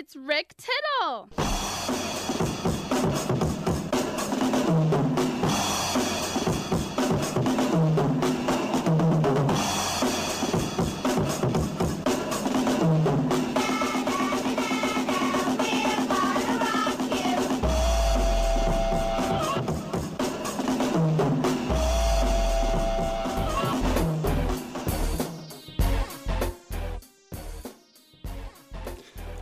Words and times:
It's 0.00 0.16
Rick 0.16 0.54
Tittle. 0.56 2.19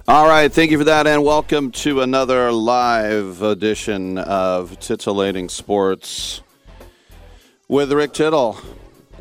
All 0.08 0.26
right, 0.26 0.50
thank 0.50 0.70
you 0.70 0.78
for 0.78 0.84
that, 0.84 1.06
and 1.06 1.22
welcome 1.22 1.70
to 1.72 2.00
another 2.00 2.50
live 2.50 3.42
edition 3.42 4.16
of 4.16 4.80
Titillating 4.80 5.50
Sports 5.50 6.40
with 7.68 7.92
Rick 7.92 8.14
Tittle. 8.14 8.58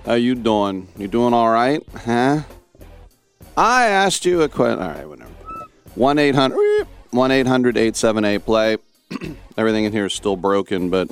How 0.06 0.14
you 0.14 0.34
doing? 0.34 0.88
You 0.96 1.10
doing 1.10 1.34
all 1.34 1.50
right? 1.50 1.84
Huh? 1.94 2.44
I 3.58 3.88
asked 3.88 4.24
you 4.24 4.44
a 4.44 4.48
question. 4.48 4.82
All 4.82 4.88
right, 4.88 5.06
whatever. 5.06 5.30
1 5.96 6.20
800 6.20 6.88
1 7.12 7.32
800 7.32 7.76
878 7.76 8.46
play. 8.46 8.78
Everything 9.58 9.84
in 9.84 9.92
here 9.92 10.06
is 10.06 10.14
still 10.14 10.38
broken, 10.38 10.90
but 10.90 11.12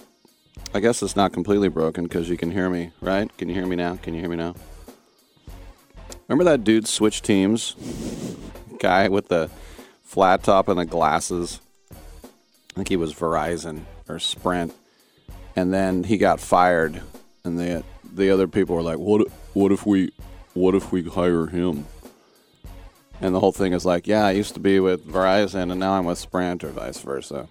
I 0.73 0.79
guess 0.79 1.03
it's 1.03 1.17
not 1.17 1.33
completely 1.33 1.67
broken 1.67 2.05
because 2.05 2.29
you 2.29 2.37
can 2.37 2.51
hear 2.51 2.69
me, 2.69 2.91
right? 3.01 3.29
Can 3.37 3.49
you 3.49 3.55
hear 3.55 3.65
me 3.65 3.75
now? 3.75 3.97
Can 3.97 4.13
you 4.13 4.21
hear 4.21 4.29
me 4.29 4.37
now? 4.37 4.55
Remember 6.29 6.45
that 6.45 6.63
dude 6.63 6.87
switched 6.87 7.25
teams? 7.25 7.75
Guy 8.79 9.09
with 9.09 9.27
the 9.27 9.49
flat 10.15 10.41
top 10.43 10.69
and 10.69 10.79
the 10.79 10.85
glasses. 10.85 11.59
I 11.91 11.95
think 12.75 12.87
he 12.87 12.95
was 12.95 13.13
Verizon 13.13 13.81
or 14.07 14.17
Sprint, 14.17 14.73
and 15.57 15.73
then 15.73 16.05
he 16.05 16.17
got 16.17 16.39
fired. 16.39 17.01
And 17.43 17.59
the 17.59 17.83
the 18.13 18.31
other 18.31 18.47
people 18.47 18.77
were 18.77 18.81
like, 18.81 18.97
"What? 18.97 19.27
What 19.53 19.73
if 19.73 19.85
we? 19.85 20.13
What 20.53 20.73
if 20.73 20.93
we 20.93 21.03
hire 21.03 21.47
him?" 21.47 21.85
And 23.19 23.35
the 23.35 23.41
whole 23.41 23.51
thing 23.51 23.73
is 23.73 23.85
like, 23.85 24.07
"Yeah, 24.07 24.25
I 24.25 24.31
used 24.31 24.53
to 24.53 24.61
be 24.61 24.79
with 24.79 25.05
Verizon, 25.05 25.69
and 25.69 25.81
now 25.81 25.91
I'm 25.91 26.05
with 26.05 26.17
Sprint, 26.17 26.63
or 26.63 26.69
vice 26.69 26.99
versa." 26.99 27.49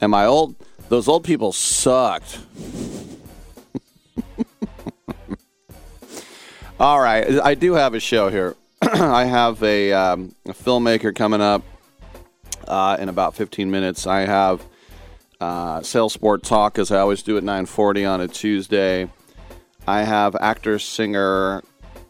And 0.00 0.10
my 0.10 0.26
old 0.26 0.56
those 0.88 1.06
old 1.06 1.22
people 1.22 1.52
sucked. 1.52 2.40
All 6.80 7.00
right, 7.00 7.38
I 7.44 7.54
do 7.54 7.74
have 7.74 7.94
a 7.94 8.00
show 8.00 8.28
here. 8.28 8.56
I 8.82 9.24
have 9.24 9.62
a, 9.62 9.92
um, 9.92 10.34
a 10.44 10.52
filmmaker 10.52 11.14
coming 11.14 11.40
up 11.40 11.62
uh, 12.68 12.96
in 12.98 13.08
about 13.08 13.34
15 13.34 13.70
minutes. 13.70 14.06
I 14.06 14.20
have 14.20 14.64
uh, 15.40 15.82
Sales 15.82 16.12
Sport 16.12 16.42
Talk, 16.42 16.78
as 16.78 16.90
I 16.90 16.98
always 16.98 17.22
do 17.22 17.36
at 17.36 17.42
9:40 17.42 18.10
on 18.10 18.20
a 18.20 18.28
Tuesday. 18.28 19.10
I 19.86 20.02
have 20.02 20.34
actor 20.36 20.78
singer 20.78 21.62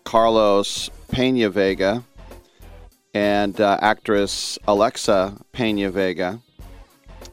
Carlos 0.04 0.90
Pena 1.10 1.50
Vega 1.50 2.04
and 3.12 3.60
uh, 3.60 3.78
actress 3.80 4.58
Alexa 4.66 5.36
Pena 5.52 5.90
Vega. 5.90 6.40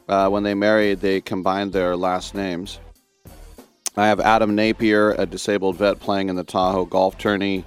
Uh, 0.08 0.28
when 0.28 0.42
they 0.42 0.54
married, 0.54 1.00
they 1.00 1.20
combined 1.20 1.72
their 1.72 1.96
last 1.96 2.34
names. 2.34 2.78
I 3.96 4.08
have 4.08 4.18
Adam 4.18 4.54
Napier, 4.54 5.12
a 5.12 5.24
disabled 5.24 5.76
vet 5.76 6.00
playing 6.00 6.28
in 6.28 6.36
the 6.36 6.44
Tahoe 6.44 6.84
Golf 6.84 7.16
Tourney. 7.16 7.64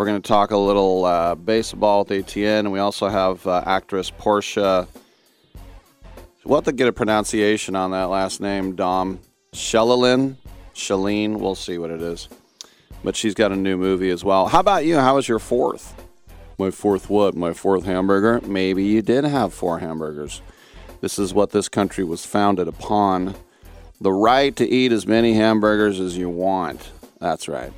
We're 0.00 0.06
going 0.06 0.22
to 0.22 0.26
talk 0.26 0.50
a 0.50 0.56
little 0.56 1.04
uh, 1.04 1.34
baseball 1.34 2.06
with 2.06 2.26
ATN, 2.26 2.60
and 2.60 2.72
we 2.72 2.78
also 2.78 3.08
have 3.08 3.46
uh, 3.46 3.62
actress 3.66 4.08
Portia. 4.10 4.88
We'll 6.42 6.56
have 6.56 6.64
to 6.64 6.72
get 6.72 6.88
a 6.88 6.92
pronunciation 6.92 7.76
on 7.76 7.90
that 7.90 8.04
last 8.04 8.40
name, 8.40 8.76
Dom. 8.76 9.20
Shellalin? 9.52 10.36
Shalene? 10.74 11.38
We'll 11.38 11.54
see 11.54 11.76
what 11.76 11.90
it 11.90 12.00
is. 12.00 12.30
But 13.04 13.14
she's 13.14 13.34
got 13.34 13.52
a 13.52 13.56
new 13.56 13.76
movie 13.76 14.08
as 14.08 14.24
well. 14.24 14.46
How 14.46 14.60
about 14.60 14.86
you? 14.86 14.96
How 14.96 15.16
was 15.16 15.28
your 15.28 15.38
fourth? 15.38 15.94
My 16.56 16.70
fourth 16.70 17.10
what? 17.10 17.36
My 17.36 17.52
fourth 17.52 17.84
hamburger? 17.84 18.40
Maybe 18.46 18.84
you 18.84 19.02
did 19.02 19.24
have 19.24 19.52
four 19.52 19.80
hamburgers. 19.80 20.40
This 21.02 21.18
is 21.18 21.34
what 21.34 21.50
this 21.50 21.68
country 21.68 22.04
was 22.04 22.24
founded 22.24 22.68
upon 22.68 23.34
the 24.00 24.12
right 24.12 24.56
to 24.56 24.66
eat 24.66 24.92
as 24.92 25.06
many 25.06 25.34
hamburgers 25.34 26.00
as 26.00 26.16
you 26.16 26.30
want. 26.30 26.90
That's 27.18 27.48
right. 27.48 27.74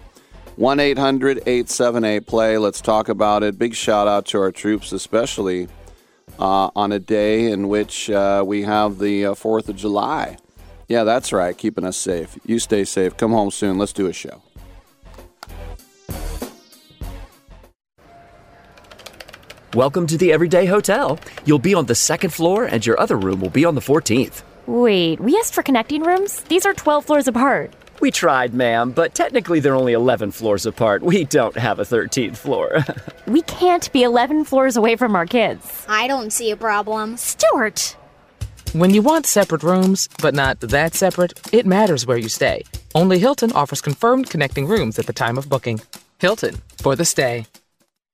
1 0.57 0.81
800 0.81 1.39
878 1.39 2.27
play. 2.27 2.59
Let's 2.59 2.81
talk 2.81 3.09
about 3.09 3.43
it. 3.43 3.59
Big 3.59 3.75
shout 3.75 4.07
out 4.07 4.27
to 4.27 4.39
our 4.39 4.53
troops, 4.53 4.93
especially 4.93 5.69
uh, 6.39 6.71
on 6.77 6.93
a 6.93 6.99
day 6.99 7.51
in 7.51 7.69
which 7.69 8.11
uh, 8.11 8.45
we 8.47 8.63
have 8.63 8.99
the 8.99 9.27
uh, 9.27 9.35
4th 9.35 9.71
of 9.71 9.77
July. 9.77 10.37
Yeah, 10.89 11.05
that's 11.05 11.33
right. 11.33 11.57
Keeping 11.57 11.85
us 11.85 11.97
safe. 11.97 12.39
You 12.45 12.59
stay 12.59 12.85
safe. 12.85 13.17
Come 13.17 13.31
home 13.31 13.51
soon. 13.51 13.79
Let's 13.79 13.95
do 13.95 14.07
a 14.09 14.13
show. 14.13 14.43
Welcome 19.75 20.07
to 20.09 20.19
the 20.19 20.33
Everyday 20.33 20.67
Hotel. 20.67 21.19
You'll 21.47 21.59
be 21.59 21.73
on 21.73 21.87
the 21.87 21.95
second 21.95 22.29
floor, 22.29 22.67
and 22.67 22.85
your 22.85 23.01
other 23.01 23.17
room 23.17 23.41
will 23.41 23.49
be 23.49 23.65
on 23.65 23.75
the 23.75 23.81
14th. 23.81 24.43
Wait, 24.67 25.19
we 25.19 25.35
asked 25.39 25.55
for 25.55 25.63
connecting 25.63 26.03
rooms? 26.03 26.43
These 26.43 26.67
are 26.67 26.75
12 26.75 27.07
floors 27.07 27.27
apart. 27.27 27.73
We 28.03 28.11
tried, 28.11 28.53
ma'am, 28.53 28.91
but 28.91 29.15
technically 29.15 29.61
they're 29.61 29.77
only 29.77 29.93
11 29.93 30.33
floors 30.33 30.67
apart. 30.67 31.03
We 31.03 31.23
don't 31.23 31.57
have 31.57 31.79
a 31.79 31.85
13th 31.85 32.37
floor. 32.37 32.85
We 33.29 33.43
can't 33.43 33.91
be 33.93 34.03
11 34.03 34.45
floors 34.45 34.77
away 34.77 34.97
from 34.97 35.15
our 35.15 35.25
kids. 35.25 35.87
I 35.89 36.09
don't 36.09 36.33
see 36.33 36.51
a 36.51 36.57
problem. 36.57 37.17
Stuart! 37.17 37.97
When 38.73 38.93
you 38.93 39.01
want 39.01 39.27
separate 39.27 39.63
rooms, 39.63 40.09
but 40.21 40.35
not 40.35 40.59
that 40.61 40.95
separate, 40.95 41.33
it 41.55 41.65
matters 41.65 42.05
where 42.05 42.19
you 42.19 42.29
stay. 42.29 42.65
Only 42.97 43.21
Hilton 43.21 43.53
offers 43.53 43.81
confirmed 43.81 44.29
connecting 44.29 44.67
rooms 44.67 44.99
at 44.99 45.07
the 45.07 45.13
time 45.13 45.39
of 45.39 45.49
booking. 45.49 45.81
Hilton, 46.19 46.57
for 46.79 46.97
the 46.97 47.05
stay. 47.05 47.47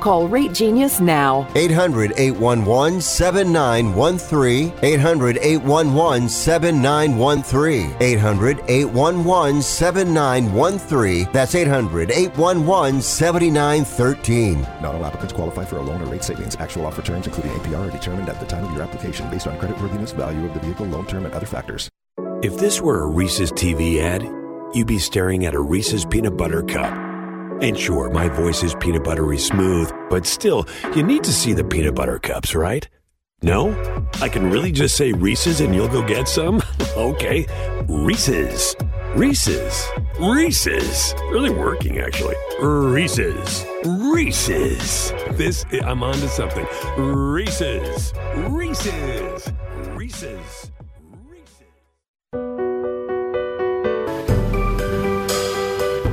Call 0.00 0.28
Rate 0.28 0.52
Genius 0.52 1.00
now. 1.00 1.46
800 1.54 2.14
811 2.16 3.00
7913. 3.00 4.72
800 4.82 5.38
811 5.38 6.28
7913. 6.28 7.96
800 8.00 8.60
811 8.66 9.62
7913. 9.62 11.28
That's 11.32 11.54
800 11.54 12.10
811 12.10 13.02
7913. 13.02 14.62
Not 14.80 14.94
all 14.94 15.04
applicants 15.04 15.32
qualify 15.32 15.64
for 15.64 15.76
a 15.76 15.82
loan 15.82 16.02
or 16.02 16.06
rate 16.06 16.24
savings. 16.24 16.56
Actual 16.56 16.86
offer 16.86 17.02
terms, 17.02 17.26
including 17.26 17.52
APR, 17.52 17.88
are 17.88 17.90
determined 17.90 18.28
at 18.28 18.40
the 18.40 18.46
time 18.46 18.64
of 18.64 18.72
your 18.72 18.82
application 18.82 19.30
based 19.30 19.46
on 19.46 19.58
creditworthiness, 19.58 20.14
value 20.14 20.46
of 20.46 20.54
the 20.54 20.60
vehicle, 20.60 20.86
loan 20.86 21.06
term, 21.06 21.24
and 21.24 21.34
other 21.34 21.46
factors. 21.46 21.88
If 22.42 22.56
this 22.56 22.80
were 22.80 23.02
a 23.02 23.06
Reese's 23.06 23.52
TV 23.52 24.00
ad, 24.00 24.22
you'd 24.74 24.86
be 24.86 24.98
staring 24.98 25.44
at 25.44 25.54
a 25.54 25.60
Reese's 25.60 26.06
peanut 26.06 26.36
butter 26.36 26.62
cup. 26.62 27.09
And 27.62 27.78
sure, 27.78 28.08
my 28.08 28.28
voice 28.28 28.62
is 28.62 28.74
peanut 28.76 29.04
buttery 29.04 29.36
smooth, 29.36 29.92
but 30.08 30.24
still, 30.24 30.66
you 30.96 31.02
need 31.02 31.22
to 31.24 31.32
see 31.32 31.52
the 31.52 31.62
peanut 31.62 31.94
butter 31.94 32.18
cups, 32.18 32.54
right? 32.54 32.88
No? 33.42 33.70
I 34.22 34.30
can 34.30 34.50
really 34.50 34.72
just 34.72 34.96
say 34.96 35.12
Reese's 35.12 35.60
and 35.60 35.74
you'll 35.74 35.88
go 35.88 36.06
get 36.06 36.26
some? 36.26 36.62
okay. 36.96 37.46
Reese's. 37.86 38.74
Reese's. 39.14 39.86
Reese's. 40.18 41.14
Really 41.30 41.50
working, 41.50 41.98
actually. 41.98 42.36
Reese's. 42.60 43.66
Reese's. 43.84 45.12
This, 45.32 45.66
I'm 45.84 46.02
on 46.02 46.14
to 46.14 46.28
something. 46.28 46.66
Reese's. 46.96 48.14
Reese's. 48.36 49.52
Reese's. 49.94 50.70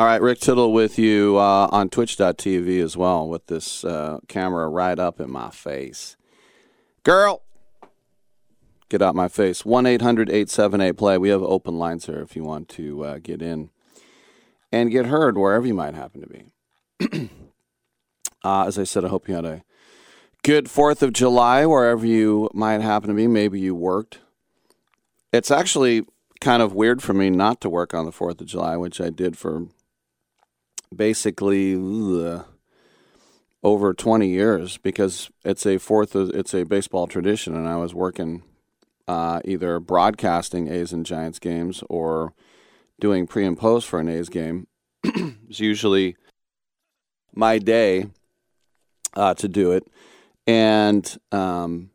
All 0.00 0.06
right, 0.06 0.22
Rick 0.22 0.38
Tittle 0.40 0.72
with 0.72 0.98
you 0.98 1.36
uh, 1.36 1.68
on 1.70 1.90
Twitch.tv 1.90 2.82
as 2.82 2.96
well 2.96 3.28
with 3.28 3.48
this 3.48 3.84
uh, 3.84 4.20
camera 4.28 4.66
right 4.66 4.98
up 4.98 5.20
in 5.20 5.30
my 5.30 5.50
face. 5.50 6.16
Girl, 7.02 7.42
get 8.88 9.02
out 9.02 9.14
my 9.14 9.28
face. 9.28 9.62
1 9.62 9.84
800 9.84 10.30
878 10.30 10.96
play. 10.96 11.18
We 11.18 11.28
have 11.28 11.42
open 11.42 11.78
lines 11.78 12.06
here 12.06 12.20
if 12.20 12.34
you 12.34 12.42
want 12.42 12.70
to 12.70 13.04
uh, 13.04 13.18
get 13.22 13.42
in 13.42 13.68
and 14.72 14.90
get 14.90 15.04
heard 15.04 15.36
wherever 15.36 15.66
you 15.66 15.74
might 15.74 15.92
happen 15.92 16.22
to 16.22 16.26
be. 16.26 17.28
uh, 18.42 18.64
as 18.66 18.78
I 18.78 18.84
said, 18.84 19.04
I 19.04 19.08
hope 19.08 19.28
you 19.28 19.34
had 19.34 19.44
a 19.44 19.64
good 20.42 20.64
4th 20.64 21.02
of 21.02 21.12
July 21.12 21.66
wherever 21.66 22.06
you 22.06 22.48
might 22.54 22.80
happen 22.80 23.10
to 23.10 23.14
be. 23.14 23.26
Maybe 23.26 23.60
you 23.60 23.74
worked. 23.74 24.20
It's 25.30 25.50
actually 25.50 26.06
kind 26.40 26.62
of 26.62 26.72
weird 26.72 27.02
for 27.02 27.12
me 27.12 27.28
not 27.28 27.60
to 27.60 27.68
work 27.68 27.92
on 27.92 28.06
the 28.06 28.12
4th 28.12 28.40
of 28.40 28.46
July, 28.46 28.78
which 28.78 28.98
I 28.98 29.10
did 29.10 29.36
for 29.36 29.66
basically 30.94 31.74
ugh, 31.74 32.44
over 33.62 33.92
20 33.94 34.28
years 34.28 34.78
because 34.78 35.30
it's 35.44 35.66
a 35.66 35.78
fourth 35.78 36.16
it's 36.16 36.54
a 36.54 36.64
baseball 36.64 37.06
tradition 37.06 37.54
and 37.54 37.68
I 37.68 37.76
was 37.76 37.94
working 37.94 38.42
uh, 39.06 39.40
either 39.44 39.80
broadcasting 39.80 40.68
A's 40.68 40.92
and 40.92 41.04
Giants 41.04 41.38
games 41.38 41.82
or 41.88 42.32
doing 43.00 43.26
pre 43.26 43.44
and 43.44 43.58
post 43.58 43.88
for 43.88 43.98
an 43.98 44.08
A's 44.08 44.28
game. 44.28 44.68
it's 45.04 45.58
usually 45.58 46.16
my 47.34 47.58
day 47.58 48.06
uh, 49.14 49.34
to 49.34 49.48
do 49.48 49.72
it. 49.72 49.86
And 50.46 51.18
um, 51.32 51.90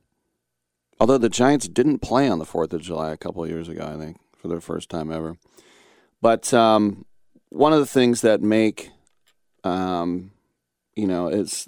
although 1.00 1.18
the 1.18 1.30
Giants 1.30 1.68
didn't 1.68 2.00
play 2.00 2.28
on 2.28 2.40
the 2.40 2.46
4th 2.46 2.74
of 2.74 2.82
July 2.82 3.12
a 3.12 3.18
couple 3.18 3.44
of 3.44 3.50
years 3.50 3.70
ago, 3.70 3.86
I 3.86 3.98
think, 3.98 4.18
for 4.38 4.48
their 4.48 4.62
first 4.62 4.90
time 4.90 5.12
ever. 5.12 5.38
But 6.22 6.54
um, 6.54 7.06
one 7.56 7.72
of 7.72 7.80
the 7.80 7.86
things 7.86 8.22
that 8.22 8.42
make, 8.42 8.92
um, 9.64 10.32
you 10.96 11.08
know, 11.08 11.28
it's 11.28 11.68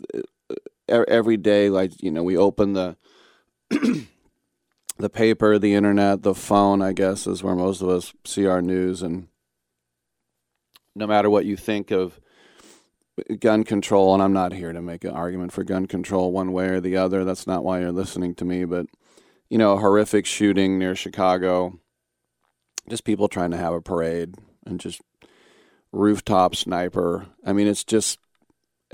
every 0.88 1.38
day, 1.38 1.70
like, 1.70 2.04
you 2.04 2.12
know, 2.12 2.24
we 2.24 2.36
open 2.36 2.74
the, 2.74 2.98
the 4.98 5.10
paper, 5.10 5.58
the 5.58 5.74
internet, 5.74 6.24
the 6.24 6.36
phone, 6.36 6.82
I 6.82 6.92
guess, 6.92 7.26
is 7.26 7.42
where 7.42 7.56
most 7.56 7.82
of 7.82 7.90
us 7.90 8.14
see 8.26 8.46
our 8.46 8.62
news. 8.62 9.02
And 9.02 9.28
no 10.94 11.08
matter 11.08 11.30
what 11.30 11.46
you 11.46 11.56
think 11.56 11.92
of 11.92 12.20
gun 13.40 13.64
control, 13.64 14.14
and 14.14 14.22
I'm 14.22 14.34
not 14.34 14.54
here 14.54 14.74
to 14.74 14.82
make 14.82 15.06
an 15.06 15.12
argument 15.12 15.54
for 15.54 15.64
gun 15.64 15.86
control 15.86 16.32
one 16.32 16.52
way 16.52 16.68
or 16.68 16.82
the 16.82 16.98
other. 16.98 17.24
That's 17.24 17.48
not 17.48 17.64
why 17.64 17.80
you're 17.80 17.92
listening 17.94 18.36
to 18.36 18.46
me. 18.46 18.66
But, 18.66 18.88
you 19.50 19.58
know, 19.58 19.78
horrific 19.78 20.26
shooting 20.26 20.78
near 20.78 20.96
Chicago, 20.96 21.80
just 22.90 23.06
people 23.06 23.28
trying 23.28 23.52
to 23.52 23.58
have 23.58 23.74
a 23.74 23.82
parade 23.82 24.36
and 24.66 24.80
just 24.80 25.02
rooftop 25.92 26.56
sniper. 26.56 27.28
I 27.46 27.54
mean, 27.54 27.68
it's 27.68 27.84
just 27.84 28.20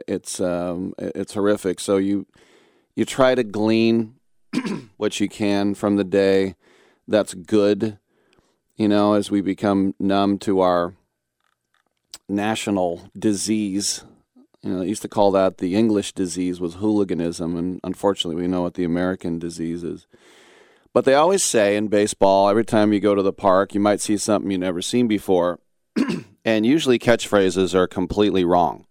it's 0.08 0.40
um, 0.40 0.94
it's 0.98 1.34
horrific. 1.34 1.80
So 1.80 1.98
you 1.98 2.26
you 2.96 3.06
try 3.06 3.36
to 3.36 3.44
glean 3.44 4.16
what 4.98 5.20
you 5.20 5.30
can 5.30 5.74
from 5.76 5.96
the 5.96 6.04
day. 6.04 6.56
That's 7.08 7.34
good, 7.34 8.00
you 8.78 8.88
know, 8.88 9.14
as 9.14 9.30
we 9.30 9.42
become 9.42 9.94
numb 10.00 10.40
to 10.40 10.62
our 10.62 10.94
national 12.30 13.10
disease. 13.18 14.04
You 14.62 14.72
know, 14.72 14.80
they 14.80 14.88
used 14.88 15.02
to 15.02 15.10
call 15.10 15.32
that 15.32 15.58
the 15.58 15.76
English 15.76 16.14
disease 16.14 16.62
was 16.62 16.76
hooliganism, 16.76 17.58
and 17.58 17.82
unfortunately, 17.84 18.42
we 18.42 18.48
know 18.48 18.62
what 18.62 18.76
the 18.76 18.86
American 18.86 19.38
disease 19.38 19.84
is. 19.84 20.08
But 20.94 21.06
they 21.06 21.16
always 21.16 21.44
say 21.44 21.76
in 21.76 21.88
baseball, 21.88 22.48
every 22.48 22.64
time 22.64 22.94
you 22.94 23.02
go 23.02 23.16
to 23.16 23.24
the 23.24 23.34
park, 23.34 23.74
you 23.74 23.82
might 23.82 24.00
see 24.00 24.16
something 24.16 24.50
you've 24.50 24.62
never 24.62 24.82
seen 24.82 25.08
before. 25.08 25.60
and 26.46 26.66
usually 26.66 27.00
catchphrases 27.00 27.74
are 27.74 27.88
completely 27.88 28.44
wrong. 28.44 28.86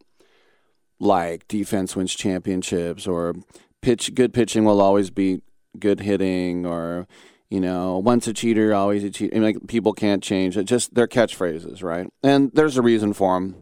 Like 0.99 1.49
defense 1.49 1.97
wins 1.97 2.15
championships 2.15 3.07
or 3.07 3.35
pitch 3.81 4.15
good 4.15 4.33
pitching 4.33 4.65
will 4.65 4.81
always 4.81 5.11
beat 5.11 5.43
good 5.79 6.01
hitting 6.01 6.65
or 6.65 7.07
you 7.53 7.61
know, 7.61 7.99
once 7.99 8.27
a 8.27 8.33
cheater, 8.33 8.73
always 8.73 9.05
a 9.05 9.11
cheater. 9.11 9.37
I 9.37 9.39
mean, 9.39 9.45
like, 9.45 9.67
people 9.67 9.93
can't 9.93 10.23
change 10.23 10.57
it. 10.57 10.65
Just 10.65 10.95
their 10.95 11.07
catchphrases, 11.07 11.83
right? 11.83 12.11
And 12.23 12.51
there's 12.55 12.79
a 12.79 12.83
reason 12.83 13.13
for 13.13 13.35
them 13.35 13.57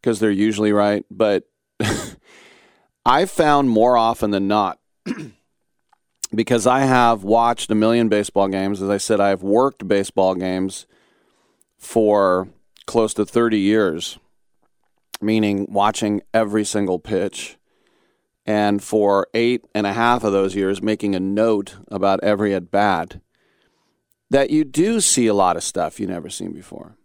because 0.00 0.18
they're 0.18 0.32
usually 0.32 0.72
right. 0.72 1.04
But 1.08 1.44
I've 3.06 3.30
found 3.30 3.70
more 3.70 3.96
often 3.96 4.32
than 4.32 4.48
not 4.48 4.80
because 6.34 6.66
I 6.66 6.80
have 6.80 7.22
watched 7.22 7.70
a 7.70 7.76
million 7.76 8.08
baseball 8.08 8.48
games. 8.48 8.82
As 8.82 8.90
I 8.90 8.96
said, 8.96 9.20
I've 9.20 9.44
worked 9.44 9.86
baseball 9.86 10.34
games 10.34 10.86
for 11.78 12.48
close 12.86 13.14
to 13.14 13.26
30 13.26 13.58
years, 13.58 14.18
meaning 15.20 15.66
watching 15.68 16.22
every 16.32 16.64
single 16.64 16.98
pitch. 16.98 17.56
And 18.44 18.82
for 18.82 19.26
eight 19.34 19.64
and 19.74 19.86
a 19.86 19.92
half 19.92 20.22
of 20.22 20.32
those 20.32 20.54
years, 20.54 20.80
making 20.80 21.14
a 21.14 21.20
note 21.20 21.76
about 21.88 22.22
every 22.22 22.54
at 22.54 22.70
bat, 22.70 23.20
that 24.30 24.50
you 24.50 24.64
do 24.64 25.00
see 25.00 25.26
a 25.26 25.34
lot 25.34 25.56
of 25.56 25.64
stuff 25.64 25.98
you've 25.98 26.10
never 26.10 26.30
seen 26.30 26.52
before. 26.52 26.96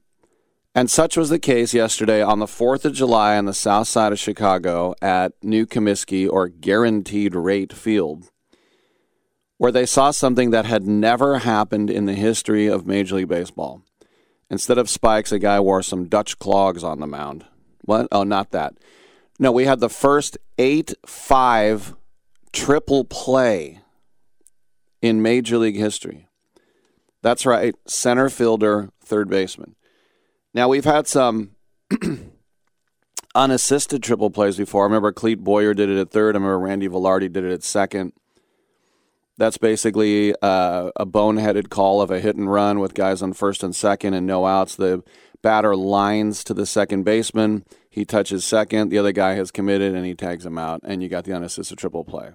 And 0.74 0.90
such 0.90 1.18
was 1.18 1.30
the 1.30 1.40
case 1.40 1.74
yesterday 1.74 2.22
on 2.22 2.40
the 2.40 2.46
4th 2.46 2.86
of 2.86 2.94
July 2.94 3.38
on 3.38 3.46
the 3.46 3.54
south 3.54 3.90
side 3.90 4.14
of 4.14 4.20
Chicago 4.20 4.96
at 5.02 5.34
New 5.44 5.66
Comiskey 5.66 6.30
or 6.30 6.48
Guaranteed 6.48 7.36
Rate 7.36 7.74
Field, 7.74 8.30
where 9.58 9.72
they 9.72 9.86
saw 9.86 10.12
something 10.12 10.52
that 10.52 10.66
had 10.66 10.88
never 10.88 11.40
happened 11.40 11.90
in 11.90 12.06
the 12.06 12.14
history 12.14 12.68
of 12.68 12.88
Major 12.88 13.16
League 13.16 13.28
Baseball. 13.28 13.84
Instead 14.52 14.78
of 14.78 14.90
spikes, 14.90 15.32
a 15.32 15.40
guy 15.40 15.62
wore 15.62 15.82
some 15.82 16.10
Dutch 16.10 16.38
clogs 16.38 16.84
on 16.84 17.00
the 17.00 17.08
mound. 17.08 17.46
What? 17.86 18.10
Oh, 18.12 18.24
not 18.24 18.52
that. 18.52 18.74
No, 19.40 19.50
we 19.50 19.64
had 19.64 19.80
the 19.80 19.90
first 19.90 20.38
8 20.58 20.94
5 21.06 21.96
triple 22.52 23.06
play 23.06 23.80
in 25.02 25.22
Major 25.22 25.58
League 25.58 25.78
history. 25.78 26.28
That's 27.22 27.46
right, 27.46 27.74
center 27.88 28.30
fielder, 28.30 28.90
third 29.02 29.30
baseman. 29.30 29.76
Now 30.54 30.68
we've 30.68 30.86
had 30.86 31.08
some 31.08 31.52
unassisted 33.36 34.04
triple 34.04 34.32
plays 34.32 34.58
before. 34.58 34.84
I 34.84 34.88
remember 34.88 35.14
Clete 35.14 35.44
Boyer 35.44 35.74
did 35.74 35.90
it 35.90 35.98
at 35.98 36.12
third. 36.12 36.36
I 36.36 36.40
remember 36.40 36.60
Randy 36.60 36.90
Velarde 36.90 37.32
did 37.32 37.46
it 37.46 37.54
at 37.54 37.64
second. 37.64 38.12
That's 39.42 39.58
basically 39.58 40.36
uh, 40.44 40.92
a 40.96 41.04
boneheaded 41.04 41.70
call 41.70 42.00
of 42.00 42.12
a 42.12 42.20
hit 42.20 42.36
and 42.36 42.54
run 42.54 42.80
with 42.80 42.94
guys 42.94 43.24
on 43.24 43.34
first 43.34 43.64
and 43.64 43.76
second 43.76 44.14
and 44.14 44.28
no 44.28 44.46
outs. 44.46 44.76
The 44.76 45.04
batter 45.42 45.76
lines 45.76 46.44
to 46.44 46.54
the 46.54 46.68
second 46.68 47.06
baseman. 47.06 47.66
He 47.90 48.06
touches 48.06 48.46
second. 48.46 48.90
The 48.90 49.00
other 49.00 49.12
guy 49.12 49.34
has 49.34 49.50
committed 49.50 49.96
and 49.96 50.06
he 50.06 50.14
tags 50.14 50.46
him 50.46 50.60
out, 50.60 50.82
and 50.84 51.02
you 51.02 51.10
got 51.10 51.24
the 51.24 51.34
unassisted 51.34 51.80
triple 51.80 52.04
play. 52.04 52.34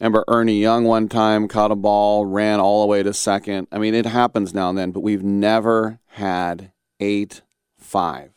Remember 0.00 0.24
Ernie 0.26 0.60
Young 0.60 0.86
one 0.86 1.08
time 1.08 1.46
caught 1.46 1.70
a 1.70 1.76
ball, 1.76 2.26
ran 2.26 2.58
all 2.58 2.80
the 2.80 2.88
way 2.88 3.04
to 3.04 3.14
second. 3.14 3.68
I 3.70 3.78
mean, 3.78 3.94
it 3.94 4.06
happens 4.06 4.52
now 4.52 4.70
and 4.70 4.76
then, 4.76 4.90
but 4.90 5.04
we've 5.04 5.22
never 5.22 6.00
had 6.14 6.72
8 6.98 7.42
5. 7.78 8.32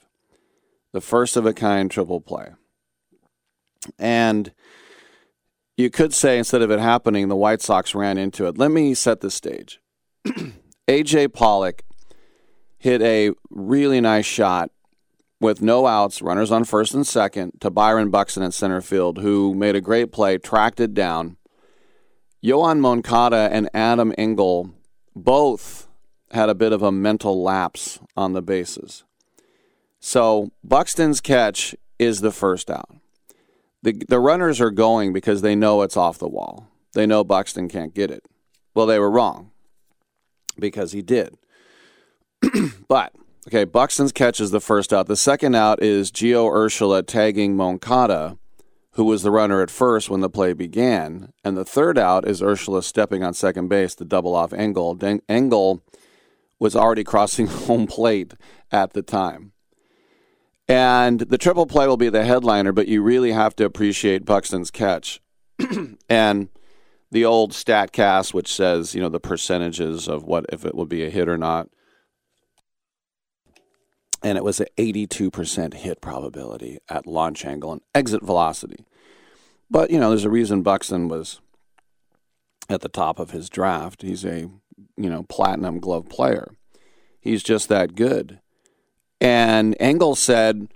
The 0.92 1.02
first 1.02 1.36
of 1.36 1.48
a 1.48 1.54
kind 1.54 1.90
triple 1.90 2.22
play. 2.22 2.50
And 3.98 4.54
you 5.78 5.90
could 5.90 6.14
say 6.14 6.38
instead 6.38 6.62
of 6.62 6.72
it 6.72 6.80
happening, 6.80 7.28
the 7.28 7.36
White 7.36 7.62
Sox 7.62 7.94
ran 7.94 8.18
into 8.18 8.48
it. 8.48 8.58
Let 8.58 8.72
me 8.72 8.94
set 8.94 9.22
the 9.22 9.32
stage. 9.32 9.80
AJ 10.88 11.34
Pollock 11.34 11.84
hit 12.78 13.02
a 13.02 13.32
really 13.50 14.00
nice 14.00 14.26
shot 14.26 14.72
with 15.42 15.62
no 15.62 15.86
outs, 15.86 16.22
runners 16.22 16.52
on 16.52 16.64
first 16.64 16.94
and 16.94 17.06
second, 17.06 17.60
to 17.60 17.70
Byron 17.70 18.10
Buxton 18.10 18.44
in 18.44 18.52
center 18.52 18.82
field, 18.82 19.20
who 19.20 19.54
made 19.54 19.76
a 19.76 19.82
great 19.82 20.12
play, 20.12 20.38
tracked 20.38 20.80
it 20.80 20.94
down. 20.94 21.38
Yoan 22.44 22.80
Moncada 22.80 23.50
and 23.52 23.70
Adam 23.74 24.14
Engel 24.18 24.74
both 25.16 25.88
had 26.32 26.50
a 26.50 26.56
bit 26.56 26.72
of 26.72 26.82
a 26.82 26.92
mental 26.92 27.42
lapse 27.44 28.00
on 28.16 28.34
the 28.34 28.42
bases. 28.42 29.04
So 30.00 30.52
Buxton's 30.64 31.22
catch 31.22 31.76
is 31.98 32.22
the 32.22 32.32
first 32.32 32.70
out. 32.70 32.90
The, 33.86 34.04
the 34.08 34.20
runners 34.20 34.60
are 34.60 34.72
going 34.72 35.14
because 35.14 35.44
they 35.44 35.54
know 35.54 35.84
it's 35.84 35.96
off 35.96 36.18
the 36.18 36.28
wall. 36.28 36.68
They 36.96 37.06
know 37.06 37.24
Buxton 37.24 37.70
can't 37.70 37.94
get 37.94 38.10
it. 38.10 38.26
Well, 38.74 38.88
they 38.88 38.98
were 38.98 39.12
wrong 39.12 39.52
because 40.60 40.92
he 40.92 41.04
did. 41.04 41.38
but, 42.88 43.14
okay, 43.48 43.64
Buxton's 43.64 44.12
catch 44.12 44.40
is 44.40 44.50
the 44.50 44.60
first 44.60 44.92
out. 44.92 45.06
The 45.06 45.16
second 45.16 45.54
out 45.54 45.84
is 45.84 46.12
Gio 46.12 46.52
Urshela 46.52 47.06
tagging 47.06 47.56
Moncada, 47.56 48.40
who 48.94 49.04
was 49.04 49.22
the 49.22 49.30
runner 49.30 49.62
at 49.62 49.70
first 49.70 50.10
when 50.10 50.22
the 50.22 50.32
play 50.32 50.54
began. 50.54 51.32
And 51.44 51.56
the 51.56 51.64
third 51.64 52.00
out 52.00 52.28
is 52.28 52.42
Urshela 52.42 52.84
stepping 52.84 53.24
on 53.24 53.36
second 53.36 53.68
base 53.68 53.94
to 53.96 54.04
double 54.04 54.34
off 54.34 54.52
Engel. 54.52 54.98
Engel 55.30 55.84
was 56.58 56.76
already 56.76 57.04
crossing 57.04 57.46
home 57.68 57.86
plate 57.86 58.34
at 58.72 58.94
the 58.94 59.04
time. 59.04 59.52
And 60.68 61.20
the 61.20 61.38
triple 61.38 61.68
play 61.68 61.88
will 61.88 61.98
be 61.98 62.10
the 62.10 62.26
headliner, 62.26 62.72
but 62.72 62.88
you 62.88 63.02
really 63.02 63.32
have 63.32 63.56
to 63.58 63.66
appreciate 63.66 64.26
Buxton's 64.26 64.72
catch. 64.72 65.22
and 66.10 66.50
the 67.12 67.26
old 67.26 67.52
StatCast, 67.52 68.34
which 68.34 68.52
says, 68.52 68.96
you 68.96 69.02
know, 69.02 69.10
the 69.10 69.20
percentages 69.20 70.08
of 70.08 70.24
what 70.24 70.46
if 70.50 70.66
it 70.66 70.76
will 70.76 70.88
be 70.88 71.04
a 71.04 71.10
hit 71.10 71.30
or 71.30 71.38
not. 71.38 71.70
And 74.24 74.38
it 74.40 74.44
was 74.44 74.60
an 74.60 74.68
82% 74.78 75.76
hit 75.76 76.02
probability 76.02 76.80
at 76.90 77.06
launch 77.06 77.46
angle 77.46 77.72
and 77.72 77.82
exit 77.94 78.24
velocity. 78.24 78.86
But, 79.70 79.92
you 79.92 80.00
know, 80.00 80.10
there's 80.10 80.26
a 80.26 80.32
reason 80.32 80.64
Buxton 80.64 81.08
was 81.08 81.42
at 82.70 82.82
the 82.82 82.90
top 82.90 83.20
of 83.20 83.32
his 83.32 83.50
draft. 83.50 84.02
He's 84.02 84.26
a 84.26 84.50
you 84.98 85.10
know, 85.10 85.24
platinum 85.24 85.80
glove 85.80 86.10
player. 86.10 86.52
He's 87.20 87.44
just 87.44 87.70
that 87.70 87.96
good. 87.96 88.40
And 89.22 89.76
Engel 89.80 90.16
said 90.16 90.68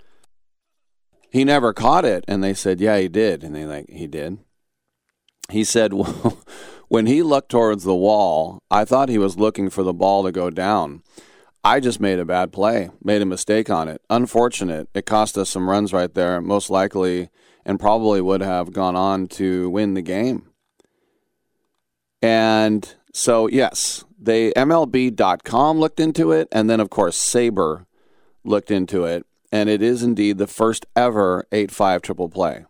he 1.30 1.44
never 1.44 1.72
caught 1.72 2.04
it, 2.04 2.24
and 2.26 2.42
they 2.42 2.54
said, 2.54 2.80
yeah, 2.80 2.98
he 2.98 3.08
did, 3.08 3.44
and 3.44 3.54
they 3.54 3.64
like 3.64 3.88
he 3.88 4.06
did. 4.06 4.38
He 5.50 5.64
said 5.64 5.92
well, 5.94 6.38
when 6.88 7.06
he 7.06 7.22
looked 7.22 7.50
towards 7.50 7.84
the 7.84 7.94
wall, 7.94 8.58
I 8.70 8.84
thought 8.84 9.08
he 9.08 9.18
was 9.18 9.38
looking 9.38 9.70
for 9.70 9.82
the 9.82 9.92
ball 9.92 10.24
to 10.24 10.32
go 10.32 10.50
down. 10.50 11.02
I 11.62 11.78
just 11.78 12.00
made 12.00 12.18
a 12.18 12.24
bad 12.24 12.52
play, 12.52 12.90
made 13.04 13.22
a 13.22 13.26
mistake 13.26 13.68
on 13.68 13.86
it. 13.86 14.00
Unfortunate. 14.08 14.88
It 14.94 15.04
cost 15.04 15.36
us 15.36 15.50
some 15.50 15.68
runs 15.68 15.92
right 15.92 16.12
there, 16.12 16.40
most 16.40 16.70
likely, 16.70 17.28
and 17.66 17.78
probably 17.78 18.20
would 18.20 18.40
have 18.40 18.72
gone 18.72 18.96
on 18.96 19.28
to 19.28 19.68
win 19.68 19.94
the 19.94 20.02
game. 20.02 20.48
And 22.22 22.94
so, 23.12 23.46
yes, 23.46 24.04
they 24.18 24.52
MLB.com 24.52 25.78
looked 25.78 26.00
into 26.00 26.32
it, 26.32 26.48
and 26.50 26.68
then, 26.68 26.80
of 26.80 26.90
course, 26.90 27.18
SABR 27.18 27.84
looked 28.44 28.70
into 28.70 29.04
it, 29.04 29.26
and 29.52 29.68
it 29.68 29.82
is 29.82 30.02
indeed 30.02 30.38
the 30.38 30.46
first 30.46 30.86
ever 30.96 31.46
8 31.52 31.70
5 31.70 32.02
triple 32.02 32.28
play 32.28 32.64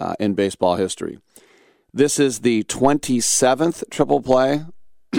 uh, 0.00 0.14
in 0.18 0.34
baseball 0.34 0.76
history. 0.76 1.18
This 1.92 2.18
is 2.18 2.40
the 2.40 2.64
27th 2.64 3.84
triple 3.90 4.22
play 4.22 4.64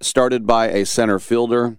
started 0.00 0.46
by 0.46 0.68
a 0.68 0.84
center 0.84 1.18
fielder, 1.18 1.78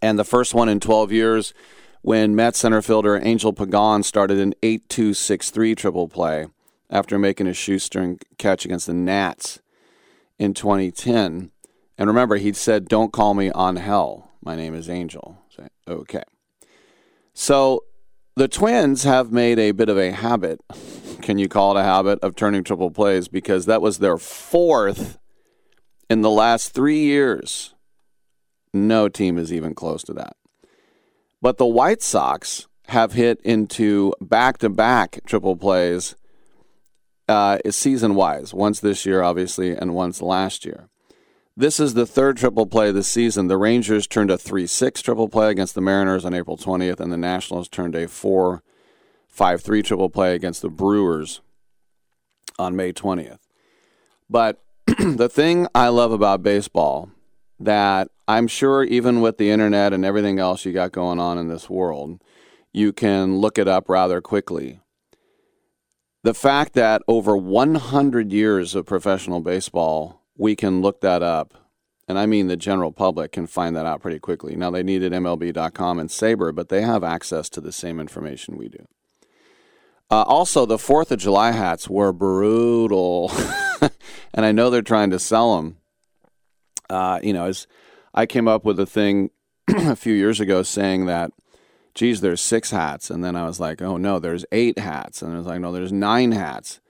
and 0.00 0.18
the 0.18 0.24
first 0.24 0.54
one 0.54 0.68
in 0.68 0.80
12 0.80 1.12
years 1.12 1.54
when 2.02 2.36
Met 2.36 2.54
center 2.54 2.80
fielder 2.80 3.20
Angel 3.22 3.52
Pagan 3.52 4.02
started 4.02 4.38
an 4.38 4.54
8 4.62 4.88
2 4.88 5.14
6 5.14 5.50
3 5.50 5.74
triple 5.74 6.08
play 6.08 6.46
after 6.90 7.18
making 7.18 7.46
a 7.46 7.54
shoestring 7.54 8.18
catch 8.38 8.64
against 8.64 8.86
the 8.86 8.94
Nats 8.94 9.60
in 10.38 10.54
2010. 10.54 11.50
And 11.98 12.08
remember, 12.08 12.36
he 12.36 12.52
said, 12.52 12.88
Don't 12.88 13.12
call 13.12 13.34
me 13.34 13.50
on 13.50 13.76
hell. 13.76 14.30
My 14.42 14.54
name 14.54 14.74
is 14.74 14.88
Angel. 14.88 15.42
Okay. 15.88 16.22
So 17.32 17.84
the 18.36 18.46
Twins 18.48 19.04
have 19.04 19.32
made 19.32 19.58
a 19.58 19.72
bit 19.72 19.88
of 19.88 19.96
a 19.96 20.12
habit. 20.12 20.60
Can 21.22 21.38
you 21.38 21.48
call 21.48 21.76
it 21.76 21.80
a 21.80 21.84
habit 21.84 22.18
of 22.20 22.36
turning 22.36 22.62
triple 22.62 22.90
plays? 22.90 23.26
Because 23.28 23.66
that 23.66 23.80
was 23.80 23.98
their 23.98 24.18
fourth 24.18 25.18
in 26.10 26.20
the 26.20 26.30
last 26.30 26.74
three 26.74 27.00
years. 27.00 27.74
No 28.74 29.08
team 29.08 29.38
is 29.38 29.52
even 29.52 29.74
close 29.74 30.02
to 30.04 30.12
that. 30.14 30.36
But 31.40 31.56
the 31.56 31.66
White 31.66 32.02
Sox 32.02 32.68
have 32.88 33.12
hit 33.12 33.40
into 33.42 34.12
back 34.20 34.58
to 34.58 34.68
back 34.68 35.20
triple 35.26 35.56
plays 35.56 36.16
uh, 37.28 37.58
season 37.70 38.14
wise, 38.14 38.54
once 38.54 38.80
this 38.80 39.04
year, 39.04 39.22
obviously, 39.22 39.76
and 39.76 39.94
once 39.94 40.22
last 40.22 40.64
year. 40.64 40.88
This 41.58 41.80
is 41.80 41.94
the 41.94 42.06
third 42.06 42.36
triple 42.36 42.66
play 42.66 42.92
this 42.92 43.08
season. 43.08 43.48
The 43.48 43.56
Rangers 43.56 44.06
turned 44.06 44.30
a 44.30 44.38
3 44.38 44.64
6 44.64 45.02
triple 45.02 45.28
play 45.28 45.50
against 45.50 45.74
the 45.74 45.80
Mariners 45.80 46.24
on 46.24 46.32
April 46.32 46.56
20th, 46.56 47.00
and 47.00 47.12
the 47.12 47.16
Nationals 47.16 47.68
turned 47.68 47.96
a 47.96 48.06
4 48.06 48.62
5 49.26 49.60
3 49.60 49.82
triple 49.82 50.08
play 50.08 50.36
against 50.36 50.62
the 50.62 50.70
Brewers 50.70 51.40
on 52.60 52.76
May 52.76 52.92
20th. 52.92 53.40
But 54.30 54.62
the 54.86 55.28
thing 55.28 55.66
I 55.74 55.88
love 55.88 56.12
about 56.12 56.44
baseball 56.44 57.10
that 57.58 58.08
I'm 58.28 58.46
sure 58.46 58.84
even 58.84 59.20
with 59.20 59.38
the 59.38 59.50
internet 59.50 59.92
and 59.92 60.04
everything 60.04 60.38
else 60.38 60.64
you 60.64 60.72
got 60.72 60.92
going 60.92 61.18
on 61.18 61.38
in 61.38 61.48
this 61.48 61.68
world, 61.68 62.22
you 62.72 62.92
can 62.92 63.38
look 63.38 63.58
it 63.58 63.66
up 63.66 63.88
rather 63.88 64.20
quickly 64.20 64.78
the 66.22 66.34
fact 66.34 66.74
that 66.74 67.02
over 67.08 67.36
100 67.36 68.32
years 68.32 68.74
of 68.74 68.86
professional 68.86 69.40
baseball, 69.40 70.17
we 70.38 70.56
can 70.56 70.80
look 70.80 71.02
that 71.02 71.22
up. 71.22 71.54
And 72.08 72.18
I 72.18 72.24
mean 72.24 72.46
the 72.46 72.56
general 72.56 72.90
public 72.90 73.32
can 73.32 73.46
find 73.46 73.76
that 73.76 73.84
out 73.84 74.00
pretty 74.00 74.18
quickly. 74.18 74.56
Now, 74.56 74.70
they 74.70 74.82
needed 74.82 75.12
MLB.com 75.12 75.98
and 75.98 76.08
SABR, 76.08 76.54
but 76.54 76.70
they 76.70 76.80
have 76.80 77.04
access 77.04 77.50
to 77.50 77.60
the 77.60 77.72
same 77.72 78.00
information 78.00 78.56
we 78.56 78.68
do. 78.68 78.86
Uh, 80.10 80.22
also, 80.22 80.64
the 80.64 80.78
4th 80.78 81.10
of 81.10 81.18
July 81.18 81.50
hats 81.50 81.86
were 81.86 82.12
brutal. 82.14 83.30
and 84.32 84.46
I 84.46 84.52
know 84.52 84.70
they're 84.70 84.80
trying 84.80 85.10
to 85.10 85.18
sell 85.18 85.56
them. 85.56 85.76
Uh, 86.88 87.20
you 87.22 87.34
know, 87.34 87.44
as 87.44 87.66
I 88.14 88.24
came 88.24 88.48
up 88.48 88.64
with 88.64 88.80
a 88.80 88.86
thing 88.86 89.30
a 89.68 89.96
few 89.96 90.14
years 90.14 90.40
ago 90.40 90.62
saying 90.62 91.04
that, 91.06 91.32
geez, 91.94 92.22
there's 92.22 92.40
six 92.40 92.70
hats. 92.70 93.10
And 93.10 93.22
then 93.22 93.36
I 93.36 93.44
was 93.44 93.60
like, 93.60 93.82
oh 93.82 93.98
no, 93.98 94.18
there's 94.18 94.46
eight 94.50 94.78
hats. 94.78 95.20
And 95.20 95.34
I 95.34 95.36
was 95.36 95.46
like, 95.46 95.60
no, 95.60 95.72
there's 95.72 95.92
nine 95.92 96.32
hats. 96.32 96.80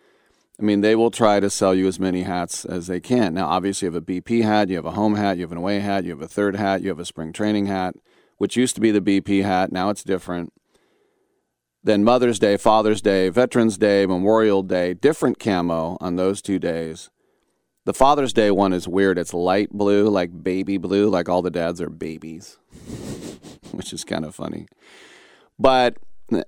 I 0.60 0.64
mean, 0.64 0.80
they 0.80 0.96
will 0.96 1.12
try 1.12 1.38
to 1.38 1.50
sell 1.50 1.72
you 1.72 1.86
as 1.86 2.00
many 2.00 2.22
hats 2.22 2.64
as 2.64 2.88
they 2.88 2.98
can. 2.98 3.34
Now, 3.34 3.46
obviously, 3.46 3.86
you 3.86 3.92
have 3.92 4.02
a 4.02 4.04
BP 4.04 4.42
hat, 4.42 4.68
you 4.68 4.76
have 4.76 4.86
a 4.86 4.92
home 4.92 5.14
hat, 5.14 5.36
you 5.36 5.44
have 5.44 5.52
an 5.52 5.58
away 5.58 5.78
hat, 5.78 6.04
you 6.04 6.10
have 6.10 6.20
a 6.20 6.26
third 6.26 6.56
hat, 6.56 6.82
you 6.82 6.88
have 6.88 6.98
a 6.98 7.04
spring 7.04 7.32
training 7.32 7.66
hat, 7.66 7.94
which 8.38 8.56
used 8.56 8.74
to 8.74 8.80
be 8.80 8.90
the 8.90 9.00
BP 9.00 9.44
hat. 9.44 9.70
Now 9.70 9.90
it's 9.90 10.02
different. 10.02 10.52
Then 11.84 12.02
Mother's 12.02 12.40
Day, 12.40 12.56
Father's 12.56 13.00
Day, 13.00 13.28
Veterans 13.28 13.78
Day, 13.78 14.04
Memorial 14.04 14.64
Day, 14.64 14.94
different 14.94 15.38
camo 15.38 15.96
on 16.00 16.16
those 16.16 16.42
two 16.42 16.58
days. 16.58 17.08
The 17.84 17.94
Father's 17.94 18.32
Day 18.32 18.50
one 18.50 18.72
is 18.72 18.88
weird. 18.88 19.16
It's 19.16 19.32
light 19.32 19.70
blue, 19.70 20.08
like 20.08 20.42
baby 20.42 20.76
blue, 20.76 21.08
like 21.08 21.28
all 21.28 21.40
the 21.40 21.50
dads 21.50 21.80
are 21.80 21.88
babies, 21.88 22.58
which 23.70 23.92
is 23.92 24.02
kind 24.02 24.24
of 24.24 24.34
funny. 24.34 24.66
But 25.56 25.96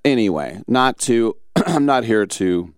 anyway, 0.04 0.62
not 0.66 0.98
to, 0.98 1.36
I'm 1.66 1.86
not 1.86 2.04
here 2.04 2.26
to 2.26 2.74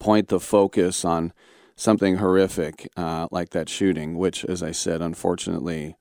point 0.00 0.28
the 0.28 0.40
focus 0.40 1.04
on 1.04 1.32
something 1.76 2.16
horrific 2.16 2.90
uh, 2.96 3.28
like 3.30 3.50
that 3.50 3.68
shooting, 3.68 4.18
which, 4.18 4.44
as 4.44 4.62
I 4.62 4.72
said, 4.72 5.00
unfortunately, 5.00 5.96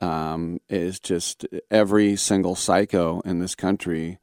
um, 0.00 0.60
is 0.68 1.00
just 1.00 1.46
every 1.70 2.16
single 2.16 2.54
psycho 2.54 3.20
in 3.20 3.38
this 3.38 3.54
country 3.54 4.18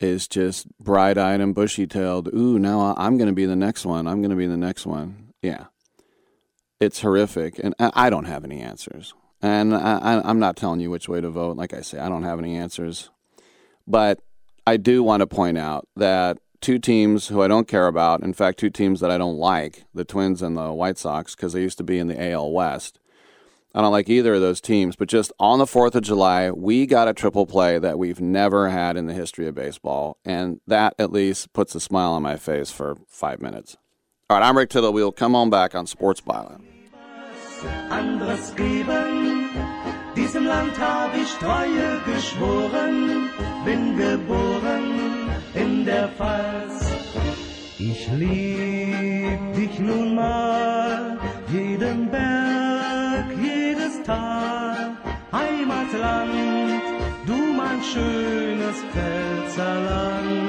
is 0.00 0.26
just 0.28 0.66
bright 0.78 1.18
eyed 1.18 1.40
and 1.40 1.54
bushy 1.54 1.86
tailed. 1.86 2.28
Ooh, 2.34 2.58
now 2.58 2.94
I'm 2.96 3.16
going 3.16 3.28
to 3.28 3.34
be 3.34 3.46
the 3.46 3.56
next 3.56 3.86
one. 3.86 4.06
I'm 4.06 4.20
going 4.20 4.30
to 4.30 4.36
be 4.36 4.46
the 4.46 4.56
next 4.56 4.86
one. 4.86 5.32
Yeah. 5.40 5.66
It's 6.80 7.00
horrific. 7.00 7.60
And 7.62 7.74
I 7.78 8.10
don't 8.10 8.24
have 8.24 8.44
any 8.44 8.60
answers. 8.60 9.14
And 9.40 9.74
I, 9.74 10.20
I'm 10.24 10.38
not 10.38 10.56
telling 10.56 10.80
you 10.80 10.90
which 10.90 11.08
way 11.08 11.20
to 11.20 11.30
vote. 11.30 11.56
Like 11.56 11.74
I 11.74 11.80
say, 11.80 11.98
I 11.98 12.08
don't 12.08 12.24
have 12.24 12.38
any 12.38 12.56
answers. 12.56 13.10
But 13.86 14.20
I 14.66 14.76
do 14.76 15.02
want 15.02 15.20
to 15.20 15.26
point 15.26 15.58
out 15.58 15.86
that 15.96 16.38
two 16.64 16.78
teams 16.78 17.28
who 17.28 17.42
I 17.42 17.48
don't 17.48 17.68
care 17.68 17.86
about, 17.86 18.22
in 18.22 18.32
fact, 18.32 18.58
two 18.58 18.70
teams 18.70 19.00
that 19.00 19.10
I 19.10 19.18
don't 19.18 19.36
like, 19.36 19.84
the 19.92 20.04
Twins 20.04 20.40
and 20.40 20.56
the 20.56 20.72
White 20.72 20.96
Sox, 20.96 21.36
because 21.36 21.52
they 21.52 21.60
used 21.60 21.76
to 21.76 21.84
be 21.84 21.98
in 21.98 22.08
the 22.08 22.30
AL 22.32 22.50
West, 22.52 22.98
I 23.74 23.82
don't 23.82 23.92
like 23.92 24.08
either 24.08 24.34
of 24.34 24.40
those 24.40 24.62
teams, 24.62 24.96
but 24.96 25.08
just 25.08 25.30
on 25.38 25.58
the 25.58 25.66
4th 25.66 25.94
of 25.94 26.04
July, 26.04 26.50
we 26.50 26.86
got 26.86 27.06
a 27.06 27.12
triple 27.12 27.44
play 27.44 27.78
that 27.78 27.98
we've 27.98 28.20
never 28.20 28.70
had 28.70 28.96
in 28.96 29.04
the 29.06 29.12
history 29.12 29.46
of 29.46 29.54
baseball. 29.54 30.16
And 30.24 30.60
that 30.66 30.94
at 30.98 31.12
least 31.12 31.52
puts 31.52 31.74
a 31.74 31.80
smile 31.80 32.12
on 32.12 32.22
my 32.22 32.36
face 32.36 32.70
for 32.70 32.96
five 33.08 33.42
minutes. 33.42 33.76
All 34.30 34.38
right, 34.38 34.48
I'm 34.48 34.56
Rick 34.56 34.70
Tittle. 34.70 34.92
We'll 34.92 35.12
come 35.12 35.34
on 35.34 35.50
back 35.50 35.74
on 35.74 35.86
Sports 35.86 36.22
Byline. 36.22 36.62
Diesem 40.14 40.46
Land 40.46 40.70
ich 41.16 41.34
Treue 41.38 42.00
geschworen, 42.06 43.28
bin 43.64 43.96
geboren 43.96 45.03
in 45.54 45.84
der 45.84 46.08
Pfalz. 46.08 46.86
Ich 47.78 48.08
lieb 48.12 49.54
dich 49.54 49.78
nun 49.78 50.14
mal, 50.14 51.18
jeden 51.52 52.10
Berg, 52.10 53.26
jedes 53.42 54.02
Tal, 54.04 54.96
Heimatland, 55.32 56.82
du 57.26 57.36
mein 57.36 57.82
schönes 57.82 58.76
Pfälzerland. 58.92 60.44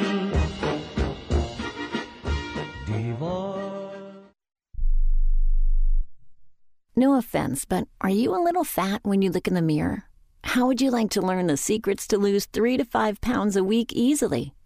No 6.98 7.16
offense, 7.18 7.66
but 7.66 7.90
are 8.00 8.10
you 8.10 8.34
a 8.34 8.40
little 8.42 8.64
fat 8.64 9.02
when 9.04 9.22
you 9.22 9.30
look 9.30 9.50
in 9.50 9.54
the 9.54 9.62
mirror? 9.62 10.06
How 10.46 10.66
would 10.66 10.80
you 10.80 10.92
like 10.92 11.10
to 11.10 11.22
learn 11.22 11.48
the 11.48 11.58
secrets 11.58 12.08
to 12.08 12.18
lose 12.18 12.46
three 12.46 12.78
to 12.78 12.86
five 12.86 13.20
pounds 13.20 13.58
a 13.58 13.66
week 13.66 13.92
easily 13.92 14.54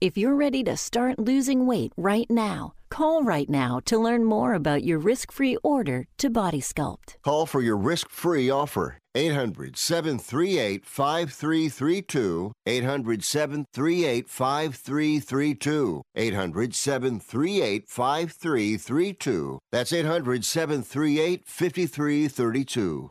If 0.00 0.16
you're 0.16 0.36
ready 0.36 0.62
to 0.62 0.76
start 0.76 1.18
losing 1.18 1.66
weight 1.66 1.92
right 1.96 2.30
now, 2.30 2.74
call 2.88 3.24
right 3.24 3.50
now 3.50 3.80
to 3.86 3.98
learn 3.98 4.22
more 4.24 4.54
about 4.54 4.84
your 4.84 5.00
risk 5.00 5.32
free 5.32 5.56
order 5.64 6.06
to 6.18 6.30
Body 6.30 6.60
Sculpt. 6.60 7.16
Call 7.24 7.46
for 7.46 7.60
your 7.60 7.76
risk 7.76 8.08
free 8.08 8.48
offer. 8.48 8.98
800 9.16 9.76
738 9.76 10.86
5332. 10.86 12.52
800 12.64 13.24
738 13.24 14.28
5332. 14.28 16.02
800 16.14 16.74
738 16.76 17.88
5332. 17.88 19.58
That's 19.72 19.92
800 19.92 20.44
738 20.44 21.42
5332. 21.44 23.10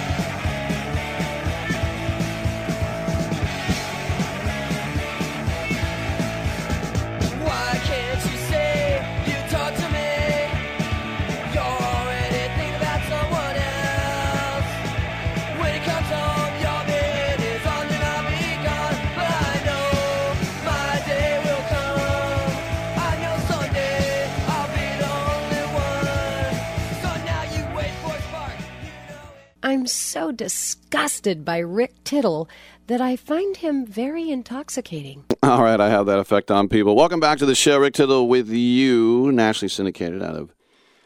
I'm 29.63 29.85
so 29.85 30.31
disgusted 30.31 31.45
by 31.45 31.59
Rick 31.59 32.03
Tittle 32.03 32.49
that 32.87 32.99
I 32.99 33.15
find 33.15 33.57
him 33.57 33.85
very 33.85 34.31
intoxicating. 34.31 35.25
All 35.43 35.61
right, 35.61 35.79
I 35.79 35.89
have 35.89 36.07
that 36.07 36.17
effect 36.17 36.49
on 36.49 36.67
people. 36.67 36.95
Welcome 36.95 37.19
back 37.19 37.37
to 37.39 37.45
the 37.45 37.53
show. 37.53 37.77
Rick 37.77 37.93
Tittle 37.93 38.27
with 38.27 38.49
you, 38.49 39.31
nationally 39.31 39.69
syndicated 39.69 40.23
out 40.23 40.35
of 40.35 40.55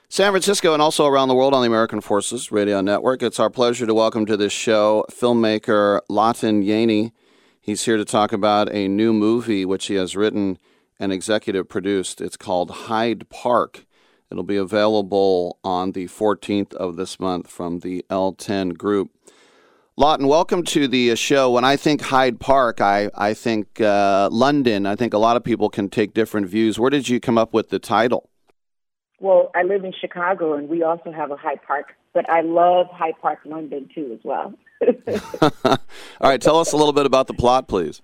San 0.07 0.31
Francisco 0.31 0.71
and 0.71 0.81
also 0.81 1.05
around 1.05 1.27
the 1.27 1.35
world 1.35 1.53
on 1.53 1.61
the 1.61 1.67
American 1.67 1.99
Forces 1.99 2.49
Radio 2.49 2.79
Network. 2.79 3.21
It's 3.21 3.41
our 3.41 3.49
pleasure 3.49 3.85
to 3.85 3.93
welcome 3.93 4.25
to 4.25 4.37
this 4.37 4.53
show 4.53 5.03
filmmaker 5.11 5.99
Lawton 6.07 6.63
Yaney. 6.63 7.11
He's 7.59 7.83
here 7.83 7.97
to 7.97 8.05
talk 8.05 8.31
about 8.31 8.73
a 8.73 8.87
new 8.87 9.11
movie 9.11 9.65
which 9.65 9.87
he 9.87 9.95
has 9.95 10.15
written 10.15 10.59
and 10.97 11.11
executive 11.11 11.67
produced. 11.67 12.21
It's 12.21 12.37
called 12.37 12.71
Hyde 12.71 13.27
Park. 13.29 13.85
It'll 14.31 14.43
be 14.43 14.57
available 14.57 15.59
on 15.63 15.91
the 15.91 16.05
14th 16.05 16.73
of 16.73 16.95
this 16.95 17.19
month 17.19 17.47
from 17.47 17.79
the 17.79 18.03
L10 18.09 18.77
Group. 18.77 19.11
Lawton, 19.97 20.27
welcome 20.27 20.63
to 20.63 20.87
the 20.87 21.15
show. 21.15 21.51
When 21.51 21.63
I 21.63 21.77
think 21.77 22.01
Hyde 22.01 22.39
Park, 22.39 22.81
I, 22.81 23.09
I 23.15 23.33
think 23.33 23.79
uh, 23.79 24.27
London. 24.31 24.85
I 24.85 24.95
think 24.95 25.13
a 25.13 25.17
lot 25.17 25.37
of 25.37 25.43
people 25.43 25.69
can 25.69 25.89
take 25.89 26.13
different 26.13 26.47
views. 26.47 26.77
Where 26.79 26.89
did 26.89 27.07
you 27.07 27.19
come 27.19 27.37
up 27.37 27.53
with 27.53 27.69
the 27.69 27.79
title? 27.79 28.29
Well, 29.19 29.51
I 29.55 29.63
live 29.63 29.85
in 29.85 29.93
Chicago, 29.93 30.53
and 30.53 30.67
we 30.67 30.83
also 30.83 31.11
have 31.11 31.31
a 31.31 31.37
Hyde 31.37 31.61
Park, 31.65 31.93
but 32.13 32.29
I 32.29 32.41
love 32.41 32.87
Hyde 32.91 33.13
Park, 33.21 33.39
London, 33.45 33.89
too, 33.93 34.11
as 34.11 34.19
well. 34.25 34.53
All 36.19 36.29
right, 36.29 36.41
tell 36.41 36.59
us 36.59 36.73
a 36.73 36.77
little 36.77 36.93
bit 36.93 37.05
about 37.05 37.27
the 37.27 37.33
plot, 37.33 37.69
please. 37.69 38.01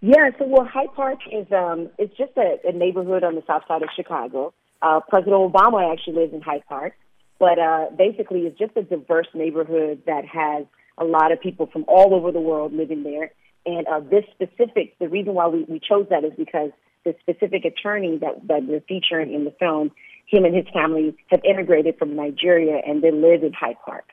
Yeah, 0.00 0.30
so 0.38 0.46
well, 0.46 0.64
Hyde 0.64 0.94
Park 0.94 1.18
is 1.30 1.46
um, 1.52 1.90
it's 1.98 2.16
just 2.16 2.32
a, 2.36 2.56
a 2.66 2.72
neighborhood 2.72 3.24
on 3.24 3.34
the 3.34 3.42
south 3.46 3.62
side 3.68 3.82
of 3.82 3.88
Chicago. 3.94 4.54
Uh, 4.82 5.00
President 5.08 5.52
Obama 5.52 5.92
actually 5.92 6.14
lives 6.14 6.34
in 6.34 6.40
Hyde 6.40 6.64
Park, 6.68 6.94
but 7.38 7.58
uh, 7.58 7.86
basically, 7.96 8.40
it's 8.40 8.58
just 8.58 8.76
a 8.76 8.82
diverse 8.82 9.28
neighborhood 9.34 10.02
that 10.06 10.24
has 10.26 10.66
a 10.98 11.04
lot 11.04 11.32
of 11.32 11.40
people 11.40 11.66
from 11.66 11.84
all 11.88 12.14
over 12.14 12.32
the 12.32 12.40
world 12.40 12.72
living 12.72 13.02
there. 13.02 13.32
And 13.66 13.86
uh, 13.86 14.00
this 14.00 14.24
specific, 14.32 14.98
the 14.98 15.08
reason 15.08 15.34
why 15.34 15.48
we, 15.48 15.64
we 15.64 15.80
chose 15.80 16.06
that 16.10 16.24
is 16.24 16.32
because 16.36 16.70
the 17.04 17.14
specific 17.20 17.64
attorney 17.64 18.18
that, 18.18 18.46
that 18.48 18.64
we're 18.66 18.80
featuring 18.80 19.34
in 19.34 19.44
the 19.44 19.50
film, 19.58 19.90
him 20.26 20.44
and 20.44 20.54
his 20.54 20.66
family 20.72 21.16
have 21.28 21.40
immigrated 21.44 21.98
from 21.98 22.16
Nigeria 22.16 22.80
and 22.86 23.02
they 23.02 23.10
live 23.10 23.42
in 23.42 23.52
Hyde 23.52 23.76
Park. 23.84 24.12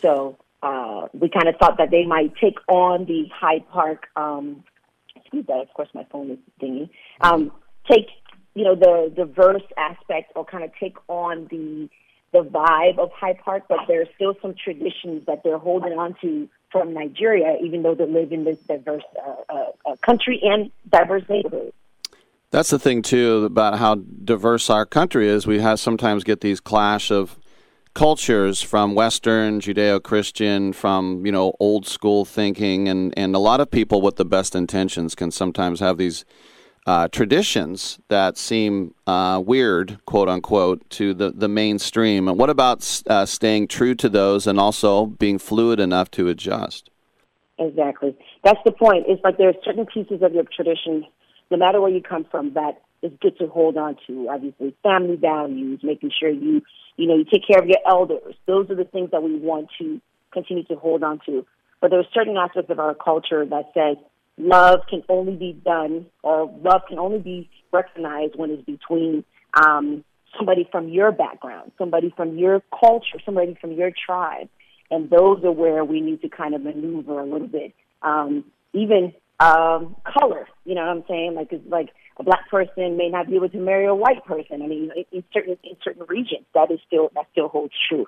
So 0.00 0.36
uh, 0.62 1.08
we 1.12 1.28
kind 1.28 1.48
of 1.48 1.56
thought 1.56 1.78
that 1.78 1.90
they 1.90 2.04
might 2.06 2.34
take 2.36 2.58
on 2.68 3.04
the 3.04 3.28
Hyde 3.32 3.68
Park. 3.70 4.08
Um, 4.16 4.64
excuse 5.16 5.46
that, 5.46 5.58
of 5.58 5.72
course, 5.74 5.88
my 5.94 6.06
phone 6.10 6.30
is 6.30 6.38
dingy. 6.58 6.90
Um, 7.20 7.52
take 7.90 8.06
you 8.54 8.64
know 8.64 8.74
the 8.74 9.12
diverse 9.14 9.62
aspect, 9.76 10.32
or 10.34 10.44
kind 10.44 10.64
of 10.64 10.70
take 10.78 10.96
on 11.08 11.46
the 11.50 11.88
the 12.32 12.40
vibe 12.40 12.98
of 12.98 13.10
Hyde 13.12 13.38
Park, 13.44 13.64
but 13.68 13.78
there's 13.86 14.08
still 14.16 14.34
some 14.42 14.54
traditions 14.54 15.24
that 15.26 15.42
they're 15.44 15.58
holding 15.58 15.92
on 15.92 16.16
to 16.20 16.48
from 16.70 16.92
Nigeria, 16.92 17.56
even 17.62 17.82
though 17.82 17.94
they 17.94 18.06
live 18.06 18.32
in 18.32 18.42
this 18.42 18.58
diverse 18.58 19.04
uh, 19.24 19.54
uh, 19.54 19.72
uh, 19.86 19.96
country 20.04 20.40
and 20.42 20.72
diverse 20.90 21.22
neighborhood. 21.28 21.72
That's 22.50 22.70
the 22.70 22.78
thing 22.78 23.02
too 23.02 23.44
about 23.44 23.78
how 23.78 23.94
diverse 23.94 24.68
our 24.68 24.84
country 24.84 25.28
is. 25.28 25.46
We 25.46 25.60
have 25.60 25.78
sometimes 25.78 26.24
get 26.24 26.40
these 26.40 26.60
clash 26.60 27.10
of 27.10 27.38
cultures 27.94 28.60
from 28.60 28.96
Western, 28.96 29.60
Judeo-Christian, 29.60 30.72
from 30.72 31.24
you 31.24 31.32
know 31.32 31.54
old 31.60 31.86
school 31.86 32.24
thinking, 32.24 32.88
and 32.88 33.14
and 33.16 33.34
a 33.34 33.38
lot 33.38 33.60
of 33.60 33.70
people 33.70 34.02
with 34.02 34.16
the 34.16 34.24
best 34.24 34.54
intentions 34.54 35.14
can 35.14 35.30
sometimes 35.30 35.80
have 35.80 35.98
these 35.98 36.24
uh, 36.86 37.08
traditions 37.08 37.98
that 38.08 38.36
seem 38.36 38.94
uh, 39.06 39.42
weird, 39.44 39.98
quote 40.04 40.28
unquote, 40.28 40.88
to 40.90 41.14
the 41.14 41.30
the 41.30 41.48
mainstream. 41.48 42.28
And 42.28 42.38
what 42.38 42.50
about 42.50 43.02
uh, 43.06 43.26
staying 43.26 43.68
true 43.68 43.94
to 43.96 44.08
those 44.08 44.46
and 44.46 44.60
also 44.60 45.06
being 45.06 45.38
fluid 45.38 45.80
enough 45.80 46.10
to 46.12 46.28
adjust? 46.28 46.90
Exactly. 47.58 48.16
That's 48.42 48.58
the 48.64 48.72
point. 48.72 49.04
It's 49.08 49.22
like 49.22 49.38
there 49.38 49.48
are 49.48 49.54
certain 49.64 49.86
pieces 49.86 50.22
of 50.22 50.34
your 50.34 50.44
tradition, 50.44 51.06
no 51.50 51.56
matter 51.56 51.80
where 51.80 51.90
you 51.90 52.02
come 52.02 52.24
from, 52.30 52.52
that 52.54 52.82
is 53.02 53.12
good 53.20 53.38
to 53.38 53.46
hold 53.46 53.76
on 53.76 53.96
to. 54.06 54.28
Obviously, 54.28 54.74
family 54.82 55.16
values, 55.16 55.80
making 55.82 56.10
sure 56.18 56.30
you, 56.30 56.62
you 56.96 57.06
know, 57.06 57.16
you 57.16 57.24
take 57.24 57.46
care 57.46 57.60
of 57.60 57.66
your 57.66 57.78
elders. 57.86 58.34
Those 58.46 58.70
are 58.70 58.74
the 58.74 58.84
things 58.84 59.10
that 59.12 59.22
we 59.22 59.36
want 59.36 59.68
to 59.78 60.00
continue 60.32 60.64
to 60.64 60.74
hold 60.74 61.02
on 61.02 61.20
to. 61.26 61.46
But 61.80 61.90
there 61.90 62.00
are 62.00 62.06
certain 62.12 62.36
aspects 62.36 62.70
of 62.70 62.78
our 62.78 62.94
culture 62.94 63.44
that 63.46 63.70
says 63.72 63.96
love 64.38 64.80
can 64.88 65.02
only 65.08 65.36
be 65.36 65.52
done, 65.52 66.06
or 66.22 66.50
love 66.62 66.82
can 66.88 66.98
only 66.98 67.18
be 67.18 67.50
recognized 67.72 68.34
when 68.36 68.50
it's 68.50 68.64
between 68.64 69.24
um, 69.54 70.04
somebody 70.36 70.68
from 70.70 70.88
your 70.88 71.12
background, 71.12 71.72
somebody 71.78 72.12
from 72.16 72.36
your 72.38 72.62
culture, 72.80 73.18
somebody 73.24 73.56
from 73.60 73.72
your 73.72 73.90
tribe. 74.06 74.48
And 74.90 75.10
those 75.10 75.42
are 75.44 75.52
where 75.52 75.84
we 75.84 76.00
need 76.00 76.22
to 76.22 76.28
kind 76.28 76.54
of 76.54 76.62
maneuver 76.62 77.20
a 77.20 77.24
little 77.24 77.46
bit. 77.46 77.72
Um, 78.02 78.44
even 78.72 79.12
um, 79.40 79.96
color, 80.04 80.46
you 80.64 80.74
know 80.74 80.82
what 80.82 80.96
I'm 80.96 81.04
saying? 81.08 81.34
Like, 81.34 81.52
it's 81.52 81.66
like 81.68 81.88
a 82.18 82.22
black 82.22 82.48
person 82.50 82.96
may 82.96 83.08
not 83.08 83.28
be 83.28 83.36
able 83.36 83.48
to 83.48 83.58
marry 83.58 83.86
a 83.86 83.94
white 83.94 84.24
person. 84.24 84.62
I 84.62 84.66
mean, 84.66 84.90
in, 84.94 85.04
in 85.10 85.24
certain 85.32 85.56
in 85.64 85.76
certain 85.82 86.04
regions, 86.08 86.44
that 86.54 86.70
is 86.70 86.78
still 86.86 87.10
that 87.14 87.26
still 87.32 87.48
holds 87.48 87.72
true. 87.88 88.06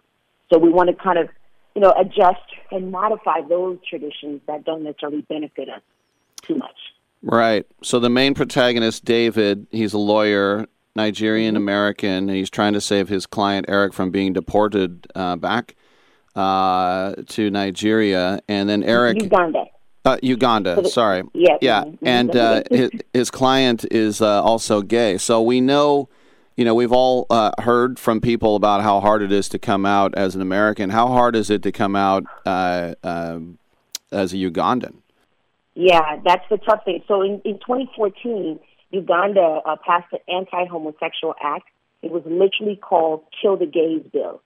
So 0.52 0.58
we 0.58 0.70
want 0.70 0.90
to 0.90 0.94
kind 0.94 1.18
of, 1.18 1.28
you 1.74 1.80
know, 1.80 1.92
adjust 1.98 2.46
and 2.70 2.92
modify 2.92 3.40
those 3.48 3.78
traditions 3.88 4.42
that 4.46 4.64
don't 4.64 4.84
necessarily 4.84 5.22
benefit 5.22 5.68
us 5.68 5.82
too 6.46 6.56
much. 6.56 6.76
Right. 7.22 7.66
So 7.82 7.98
the 7.98 8.10
main 8.10 8.34
protagonist, 8.34 9.04
David, 9.04 9.66
he's 9.70 9.92
a 9.94 9.98
lawyer, 9.98 10.66
Nigerian 10.94 11.56
American, 11.56 12.28
and 12.28 12.30
he's 12.30 12.50
trying 12.50 12.72
to 12.74 12.80
save 12.80 13.08
his 13.08 13.26
client 13.26 13.66
Eric 13.68 13.92
from 13.92 14.10
being 14.10 14.32
deported 14.32 15.06
uh, 15.14 15.36
back 15.36 15.74
uh, 16.36 17.14
to 17.28 17.50
Nigeria, 17.50 18.40
and 18.48 18.68
then 18.68 18.82
Eric 18.82 19.22
Uganda. 19.22 19.64
Uh, 20.04 20.18
Uganda, 20.22 20.88
sorry. 20.88 21.24
Yes. 21.34 21.58
Yeah, 21.60 21.82
and 22.02 22.36
uh, 22.36 22.62
his, 22.70 22.90
his 23.12 23.30
client 23.30 23.84
is 23.90 24.22
uh, 24.22 24.40
also 24.42 24.80
gay. 24.80 25.18
So 25.18 25.42
we 25.42 25.60
know, 25.60 26.08
you 26.56 26.64
know, 26.64 26.74
we've 26.74 26.92
all 26.92 27.26
uh, 27.28 27.50
heard 27.58 27.98
from 27.98 28.20
people 28.20 28.54
about 28.54 28.82
how 28.82 29.00
hard 29.00 29.22
it 29.22 29.32
is 29.32 29.48
to 29.48 29.58
come 29.58 29.84
out 29.84 30.14
as 30.14 30.36
an 30.36 30.42
American. 30.42 30.90
How 30.90 31.08
hard 31.08 31.34
is 31.34 31.50
it 31.50 31.62
to 31.64 31.72
come 31.72 31.96
out 31.96 32.24
uh, 32.44 32.94
uh, 33.02 33.40
as 34.12 34.32
a 34.32 34.36
Ugandan? 34.36 34.98
Yeah, 35.76 36.16
that's 36.24 36.44
the 36.48 36.56
tough 36.56 36.84
thing. 36.86 37.04
So 37.06 37.20
in, 37.20 37.42
in 37.44 37.58
2014, 37.58 38.58
Uganda 38.90 39.60
uh, 39.66 39.76
passed 39.86 40.10
an 40.10 40.20
anti-homosexual 40.26 41.34
act. 41.42 41.66
It 42.00 42.10
was 42.10 42.22
literally 42.24 42.76
called 42.76 43.24
"Kill 43.40 43.58
the 43.58 43.66
Gays 43.66 44.02
Bill." 44.10 44.40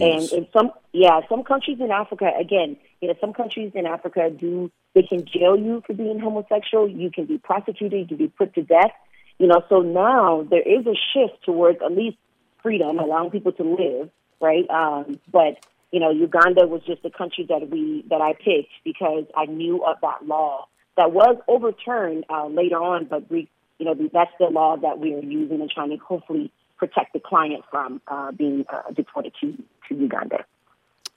And 0.00 0.22
in 0.32 0.46
some, 0.52 0.70
yeah, 0.92 1.20
some 1.28 1.42
countries 1.42 1.78
in 1.80 1.90
Africa, 1.90 2.30
again, 2.38 2.76
you 3.00 3.08
know, 3.08 3.14
some 3.20 3.32
countries 3.32 3.72
in 3.74 3.86
Africa 3.86 4.30
do 4.30 4.70
they 4.94 5.02
can 5.02 5.26
jail 5.26 5.56
you 5.56 5.82
for 5.84 5.94
being 5.94 6.20
homosexual. 6.20 6.88
You 6.88 7.10
can 7.10 7.26
be 7.26 7.38
prosecuted. 7.38 8.00
You 8.00 8.06
can 8.06 8.16
be 8.16 8.28
put 8.28 8.54
to 8.54 8.62
death. 8.62 8.92
You 9.38 9.48
know, 9.48 9.62
so 9.68 9.80
now 9.80 10.46
there 10.48 10.62
is 10.62 10.86
a 10.86 10.94
shift 11.12 11.42
towards 11.44 11.78
at 11.84 11.90
least 11.90 12.18
freedom, 12.62 13.00
allowing 13.00 13.30
people 13.30 13.52
to 13.52 13.62
live, 13.64 14.10
right? 14.40 14.68
Um, 14.70 15.18
but 15.30 15.58
you 15.90 16.00
know, 16.00 16.10
Uganda 16.10 16.66
was 16.66 16.82
just 16.86 17.02
the 17.02 17.10
country 17.10 17.46
that 17.48 17.70
we 17.70 18.04
that 18.10 18.20
I 18.20 18.32
picked 18.32 18.72
because 18.84 19.24
I 19.36 19.46
knew 19.46 19.84
of 19.84 19.96
that 20.02 20.26
law 20.26 20.66
that 20.96 21.12
was 21.12 21.36
overturned 21.48 22.24
uh, 22.28 22.46
later 22.48 22.76
on, 22.76 23.06
but 23.06 23.30
we, 23.30 23.48
you 23.78 23.86
know, 23.86 23.94
that's 24.12 24.32
the 24.38 24.46
law 24.46 24.76
that 24.76 24.98
we 24.98 25.14
are 25.14 25.22
using 25.22 25.60
and 25.60 25.70
trying 25.70 25.90
to 25.90 25.96
hopefully 25.96 26.52
protect 26.76 27.12
the 27.12 27.20
client 27.20 27.64
from 27.70 28.00
uh, 28.08 28.32
being 28.32 28.64
uh, 28.68 28.90
deported 28.94 29.32
to, 29.40 29.52
to 29.88 29.94
Uganda. 29.94 30.44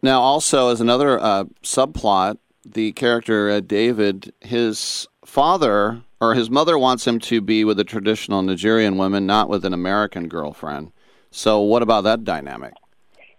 Now, 0.02 0.22
also 0.22 0.70
as 0.70 0.82
another 0.82 1.20
uh, 1.20 1.46
subplot, 1.64 2.38
the 2.66 2.92
character 2.94 3.50
uh, 3.50 3.60
David, 3.60 4.34
his 4.40 5.08
father 5.26 6.02
or 6.20 6.36
his 6.36 6.50
mother 6.50 6.78
wants 6.78 7.06
him 7.06 7.20
to 7.20 7.42
be 7.42 7.64
with 7.64 7.80
a 7.80 7.84
traditional 7.84 8.42
Nigerian 8.42 8.98
woman, 8.98 9.26
not 9.26 9.50
with 9.50 9.66
an 9.66 9.74
American 9.74 10.28
girlfriend. 10.28 10.92
So, 11.32 11.62
what 11.62 11.82
about 11.82 12.04
that 12.04 12.24
dynamic? 12.24 12.74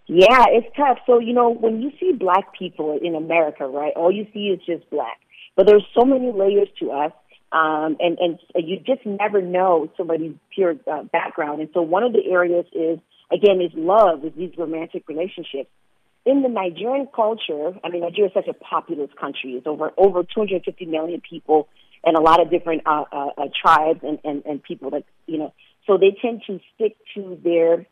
Yeah, 0.06 0.44
it's 0.50 0.68
tough. 0.76 0.98
So, 1.06 1.18
you 1.20 1.32
know, 1.32 1.50
when 1.50 1.80
you 1.80 1.90
see 2.00 2.12
black 2.12 2.52
people 2.58 2.98
in 3.02 3.14
America, 3.14 3.66
right, 3.66 3.92
all 3.96 4.12
you 4.12 4.26
see 4.34 4.48
is 4.48 4.60
just 4.66 4.88
black. 4.90 5.18
But 5.56 5.66
there's 5.66 5.84
so 5.94 6.04
many 6.04 6.32
layers 6.32 6.68
to 6.80 6.90
us. 6.90 7.12
um, 7.52 7.96
and 8.00 8.18
and 8.18 8.38
you 8.54 8.78
just 8.78 9.04
never 9.04 9.42
know 9.42 9.90
somebody's 9.96 10.34
pure 10.54 10.74
uh, 10.90 11.02
background. 11.04 11.60
And 11.60 11.68
so 11.74 11.82
one 11.82 12.02
of 12.02 12.12
the 12.12 12.24
areas 12.30 12.64
is 12.72 12.98
again 13.30 13.60
is 13.60 13.72
love, 13.74 14.24
is 14.24 14.32
these 14.36 14.52
romantic 14.56 15.06
relationships. 15.06 15.68
In 16.24 16.42
the 16.42 16.48
Nigerian 16.48 17.08
culture, 17.14 17.72
I 17.84 17.90
mean, 17.90 18.02
Nigeria 18.02 18.28
is 18.28 18.34
such 18.34 18.48
a 18.48 18.54
populous 18.54 19.10
country. 19.20 19.52
It's 19.52 19.66
over 19.66 19.90
over 19.98 20.22
250 20.22 20.86
million 20.86 21.20
people, 21.28 21.68
and 22.04 22.16
a 22.16 22.20
lot 22.20 22.40
of 22.40 22.50
different 22.50 22.82
uh, 22.86 23.04
uh, 23.12 23.28
uh, 23.36 23.48
tribes 23.60 24.00
and, 24.02 24.18
and 24.24 24.42
and 24.46 24.62
people 24.62 24.90
that 24.90 25.04
you 25.26 25.38
know. 25.38 25.52
So 25.86 25.98
they 25.98 26.16
tend 26.22 26.42
to 26.46 26.58
stick 26.74 26.96
to 27.16 27.38
their 27.44 27.86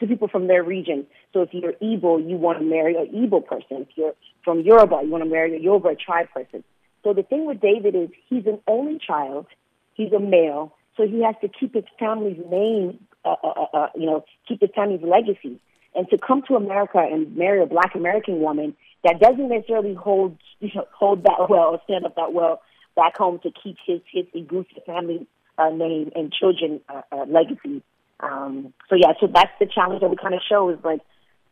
to 0.00 0.06
people 0.06 0.28
from 0.28 0.46
their 0.46 0.62
region. 0.62 1.06
So 1.32 1.42
if 1.42 1.50
you're 1.52 1.72
Igbo, 1.74 2.28
you 2.28 2.36
want 2.36 2.58
to 2.58 2.64
marry 2.64 2.96
an 2.96 3.08
Igbo 3.08 3.44
person. 3.46 3.82
If 3.82 3.88
you're 3.96 4.14
from 4.44 4.60
Yoruba, 4.60 5.00
you 5.04 5.10
want 5.10 5.24
to 5.24 5.30
marry 5.30 5.56
a 5.56 5.60
Yoruba 5.60 5.94
tribe 5.96 6.28
person. 6.32 6.64
So 7.02 7.12
the 7.12 7.22
thing 7.22 7.46
with 7.46 7.60
David 7.60 7.94
is 7.94 8.08
he's 8.28 8.46
an 8.46 8.60
only 8.66 8.98
child. 8.98 9.46
He's 9.94 10.12
a 10.12 10.18
male, 10.18 10.74
so 10.96 11.06
he 11.06 11.22
has 11.22 11.36
to 11.40 11.48
keep 11.48 11.74
his 11.74 11.84
family's 11.98 12.40
name, 12.50 12.98
uh, 13.24 13.36
uh, 13.44 13.48
uh, 13.48 13.76
uh, 13.76 13.88
you 13.94 14.06
know, 14.06 14.24
keep 14.48 14.60
his 14.60 14.70
family's 14.74 15.02
legacy. 15.02 15.60
And 15.94 16.08
to 16.10 16.18
come 16.18 16.42
to 16.48 16.56
America 16.56 16.98
and 16.98 17.36
marry 17.36 17.62
a 17.62 17.66
Black 17.66 17.94
American 17.94 18.40
woman 18.40 18.74
that 19.04 19.20
doesn't 19.20 19.48
necessarily 19.48 19.94
hold 19.94 20.36
you 20.60 20.70
know, 20.74 20.86
hold 20.92 21.22
that 21.24 21.46
well 21.48 21.68
or 21.74 21.80
stand 21.84 22.04
up 22.04 22.16
that 22.16 22.32
well 22.32 22.62
back 22.96 23.16
home 23.16 23.38
to 23.44 23.50
keep 23.62 23.76
his 23.86 24.00
his 24.10 24.24
Igusi 24.34 24.84
family 24.86 25.26
uh, 25.58 25.70
name 25.70 26.10
and 26.16 26.32
children 26.32 26.80
uh, 26.88 27.02
uh, 27.12 27.24
legacy. 27.28 27.82
Um, 28.24 28.72
so 28.88 28.96
yeah, 28.96 29.12
so 29.20 29.26
that's 29.26 29.52
the 29.60 29.66
challenge 29.66 30.00
that 30.00 30.08
we 30.08 30.16
kind 30.16 30.34
of 30.34 30.40
show 30.48 30.70
is 30.70 30.78
like, 30.82 31.00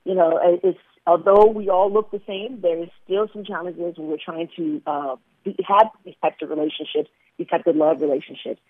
you 0.04 0.14
know, 0.14 0.38
it's 0.62 0.78
although 1.06 1.46
we 1.46 1.68
all 1.68 1.92
look 1.92 2.10
the 2.10 2.20
same, 2.26 2.60
there 2.60 2.82
is 2.82 2.88
still 3.04 3.28
some 3.32 3.44
challenges 3.44 3.98
when 3.98 4.08
we're 4.08 4.16
trying 4.24 4.48
to 4.56 4.82
uh, 4.86 5.16
be, 5.44 5.56
have 5.66 5.88
these 6.04 6.14
types 6.22 6.36
of 6.42 6.50
relationships, 6.50 7.10
these 7.38 7.48
types 7.48 7.64
of 7.66 7.76
love 7.76 8.00
relationships. 8.00 8.60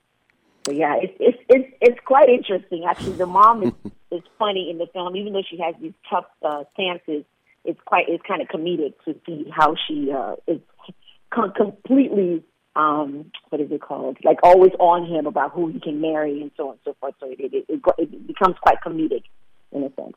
So 0.67 0.73
yeah, 0.73 0.97
it's 1.01 1.15
it's 1.19 1.39
it's, 1.49 1.75
it's 1.81 2.01
quite 2.05 2.29
interesting. 2.29 2.85
Actually, 2.89 3.17
the 3.17 3.27
mom 3.27 3.63
is 3.63 3.73
is 4.11 4.23
funny 4.39 4.71
in 4.71 4.79
the 4.79 4.87
film, 4.93 5.17
even 5.17 5.33
though 5.33 5.43
she 5.49 5.59
has 5.59 5.75
these 5.81 5.95
tough 6.09 6.27
uh, 6.43 6.65
stances. 6.75 7.25
It's 7.65 7.81
quite 7.85 8.07
it's 8.09 8.23
kind 8.27 8.43
of 8.43 8.49
comedic 8.49 8.95
to 9.05 9.15
see 9.27 9.51
how 9.55 9.77
she 9.87 10.11
uh, 10.13 10.35
is 10.47 10.61
com- 11.31 11.53
completely 11.53 12.43
um 12.75 13.31
what 13.51 13.61
is 13.61 13.71
it 13.71 13.81
called 13.81 14.17
like 14.25 14.39
always 14.43 14.73
on 14.79 15.07
him 15.07 15.27
about 15.27 15.53
who 15.53 15.69
he 15.69 15.79
can 15.79 16.01
marry 16.01 16.41
and 16.41 16.51
so 16.57 16.69
on 16.69 16.71
and 16.73 16.81
so 16.85 16.97
forth. 17.01 17.15
So 17.21 17.27
it 17.31 17.39
it, 17.41 17.65
it, 17.69 17.81
it 17.99 18.27
becomes 18.27 18.57
quite 18.63 18.79
comedic 18.81 19.25
in 19.73 19.83
a 19.83 19.93
sense. 19.95 20.17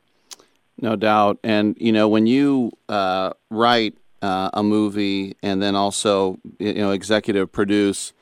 No 0.80 0.96
doubt. 0.96 1.38
And, 1.42 1.76
you 1.80 1.92
know, 1.92 2.08
when 2.08 2.26
you 2.26 2.72
uh, 2.88 3.32
write 3.50 3.96
uh, 4.20 4.50
a 4.52 4.62
movie 4.62 5.36
and 5.42 5.62
then 5.62 5.74
also, 5.74 6.38
you 6.58 6.74
know, 6.74 6.90
executive 6.90 7.50
produce, 7.50 8.12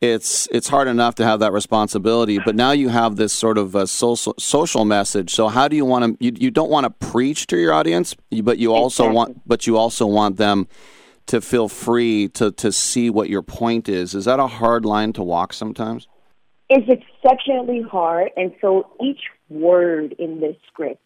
it's 0.00 0.48
it's 0.50 0.68
hard 0.68 0.88
enough 0.88 1.14
to 1.16 1.24
have 1.24 1.38
that 1.38 1.52
responsibility, 1.52 2.40
but 2.44 2.56
now 2.56 2.72
you 2.72 2.88
have 2.88 3.14
this 3.14 3.32
sort 3.32 3.56
of 3.56 3.76
a 3.76 3.86
social 3.86 4.34
social 4.36 4.84
message. 4.84 5.32
So 5.32 5.46
how 5.46 5.68
do 5.68 5.76
you 5.76 5.84
want 5.84 6.18
to? 6.18 6.24
You, 6.24 6.32
you 6.36 6.50
don't 6.50 6.70
want 6.70 6.84
to 6.86 6.90
preach 6.90 7.46
to 7.48 7.56
your 7.56 7.72
audience, 7.72 8.16
but 8.42 8.58
you 8.58 8.74
also 8.74 9.04
Exactly. 9.04 9.16
want 9.16 9.48
but 9.48 9.68
you 9.68 9.76
also 9.76 10.04
want 10.04 10.38
them 10.38 10.66
to 11.26 11.40
feel 11.40 11.68
free 11.68 12.28
to 12.28 12.52
to 12.52 12.72
see 12.72 13.10
what 13.10 13.28
your 13.28 13.42
point 13.42 13.88
is. 13.88 14.14
Is 14.14 14.24
that 14.24 14.40
a 14.40 14.46
hard 14.46 14.84
line 14.84 15.12
to 15.14 15.22
walk 15.22 15.52
sometimes? 15.52 16.08
It's 16.68 16.88
exceptionally 16.88 17.82
hard, 17.82 18.30
and 18.36 18.52
so 18.60 18.90
each 19.02 19.20
word 19.50 20.14
in 20.18 20.40
this 20.40 20.56
script 20.66 21.02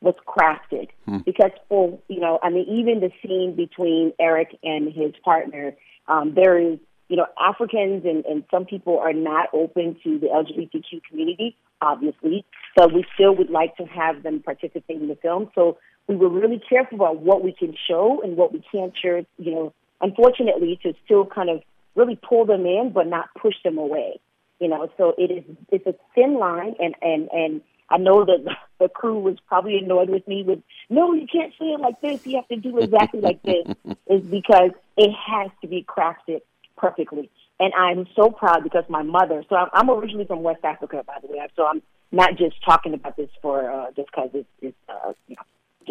was 0.00 0.14
crafted 0.26 0.88
Hmm. 1.06 1.18
because 1.18 1.50
for 1.68 1.98
you 2.08 2.20
know, 2.20 2.38
I 2.42 2.50
mean, 2.50 2.66
even 2.68 3.00
the 3.00 3.10
scene 3.22 3.54
between 3.56 4.12
Eric 4.18 4.56
and 4.62 4.92
his 4.92 5.12
partner, 5.24 5.74
um, 6.06 6.34
there 6.34 6.58
is 6.58 6.78
you 7.08 7.16
know, 7.16 7.26
Africans 7.40 8.04
and, 8.04 8.24
and 8.26 8.44
some 8.50 8.66
people 8.66 8.98
are 8.98 9.14
not 9.14 9.48
open 9.54 9.96
to 10.04 10.18
the 10.18 10.26
LGBTQ 10.26 11.02
community, 11.08 11.56
obviously, 11.80 12.44
but 12.76 12.92
we 12.92 13.04
still 13.14 13.34
would 13.34 13.48
like 13.50 13.76
to 13.76 13.84
have 13.84 14.22
them 14.22 14.40
participate 14.40 15.00
in 15.00 15.08
the 15.08 15.16
film. 15.16 15.50
So 15.54 15.78
we 16.08 16.16
were 16.16 16.30
really 16.30 16.60
careful 16.68 16.96
about 16.96 17.20
what 17.20 17.44
we 17.44 17.52
can 17.52 17.74
show 17.86 18.20
and 18.24 18.36
what 18.36 18.52
we 18.52 18.64
can't 18.72 18.94
show, 19.00 19.24
you 19.36 19.52
know, 19.52 19.74
unfortunately, 20.00 20.80
to 20.82 20.94
still 21.04 21.26
kind 21.26 21.50
of 21.50 21.62
really 21.94 22.16
pull 22.16 22.46
them 22.46 22.64
in 22.64 22.90
but 22.94 23.06
not 23.06 23.28
push 23.40 23.54
them 23.62 23.76
away. 23.78 24.18
You 24.58 24.68
know, 24.68 24.88
so 24.96 25.14
it 25.18 25.30
is 25.30 25.44
it's 25.70 25.86
a 25.86 25.94
thin 26.14 26.38
line 26.38 26.74
and, 26.80 26.94
and, 27.02 27.28
and 27.30 27.60
I 27.90 27.98
know 27.98 28.24
that 28.24 28.44
the 28.80 28.88
crew 28.88 29.20
was 29.20 29.36
probably 29.46 29.78
annoyed 29.78 30.08
with 30.08 30.26
me 30.26 30.42
with 30.42 30.60
no, 30.88 31.12
you 31.12 31.26
can't 31.30 31.52
say 31.58 31.66
it 31.66 31.80
like 31.80 32.00
this, 32.00 32.26
you 32.26 32.36
have 32.36 32.48
to 32.48 32.56
do 32.56 32.78
exactly 32.78 33.20
like 33.20 33.42
this 33.42 33.66
is 34.06 34.22
because 34.22 34.70
it 34.96 35.10
has 35.12 35.50
to 35.60 35.68
be 35.68 35.84
crafted 35.86 36.40
perfectly. 36.76 37.30
And 37.60 37.74
I'm 37.74 38.06
so 38.16 38.30
proud 38.30 38.62
because 38.62 38.84
my 38.88 39.02
mother, 39.02 39.44
so 39.48 39.56
I'm, 39.56 39.68
I'm 39.72 39.90
originally 39.90 40.24
from 40.24 40.42
West 40.42 40.64
Africa, 40.64 41.02
by 41.06 41.18
the 41.20 41.28
way, 41.28 41.46
so 41.56 41.66
I'm 41.66 41.82
not 42.12 42.36
just 42.36 42.56
talking 42.64 42.94
about 42.94 43.16
this 43.16 43.30
for 43.42 43.70
uh, 43.70 43.90
just 43.96 44.10
because 44.10 44.30
it's, 44.32 44.48
it's 44.62 44.76
uh, 44.88 45.12
you 45.26 45.36
know, 45.36 45.42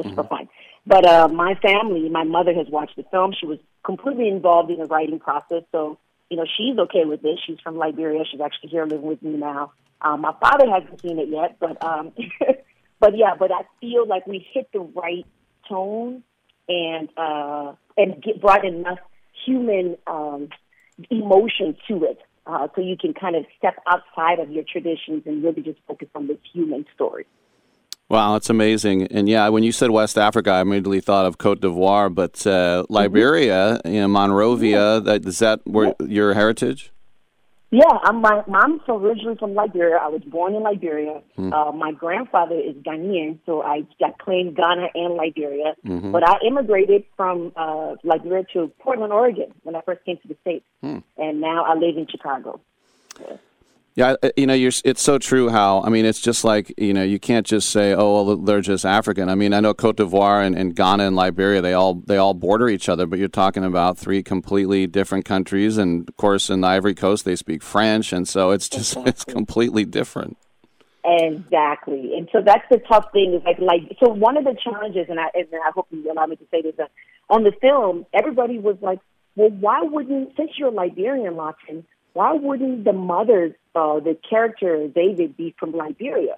just 0.01 0.15
for 0.15 0.23
fun. 0.23 0.47
But 0.85 1.05
uh, 1.05 1.27
my 1.27 1.55
family, 1.55 2.07
my 2.09 2.23
mother 2.23 2.53
has 2.53 2.67
watched 2.69 2.95
the 2.95 3.03
film. 3.11 3.33
She 3.37 3.45
was 3.45 3.59
completely 3.83 4.29
involved 4.29 4.71
in 4.71 4.79
the 4.79 4.85
writing 4.85 5.19
process, 5.19 5.63
so 5.71 5.97
you 6.29 6.37
know 6.37 6.45
she's 6.45 6.77
okay 6.77 7.03
with 7.05 7.21
this. 7.21 7.39
She's 7.45 7.59
from 7.61 7.77
Liberia. 7.77 8.23
She's 8.31 8.41
actually 8.41 8.69
here 8.69 8.85
living 8.85 9.07
with 9.07 9.21
me 9.21 9.31
now. 9.31 9.73
Um, 10.01 10.21
my 10.21 10.33
father 10.39 10.65
hasn't 10.69 11.01
seen 11.01 11.19
it 11.19 11.29
yet, 11.29 11.57
but 11.59 11.83
um, 11.83 12.13
but 12.99 13.17
yeah, 13.17 13.35
but 13.37 13.51
I 13.51 13.63
feel 13.81 14.07
like 14.07 14.27
we 14.27 14.47
hit 14.53 14.69
the 14.71 14.79
right 14.79 15.25
tone 15.67 16.23
and 16.69 17.09
uh, 17.17 17.73
and 17.97 18.21
get 18.21 18.41
brought 18.41 18.65
enough 18.65 18.99
human 19.45 19.97
um, 20.07 20.49
emotion 21.09 21.75
to 21.87 22.03
it, 22.05 22.19
uh, 22.45 22.67
so 22.75 22.81
you 22.81 22.95
can 22.97 23.13
kind 23.13 23.35
of 23.35 23.45
step 23.57 23.75
outside 23.87 24.39
of 24.39 24.51
your 24.51 24.63
traditions 24.63 25.23
and 25.25 25.43
really 25.43 25.61
just 25.61 25.79
focus 25.87 26.07
on 26.15 26.27
this 26.27 26.37
human 26.53 26.85
story. 26.95 27.25
Wow, 28.09 28.33
that's 28.33 28.49
amazing. 28.49 29.07
And 29.07 29.27
yeah, 29.27 29.49
when 29.49 29.63
you 29.63 29.71
said 29.73 29.91
West 29.91 30.17
Africa, 30.17 30.51
I 30.51 30.61
immediately 30.61 31.01
thought 31.01 31.25
of 31.25 31.37
Cote 31.37 31.59
d'Ivoire, 31.59 32.13
but 32.13 32.47
uh, 32.47 32.85
Liberia, 32.89 33.81
you 33.83 33.99
know, 34.01 34.07
Monrovia, 34.07 35.01
that, 35.01 35.25
is 35.25 35.39
that 35.39 35.59
where 35.65 35.93
your 35.99 36.33
heritage? 36.33 36.91
Yeah, 37.69 37.83
I'm 38.03 38.21
my 38.21 38.43
mom's 38.47 38.79
originally 38.87 39.35
from 39.35 39.53
Liberia. 39.53 39.97
I 40.01 40.07
was 40.07 40.21
born 40.23 40.55
in 40.55 40.63
Liberia. 40.63 41.21
Hmm. 41.35 41.51
Uh, 41.51 41.73
my 41.73 41.91
grandfather 41.91 42.55
is 42.55 42.75
Ghanaian, 42.75 43.39
so 43.45 43.61
I, 43.61 43.85
I 44.01 44.11
claim 44.19 44.53
Ghana 44.53 44.87
and 44.95 45.15
Liberia. 45.15 45.75
Mhm. 45.85 46.13
But 46.13 46.23
I 46.25 46.37
immigrated 46.47 47.03
from 47.17 47.51
uh, 47.57 47.95
Liberia 48.05 48.45
to 48.53 48.71
Portland, 48.79 49.11
Oregon, 49.11 49.53
when 49.63 49.75
I 49.75 49.81
first 49.81 50.05
came 50.05 50.15
to 50.15 50.27
the 50.29 50.37
states, 50.39 50.63
Hmm. 50.79 50.99
and 51.17 51.41
now 51.41 51.65
I 51.65 51.73
live 51.73 51.97
in 51.97 52.07
Chicago. 52.07 52.61
Yeah, 53.19 53.35
uh, 53.99 54.15
you 54.35 54.45
know, 54.45 54.53
you're, 54.53 54.71
it's 54.85 55.01
so 55.01 55.17
true 55.17 55.49
how, 55.49 55.81
I 55.81 55.89
mean, 55.89 56.05
it's 56.05 56.19
just 56.19 56.43
like, 56.43 56.73
you 56.77 56.93
know, 56.93 57.03
you 57.03 57.19
can't 57.19 57.45
just 57.45 57.71
say, 57.71 57.93
oh, 57.93 58.23
well, 58.23 58.37
they're 58.37 58.61
just 58.61 58.85
African. 58.85 59.27
I 59.27 59.35
mean, 59.35 59.53
I 59.53 59.59
know 59.59 59.73
Cote 59.73 59.97
d'Ivoire 59.97 60.45
and, 60.45 60.55
and 60.55 60.75
Ghana 60.75 61.07
and 61.07 61.15
Liberia, 61.15 61.61
they 61.61 61.73
all, 61.73 61.95
they 61.95 62.17
all 62.17 62.33
border 62.35 62.69
each 62.69 62.89
other, 62.89 63.07
but 63.07 63.17
you're 63.17 63.27
talking 63.27 63.63
about 63.63 63.97
three 63.97 64.21
completely 64.21 64.85
different 64.85 65.25
countries. 65.25 65.77
And 65.77 66.07
of 66.07 66.15
course, 66.17 66.49
in 66.49 66.61
the 66.61 66.67
Ivory 66.67 66.93
Coast, 66.93 67.25
they 67.25 67.35
speak 67.35 67.63
French. 67.63 68.13
And 68.13 68.27
so 68.27 68.51
it's 68.51 68.69
just, 68.69 68.97
it's 69.05 69.23
completely 69.23 69.83
different. 69.83 70.37
Exactly, 71.09 72.11
and 72.17 72.27
so 72.33 72.41
that's 72.41 72.65
the 72.69 72.79
tough 72.79 73.13
thing. 73.13 73.33
Is 73.33 73.41
like, 73.45 73.59
like, 73.59 73.97
so 74.03 74.09
one 74.09 74.35
of 74.35 74.43
the 74.43 74.57
challenges, 74.61 75.05
and 75.07 75.21
I, 75.21 75.27
and 75.35 75.47
I 75.53 75.71
hope 75.73 75.87
you 75.89 76.11
allow 76.11 76.25
me 76.25 76.35
to 76.35 76.43
say 76.51 76.61
this, 76.61 76.73
on 77.29 77.43
the 77.43 77.53
film, 77.61 78.05
everybody 78.13 78.59
was 78.59 78.75
like, 78.81 78.99
"Well, 79.37 79.49
why 79.51 79.83
wouldn't, 79.83 80.35
since 80.35 80.51
you're 80.57 80.69
Liberian, 80.69 81.37
Lawton, 81.37 81.85
why 82.13 82.33
wouldn't 82.33 82.83
the 82.83 82.93
mother, 82.93 83.55
uh, 83.75 83.99
the 83.99 84.17
character 84.29 84.87
David, 84.87 85.37
be 85.37 85.55
from 85.59 85.71
Liberia?" 85.71 86.37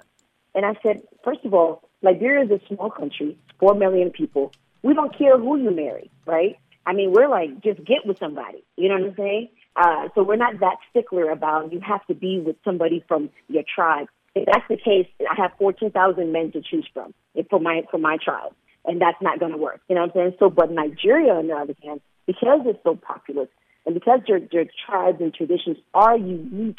And 0.56 0.66
I 0.66 0.76
said, 0.84 1.02
first 1.24 1.46
of 1.46 1.54
all, 1.54 1.90
Liberia 2.02 2.46
is 2.46 2.52
a 2.52 2.60
small 2.68 2.90
country, 2.90 3.38
four 3.60 3.76
million 3.76 4.12
people. 4.12 4.52
We 4.82 4.94
don't 4.94 5.16
care 5.18 5.38
who 5.38 5.58
you 5.58 5.72
marry, 5.72 6.10
right? 6.26 6.58
I 6.86 6.94
mean, 6.94 7.12
we're 7.12 7.28
like, 7.28 7.62
just 7.62 7.84
get 7.84 8.06
with 8.06 8.18
somebody. 8.18 8.64
You 8.78 8.90
know 8.90 8.96
what 8.96 9.10
I'm 9.10 9.16
saying? 9.16 9.50
Uh, 9.76 10.10
so 10.16 10.24
we're 10.24 10.38
not 10.38 10.60
that 10.60 10.78
stickler 10.90 11.30
about 11.30 11.72
you 11.72 11.80
have 11.82 12.06
to 12.08 12.16
be 12.16 12.40
with 12.40 12.56
somebody 12.64 13.04
from 13.08 13.30
your 13.48 13.64
tribe. 13.64 14.08
If 14.36 14.46
that's 14.46 14.68
the 14.70 14.78
case, 14.78 15.08
I 15.20 15.42
have 15.42 15.52
14,000 15.60 16.32
men 16.32 16.52
to 16.52 16.62
choose 16.62 16.88
from 16.94 17.14
for 17.50 17.60
my 17.60 17.84
for 17.90 17.98
my 17.98 18.18
tribe, 18.24 18.54
and 18.86 19.02
that's 19.02 19.22
not 19.22 19.40
going 19.40 19.52
to 19.52 19.58
work. 19.58 19.82
You 19.88 19.96
know 19.96 20.02
what 20.02 20.16
I'm 20.16 20.32
saying? 20.32 20.36
So, 20.40 20.50
but 20.50 20.72
Nigeria, 20.72 21.34
on 21.34 21.48
the 21.48 21.56
other 21.56 21.76
hand, 21.84 22.02
because 22.26 22.62
it's 22.66 22.80
so 22.84 22.96
populous, 22.96 23.50
and 23.86 23.94
because 23.94 24.20
their 24.28 24.40
their 24.40 24.66
tribes 24.86 25.20
and 25.22 25.34
traditions 25.34 25.78
are 25.94 26.18
unique 26.18 26.78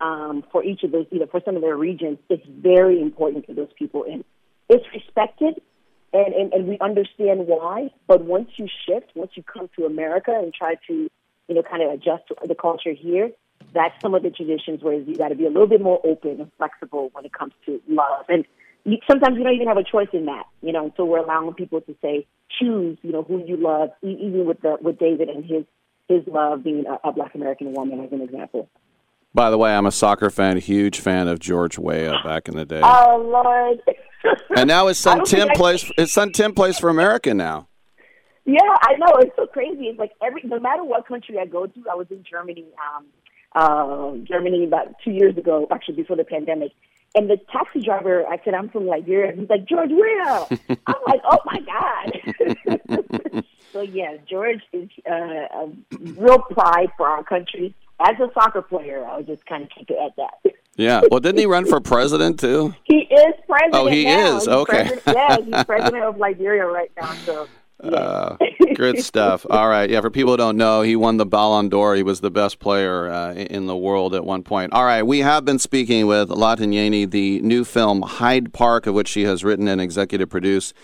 um, 0.00 0.44
for 0.52 0.64
each 0.64 0.82
of 0.82 0.92
those, 0.92 1.06
you 1.10 1.18
know, 1.18 1.26
for 1.26 1.40
some 1.44 1.56
of 1.56 1.62
their 1.62 1.76
regions, 1.76 2.18
it's 2.28 2.46
very 2.46 3.00
important 3.00 3.46
to 3.46 3.54
those 3.54 3.72
people, 3.78 4.04
and 4.04 4.24
it's 4.68 4.84
respected, 4.94 5.60
and, 6.12 6.34
and 6.34 6.52
and 6.52 6.68
we 6.68 6.78
understand 6.80 7.46
why. 7.46 7.90
But 8.06 8.24
once 8.24 8.50
you 8.56 8.68
shift, 8.86 9.10
once 9.14 9.32
you 9.34 9.42
come 9.42 9.68
to 9.76 9.86
America 9.86 10.32
and 10.34 10.52
try 10.54 10.76
to, 10.86 10.92
you 11.48 11.54
know, 11.54 11.62
kind 11.62 11.82
of 11.82 11.90
adjust 11.90 12.28
to 12.28 12.36
the 12.46 12.54
culture 12.54 12.92
here, 12.92 13.30
that's 13.74 14.00
some 14.00 14.14
of 14.14 14.22
the 14.22 14.30
traditions 14.30 14.82
where 14.82 14.94
you 14.94 15.16
got 15.16 15.28
to 15.28 15.34
be 15.34 15.44
a 15.44 15.50
little 15.50 15.66
bit 15.66 15.80
more 15.80 16.00
open 16.04 16.40
and 16.40 16.50
flexible 16.56 17.10
when 17.12 17.24
it 17.24 17.32
comes 17.32 17.52
to 17.66 17.80
love. 17.88 18.24
And 18.28 18.44
you, 18.84 18.98
sometimes 19.10 19.36
you 19.36 19.44
don't 19.44 19.54
even 19.54 19.68
have 19.68 19.76
a 19.76 19.84
choice 19.84 20.08
in 20.12 20.26
that, 20.26 20.44
you 20.62 20.72
know. 20.72 20.92
So 20.96 21.04
we're 21.04 21.18
allowing 21.18 21.54
people 21.54 21.80
to 21.82 21.96
say, 22.00 22.26
choose, 22.58 22.98
you 23.02 23.12
know, 23.12 23.22
who 23.22 23.44
you 23.44 23.56
love. 23.56 23.90
Even 24.02 24.46
with 24.46 24.60
the 24.60 24.78
with 24.80 24.98
David 24.98 25.28
and 25.28 25.44
his 25.44 25.64
his 26.08 26.26
love 26.26 26.64
being 26.64 26.84
a, 26.86 27.08
a 27.08 27.12
black 27.12 27.34
American 27.34 27.72
woman 27.72 28.04
as 28.04 28.12
an 28.12 28.22
example. 28.22 28.68
By 29.34 29.50
the 29.50 29.58
way, 29.58 29.74
I'm 29.74 29.86
a 29.86 29.92
soccer 29.92 30.30
fan, 30.30 30.56
huge 30.56 31.00
fan 31.00 31.28
of 31.28 31.38
George 31.38 31.78
Weah 31.78 32.16
back 32.24 32.48
in 32.48 32.56
the 32.56 32.64
day. 32.64 32.80
Oh 32.82 33.30
Lord. 33.30 33.82
and 34.56 34.68
now 34.68 34.86
his 34.86 34.98
son 34.98 35.24
Tim 35.24 35.48
I- 35.50 35.54
plays. 35.54 35.90
His 35.96 36.12
son 36.12 36.32
Tim 36.32 36.54
plays 36.54 36.78
for 36.78 36.88
America 36.88 37.34
now. 37.34 37.68
Yeah, 38.44 38.60
I 38.80 38.94
know. 38.96 39.12
It's 39.18 39.36
so 39.36 39.46
crazy. 39.46 39.88
It's 39.88 39.98
like 39.98 40.12
every 40.22 40.40
no 40.44 40.58
matter 40.58 40.82
what 40.82 41.06
country 41.06 41.38
I 41.38 41.44
go 41.44 41.66
to, 41.66 41.84
I 41.90 41.94
was 41.94 42.06
in 42.10 42.24
Germany, 42.28 42.64
um, 42.96 43.04
uh, 43.54 44.16
Germany 44.26 44.64
about 44.64 44.94
two 45.04 45.10
years 45.10 45.36
ago, 45.36 45.66
actually 45.70 45.96
before 45.96 46.16
the 46.16 46.24
pandemic. 46.24 46.72
And 47.14 47.28
the 47.28 47.36
taxi 47.52 47.80
driver, 47.80 48.26
I 48.26 48.40
said, 48.44 48.54
I'm 48.54 48.70
from 48.70 48.86
Liberia. 48.86 49.32
He's 49.36 49.48
like, 49.48 49.66
George 49.66 49.90
Weah. 49.90 50.46
I'm 50.86 50.94
like, 51.06 51.20
oh 51.30 51.38
my 51.44 51.60
God. 52.66 53.44
so 53.78 53.82
yeah, 53.92 54.16
George 54.28 54.60
is 54.72 54.88
uh, 55.08 55.14
a 55.14 55.68
real 56.00 56.38
pride 56.40 56.88
for 56.96 57.06
our 57.06 57.22
country. 57.22 57.74
As 58.00 58.14
a 58.20 58.30
soccer 58.32 58.62
player, 58.62 59.04
I 59.06 59.18
would 59.18 59.26
just 59.26 59.44
kind 59.46 59.62
of 59.64 59.70
keep 59.70 59.90
it 59.90 59.96
at 60.04 60.14
that. 60.16 60.52
Yeah. 60.76 61.02
Well, 61.10 61.20
didn't 61.20 61.38
he 61.38 61.46
run 61.46 61.66
for 61.66 61.80
president 61.80 62.38
too? 62.38 62.74
He 62.84 62.98
is 62.98 63.34
president. 63.48 63.74
Oh, 63.74 63.86
he 63.86 64.04
now. 64.04 64.36
is? 64.36 64.44
He's 64.44 64.48
Okay. 64.48 64.90
yeah, 65.06 65.36
he's 65.40 65.64
president 65.66 66.04
of 66.04 66.16
Liberia 66.16 66.66
right 66.66 66.90
now. 67.00 67.12
So 67.24 67.48
Uh, 67.82 68.36
good 68.76 69.00
stuff. 69.02 69.44
All 69.50 69.68
right. 69.68 69.90
Yeah. 69.90 70.00
For 70.00 70.10
people 70.10 70.32
who 70.32 70.36
don't 70.36 70.56
know, 70.56 70.82
he 70.82 70.94
won 70.96 71.16
the 71.16 71.26
Ballon 71.26 71.68
d'Or. 71.68 71.94
He 71.96 72.02
was 72.04 72.20
the 72.20 72.30
best 72.30 72.58
player 72.60 73.08
uh, 73.10 73.34
in 73.34 73.66
the 73.66 73.76
world 73.76 74.14
at 74.14 74.24
one 74.24 74.42
point. 74.44 74.72
All 74.72 74.84
right. 74.84 75.02
We 75.02 75.20
have 75.20 75.44
been 75.44 75.58
speaking 75.58 76.06
with 76.06 76.30
Latin 76.30 76.70
Yaney, 76.72 77.08
the 77.10 77.40
new 77.42 77.64
film 77.64 78.02
Hyde 78.02 78.52
Park, 78.52 78.86
of 78.86 78.94
which 78.94 79.08
she 79.08 79.22
has 79.24 79.42
written 79.44 79.66
and 79.68 79.80
executive 79.80 80.28
produced. 80.30 80.74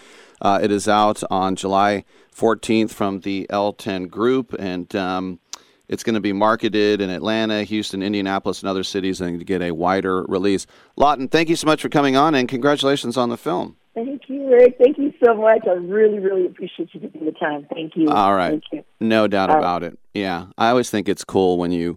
Uh, 0.40 0.58
it 0.62 0.72
is 0.72 0.88
out 0.88 1.22
on 1.30 1.54
July 1.54 2.04
14th 2.36 2.90
from 2.90 3.20
the 3.20 3.46
L10 3.50 4.10
Group, 4.10 4.54
and 4.58 4.94
um, 4.96 5.38
it's 5.88 6.02
going 6.02 6.14
to 6.14 6.20
be 6.20 6.32
marketed 6.32 7.00
in 7.00 7.10
Atlanta, 7.10 7.62
Houston, 7.62 8.02
Indianapolis, 8.02 8.62
and 8.62 8.68
other 8.68 8.82
cities, 8.82 9.20
and 9.20 9.38
to 9.38 9.44
get 9.44 9.62
a 9.62 9.72
wider 9.72 10.24
release. 10.24 10.66
Lawton, 10.96 11.28
thank 11.28 11.48
you 11.48 11.56
so 11.56 11.66
much 11.66 11.82
for 11.82 11.88
coming 11.88 12.16
on, 12.16 12.34
and 12.34 12.48
congratulations 12.48 13.16
on 13.16 13.28
the 13.28 13.36
film. 13.36 13.76
Thank 13.94 14.22
you, 14.26 14.50
Rick. 14.50 14.76
Thank 14.82 14.98
you 14.98 15.12
so 15.24 15.34
much. 15.34 15.64
I 15.68 15.74
really, 15.74 16.18
really 16.18 16.46
appreciate 16.46 16.88
you 16.92 17.00
taking 17.00 17.24
the 17.24 17.32
time. 17.32 17.66
Thank 17.72 17.92
you. 17.94 18.08
All 18.08 18.34
right. 18.34 18.50
Thank 18.50 18.64
you. 18.72 18.84
No 18.98 19.28
doubt 19.28 19.50
All 19.50 19.58
about 19.58 19.84
it. 19.84 19.96
Yeah. 20.12 20.46
I 20.58 20.70
always 20.70 20.90
think 20.90 21.08
it's 21.08 21.22
cool 21.22 21.58
when 21.58 21.70
you 21.70 21.96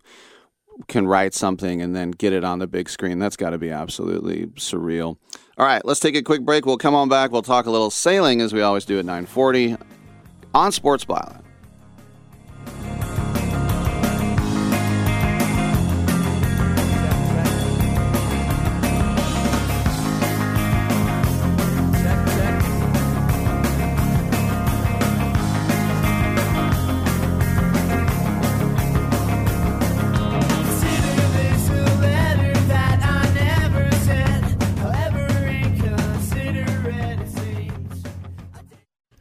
can 0.88 1.08
write 1.08 1.34
something 1.34 1.82
and 1.82 1.96
then 1.96 2.12
get 2.12 2.34
it 2.34 2.44
on 2.44 2.60
the 2.60 2.68
big 2.68 2.88
screen. 2.88 3.18
That's 3.18 3.36
got 3.36 3.50
to 3.50 3.58
be 3.58 3.72
absolutely 3.72 4.46
surreal. 4.58 5.18
All 5.58 5.66
right, 5.66 5.84
let's 5.84 6.00
take 6.00 6.16
a 6.16 6.22
quick 6.22 6.44
break. 6.44 6.68
We'll 6.68 6.78
come 6.78 6.94
on 6.94 7.10
back. 7.10 7.32
We'll 7.32 7.42
talk 7.42 7.66
a 7.66 7.72
little 7.72 7.90
sailing 7.90 8.42
as 8.42 8.54
we 8.54 8.62
always 8.62 8.86
do 8.86 9.00
at 9.00 9.06
940 9.06 9.76
on 10.54 10.72
Sports 10.72 11.06
Byline. 11.06 11.47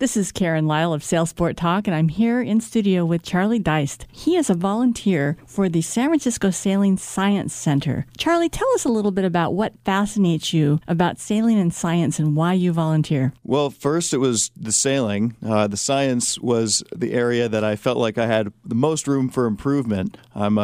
This 0.06 0.16
is 0.16 0.30
Karen 0.30 0.68
Lyle 0.68 0.92
of 0.92 1.02
Sailsport 1.02 1.56
Talk, 1.56 1.88
and 1.88 1.96
I'm 1.96 2.06
here 2.06 2.40
in 2.40 2.60
studio 2.60 3.04
with 3.04 3.24
Charlie 3.24 3.58
Deist. 3.58 4.06
He 4.12 4.36
is 4.36 4.48
a 4.48 4.54
volunteer 4.54 5.36
for 5.48 5.68
the 5.68 5.82
San 5.82 6.10
Francisco 6.10 6.50
Sailing 6.50 6.96
Science 6.96 7.52
Center. 7.52 8.06
Charlie, 8.16 8.48
tell 8.48 8.72
us 8.74 8.84
a 8.84 8.88
little 8.88 9.10
bit 9.10 9.24
about 9.24 9.54
what 9.54 9.72
fascinates 9.84 10.52
you 10.52 10.78
about 10.86 11.18
sailing 11.18 11.58
and 11.58 11.74
science 11.74 12.20
and 12.20 12.36
why 12.36 12.52
you 12.52 12.72
volunteer. 12.72 13.32
Well, 13.42 13.68
first 13.68 14.14
it 14.14 14.18
was 14.18 14.52
the 14.56 14.70
sailing. 14.70 15.34
Uh, 15.44 15.66
the 15.66 15.76
science 15.76 16.38
was 16.38 16.84
the 16.94 17.12
area 17.12 17.48
that 17.48 17.64
I 17.64 17.74
felt 17.74 17.98
like 17.98 18.16
I 18.16 18.28
had 18.28 18.52
the 18.64 18.76
most 18.76 19.08
room 19.08 19.28
for 19.28 19.46
improvement. 19.46 20.16
I'm 20.36 20.56
a, 20.56 20.60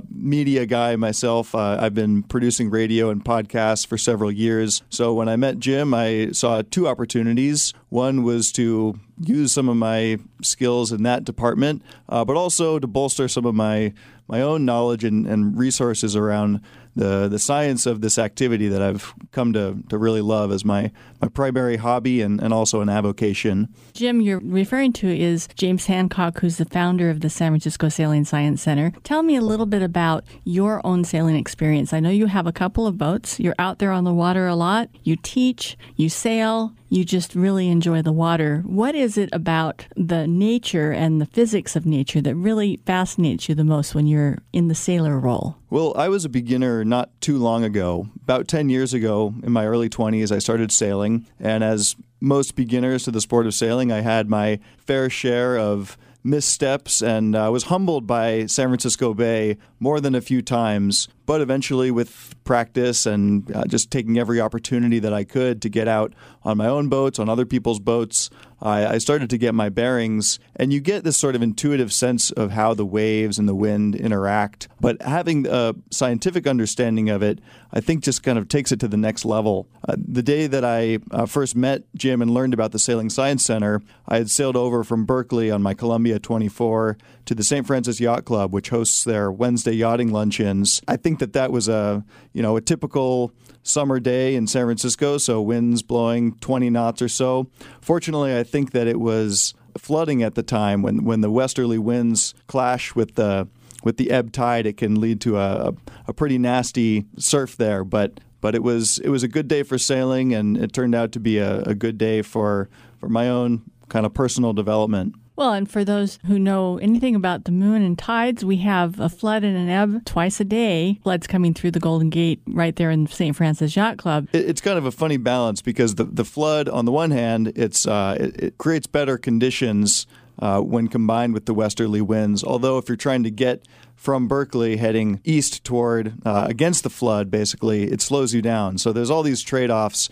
a 0.00 0.02
media 0.10 0.64
guy 0.64 0.96
myself. 0.96 1.54
Uh, 1.54 1.76
I've 1.78 1.94
been 1.94 2.22
producing 2.22 2.70
radio 2.70 3.10
and 3.10 3.22
podcasts 3.22 3.86
for 3.86 3.98
several 3.98 4.32
years. 4.32 4.82
So 4.88 5.12
when 5.12 5.28
I 5.28 5.36
met 5.36 5.58
Jim, 5.58 5.92
I 5.92 6.30
saw 6.32 6.62
two 6.62 6.88
opportunities. 6.88 7.74
One 7.90 8.22
was 8.22 8.50
to 8.52 8.77
use 9.20 9.52
some 9.52 9.68
of 9.68 9.76
my 9.76 10.18
skills 10.42 10.92
in 10.92 11.02
that 11.02 11.24
department, 11.24 11.82
uh, 12.08 12.24
but 12.24 12.36
also 12.36 12.78
to 12.78 12.86
bolster 12.86 13.28
some 13.28 13.46
of 13.46 13.54
my 13.54 13.92
my 14.28 14.42
own 14.42 14.64
knowledge 14.64 15.04
and, 15.04 15.26
and 15.26 15.58
resources 15.58 16.14
around 16.14 16.60
the 16.94 17.28
the 17.28 17.38
science 17.38 17.86
of 17.86 18.00
this 18.00 18.18
activity 18.18 18.68
that 18.68 18.82
I've 18.82 19.14
come 19.32 19.52
to, 19.54 19.78
to 19.88 19.96
really 19.96 20.20
love 20.20 20.52
as 20.52 20.64
my, 20.64 20.90
my 21.20 21.28
primary 21.28 21.76
hobby 21.76 22.20
and, 22.20 22.40
and 22.42 22.52
also 22.52 22.80
an 22.80 22.88
avocation. 22.88 23.68
Jim, 23.94 24.20
you're 24.20 24.40
referring 24.40 24.92
to 24.94 25.08
is 25.08 25.48
James 25.54 25.86
Hancock, 25.86 26.40
who's 26.40 26.58
the 26.58 26.64
founder 26.64 27.08
of 27.08 27.20
the 27.20 27.30
San 27.30 27.52
Francisco 27.52 27.88
Sailing 27.88 28.24
Science 28.24 28.60
Center. 28.60 28.92
Tell 29.04 29.22
me 29.22 29.36
a 29.36 29.40
little 29.40 29.66
bit 29.66 29.82
about 29.82 30.24
your 30.44 30.84
own 30.84 31.04
sailing 31.04 31.36
experience. 31.36 31.92
I 31.92 32.00
know 32.00 32.10
you 32.10 32.26
have 32.26 32.46
a 32.46 32.52
couple 32.52 32.86
of 32.86 32.98
boats. 32.98 33.38
You're 33.40 33.54
out 33.58 33.78
there 33.78 33.92
on 33.92 34.04
the 34.04 34.12
water 34.12 34.46
a 34.46 34.56
lot. 34.56 34.90
You 35.04 35.16
teach, 35.16 35.78
you 35.96 36.08
sail, 36.08 36.74
you 36.88 37.04
just 37.04 37.34
really 37.34 37.68
enjoy 37.68 38.02
the 38.02 38.12
water. 38.12 38.62
What 38.66 38.94
is 38.94 39.18
it 39.18 39.28
about 39.32 39.86
the 39.96 40.26
nature 40.26 40.92
and 40.92 41.20
the 41.20 41.26
physics 41.26 41.76
of 41.76 41.86
nature 41.86 42.20
that 42.22 42.34
really 42.34 42.80
fascinates 42.86 43.48
you 43.48 43.54
the 43.54 43.64
most 43.64 43.94
when 43.94 44.06
you're 44.06 44.38
in 44.52 44.68
the 44.68 44.74
sailor 44.74 45.18
role? 45.18 45.56
Well, 45.70 45.92
I 45.96 46.08
was 46.08 46.24
a 46.24 46.30
beginner 46.30 46.84
not 46.84 47.10
too 47.20 47.38
long 47.38 47.64
ago. 47.64 48.08
About 48.22 48.48
10 48.48 48.68
years 48.68 48.94
ago, 48.94 49.34
in 49.42 49.52
my 49.52 49.66
early 49.66 49.88
20s, 49.88 50.32
I 50.32 50.38
started 50.38 50.72
sailing. 50.72 51.26
And 51.38 51.62
as 51.62 51.96
most 52.20 52.56
beginners 52.56 53.04
to 53.04 53.10
the 53.10 53.20
sport 53.20 53.46
of 53.46 53.54
sailing, 53.54 53.92
I 53.92 54.00
had 54.00 54.28
my 54.28 54.58
fair 54.78 55.10
share 55.10 55.58
of 55.58 55.96
missteps 56.24 57.00
and 57.00 57.36
I 57.36 57.48
was 57.48 57.64
humbled 57.64 58.06
by 58.06 58.46
San 58.46 58.68
Francisco 58.68 59.14
Bay 59.14 59.56
more 59.78 60.00
than 60.00 60.14
a 60.14 60.20
few 60.20 60.42
times. 60.42 61.08
But 61.28 61.42
eventually, 61.42 61.90
with 61.90 62.34
practice 62.44 63.04
and 63.04 63.54
uh, 63.54 63.66
just 63.66 63.90
taking 63.90 64.18
every 64.18 64.40
opportunity 64.40 64.98
that 64.98 65.12
I 65.12 65.24
could 65.24 65.60
to 65.60 65.68
get 65.68 65.86
out 65.86 66.14
on 66.42 66.56
my 66.56 66.66
own 66.66 66.88
boats, 66.88 67.18
on 67.18 67.28
other 67.28 67.44
people's 67.44 67.78
boats, 67.78 68.30
I, 68.62 68.86
I 68.86 68.98
started 68.98 69.28
to 69.30 69.38
get 69.38 69.54
my 69.54 69.68
bearings. 69.68 70.38
And 70.56 70.72
you 70.72 70.80
get 70.80 71.04
this 71.04 71.18
sort 71.18 71.34
of 71.34 71.42
intuitive 71.42 71.92
sense 71.92 72.30
of 72.30 72.52
how 72.52 72.72
the 72.72 72.86
waves 72.86 73.38
and 73.38 73.46
the 73.46 73.54
wind 73.54 73.94
interact. 73.94 74.68
But 74.80 75.02
having 75.02 75.46
a 75.46 75.74
scientific 75.90 76.46
understanding 76.46 77.10
of 77.10 77.22
it, 77.22 77.40
I 77.72 77.80
think 77.80 78.02
just 78.02 78.22
kind 78.22 78.38
of 78.38 78.48
takes 78.48 78.72
it 78.72 78.80
to 78.80 78.88
the 78.88 78.96
next 78.96 79.24
level. 79.26 79.68
Uh, 79.86 79.96
the 79.98 80.22
day 80.22 80.46
that 80.46 80.64
I 80.64 80.98
uh, 81.10 81.26
first 81.26 81.54
met 81.54 81.82
Jim 81.94 82.22
and 82.22 82.30
learned 82.30 82.54
about 82.54 82.72
the 82.72 82.78
Sailing 82.78 83.10
Science 83.10 83.44
Center, 83.44 83.82
I 84.06 84.16
had 84.16 84.30
sailed 84.30 84.56
over 84.56 84.82
from 84.82 85.04
Berkeley 85.04 85.50
on 85.50 85.62
my 85.62 85.74
Columbia 85.74 86.18
24 86.18 86.96
to 87.26 87.34
the 87.34 87.44
St. 87.44 87.66
Francis 87.66 88.00
Yacht 88.00 88.24
Club, 88.24 88.54
which 88.54 88.70
hosts 88.70 89.04
their 89.04 89.30
Wednesday 89.30 89.72
yachting 89.72 90.10
luncheons. 90.10 90.80
I 90.88 90.96
think 90.96 91.17
that 91.18 91.32
that 91.32 91.52
was 91.52 91.68
a 91.68 92.04
you 92.32 92.42
know 92.42 92.56
a 92.56 92.60
typical 92.60 93.32
summer 93.62 94.00
day 94.00 94.34
in 94.34 94.46
San 94.46 94.64
Francisco, 94.64 95.18
so 95.18 95.42
winds 95.42 95.82
blowing 95.82 96.34
20 96.36 96.70
knots 96.70 97.02
or 97.02 97.08
so. 97.08 97.48
Fortunately, 97.80 98.36
I 98.36 98.42
think 98.42 98.72
that 98.72 98.86
it 98.86 98.98
was 99.00 99.54
flooding 99.76 100.22
at 100.22 100.34
the 100.34 100.42
time 100.42 100.82
when 100.82 101.04
when 101.04 101.20
the 101.20 101.30
westerly 101.30 101.78
winds 101.78 102.34
clash 102.46 102.94
with 102.94 103.14
the 103.14 103.48
with 103.84 103.96
the 103.96 104.10
ebb 104.10 104.32
tide, 104.32 104.66
it 104.66 104.76
can 104.76 105.00
lead 105.00 105.20
to 105.20 105.38
a, 105.38 105.72
a 106.06 106.12
pretty 106.12 106.38
nasty 106.38 107.06
surf 107.16 107.56
there. 107.56 107.84
But 107.84 108.20
but 108.40 108.54
it 108.54 108.62
was 108.62 108.98
it 109.00 109.08
was 109.08 109.22
a 109.22 109.28
good 109.28 109.48
day 109.48 109.62
for 109.62 109.78
sailing, 109.78 110.34
and 110.34 110.56
it 110.56 110.72
turned 110.72 110.94
out 110.94 111.12
to 111.12 111.20
be 111.20 111.38
a, 111.38 111.60
a 111.62 111.74
good 111.74 111.98
day 111.98 112.22
for 112.22 112.68
for 112.98 113.08
my 113.08 113.28
own 113.28 113.62
kind 113.88 114.04
of 114.06 114.14
personal 114.14 114.52
development. 114.52 115.14
Well, 115.38 115.52
and 115.52 115.70
for 115.70 115.84
those 115.84 116.18
who 116.26 116.36
know 116.36 116.78
anything 116.78 117.14
about 117.14 117.44
the 117.44 117.52
moon 117.52 117.80
and 117.82 117.96
tides, 117.96 118.44
we 118.44 118.56
have 118.56 118.98
a 118.98 119.08
flood 119.08 119.44
and 119.44 119.56
an 119.56 119.68
ebb 119.68 120.04
twice 120.04 120.40
a 120.40 120.44
day. 120.44 120.98
Floods 121.04 121.28
coming 121.28 121.54
through 121.54 121.70
the 121.70 121.78
Golden 121.78 122.10
Gate 122.10 122.40
right 122.48 122.74
there 122.74 122.90
in 122.90 123.06
St. 123.06 123.36
Francis 123.36 123.76
Yacht 123.76 123.98
Club. 123.98 124.26
It's 124.32 124.60
kind 124.60 124.76
of 124.76 124.84
a 124.84 124.90
funny 124.90 125.16
balance 125.16 125.62
because 125.62 125.94
the, 125.94 126.02
the 126.02 126.24
flood, 126.24 126.68
on 126.68 126.86
the 126.86 126.90
one 126.90 127.12
hand, 127.12 127.52
it's 127.54 127.86
uh, 127.86 128.16
it, 128.18 128.42
it 128.42 128.58
creates 128.58 128.88
better 128.88 129.16
conditions 129.16 130.08
uh, 130.40 130.60
when 130.60 130.88
combined 130.88 131.34
with 131.34 131.46
the 131.46 131.54
westerly 131.54 132.00
winds. 132.00 132.42
Although, 132.42 132.78
if 132.78 132.88
you're 132.88 132.96
trying 132.96 133.22
to 133.22 133.30
get 133.30 133.62
from 133.94 134.26
Berkeley 134.26 134.78
heading 134.78 135.20
east 135.22 135.62
toward 135.62 136.14
uh, 136.26 136.46
against 136.48 136.82
the 136.82 136.90
flood, 136.90 137.30
basically, 137.30 137.84
it 137.84 138.02
slows 138.02 138.34
you 138.34 138.42
down. 138.42 138.76
So 138.76 138.92
there's 138.92 139.08
all 139.08 139.22
these 139.22 139.42
trade 139.42 139.70
offs. 139.70 140.10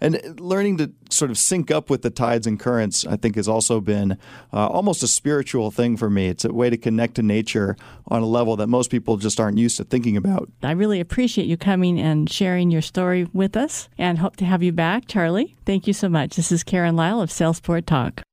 And 0.00 0.38
learning 0.38 0.76
to 0.78 0.92
sort 1.10 1.30
of 1.30 1.38
sync 1.38 1.70
up 1.70 1.88
with 1.88 2.02
the 2.02 2.10
tides 2.10 2.46
and 2.46 2.60
currents, 2.60 3.06
I 3.06 3.16
think, 3.16 3.36
has 3.36 3.48
also 3.48 3.80
been 3.80 4.18
uh, 4.52 4.66
almost 4.66 5.02
a 5.02 5.08
spiritual 5.08 5.70
thing 5.70 5.96
for 5.96 6.10
me. 6.10 6.28
It's 6.28 6.44
a 6.44 6.52
way 6.52 6.68
to 6.68 6.76
connect 6.76 7.14
to 7.14 7.22
nature 7.22 7.76
on 8.08 8.22
a 8.22 8.26
level 8.26 8.56
that 8.56 8.66
most 8.66 8.90
people 8.90 9.16
just 9.16 9.40
aren't 9.40 9.58
used 9.58 9.78
to 9.78 9.84
thinking 9.84 10.16
about. 10.16 10.50
I 10.62 10.72
really 10.72 11.00
appreciate 11.00 11.46
you 11.46 11.56
coming 11.56 11.98
and 11.98 12.28
sharing 12.30 12.70
your 12.70 12.82
story 12.82 13.26
with 13.32 13.56
us 13.56 13.88
and 13.96 14.18
hope 14.18 14.36
to 14.36 14.44
have 14.44 14.62
you 14.62 14.72
back, 14.72 15.06
Charlie. 15.06 15.56
Thank 15.64 15.86
you 15.86 15.92
so 15.92 16.08
much. 16.08 16.36
This 16.36 16.52
is 16.52 16.62
Karen 16.62 16.96
Lyle 16.96 17.20
of 17.22 17.30
Sailsport 17.30 17.86
Talk. 17.86 18.25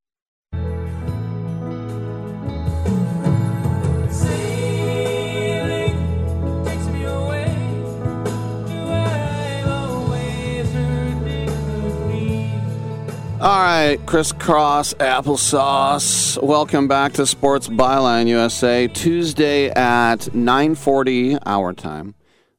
All 13.44 13.60
right, 13.60 14.00
crisscross 14.06 14.94
applesauce. 14.94 16.42
Welcome 16.42 16.88
back 16.88 17.12
to 17.16 17.26
Sports 17.26 17.68
Byline 17.68 18.30
USA. 18.30 18.88
Tuesday 18.88 19.70
at 19.70 20.34
9:40 20.34 21.38
our 21.46 21.74
time. 21.74 22.16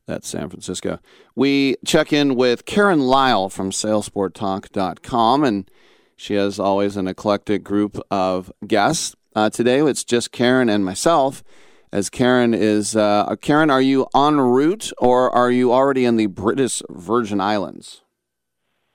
That's 0.07 0.28
San 0.28 0.51
Francisco. 0.51 0.99
We 1.35 1.76
check 1.87 2.12
in 2.12 2.35
with 2.35 2.66
Karen 2.66 3.01
Lyle 3.01 3.49
from 3.49 3.70
SailsportTalk.com, 3.70 5.43
and 5.43 5.70
she 6.16 6.35
has 6.35 6.61
always 6.61 6.99
an 6.99 7.09
eclectic 7.09 7.64
group 7.64 7.99
of 8.11 8.53
guests. 8.66 9.16
Uh, 9.35 9.49
today 9.49 9.80
it's 9.80 10.05
just 10.05 10.32
Karen 10.32 10.68
and 10.68 10.85
myself. 10.85 11.43
As 11.95 12.11
Karen 12.11 12.53
is, 12.53 12.95
uh, 12.95 13.35
Karen, 13.41 13.70
are 13.70 13.80
you 13.80 14.07
en 14.14 14.39
route 14.39 14.93
or 14.99 15.30
are 15.30 15.51
you 15.51 15.72
already 15.72 16.05
in 16.05 16.18
the 16.18 16.26
British 16.26 16.82
Virgin 16.91 17.41
Islands? 17.41 18.03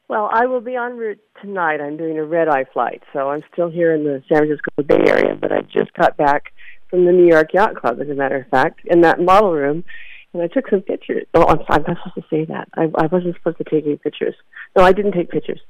Well, 0.09 0.27
I 0.33 0.47
will 0.47 0.59
be 0.59 0.75
en 0.75 0.97
route 0.97 1.19
tonight. 1.39 1.79
I'm 1.79 1.95
doing 1.95 2.17
a 2.17 2.25
red 2.25 2.49
eye 2.49 2.65
flight, 2.73 3.03
so 3.13 3.29
I'm 3.29 3.43
still 3.53 3.69
here 3.69 3.93
in 3.93 4.03
the 4.03 4.23
San 4.27 4.39
Francisco 4.39 4.81
Bay 4.83 5.03
Area, 5.07 5.35
but 5.39 5.51
I 5.51 5.61
just 5.61 5.93
got 5.93 6.17
back 6.17 6.51
from 6.89 7.05
the 7.05 7.11
New 7.11 7.27
York 7.27 7.53
Yacht 7.53 7.75
Club, 7.75 8.01
as 8.01 8.09
a 8.09 8.15
matter 8.15 8.37
of 8.37 8.47
fact, 8.47 8.79
in 8.85 9.01
that 9.01 9.21
model 9.21 9.53
room, 9.53 9.85
and 10.33 10.41
I 10.41 10.47
took 10.47 10.67
some 10.67 10.81
pictures. 10.81 11.27
Oh, 11.35 11.45
I'm, 11.45 11.59
I'm 11.69 11.83
not 11.87 11.97
supposed 11.97 12.15
to 12.15 12.23
say 12.27 12.45
that. 12.45 12.69
I, 12.75 12.85
I 12.95 13.05
wasn't 13.05 13.35
supposed 13.35 13.59
to 13.59 13.63
take 13.65 13.85
any 13.85 13.97
pictures. 13.97 14.33
No, 14.75 14.83
I 14.83 14.93
didn't 14.93 15.11
take 15.11 15.29
pictures. 15.29 15.61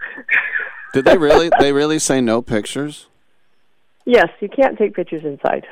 Did 0.94 1.04
they 1.04 1.18
really? 1.18 1.52
they 1.60 1.74
really 1.74 2.00
say 2.00 2.22
no 2.22 2.42
pictures? 2.42 3.08
Yes, 4.06 4.30
you 4.40 4.48
can't 4.48 4.78
take 4.78 4.96
pictures 4.96 5.26
inside. 5.26 5.68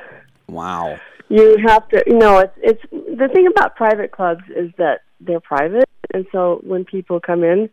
Wow. 0.46 1.00
You 1.30 1.56
have 1.66 1.88
to, 1.88 2.04
you 2.06 2.18
know, 2.18 2.38
it's 2.38 2.54
it's 2.58 2.82
the 2.92 3.28
thing 3.32 3.46
about 3.46 3.76
private 3.76 4.12
clubs 4.12 4.42
is 4.54 4.70
that 4.76 5.00
they're 5.20 5.40
private, 5.40 5.88
and 6.14 6.26
so 6.32 6.60
when 6.64 6.84
people 6.84 7.18
come 7.18 7.42
in, 7.42 7.68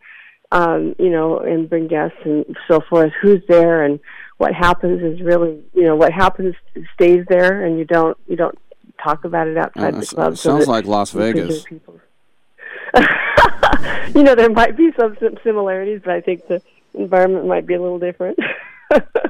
um, 0.52 0.94
you 0.98 1.10
know, 1.10 1.38
and 1.38 1.68
bring 1.68 1.88
guests 1.88 2.18
and 2.24 2.44
so 2.68 2.80
forth, 2.88 3.12
who's 3.20 3.42
there 3.48 3.82
and 3.84 3.98
what 4.38 4.52
happens 4.54 5.02
is 5.02 5.20
really, 5.24 5.60
you 5.74 5.82
know, 5.82 5.96
what 5.96 6.12
happens 6.12 6.54
stays 6.94 7.24
there, 7.28 7.64
and 7.64 7.78
you 7.78 7.84
don't 7.84 8.16
you 8.26 8.36
don't 8.36 8.58
talk 9.02 9.24
about 9.24 9.46
it 9.48 9.56
outside 9.56 9.94
Uh, 9.94 10.00
the 10.00 10.06
club. 10.06 10.36
so 10.36 10.50
sounds 10.50 10.68
like 10.68 10.84
Las 10.86 11.14
you 11.14 11.20
can 11.20 11.34
hear 11.34 11.46
Vegas. 11.46 11.66
you 14.14 14.22
know, 14.22 14.34
there 14.34 14.50
might 14.50 14.76
be 14.76 14.90
some 14.98 15.16
similarities, 15.42 16.00
but 16.04 16.14
I 16.14 16.20
think 16.20 16.46
the 16.48 16.62
environment 16.94 17.46
might 17.46 17.66
be 17.66 17.74
a 17.74 17.80
little 17.80 17.98
different. 17.98 18.38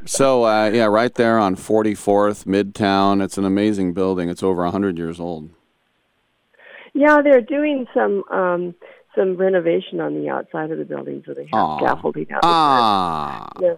So 0.04 0.44
uh, 0.44 0.70
yeah, 0.72 0.84
right 0.84 1.12
there 1.12 1.38
on 1.38 1.56
44th 1.56 2.44
Midtown. 2.44 3.20
It's 3.24 3.38
an 3.38 3.44
amazing 3.44 3.92
building. 3.92 4.28
It's 4.28 4.42
over 4.42 4.62
100 4.62 4.98
years 4.98 5.18
old. 5.18 5.50
Yeah, 6.94 7.22
they're 7.22 7.40
doing 7.40 7.86
some 7.92 8.22
um 8.30 8.74
some 9.16 9.36
renovation 9.36 10.00
on 10.00 10.14
the 10.14 10.28
outside 10.28 10.70
of 10.70 10.78
the 10.78 10.84
building, 10.84 11.22
so 11.26 11.34
they 11.34 11.44
have 11.44 11.54
Aw. 11.54 11.78
scaffolding 11.78 12.30
out. 12.32 12.40
Ah. 12.42 13.48
Yeah. 13.60 13.74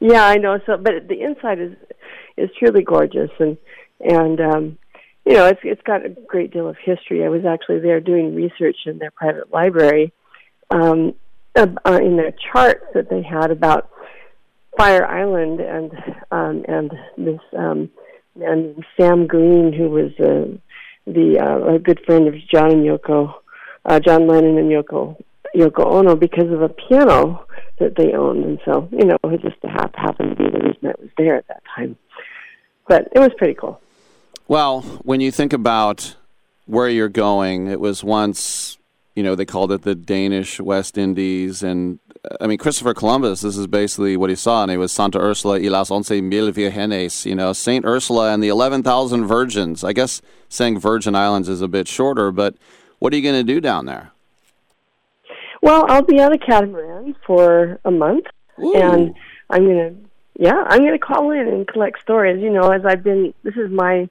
Yeah, 0.00 0.24
I 0.24 0.36
know. 0.36 0.58
So, 0.64 0.76
but 0.76 1.08
the 1.08 1.20
inside 1.22 1.58
is 1.58 1.72
is 2.36 2.50
truly 2.58 2.82
gorgeous, 2.82 3.30
and 3.40 3.56
and 4.00 4.40
um, 4.40 4.78
you 5.26 5.34
know, 5.34 5.46
it's 5.46 5.60
it's 5.64 5.82
got 5.82 6.06
a 6.06 6.08
great 6.08 6.52
deal 6.52 6.68
of 6.68 6.76
history. 6.82 7.24
I 7.24 7.28
was 7.28 7.44
actually 7.44 7.80
there 7.80 8.00
doing 8.00 8.34
research 8.34 8.76
in 8.86 8.98
their 8.98 9.10
private 9.10 9.52
library, 9.52 10.12
um, 10.70 11.14
uh, 11.56 11.66
in 12.00 12.16
their 12.16 12.32
charts 12.52 12.84
that 12.94 13.10
they 13.10 13.22
had 13.22 13.50
about 13.50 13.90
Fire 14.76 15.04
Island 15.04 15.60
and 15.60 15.92
um, 16.30 16.64
and 16.68 16.92
this 17.16 17.40
um, 17.56 17.90
man 18.36 18.62
named 18.62 18.84
Sam 18.98 19.26
Green, 19.26 19.72
who 19.72 19.90
was 19.90 20.12
uh, 20.20 20.56
the 21.06 21.40
uh, 21.40 21.74
a 21.74 21.78
good 21.78 22.00
friend 22.06 22.28
of 22.28 22.34
John 22.50 22.70
and 22.70 22.86
Yoko, 22.86 23.34
uh, 23.88 23.98
John 24.00 24.26
Lennon 24.26 24.58
and 24.58 24.70
Yoko 24.70 25.16
Yoko 25.54 25.84
Ono, 25.86 26.14
because 26.14 26.50
of 26.52 26.62
a 26.62 26.68
piano 26.68 27.44
that 27.78 27.96
they 27.96 28.12
owned, 28.12 28.44
and 28.44 28.60
so 28.64 28.88
you 28.92 29.04
know 29.04 29.16
it 29.24 29.42
just 29.42 29.56
hap- 29.62 29.96
happened 29.96 30.36
to 30.36 30.36
be 30.36 30.50
the 30.50 30.58
reason 30.58 30.88
it 30.88 31.00
was 31.00 31.10
there 31.16 31.36
at 31.36 31.48
that 31.48 31.62
time. 31.74 31.96
But 32.86 33.08
it 33.12 33.18
was 33.18 33.30
pretty 33.36 33.54
cool. 33.54 33.80
Well, 34.46 34.80
when 35.02 35.20
you 35.20 35.30
think 35.30 35.52
about 35.52 36.16
where 36.64 36.88
you're 36.88 37.08
going, 37.08 37.66
it 37.68 37.80
was 37.80 38.02
once, 38.02 38.78
you 39.14 39.22
know, 39.22 39.34
they 39.34 39.44
called 39.44 39.72
it 39.72 39.82
the 39.82 39.94
Danish 39.94 40.58
West 40.58 40.96
Indies. 40.96 41.62
And 41.62 41.98
uh, 42.24 42.36
I 42.40 42.46
mean, 42.46 42.56
Christopher 42.56 42.94
Columbus, 42.94 43.42
this 43.42 43.58
is 43.58 43.66
basically 43.66 44.16
what 44.16 44.30
he 44.30 44.36
saw, 44.36 44.62
and 44.62 44.70
it 44.70 44.78
was 44.78 44.90
Santa 44.90 45.18
Ursula 45.18 45.60
y 45.60 45.68
las 45.68 45.90
once 45.90 46.10
mil 46.10 46.50
virgenes, 46.50 47.26
you 47.26 47.34
know, 47.34 47.52
St. 47.52 47.84
Ursula 47.84 48.32
and 48.32 48.42
the 48.42 48.48
11,000 48.48 49.26
virgins. 49.26 49.84
I 49.84 49.92
guess 49.92 50.22
saying 50.48 50.78
Virgin 50.78 51.14
Islands 51.14 51.48
is 51.48 51.60
a 51.60 51.68
bit 51.68 51.88
shorter, 51.88 52.30
but 52.30 52.56
what 52.98 53.12
are 53.12 53.16
you 53.16 53.22
going 53.22 53.46
to 53.46 53.52
do 53.52 53.60
down 53.60 53.86
there? 53.86 54.12
Well, 55.62 55.86
I'll 55.88 56.02
be 56.02 56.20
on 56.20 56.32
a 56.32 56.38
catamaran 56.38 57.16
for 57.26 57.80
a 57.84 57.90
month, 57.90 58.26
and 58.56 59.14
I'm 59.50 59.66
gonna, 59.66 59.94
yeah, 60.38 60.64
I'm 60.68 60.84
gonna 60.84 60.98
call 60.98 61.32
in 61.32 61.48
and 61.48 61.66
collect 61.66 62.00
stories. 62.00 62.40
You 62.40 62.50
know, 62.50 62.70
as 62.70 62.82
I've 62.86 63.02
been, 63.02 63.34
this 63.42 63.56
is 63.56 63.70
my 63.70 64.08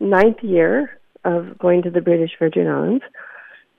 ninth 0.00 0.42
year 0.42 0.98
of 1.24 1.58
going 1.58 1.82
to 1.82 1.90
the 1.90 2.00
British 2.00 2.32
Virgin 2.38 2.66
Islands, 2.66 3.04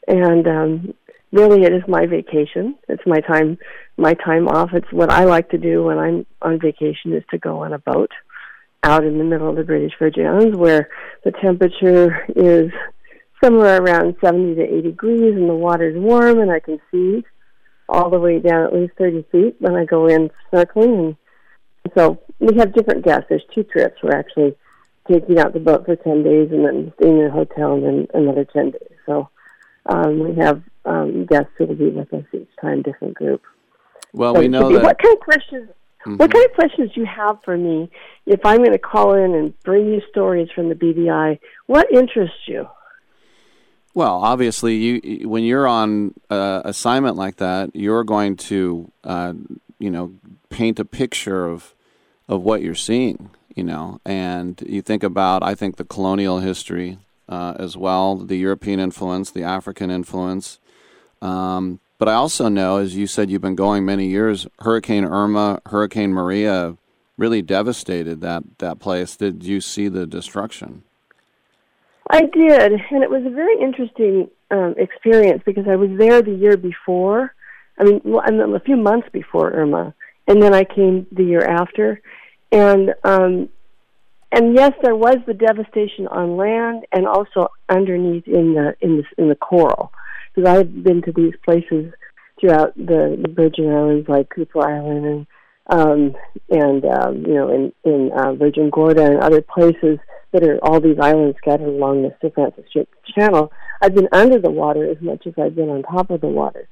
and 0.08 0.48
um, 0.48 0.94
really, 1.34 1.64
it 1.64 1.74
is 1.74 1.84
my 1.88 2.06
vacation. 2.06 2.76
It's 2.88 3.06
my 3.06 3.20
time, 3.20 3.58
my 3.98 4.14
time 4.14 4.48
off. 4.48 4.70
It's 4.74 4.92
what 4.92 5.12
I 5.12 5.26
like 5.26 5.50
to 5.50 5.58
do 5.58 5.84
when 5.84 5.98
I'm 5.98 6.26
on 6.42 6.60
vacation 6.60 7.14
is 7.14 7.24
to 7.32 7.38
go 7.38 7.64
on 7.64 7.74
a 7.74 7.80
boat 7.80 8.12
out 8.82 9.04
in 9.04 9.18
the 9.18 9.26
middle 9.26 9.50
of 9.50 9.58
the 9.58 9.64
British 9.64 9.92
Virgin 10.00 10.26
Islands, 10.26 10.56
where 10.56 10.88
the 11.26 11.32
temperature 11.32 12.26
is 12.34 12.72
somewhere 13.44 13.82
around 13.82 14.16
70 14.24 14.56
to 14.56 14.62
80 14.64 14.82
degrees 14.82 15.36
and 15.36 15.50
the 15.50 15.54
water's 15.54 15.96
warm 15.98 16.40
and 16.40 16.52
I 16.52 16.60
can 16.60 16.80
see 16.92 17.24
all 17.88 18.10
the 18.10 18.20
way 18.20 18.40
down 18.40 18.66
at 18.66 18.74
least 18.74 18.94
30 18.98 19.26
feet 19.32 19.56
when 19.60 19.76
I 19.76 19.86
go 19.86 20.08
in 20.08 20.30
snorkeling. 20.52 21.18
And 21.84 21.94
so 21.98 22.22
we 22.40 22.58
have 22.58 22.74
different 22.74 23.04
guests. 23.04 23.26
There's 23.30 23.44
two 23.54 23.64
trips. 23.64 23.98
We're 24.04 24.16
actually 24.18 24.56
taking 25.12 25.40
out 25.40 25.54
the 25.54 25.60
boat 25.60 25.86
for 25.86 25.96
10 25.96 26.24
days 26.24 26.50
and 26.52 26.66
then 26.66 26.94
staying 27.00 27.20
in 27.20 27.26
a 27.26 27.32
hotel 27.32 27.74
and 27.74 27.84
then 27.84 28.08
another 28.14 28.46
10 28.46 28.72
days. 28.72 28.98
So 29.06 29.30
um, 29.88 30.20
we 30.20 30.36
have 30.36 30.62
um, 30.86 31.26
guests 31.26 31.52
who 31.58 31.66
will 31.66 31.76
be 31.76 31.90
with 31.90 32.14
us 32.14 32.24
each 32.34 32.50
time, 32.62 32.84
different 32.84 33.16
group. 33.16 33.42
Well, 34.14 34.36
So 34.36 34.40
we 34.42 34.48
know 34.48 34.72
that. 34.72 34.84
What 34.84 35.02
kind 35.02 35.16
of 35.16 35.20
questions? 35.22 35.70
What 36.06 36.30
Mhm. 36.30 36.34
kind 36.34 36.46
of 36.46 36.54
questions 36.54 36.92
do 36.94 37.02
you 37.02 37.08
have 37.08 37.44
for 37.44 37.58
me 37.58 37.92
if 38.26 38.40
I'm 38.46 38.60
going 38.60 38.72
to 38.72 38.78
call 38.80 39.16
in 39.16 39.36
and 39.36 39.54
bring 39.64 39.92
you 39.92 40.02
stories 40.10 40.50
from 40.52 40.70
the 40.70 40.76
BVI? 40.76 41.40
What 41.68 41.92
interests 41.92 42.48
you? 42.48 42.68
Well, 43.94 44.20
obviously, 44.24 44.76
you 44.76 45.28
when 45.28 45.44
you're 45.44 45.68
on 45.68 46.14
uh, 46.30 46.62
assignment 46.64 47.16
like 47.16 47.38
that, 47.38 47.76
you're 47.76 48.04
going 48.04 48.36
to, 48.38 48.92
uh, 49.04 49.34
you 49.80 49.90
know, 49.90 50.14
paint 50.50 50.80
a 50.80 50.86
picture 50.86 51.46
of 51.46 51.74
of 52.28 52.42
what 52.44 52.62
you're 52.62 52.76
seeing. 52.76 53.32
You 53.56 53.64
know, 53.64 54.00
and 54.06 54.62
you 54.66 54.82
think 54.82 55.04
about, 55.04 55.44
I 55.44 55.56
think, 55.56 55.76
the 55.76 55.84
colonial 55.84 56.40
history 56.40 57.00
uh, 57.28 57.56
as 57.60 57.76
well, 57.76 58.16
the 58.16 58.38
European 58.38 58.80
influence, 58.80 59.32
the 59.32 59.44
African 59.44 59.92
influence. 59.92 60.60
Um, 61.22 61.80
but 61.98 62.08
I 62.08 62.14
also 62.14 62.48
know, 62.48 62.78
as 62.78 62.96
you 62.96 63.06
said, 63.08 63.30
you've 63.30 63.42
been 63.42 63.56
going 63.56 63.86
many 63.86 64.08
years. 64.08 64.48
Hurricane 64.60 65.04
Irma, 65.04 65.62
Hurricane 65.66 66.14
Maria, 66.14 66.78
really 67.18 67.42
devastated 67.42 68.22
that 68.22 68.44
that 68.60 68.80
place. 68.80 69.18
Did 69.18 69.44
you 69.44 69.60
see 69.60 69.90
the 69.90 70.06
destruction? 70.06 70.84
I 72.10 72.22
did, 72.22 72.74
and 72.92 73.04
it 73.04 73.10
was 73.10 73.24
a 73.26 73.30
very 73.30 73.62
interesting 73.62 74.30
um, 74.50 74.76
experience 74.78 75.44
because 75.46 75.66
I 75.70 75.76
was 75.76 75.92
there 75.98 76.22
the 76.22 76.34
year 76.34 76.58
before. 76.58 77.36
I 77.78 77.84
mean, 77.84 78.02
a 78.06 78.60
few 78.60 78.78
months 78.78 79.08
before 79.14 79.52
Irma, 79.52 79.94
and 80.28 80.42
then 80.42 80.54
I 80.54 80.64
came 80.64 81.06
the 81.12 81.24
year 81.24 81.46
after, 81.46 82.02
and 82.52 82.94
um, 83.04 83.50
and 84.32 84.56
yes, 84.56 84.74
there 84.84 84.96
was 84.96 85.18
the 85.26 85.34
devastation 85.34 86.08
on 86.08 86.36
land 86.36 86.86
and 86.92 87.08
also 87.08 87.50
underneath 87.70 88.28
in 88.28 88.54
the 88.54 88.76
in 88.82 88.98
the 88.98 89.04
in 89.18 89.30
the 89.30 89.36
coral, 89.36 89.92
because 90.34 90.50
I 90.50 90.58
had 90.58 90.84
been 90.84 91.02
to 91.04 91.12
these 91.12 91.34
places 91.46 91.94
throughout 92.40 92.76
the, 92.76 93.22
the 93.22 93.34
Virgin 93.34 93.70
Islands, 93.70 94.10
like 94.10 94.30
Cooper 94.30 94.68
Island 94.68 95.06
and 95.06 95.28
um, 95.70 96.16
and 96.50 96.84
um, 96.86 97.24
you 97.26 97.34
know 97.34 97.50
in 97.50 97.74
in 97.84 98.12
uh, 98.16 98.34
Virgin 98.34 98.70
Gorda 98.70 99.06
and 99.06 99.20
other 99.20 99.42
places 99.42 100.00
that 100.32 100.44
are 100.44 100.60
all 100.64 100.80
these 100.80 101.00
islands 101.02 101.38
scattered 101.38 101.68
along 101.68 102.04
the 102.04 102.16
Sir 102.22 102.32
Francis 102.34 102.66
Channel. 103.16 103.52
I've 103.82 103.96
been 103.96 104.10
under 104.12 104.40
the 104.40 104.52
water 104.52 104.90
as 104.90 104.98
much 105.02 105.26
as 105.26 105.34
I've 105.38 105.56
been 105.56 105.70
on 105.70 105.84
top 105.84 106.12
of 106.12 106.22
the 106.22 106.28
water, 106.28 106.68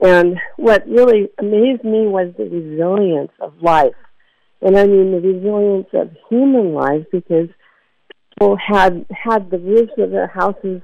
and 0.00 0.38
what 0.56 0.86
really 0.88 1.28
amazed 1.38 1.84
me 1.84 2.06
was 2.06 2.32
the 2.36 2.44
resilience 2.44 3.32
of 3.40 3.54
life, 3.62 3.96
and 4.62 4.76
I 4.76 4.86
mean 4.86 5.12
the 5.12 5.20
resilience 5.20 5.88
of 5.92 6.10
human 6.28 6.74
life 6.74 7.06
because 7.12 7.48
people 8.38 8.56
had 8.56 9.06
had 9.10 9.50
the 9.50 9.58
roofs 9.58 9.92
of 9.98 10.10
their 10.10 10.28
houses 10.28 10.82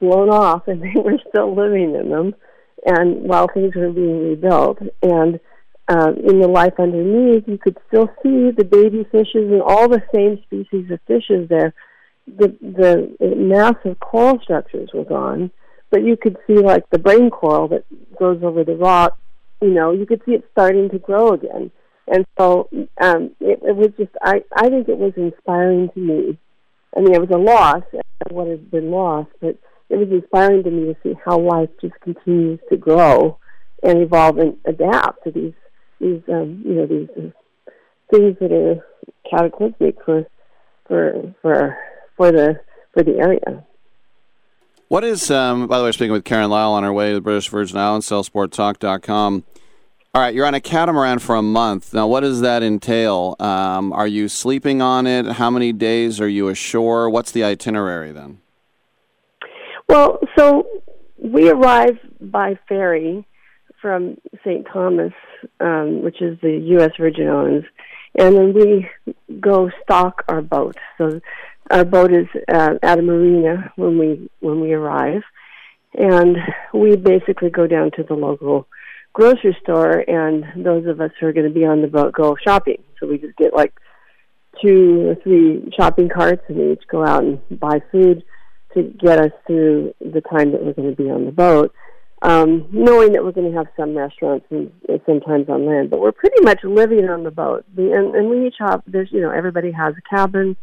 blown 0.00 0.30
off 0.30 0.66
and 0.66 0.82
they 0.82 1.00
were 1.00 1.18
still 1.28 1.54
living 1.54 1.94
in 1.94 2.10
them 2.10 2.34
and 2.86 3.22
while 3.22 3.48
things 3.52 3.74
were 3.74 3.90
being 3.90 4.30
rebuilt 4.30 4.78
and 5.02 5.38
um, 5.90 6.16
in 6.16 6.40
the 6.40 6.48
life 6.48 6.74
underneath 6.78 7.44
you 7.46 7.58
could 7.58 7.76
still 7.88 8.08
see 8.22 8.50
the 8.50 8.64
baby 8.64 9.04
fishes 9.12 9.50
and 9.52 9.62
all 9.62 9.88
the 9.88 10.02
same 10.14 10.40
species 10.44 10.90
of 10.90 10.98
fishes 11.06 11.48
there 11.48 11.74
the 12.26 12.48
the 12.60 13.34
massive 13.36 13.98
coral 14.00 14.38
structures 14.42 14.90
were 14.94 15.04
gone 15.04 15.50
but 15.90 16.02
you 16.04 16.16
could 16.16 16.36
see 16.46 16.58
like 16.58 16.88
the 16.90 16.98
brain 16.98 17.28
coral 17.28 17.68
that 17.68 17.84
grows 18.16 18.42
over 18.42 18.64
the 18.64 18.76
rock 18.76 19.18
you 19.60 19.70
know, 19.70 19.92
you 19.92 20.06
could 20.06 20.22
see 20.24 20.32
it 20.32 20.48
starting 20.52 20.88
to 20.90 20.98
grow 20.98 21.32
again. 21.32 21.70
And 22.06 22.26
so 22.38 22.68
um, 23.00 23.30
it, 23.40 23.60
it 23.62 23.76
was 23.76 23.90
just, 23.98 24.10
I, 24.22 24.42
I 24.54 24.68
think 24.68 24.88
it 24.88 24.98
was 24.98 25.12
inspiring 25.16 25.90
to 25.94 26.00
me. 26.00 26.38
I 26.96 27.00
mean, 27.00 27.14
it 27.14 27.20
was 27.20 27.30
a 27.30 27.38
loss, 27.38 27.82
what 28.30 28.48
has 28.48 28.58
been 28.58 28.90
lost, 28.90 29.30
but 29.40 29.56
it 29.88 29.96
was 29.96 30.08
inspiring 30.10 30.64
to 30.64 30.70
me 30.70 30.92
to 30.92 30.96
see 31.02 31.14
how 31.24 31.38
life 31.38 31.68
just 31.80 31.94
continues 32.00 32.58
to 32.70 32.76
grow 32.76 33.38
and 33.82 34.02
evolve 34.02 34.38
and 34.38 34.56
adapt 34.64 35.24
to 35.24 35.30
these, 35.30 35.52
these, 36.00 36.22
um, 36.28 36.62
you 36.64 36.74
know, 36.74 36.86
these 36.86 37.08
uh, 37.16 37.30
things 38.10 38.36
that 38.40 38.52
are 38.52 38.84
cataclysmic 39.30 39.96
for, 40.04 40.26
for, 40.86 41.34
for, 41.42 41.76
for 42.16 42.32
the, 42.32 42.60
for 42.92 43.02
the 43.02 43.18
area. 43.18 43.64
What 44.88 45.04
is, 45.04 45.30
um, 45.30 45.68
by 45.68 45.78
the 45.78 45.84
way, 45.84 45.92
speaking 45.92 46.12
with 46.12 46.24
Karen 46.24 46.50
Lyle 46.50 46.72
on 46.72 46.82
our 46.82 46.92
way 46.92 47.10
to 47.10 47.14
the 47.14 47.20
British 47.20 47.48
Virgin 47.48 47.78
Islands, 47.78 48.08
sailsporttalk.com. 48.08 49.44
All 50.12 50.20
right, 50.20 50.34
you're 50.34 50.46
on 50.46 50.54
a 50.54 50.60
catamaran 50.60 51.20
for 51.20 51.36
a 51.36 51.42
month. 51.42 51.94
Now, 51.94 52.08
what 52.08 52.20
does 52.20 52.40
that 52.40 52.64
entail? 52.64 53.36
Um, 53.38 53.92
are 53.92 54.08
you 54.08 54.26
sleeping 54.26 54.82
on 54.82 55.06
it? 55.06 55.24
How 55.24 55.48
many 55.48 55.72
days 55.72 56.20
are 56.20 56.28
you 56.28 56.48
ashore? 56.48 57.08
What's 57.08 57.30
the 57.30 57.44
itinerary 57.44 58.10
then? 58.10 58.40
Well, 59.88 60.18
so 60.36 60.66
we 61.16 61.48
arrive 61.48 61.96
by 62.20 62.58
ferry 62.68 63.24
from 63.80 64.16
St. 64.44 64.66
Thomas, 64.72 65.12
um, 65.60 66.02
which 66.02 66.20
is 66.20 66.38
the 66.40 66.56
U.S. 66.76 66.90
Virgin 66.98 67.28
Islands, 67.28 67.66
and 68.18 68.34
then 68.36 68.52
we 68.52 68.88
go 69.40 69.70
stock 69.82 70.24
our 70.28 70.42
boat. 70.42 70.76
So 70.98 71.20
our 71.70 71.84
boat 71.84 72.12
is 72.12 72.26
uh, 72.52 72.74
at 72.82 72.98
a 72.98 73.02
marina 73.02 73.72
when 73.76 73.98
we 73.98 74.30
when 74.40 74.60
we 74.60 74.72
arrive, 74.72 75.22
and 75.94 76.36
we 76.74 76.96
basically 76.96 77.50
go 77.50 77.66
down 77.66 77.90
to 77.96 78.02
the 78.02 78.14
local 78.14 78.66
grocery 79.12 79.56
store, 79.62 80.04
and 80.08 80.64
those 80.64 80.86
of 80.86 81.00
us 81.00 81.10
who 81.18 81.26
are 81.26 81.32
going 81.32 81.48
to 81.48 81.54
be 81.54 81.64
on 81.64 81.82
the 81.82 81.88
boat 81.88 82.12
go 82.12 82.36
shopping. 82.42 82.82
So 82.98 83.06
we 83.06 83.18
just 83.18 83.36
get 83.36 83.54
like 83.54 83.74
two 84.62 85.08
or 85.08 85.14
three 85.16 85.70
shopping 85.76 86.08
carts, 86.08 86.42
and 86.48 86.58
we 86.58 86.72
each 86.72 86.86
go 86.90 87.04
out 87.04 87.22
and 87.22 87.60
buy 87.60 87.80
food 87.92 88.24
to 88.74 88.82
get 88.82 89.18
us 89.18 89.32
through 89.46 89.94
the 90.00 90.20
time 90.20 90.52
that 90.52 90.64
we're 90.64 90.72
going 90.72 90.94
to 90.94 91.02
be 91.02 91.10
on 91.10 91.24
the 91.24 91.32
boat. 91.32 91.72
Um, 92.22 92.68
knowing 92.70 93.12
that 93.12 93.24
we're 93.24 93.32
going 93.32 93.50
to 93.50 93.56
have 93.56 93.68
some 93.78 93.96
restaurants 93.96 94.44
and, 94.50 94.70
and 94.90 95.00
sometimes 95.06 95.48
on 95.48 95.64
land, 95.64 95.88
but 95.88 96.00
we're 96.00 96.12
pretty 96.12 96.42
much 96.42 96.62
living 96.62 97.08
on 97.08 97.24
the 97.24 97.30
boat. 97.30 97.64
We, 97.74 97.92
and, 97.94 98.14
and 98.14 98.28
we 98.28 98.46
each 98.46 98.56
have 98.58 98.82
there's 98.86 99.10
you 99.10 99.22
know 99.22 99.30
everybody 99.30 99.70
has 99.72 99.94
a 99.96 100.02
cabin. 100.16 100.54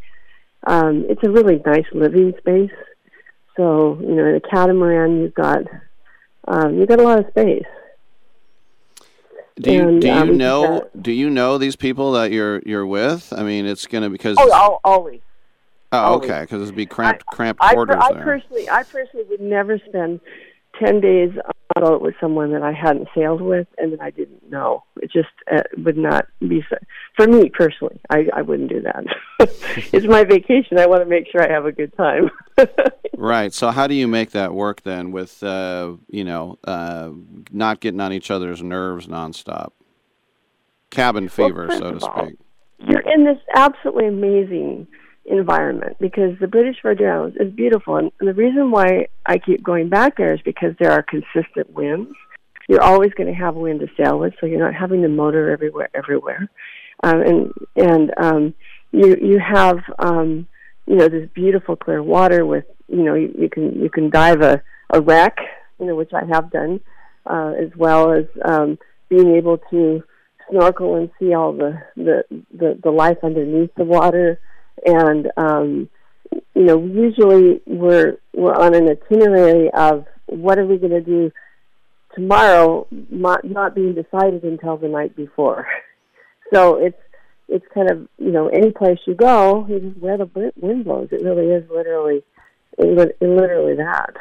Um, 0.68 1.06
it's 1.10 1.24
a 1.24 1.32
really 1.32 1.60
nice 1.66 1.86
living 1.94 2.34
space. 2.38 2.70
So 3.56 3.98
you 4.02 4.14
know, 4.14 4.26
in 4.28 4.36
a 4.36 4.40
catamaran, 4.40 5.20
you've 5.22 5.34
got 5.34 5.64
um, 6.48 6.78
you've 6.78 6.90
got 6.90 7.00
a 7.00 7.04
lot 7.04 7.20
of 7.20 7.28
space. 7.30 7.66
Do 9.60 9.74
you 9.74 9.88
And, 9.88 10.02
do 10.02 10.08
you 10.08 10.14
um, 10.14 10.38
know 10.38 10.88
do 11.02 11.12
you 11.12 11.30
know 11.32 11.58
these 11.58 11.76
people 11.76 12.12
that 12.12 12.32
you're 12.32 12.62
you're 12.68 12.86
with? 12.86 13.34
I 13.36 13.42
mean, 13.42 13.66
it's 13.66 13.88
going 13.88 14.04
to 14.04 14.12
because 14.12 14.38
Oh, 14.40 14.80
always. 14.84 15.22
oh 15.92 16.16
okay 16.18 16.42
because 16.42 16.62
it'd 16.62 16.76
be 16.76 16.86
cramped 16.86 17.26
cramped 17.26 17.64
I, 17.64 17.74
quarters 17.74 17.98
I 18.00 18.14
there. 18.14 18.24
personally, 18.24 18.70
I 18.70 18.84
personally 18.84 19.26
would 19.30 19.42
never 19.42 19.80
spend 19.90 20.20
ten 20.80 21.00
days 21.00 21.32
on 21.46 21.52
boat 21.82 22.02
with 22.02 22.16
someone 22.20 22.52
that 22.54 22.64
I 22.64 22.72
hadn't 22.72 23.08
sailed 23.14 23.42
with 23.42 23.68
and 23.78 23.94
that 23.94 24.02
I 24.02 24.10
didn't 24.10 24.50
know. 24.50 24.84
It 25.02 25.12
just 25.12 25.30
uh, 25.52 25.64
would 25.78 25.98
not 25.98 26.28
be 26.40 26.64
for 27.16 27.28
me 27.28 27.50
personally. 27.50 28.00
I, 28.10 28.28
I 28.34 28.42
wouldn't 28.42 28.70
do 28.70 28.82
that. 28.82 29.04
it's 29.94 30.08
my 30.08 30.24
vacation. 30.24 30.80
I 30.80 30.88
want 30.88 31.02
to 31.02 31.06
make 31.10 31.28
sure 31.32 31.44
I 31.44 31.52
have 31.52 31.66
a 31.66 31.72
good 31.72 31.96
time. 31.96 32.30
Right. 33.18 33.52
So 33.52 33.72
how 33.72 33.88
do 33.88 33.96
you 33.96 34.08
make 34.08 34.32
that 34.32 34.54
work 34.54 34.84
then 34.84 35.12
with 35.12 35.42
uh, 35.42 35.94
you 36.08 36.24
know 36.24 36.60
uh, 36.64 37.10
not 37.52 37.80
getting 37.80 38.00
on 38.00 38.14
each 38.14 38.30
other's 38.30 38.62
nerves 38.62 39.08
nonstop? 39.08 39.72
Cabin 40.92 41.28
fever, 41.28 41.68
first 41.68 41.80
so 41.80 41.92
to 41.94 42.06
all, 42.06 42.26
speak. 42.28 42.38
You're 42.88 43.12
in 43.12 43.26
this 43.26 43.40
absolutely 43.56 44.06
amazing 44.06 44.88
environment 45.28 45.98
because 46.00 46.38
the 46.40 46.48
British 46.48 46.78
Virgin 46.82 47.08
Islands 47.08 47.38
is 47.40 47.54
beautiful, 47.54 47.98
and 47.98 48.12
the 48.20 48.34
reason 48.34 48.72
why 48.72 49.08
I 49.26 49.38
keep 49.38 49.64
going 49.64 49.90
back 49.90 50.18
there 50.18 50.34
is 50.34 50.40
because 50.44 50.74
there 50.80 50.92
are 50.92 51.04
consistent 51.04 51.72
winds. 51.74 52.12
You're 52.68 52.82
always 52.82 53.12
going 53.14 53.28
to 53.28 53.40
have 53.40 53.56
a 53.56 53.60
wind 53.60 53.80
to 53.82 53.88
sail 53.96 54.20
with, 54.20 54.34
so 54.40 54.46
you're 54.46 54.60
not 54.60 54.74
having 54.74 55.02
to 55.04 55.10
motor 55.10 55.52
everywhere. 55.52 55.90
Everywhere, 55.94 56.50
um, 57.04 57.22
and 57.22 57.54
and 57.76 58.14
um, 58.18 58.54
you 58.92 59.16
you 59.22 59.40
have 59.40 59.80
um, 60.00 60.48
you 60.86 60.96
know 60.96 61.08
this 61.08 61.30
beautiful 61.34 61.76
clear 61.76 62.02
water 62.02 62.46
with 62.46 62.66
you 62.88 63.04
know 63.04 63.14
you, 63.14 63.34
you 63.38 63.50
can 63.50 63.82
you 63.82 63.90
can 63.90 64.10
dive 64.10 64.42
a 64.42 64.62
a 64.90 65.02
wreck, 65.02 65.38
you 65.80 65.86
know 65.86 65.96
which 65.96 66.12
I 66.14 66.26
have 66.26 66.52
done, 66.52 66.80
uh, 67.26 67.54
as 67.60 67.70
well 67.78 68.12
as 68.12 68.26
um, 68.44 68.78
being 69.10 69.36
able 69.36 69.60
to 69.70 70.04
snorkel 70.50 70.96
and 70.96 71.10
see 71.20 71.34
all 71.34 71.54
the 71.54 71.82
the 71.96 72.24
the, 72.54 72.80
the 72.84 72.92
life 72.92 73.18
underneath 73.24 73.74
the 73.76 73.84
water 73.84 74.40
and 74.86 75.32
um 75.38 75.90
you 76.56 76.64
know 76.64 76.84
usually 76.84 77.62
we're 77.66 78.18
we're 78.34 78.54
on 78.56 78.76
an 78.76 78.90
itinerary 78.90 79.70
of 79.72 80.06
what 80.28 80.58
are 80.60 80.66
we 80.66 80.78
going 80.78 80.92
to 80.92 81.02
do 81.02 81.32
tomorrow 82.16 82.88
not 83.10 83.44
not 83.44 83.76
being 83.76 83.94
decided 83.94 84.44
until 84.44 84.78
the 84.78 84.88
night 84.88 85.16
before 85.16 85.68
so 86.54 86.76
it's 86.76 86.98
it's 87.48 87.66
kind 87.74 87.90
of 87.90 88.08
you 88.18 88.32
know 88.32 88.48
any 88.50 88.72
place 88.72 89.00
you 89.06 89.16
go 89.16 89.66
you 89.70 89.80
just 89.80 89.98
where 90.00 90.18
the 90.18 90.52
wind 90.58 90.84
blows 90.84 91.08
it 91.12 91.24
really 91.24 91.48
is 91.48 91.64
literally 91.70 92.24
it, 92.78 92.98
lit- 92.98 93.18
it 93.22 93.28
literally 93.28 93.76
that 93.76 94.16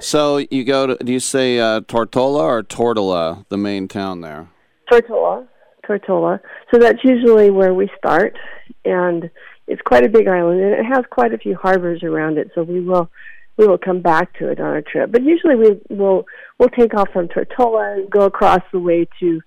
So 0.00 0.38
you 0.38 0.64
go 0.64 0.86
to 0.86 1.04
do 1.04 1.12
you 1.12 1.20
say 1.20 1.58
uh, 1.58 1.80
Tortola 1.80 2.42
or 2.42 2.62
Tortola, 2.62 3.44
the 3.48 3.56
main 3.56 3.88
town 3.88 4.20
there? 4.20 4.48
Tortola. 4.90 5.46
Tortola. 5.88 6.40
So 6.72 6.78
that's 6.78 7.02
usually 7.02 7.50
where 7.50 7.74
we 7.74 7.90
start, 7.96 8.36
and 8.84 9.30
it's 9.68 9.82
quite 9.82 10.04
a 10.04 10.08
big 10.08 10.26
island, 10.26 10.60
and 10.60 10.72
it 10.72 10.84
has 10.84 11.04
quite 11.10 11.34
a 11.34 11.38
few 11.38 11.54
harbors 11.54 12.02
around 12.02 12.38
it. 12.38 12.50
So 12.54 12.62
we 12.62 12.80
will 12.80 13.10
we 13.58 13.66
will 13.66 13.78
come 13.78 14.00
back 14.00 14.36
to 14.38 14.48
it 14.48 14.60
on 14.60 14.66
our 14.66 14.82
trip. 14.82 15.12
But 15.12 15.22
usually 15.22 15.56
we 15.56 15.80
will 15.90 16.26
we'll 16.58 16.70
take 16.70 16.94
off 16.94 17.10
from 17.12 17.28
Tortola 17.28 17.94
and 17.94 18.10
go 18.10 18.22
across 18.22 18.62
the 18.72 18.80
way 18.80 19.06
to 19.20 19.40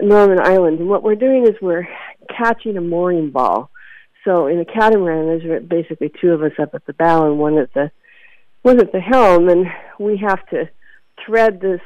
Norman 0.00 0.40
Island. 0.40 0.80
And 0.80 0.88
what 0.88 1.02
we're 1.02 1.14
doing 1.14 1.46
is 1.46 1.54
we're 1.60 1.86
catching 2.36 2.76
a 2.76 2.80
mooring 2.80 3.30
ball. 3.30 3.70
So 4.24 4.46
in 4.46 4.58
a 4.58 4.64
catamaran, 4.64 5.26
there's 5.26 5.62
basically 5.68 6.10
two 6.20 6.30
of 6.30 6.42
us 6.42 6.52
up 6.58 6.74
at 6.74 6.84
the 6.86 6.94
bow 6.94 7.26
and 7.26 7.38
one 7.38 7.58
at 7.58 7.72
the 7.74 7.90
one 8.62 8.80
at 8.80 8.92
the 8.92 9.00
helm, 9.00 9.48
and 9.48 9.66
we 10.00 10.16
have 10.16 10.44
to 10.48 10.68
thread 11.24 11.60
this 11.60 11.82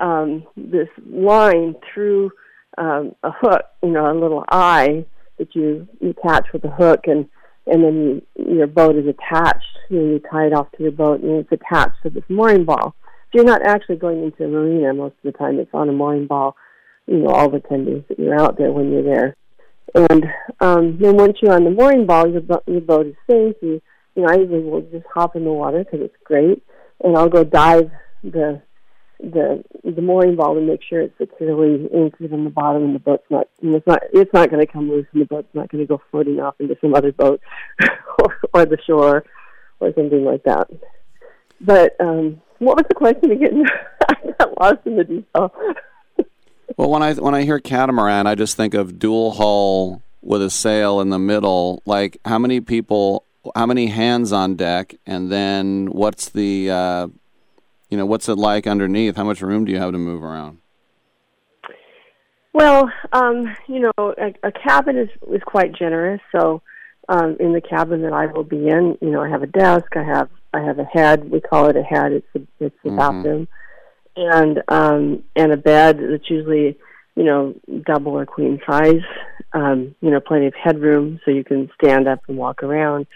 um, 0.00 0.44
this 0.56 0.88
line 1.08 1.76
through 1.94 2.32
um, 2.76 3.14
a 3.22 3.30
hook, 3.30 3.62
you 3.82 3.90
know, 3.90 4.10
a 4.10 4.12
little 4.12 4.44
eye 4.50 5.06
that 5.38 5.54
you 5.54 5.86
you 6.00 6.14
catch 6.22 6.46
with 6.52 6.64
a 6.64 6.70
hook, 6.70 7.00
and 7.04 7.28
and 7.66 7.82
then 7.84 8.22
you, 8.36 8.56
your 8.56 8.66
boat 8.66 8.96
is 8.96 9.06
attached. 9.06 9.64
You, 9.90 10.00
know, 10.00 10.12
you 10.12 10.22
tie 10.30 10.46
it 10.46 10.52
off 10.52 10.70
to 10.72 10.82
your 10.82 10.92
boat, 10.92 11.20
and 11.20 11.32
it's 11.32 11.52
attached 11.52 12.02
to 12.02 12.10
this 12.10 12.24
mooring 12.28 12.64
ball. 12.64 12.94
So 13.04 13.30
you're 13.34 13.44
not 13.44 13.66
actually 13.66 13.96
going 13.96 14.22
into 14.22 14.44
a 14.44 14.48
marina 14.48 14.94
most 14.94 15.14
of 15.24 15.32
the 15.32 15.38
time. 15.38 15.58
It's 15.58 15.70
on 15.74 15.88
a 15.88 15.92
mooring 15.92 16.26
ball. 16.26 16.56
You 17.06 17.18
know, 17.18 17.28
all 17.28 17.50
the 17.50 17.60
ten 17.60 17.84
days 17.84 18.02
that 18.08 18.18
you're 18.18 18.40
out 18.40 18.58
there 18.58 18.72
when 18.72 18.90
you're 18.90 19.02
there. 19.02 19.36
And 19.94 20.24
um, 20.60 20.98
then 21.00 21.16
once 21.16 21.38
you're 21.40 21.54
on 21.54 21.64
the 21.64 21.70
mooring 21.70 22.06
ball, 22.06 22.28
your, 22.28 22.40
bo- 22.40 22.62
your 22.66 22.80
boat 22.80 23.06
is 23.06 23.14
safe. 23.30 23.56
You, 23.62 23.80
you 24.14 24.22
know, 24.22 24.28
I 24.28 24.36
usually 24.36 24.62
will 24.62 24.82
just 24.82 25.06
hop 25.12 25.36
in 25.36 25.44
the 25.44 25.52
water 25.52 25.84
because 25.84 26.00
it's 26.02 26.16
great, 26.24 26.62
and 27.04 27.16
I'll 27.16 27.28
go 27.28 27.44
dive 27.44 27.90
the 28.24 28.60
the 29.20 29.64
the 29.84 30.02
mooring 30.02 30.36
ball 30.36 30.54
to 30.54 30.60
make 30.60 30.82
sure 30.82 31.00
it's 31.00 31.16
securely 31.18 31.88
anchored 31.94 32.32
on 32.32 32.44
the 32.44 32.50
bottom, 32.50 32.84
and 32.84 32.94
the 32.94 32.98
boat's 33.00 33.24
not 33.30 33.48
and 33.62 33.74
it's 33.74 33.86
not 33.86 34.02
it's 34.12 34.32
not 34.32 34.50
going 34.50 34.64
to 34.64 34.70
come 34.70 34.90
loose, 34.90 35.06
and 35.12 35.22
the 35.22 35.26
boat's 35.26 35.54
not 35.54 35.70
going 35.70 35.82
to 35.82 35.88
go 35.88 36.00
floating 36.10 36.40
off 36.40 36.54
into 36.60 36.76
some 36.80 36.94
other 36.94 37.12
boat 37.12 37.40
or, 38.18 38.38
or 38.52 38.66
the 38.66 38.78
shore 38.86 39.24
or 39.80 39.92
something 39.94 40.24
like 40.24 40.42
that. 40.44 40.68
But 41.60 41.96
um, 42.00 42.40
what 42.58 42.76
was 42.76 42.86
the 42.88 42.94
question 42.94 43.30
again? 43.30 43.64
I 44.08 44.14
got 44.38 44.60
lost 44.60 44.86
in 44.86 44.96
the 44.96 45.04
detail. 45.04 45.52
Well, 46.76 46.90
when 46.90 47.02
I 47.02 47.14
when 47.14 47.34
I 47.34 47.42
hear 47.42 47.58
catamaran, 47.58 48.26
I 48.26 48.34
just 48.34 48.56
think 48.56 48.74
of 48.74 48.98
dual 48.98 49.32
hull 49.32 50.02
with 50.20 50.42
a 50.42 50.50
sail 50.50 51.00
in 51.00 51.08
the 51.10 51.18
middle. 51.18 51.82
Like 51.86 52.18
how 52.24 52.38
many 52.38 52.60
people, 52.60 53.24
how 53.54 53.66
many 53.66 53.86
hands 53.86 54.32
on 54.32 54.56
deck, 54.56 54.94
and 55.06 55.30
then 55.30 55.86
what's 55.86 56.28
the, 56.28 56.70
uh, 56.70 57.08
you 57.88 57.96
know, 57.96 58.06
what's 58.06 58.28
it 58.28 58.36
like 58.36 58.66
underneath? 58.66 59.16
How 59.16 59.24
much 59.24 59.40
room 59.40 59.64
do 59.64 59.72
you 59.72 59.78
have 59.78 59.92
to 59.92 59.98
move 59.98 60.22
around? 60.22 60.58
Well, 62.52 62.90
um, 63.12 63.54
you 63.68 63.80
know, 63.80 63.92
a, 63.98 64.34
a 64.42 64.52
cabin 64.52 64.96
is 64.96 65.08
is 65.30 65.42
quite 65.44 65.74
generous. 65.74 66.20
So, 66.32 66.62
um, 67.08 67.36
in 67.38 67.52
the 67.52 67.60
cabin 67.60 68.02
that 68.02 68.12
I 68.12 68.26
will 68.26 68.44
be 68.44 68.68
in, 68.68 68.96
you 69.00 69.10
know, 69.10 69.22
I 69.22 69.28
have 69.28 69.42
a 69.42 69.46
desk, 69.46 69.94
I 69.96 70.02
have 70.02 70.30
I 70.54 70.62
have 70.62 70.78
a 70.78 70.84
head. 70.84 71.30
We 71.30 71.40
call 71.40 71.68
it 71.68 71.76
a 71.76 71.82
head. 71.82 72.12
It's 72.12 72.26
a 72.34 72.40
it's 72.64 72.76
a 72.84 72.88
Mhm. 72.88 72.96
bathroom, 72.96 73.48
and 74.16 74.62
um, 74.68 75.22
and 75.36 75.52
a 75.52 75.56
bed 75.56 75.98
that's 76.00 76.30
usually 76.30 76.78
you 77.14 77.24
know 77.24 77.54
double 77.84 78.12
or 78.12 78.24
queen 78.24 78.60
size. 78.68 79.02
Um, 79.52 79.94
you 80.00 80.10
know, 80.10 80.20
plenty 80.20 80.46
of 80.46 80.54
headroom 80.54 81.20
so 81.24 81.30
you 81.30 81.44
can 81.44 81.70
stand 81.80 82.08
up 82.08 82.20
and 82.28 82.36
walk 82.36 82.62
around. 82.62 83.06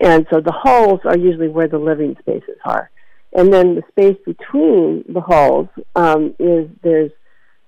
And 0.00 0.26
so 0.32 0.40
the 0.40 0.52
halls 0.52 1.00
are 1.04 1.16
usually 1.16 1.48
where 1.48 1.68
the 1.68 1.78
living 1.78 2.16
spaces 2.20 2.58
are. 2.64 2.90
And 3.36 3.52
then 3.52 3.74
the 3.74 3.82
space 3.90 4.16
between 4.24 5.04
the 5.12 5.20
halls 5.20 5.68
um, 5.94 6.34
is 6.38 6.70
there's 6.82 7.10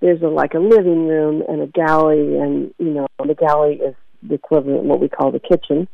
there's 0.01 0.21
a 0.23 0.27
like 0.27 0.55
a 0.55 0.59
living 0.59 1.07
room 1.07 1.43
and 1.47 1.61
a 1.61 1.67
galley, 1.67 2.37
and 2.37 2.73
you 2.79 2.89
know 2.89 3.07
the 3.23 3.35
galley 3.35 3.75
is 3.75 3.93
the 4.23 4.33
equivalent 4.33 4.79
of 4.79 4.85
what 4.85 4.99
we 4.99 5.07
call 5.07 5.31
the 5.31 5.39
kitchen, 5.39 5.87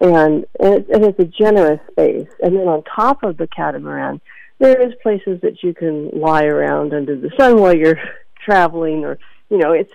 and 0.00 0.44
it, 0.58 0.86
it's 0.88 1.20
a 1.20 1.24
generous 1.24 1.78
space. 1.92 2.28
And 2.42 2.56
then 2.56 2.66
on 2.66 2.82
top 2.82 3.22
of 3.22 3.36
the 3.36 3.46
catamaran, 3.46 4.20
there 4.58 4.80
is 4.84 4.92
places 5.04 5.40
that 5.42 5.62
you 5.62 5.72
can 5.72 6.10
lie 6.10 6.46
around 6.46 6.92
under 6.92 7.14
the 7.14 7.30
sun 7.38 7.60
while 7.60 7.76
you're 7.76 8.00
traveling, 8.44 9.04
or 9.04 9.20
you 9.50 9.58
know 9.58 9.70
it's 9.70 9.92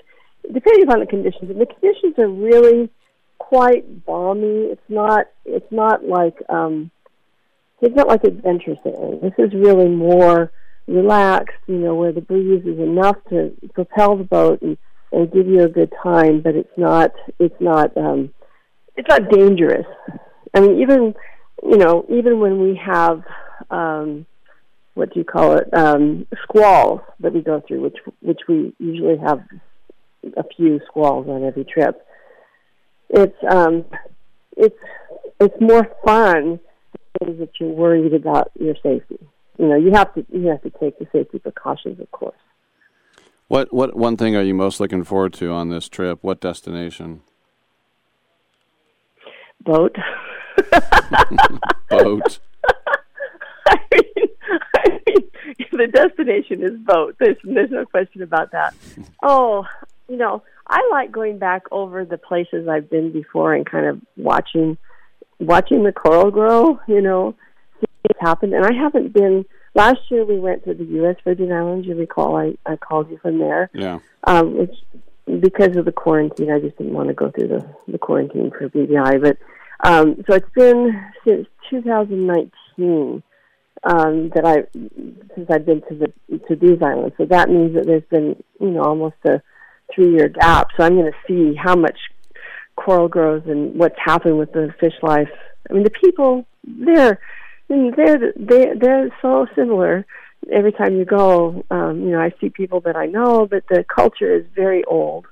depending 0.54 0.84
upon 0.84 1.02
the 1.02 1.06
conditions. 1.06 1.52
And 1.52 1.60
the 1.60 1.66
conditions 1.66 2.18
are 2.18 2.30
really 2.30 2.90
quite 3.40 4.06
balmy. 4.06 4.72
It's 4.72 4.90
not. 4.90 5.26
It's 5.44 5.70
not 5.70 6.06
like. 6.06 6.38
um 6.48 6.92
it's 7.82 7.96
not 7.96 8.08
like 8.08 8.24
adventure 8.24 8.76
sailing. 8.84 9.20
This 9.22 9.34
is 9.38 9.54
really 9.54 9.88
more 9.88 10.52
relaxed, 10.88 11.58
you 11.68 11.76
know, 11.76 11.96
where 11.96 12.12
the 12.12 12.22
breeze 12.22 12.66
is 12.66 12.80
enough 12.80 13.18
to 13.30 13.52
propel 13.74 14.18
the 14.18 14.24
boat 14.24 14.62
and, 14.62 14.78
and 15.12 15.32
give 15.32 15.48
you 15.48 15.64
a 15.64 15.70
good 15.70 15.94
time, 16.02 16.42
but 16.42 16.56
it's 16.56 16.78
not 16.78 17.12
it's 17.40 17.60
not 17.60 17.96
um 17.98 18.34
it's 18.96 19.08
not 19.08 19.30
dangerous. 19.30 19.86
I 20.54 20.62
mean 20.62 20.82
even 20.82 21.14
you 21.64 21.78
know, 21.78 22.06
even 22.10 22.40
when 22.40 22.62
we 22.62 22.80
have 22.84 23.24
um 23.70 24.26
what 24.94 25.14
do 25.14 25.20
you 25.20 25.26
call 25.26 25.58
it, 25.58 25.72
um 25.74 26.26
squalls 26.44 27.02
that 27.20 27.34
we 27.34 27.42
go 27.42 27.62
through, 27.68 27.82
which 27.82 27.98
which 28.22 28.40
we 28.48 28.74
usually 28.80 29.18
have 29.18 29.44
a 30.36 30.44
few 30.56 30.80
squalls 30.88 31.28
on 31.28 31.44
every 31.44 31.66
trip. 31.66 32.02
It's 33.10 33.38
um 33.50 33.86
it's 34.56 34.76
it's 35.40 35.56
more 35.62 35.88
fun 36.04 36.60
is 37.26 37.40
that 37.40 37.50
you're 37.60 37.70
worried 37.70 38.14
about 38.14 38.52
your 38.60 38.76
safety. 38.84 39.20
You 39.58 39.68
know, 39.68 39.76
you 39.76 39.92
have 39.94 40.14
to 40.16 40.26
you 40.32 40.48
have 40.48 40.62
to 40.64 40.70
take 40.70 41.00
the 41.00 41.08
safety 41.12 41.40
precautions, 41.40 42.00
of 42.00 42.12
course. 42.12 42.38
What 43.48 43.74
what 43.74 43.96
one 43.96 44.18
thing 44.18 44.36
are 44.36 44.42
you 44.42 44.54
most 44.54 44.80
looking 44.80 45.04
forward 45.04 45.34
to 45.34 45.52
on 45.52 45.70
this 45.70 45.88
trip? 45.90 46.20
What 46.22 46.40
destination? 46.40 47.22
Boat. 49.64 49.96
Boat. 51.90 52.40
I 53.68 53.80
mean, 53.92 54.28
I 54.76 55.00
mean, 55.06 55.30
the 55.72 55.88
destination 55.88 56.64
is 56.64 56.72
boat. 56.86 57.16
There's 57.20 57.38
there's 57.44 57.72
no 57.72 57.86
question 57.86 58.22
about 58.22 58.52
that. 58.52 58.74
Oh, 59.24 59.66
you 60.08 60.16
know, 60.16 60.44
I 60.68 60.88
like 60.92 61.12
going 61.12 61.38
back 61.38 61.64
over 61.72 62.06
the 62.06 62.18
places 62.18 62.68
I've 62.68 62.90
been 62.90 63.12
before 63.12 63.54
and 63.54 63.66
kind 63.66 63.86
of 63.88 64.00
watching 64.16 64.78
watching 65.40 65.84
the 65.84 65.92
coral 65.92 66.32
grow, 66.32 66.80
you 66.88 67.02
know, 67.02 67.36
see 67.80 67.86
what's 68.04 68.20
happened. 68.22 68.54
And 68.54 68.66
I 68.66 68.74
haven't 68.74 69.14
been. 69.14 69.46
Last 69.76 70.00
year 70.10 70.26
we 70.26 70.40
went 70.40 70.64
to 70.66 70.74
the 70.74 70.84
U.S. 70.84 71.18
Virgin 71.24 71.52
Islands. 71.52 71.88
You 71.88 71.96
recall 71.96 72.36
I 72.36 72.58
I 72.66 72.78
called 72.78 73.12
you 73.12 73.20
from 73.20 73.38
there. 73.38 73.70
Yeah. 73.74 74.00
Um, 74.24 74.58
which 74.58 74.74
because 75.40 75.76
of 75.78 75.86
the 75.86 75.92
quarantine, 75.92 76.52
I 76.52 76.60
just 76.60 76.78
didn't 76.78 76.94
want 76.94 77.10
to 77.10 77.14
go 77.14 77.30
through 77.30 77.50
the 77.50 77.76
the 77.88 77.98
quarantine 77.98 78.52
for 78.52 78.70
BVI. 78.70 79.22
But 79.22 79.38
um, 79.88 80.24
so 80.28 80.36
it's 80.36 80.50
been 80.56 81.00
since 81.26 81.48
2019 81.70 83.22
um, 83.84 84.30
that 84.30 84.46
I 84.46 84.66
since 85.36 85.50
I've 85.50 85.66
been 85.66 85.82
to 85.90 85.96
the 85.96 86.38
to 86.48 86.56
these 86.56 86.82
islands. 86.82 87.16
So 87.18 87.26
that 87.26 87.50
means 87.50 87.76
that 87.76 87.86
there's 87.86 88.04
been 88.10 88.42
you 88.60 88.72
know 88.72 88.84
almost 88.84 89.18
a 89.26 89.42
three 89.94 90.12
year 90.12 90.30
gap. 90.30 90.70
So 90.78 90.84
I'm 90.84 90.96
going 90.96 91.12
to 91.12 91.18
see 91.28 91.56
how 91.56 91.76
much 91.76 91.98
coral 92.78 93.10
grows 93.10 93.44
and 93.46 93.76
what's 93.76 94.00
happened 94.00 94.40
with 94.40 94.54
the 94.54 94.74
fish 94.80 94.94
life. 95.02 95.30
I 95.70 95.74
mean, 95.74 95.84
the 95.84 95.90
people 95.90 96.48
they're 96.64 97.20
I 97.70 97.74
mean, 97.74 97.94
they're 97.96 98.34
they 98.36 98.74
they're 98.80 99.10
so 99.22 99.48
similar. 99.56 100.06
Every 100.52 100.72
time 100.72 100.96
you 100.96 101.04
go, 101.04 101.66
um, 101.70 102.02
you 102.02 102.12
know, 102.12 102.22
I 102.22 102.32
see 102.40 102.50
people 102.50 102.80
that 102.82 102.96
I 102.96 103.08
know, 103.08 103.48
but 103.48 103.64
the 103.68 103.84
culture 103.84 104.34
is 104.34 104.46
very 104.56 104.86
old. 104.86 105.26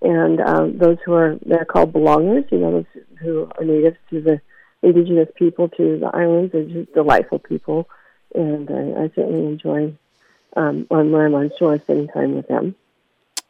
And 0.00 0.40
um, 0.40 0.78
those 0.78 0.98
who 1.04 1.12
are 1.12 1.38
they're 1.44 1.64
called 1.64 1.92
belongers, 1.92 2.50
you 2.50 2.58
know, 2.58 2.72
those 2.72 3.02
who 3.20 3.50
are 3.58 3.64
natives 3.64 3.96
to 4.10 4.20
the 4.20 4.40
indigenous 4.82 5.28
people 5.36 5.68
to 5.68 5.98
the 5.98 6.10
islands 6.12 6.54
are 6.54 6.64
just 6.64 6.92
delightful 6.94 7.38
people, 7.38 7.88
and 8.34 8.70
I, 8.70 9.02
I 9.02 9.10
certainly 9.14 9.44
enjoy 9.44 9.94
um, 10.56 10.86
when 10.88 11.14
I'm 11.14 11.34
on 11.34 11.50
shore 11.58 11.78
spending 11.78 12.08
time 12.08 12.34
with 12.34 12.48
them. 12.48 12.74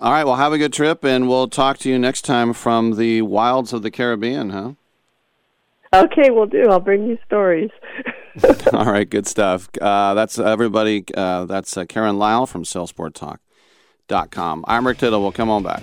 All 0.00 0.12
right. 0.12 0.24
Well, 0.24 0.36
have 0.36 0.52
a 0.52 0.58
good 0.58 0.72
trip, 0.72 1.04
and 1.04 1.28
we'll 1.28 1.48
talk 1.48 1.78
to 1.78 1.88
you 1.88 1.98
next 1.98 2.22
time 2.22 2.52
from 2.52 2.96
the 2.96 3.22
wilds 3.22 3.72
of 3.72 3.82
the 3.82 3.90
Caribbean, 3.90 4.50
huh? 4.50 4.72
Okay, 5.92 6.30
we'll 6.30 6.46
do. 6.46 6.68
I'll 6.68 6.80
bring 6.80 7.06
you 7.06 7.18
stories. 7.26 7.70
All 8.72 8.84
right. 8.84 9.08
Good 9.08 9.26
stuff. 9.26 9.68
Uh, 9.80 10.14
that's 10.14 10.38
everybody. 10.38 11.04
Uh, 11.16 11.46
that's 11.46 11.76
uh, 11.76 11.84
Karen 11.86 12.18
Lyle 12.18 12.46
from 12.46 12.62
SailsportTalk.com. 12.62 14.64
I'm 14.68 14.86
Rick 14.86 14.98
Tittle. 14.98 15.20
We'll 15.20 15.32
come 15.32 15.50
on 15.50 15.64
back. 15.64 15.82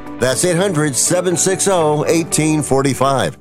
That's 0.21 0.45
800 0.45 0.95
760 0.95 1.71
1845. 1.71 3.37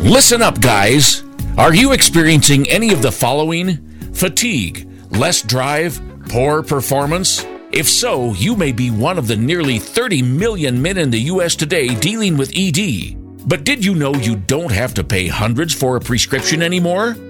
Listen 0.00 0.42
up, 0.42 0.60
guys. 0.60 1.22
Are 1.56 1.72
you 1.72 1.92
experiencing 1.92 2.68
any 2.68 2.92
of 2.92 3.02
the 3.02 3.12
following? 3.12 3.76
Fatigue, 4.12 4.90
less 5.12 5.42
drive, 5.42 6.02
poor 6.28 6.64
performance? 6.64 7.46
If 7.70 7.88
so, 7.88 8.32
you 8.32 8.56
may 8.56 8.72
be 8.72 8.90
one 8.90 9.16
of 9.16 9.28
the 9.28 9.36
nearly 9.36 9.78
30 9.78 10.22
million 10.22 10.82
men 10.82 10.98
in 10.98 11.10
the 11.10 11.20
U.S. 11.20 11.54
today 11.54 11.94
dealing 11.94 12.36
with 12.36 12.50
ED. 12.56 13.16
But 13.46 13.62
did 13.62 13.84
you 13.84 13.94
know 13.94 14.12
you 14.12 14.34
don't 14.34 14.72
have 14.72 14.92
to 14.94 15.04
pay 15.04 15.28
hundreds 15.28 15.72
for 15.72 15.94
a 15.94 16.00
prescription 16.00 16.62
anymore? 16.62 17.14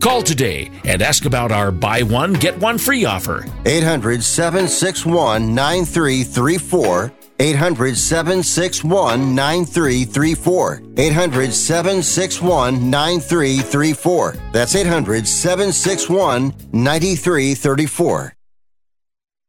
Call 0.00 0.22
today 0.22 0.70
and 0.84 1.02
ask 1.02 1.26
about 1.26 1.52
our 1.52 1.70
buy 1.70 2.02
one, 2.02 2.32
get 2.32 2.58
one 2.58 2.78
free 2.78 3.04
offer. 3.04 3.44
800 3.66 4.22
761 4.24 5.54
9334. 5.54 7.12
800 7.38 7.96
761 7.96 9.34
9334. 9.34 10.82
800 10.96 11.52
761 11.52 12.90
9334. 12.90 14.36
That's 14.52 14.74
800 14.74 15.28
761 15.28 16.54
9334. 16.72 18.34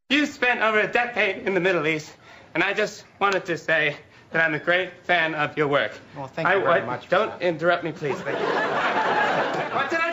You 0.10 0.26
spent 0.26 0.62
over 0.62 0.82
a 0.82 0.88
decade 0.92 1.48
in 1.48 1.54
the 1.54 1.62
Middle 1.62 1.88
East, 1.88 2.12
and 2.56 2.64
I 2.64 2.74
just 2.74 3.06
wanted 3.20 3.46
to 3.46 3.58
say 3.58 3.96
that 4.32 4.44
I'm 4.46 4.54
a 4.54 4.60
great 4.60 4.92
fan 5.04 5.34
of 5.36 5.58
your 5.58 5.68
work. 5.68 5.92
Well, 6.18 6.28
thank 6.28 6.48
I, 6.48 6.56
you 6.56 6.62
very 6.62 6.82
I- 6.82 6.86
much. 6.86 7.08
Don't 7.08 7.42
interrupt 7.42 7.84
me, 7.86 7.92
please. 7.94 8.18
Thank 8.20 8.40
you. 8.40 8.46
what 9.76 9.90
did 9.90 10.00
I 10.00 10.11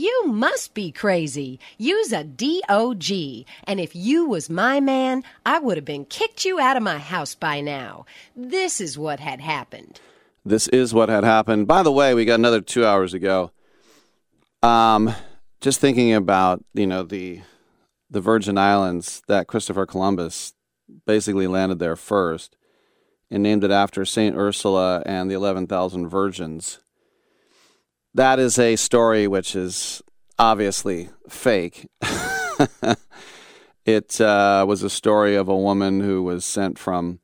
You 0.00 0.28
must 0.28 0.72
be 0.72 0.92
crazy. 0.92 1.60
Use 1.76 2.10
a 2.10 2.24
DOG. 2.24 3.10
And 3.64 3.78
if 3.78 3.94
you 3.94 4.24
was 4.24 4.48
my 4.48 4.80
man, 4.80 5.22
I 5.44 5.58
would 5.58 5.76
have 5.76 5.84
been 5.84 6.06
kicked 6.06 6.46
you 6.46 6.58
out 6.58 6.78
of 6.78 6.82
my 6.82 6.96
house 6.96 7.34
by 7.34 7.60
now. 7.60 8.06
This 8.34 8.80
is 8.80 8.96
what 8.96 9.20
had 9.20 9.42
happened. 9.42 10.00
This 10.42 10.68
is 10.68 10.94
what 10.94 11.10
had 11.10 11.22
happened. 11.22 11.66
By 11.66 11.82
the 11.82 11.92
way, 11.92 12.14
we 12.14 12.24
got 12.24 12.38
another 12.38 12.62
two 12.62 12.86
hours 12.86 13.12
ago. 13.12 13.50
Um, 14.62 15.14
just 15.60 15.80
thinking 15.80 16.14
about 16.14 16.64
you 16.72 16.86
know 16.86 17.02
the 17.02 17.42
the 18.08 18.22
Virgin 18.22 18.56
Islands 18.56 19.20
that 19.28 19.48
Christopher 19.48 19.84
Columbus 19.84 20.54
basically 21.04 21.46
landed 21.46 21.78
there 21.78 21.94
first 21.94 22.56
and 23.30 23.42
named 23.42 23.64
it 23.64 23.70
after 23.70 24.06
Saint 24.06 24.34
Ursula 24.34 25.02
and 25.04 25.30
the 25.30 25.34
eleven 25.34 25.66
thousand 25.66 26.08
virgins. 26.08 26.80
That 28.14 28.38
is 28.38 28.58
a 28.58 28.76
story 28.76 29.28
which 29.28 29.54
is 29.54 30.02
obviously 30.38 31.10
fake. 31.28 31.88
it 33.84 34.20
uh, 34.20 34.64
was 34.66 34.82
a 34.82 34.90
story 34.90 35.36
of 35.36 35.48
a 35.48 35.56
woman 35.56 36.00
who 36.00 36.22
was 36.22 36.44
sent 36.44 36.78
from 36.78 37.20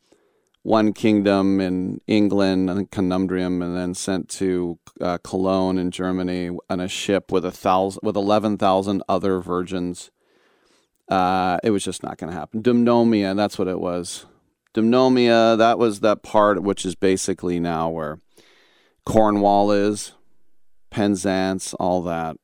one 0.63 0.93
kingdom 0.93 1.61
in 1.61 2.01
England, 2.07 2.71
I 2.71 2.75
think 2.75 2.91
Conundrum, 2.91 3.63
and 3.63 3.77
then 3.77 3.95
sent 3.95 4.29
to 4.31 4.79
uh, 5.01 5.19
Cologne 5.19 5.79
in 5.79 5.91
Germany 5.91 6.51
on 6.69 6.81
a 6.81 6.89
ship 6.89 7.31
with 7.31 7.45
a 7.45 7.53
thousand, 7.53 8.01
with 8.03 8.17
eleven 8.17 8.59
thousand 8.59 9.03
other 9.09 9.41
virgins. 9.41 10.11
Uh, 11.09 11.59
it 11.63 11.71
was 11.71 11.85
just 11.85 12.03
not 12.03 12.19
going 12.19 12.33
to 12.33 12.39
happen. 12.39 12.63
Dumnonia, 12.63 13.35
that's 13.37 13.59
what 13.59 13.69
it 13.69 13.79
was. 13.79 14.27
Dumnonia, 14.75 15.57
that 15.57 15.79
was 15.79 16.01
that 16.01 16.23
part 16.23 16.63
which 16.63 16.85
is 16.85 16.97
basically 16.97 17.61
now 17.61 17.89
where 17.89 18.19
Cornwall 19.05 19.71
is, 19.71 20.13
Penzance, 20.91 21.75
all 21.75 22.03
that, 22.03 22.37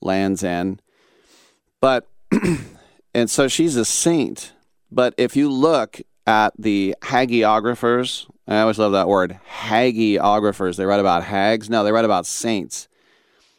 Land's 0.00 0.44
End. 0.44 0.82
But, 1.80 2.06
and 3.14 3.30
so 3.30 3.48
she's 3.48 3.76
a 3.76 3.84
saint. 3.84 4.52
But 4.90 5.14
if 5.16 5.36
you 5.36 5.50
look 5.50 6.00
at 6.26 6.52
the 6.58 6.94
hagiographers, 7.02 8.26
I 8.48 8.60
always 8.60 8.78
love 8.78 8.92
that 8.92 9.08
word, 9.08 9.38
hagiographers, 9.48 10.76
they 10.76 10.84
write 10.84 11.00
about 11.00 11.24
hags. 11.24 11.68
No, 11.70 11.84
they 11.84 11.92
write 11.92 12.04
about 12.04 12.26
saints. 12.26 12.88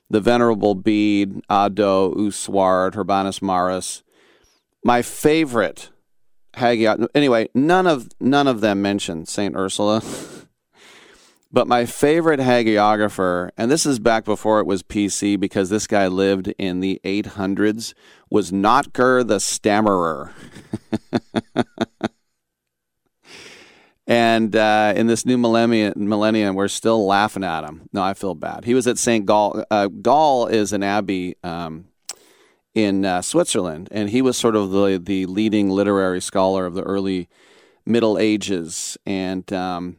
The 0.10 0.22
Venerable 0.22 0.76
Bede, 0.76 1.42
Ado, 1.50 2.14
Usuard, 2.18 2.94
Hrabanus 2.94 3.42
Maurus. 3.42 4.04
My 4.84 5.02
favorite 5.02 5.90
hagiog 6.54 7.08
anyway, 7.14 7.50
none 7.54 7.88
of 7.88 8.10
none 8.20 8.48
of 8.48 8.62
them 8.62 8.82
mention 8.82 9.26
Saint 9.26 9.56
Ursula. 9.56 10.02
But 11.58 11.68
my 11.68 11.88
favorite 11.88 12.39
hagiographer, 12.39 13.49
and 13.58 13.72
this 13.72 13.88
is 13.88 13.97
back 13.97 14.26
before 14.26 14.60
it 14.60 14.68
was 14.68 14.84
PC 14.84 15.39
because 15.39 15.72
this 15.72 15.88
guy 15.88 16.05
lived 16.05 16.49
in 16.60 16.82
the 16.82 17.01
800s, 17.03 17.95
was 18.30 18.51
Notker 18.51 19.28
the 19.28 19.39
Stammerer. 19.39 20.34
and 24.08 24.55
uh, 24.55 24.93
in 24.95 25.08
this 25.08 25.26
new 25.26 25.39
millennium, 25.39 25.93
millennium, 25.95 26.53
we're 26.53 26.68
still 26.68 27.08
laughing 27.08 27.43
at 27.43 27.64
him. 27.64 27.89
No, 27.91 28.03
I 28.03 28.14
feel 28.14 28.36
bad. 28.36 28.64
He 28.66 28.76
was 28.76 28.86
at 28.86 28.99
St. 28.99 29.26
Gall. 29.26 29.66
Uh, 29.72 29.88
Gall 29.88 30.45
is 30.45 30.74
an 30.74 30.84
abbey 30.84 31.38
um, 31.43 31.86
in 32.76 33.03
uh, 33.03 33.24
Switzerland, 33.24 33.89
and 33.91 34.12
he 34.12 34.22
was 34.22 34.38
sort 34.38 34.55
of 34.55 34.70
the, 34.70 35.01
the 35.03 35.26
leading 35.26 35.72
literary 35.72 36.22
scholar 36.22 36.68
of 36.68 36.76
the 36.76 36.84
early 36.84 37.28
Middle 37.84 38.20
Ages. 38.20 38.95
And 39.08 39.51
um, 39.51 39.97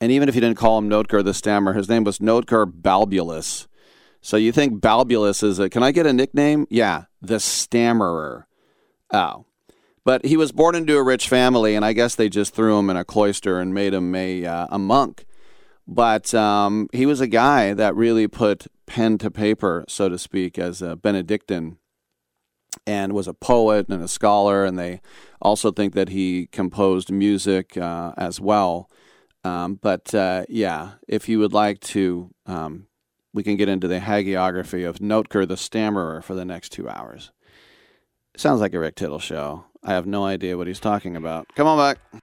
and 0.00 0.12
even 0.12 0.28
if 0.28 0.34
you 0.34 0.40
didn't 0.40 0.58
call 0.58 0.78
him 0.78 0.88
Notker 0.88 1.24
the 1.24 1.34
Stammer, 1.34 1.72
his 1.72 1.88
name 1.88 2.04
was 2.04 2.18
Notker 2.18 2.66
Balbulus. 2.70 3.66
So 4.20 4.36
you 4.36 4.52
think 4.52 4.80
Balbulus 4.80 5.42
is 5.42 5.58
a, 5.58 5.68
can 5.68 5.82
I 5.82 5.92
get 5.92 6.06
a 6.06 6.12
nickname? 6.12 6.66
Yeah, 6.70 7.04
the 7.22 7.38
Stammerer. 7.38 8.46
Oh. 9.12 9.46
But 10.04 10.24
he 10.24 10.36
was 10.36 10.52
born 10.52 10.74
into 10.74 10.96
a 10.96 11.02
rich 11.02 11.28
family, 11.28 11.74
and 11.74 11.84
I 11.84 11.92
guess 11.92 12.14
they 12.14 12.28
just 12.28 12.54
threw 12.54 12.78
him 12.78 12.90
in 12.90 12.96
a 12.96 13.04
cloister 13.04 13.60
and 13.60 13.74
made 13.74 13.92
him 13.92 14.14
a, 14.14 14.44
uh, 14.44 14.66
a 14.70 14.78
monk. 14.78 15.24
But 15.86 16.34
um, 16.34 16.88
he 16.92 17.06
was 17.06 17.20
a 17.20 17.26
guy 17.26 17.72
that 17.72 17.94
really 17.94 18.28
put 18.28 18.66
pen 18.86 19.18
to 19.18 19.30
paper, 19.30 19.84
so 19.88 20.08
to 20.08 20.18
speak, 20.18 20.58
as 20.58 20.82
a 20.82 20.96
Benedictine 20.96 21.78
and 22.86 23.12
was 23.12 23.28
a 23.28 23.34
poet 23.34 23.88
and 23.88 24.02
a 24.02 24.08
scholar. 24.08 24.64
And 24.64 24.78
they 24.78 25.00
also 25.40 25.70
think 25.70 25.94
that 25.94 26.10
he 26.10 26.46
composed 26.52 27.10
music 27.10 27.76
uh, 27.76 28.12
as 28.16 28.40
well. 28.40 28.90
Um, 29.46 29.78
but 29.80 30.12
uh, 30.14 30.44
yeah, 30.48 30.92
if 31.06 31.28
you 31.28 31.38
would 31.38 31.52
like 31.52 31.78
to, 31.80 32.30
um, 32.46 32.86
we 33.32 33.44
can 33.44 33.56
get 33.56 33.68
into 33.68 33.86
the 33.86 34.00
hagiography 34.00 34.88
of 34.88 34.98
Notker 34.98 35.46
the 35.46 35.56
Stammerer 35.56 36.20
for 36.22 36.34
the 36.34 36.44
next 36.44 36.70
two 36.70 36.88
hours. 36.88 37.30
Sounds 38.36 38.60
like 38.60 38.74
a 38.74 38.80
Rick 38.80 38.96
Tittle 38.96 39.20
show. 39.20 39.64
I 39.84 39.92
have 39.92 40.06
no 40.06 40.24
idea 40.24 40.56
what 40.56 40.66
he's 40.66 40.80
talking 40.80 41.16
about. 41.16 41.46
Come 41.54 41.68
on 41.68 41.78
back. 41.78 42.22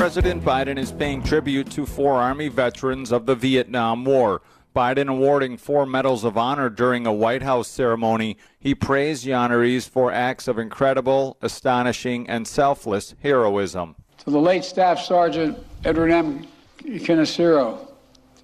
President 0.00 0.42
Biden 0.42 0.78
is 0.78 0.92
paying 0.92 1.22
tribute 1.22 1.70
to 1.72 1.84
four 1.84 2.14
Army 2.14 2.48
veterans 2.48 3.12
of 3.12 3.26
the 3.26 3.34
Vietnam 3.34 4.06
War. 4.06 4.40
Biden 4.74 5.08
awarding 5.10 5.58
four 5.58 5.84
Medals 5.84 6.24
of 6.24 6.38
Honor 6.38 6.70
during 6.70 7.06
a 7.06 7.12
White 7.12 7.42
House 7.42 7.68
ceremony. 7.68 8.38
He 8.58 8.74
praised 8.74 9.26
the 9.26 9.32
honorees 9.32 9.86
for 9.86 10.10
acts 10.10 10.48
of 10.48 10.58
incredible, 10.58 11.36
astonishing, 11.42 12.26
and 12.30 12.48
selfless 12.48 13.14
heroism. 13.22 13.94
To 14.24 14.30
the 14.30 14.40
late 14.40 14.64
Staff 14.64 15.00
Sergeant 15.00 15.58
Edward 15.84 16.12
M. 16.12 16.46
Kaneshiro, 16.78 17.86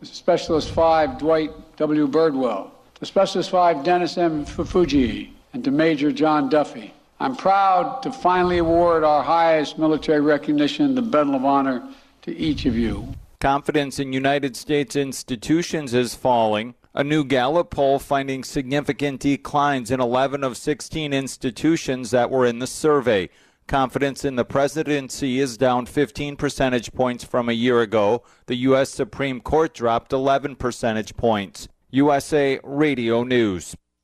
to 0.01 0.05
Specialist 0.05 0.73
5 0.73 1.17
Dwight 1.17 1.53
W. 1.79 2.07
Birdwell, 2.07 2.69
to 2.97 3.07
Specialist 3.07 3.49
5 3.49 3.83
Dennis 3.83 4.19
M. 4.19 4.45
Fufuji, 4.45 5.31
and 5.55 5.65
to 5.65 5.71
Major 5.71 6.13
John 6.13 6.51
Duffy. 6.51 6.93
I'm 7.19 7.35
proud 7.35 8.03
to 8.03 8.13
finally 8.13 8.59
award 8.59 9.03
our 9.03 9.23
highest 9.23 9.79
military 9.79 10.21
recognition, 10.21 10.95
the 10.95 11.03
Medal 11.03 11.35
of 11.35 11.47
Honor, 11.47 11.83
to 12.23 12.37
each 12.37 12.67
of 12.67 12.77
you. 12.77 13.09
Confidence 13.41 13.99
in 13.99 14.13
United 14.13 14.55
States 14.55 14.97
institutions 14.97 15.95
is 15.95 16.15
falling. 16.15 16.75
A 16.95 17.03
new 17.03 17.25
Gallup 17.25 17.71
poll 17.71 17.99
finding 17.99 18.45
significant 18.45 19.21
declines 19.21 19.91
in 19.91 20.01
11 20.01 20.45
of 20.45 20.59
16 20.59 21.15
institutions 21.15 22.11
that 22.11 22.31
were 22.31 22.45
in 22.45 22.59
the 22.59 22.67
survey. 22.67 23.31
Confidence 23.67 24.25
in 24.25 24.37
the 24.37 24.45
presidency 24.45 25.41
is 25.41 25.57
down 25.57 25.87
15 25.87 26.37
percentage 26.37 26.93
points 26.93 27.25
from 27.25 27.49
a 27.49 27.53
year 27.53 27.81
ago. 27.81 28.23
The 28.47 28.57
U.S. 28.57 28.91
Supreme 28.91 29.41
Court 29.41 29.73
dropped 29.73 30.13
11 30.13 30.57
percentage 30.57 31.17
points. 31.17 31.67
USA 31.91 32.61
Radio 32.63 33.25
News. 33.25 33.75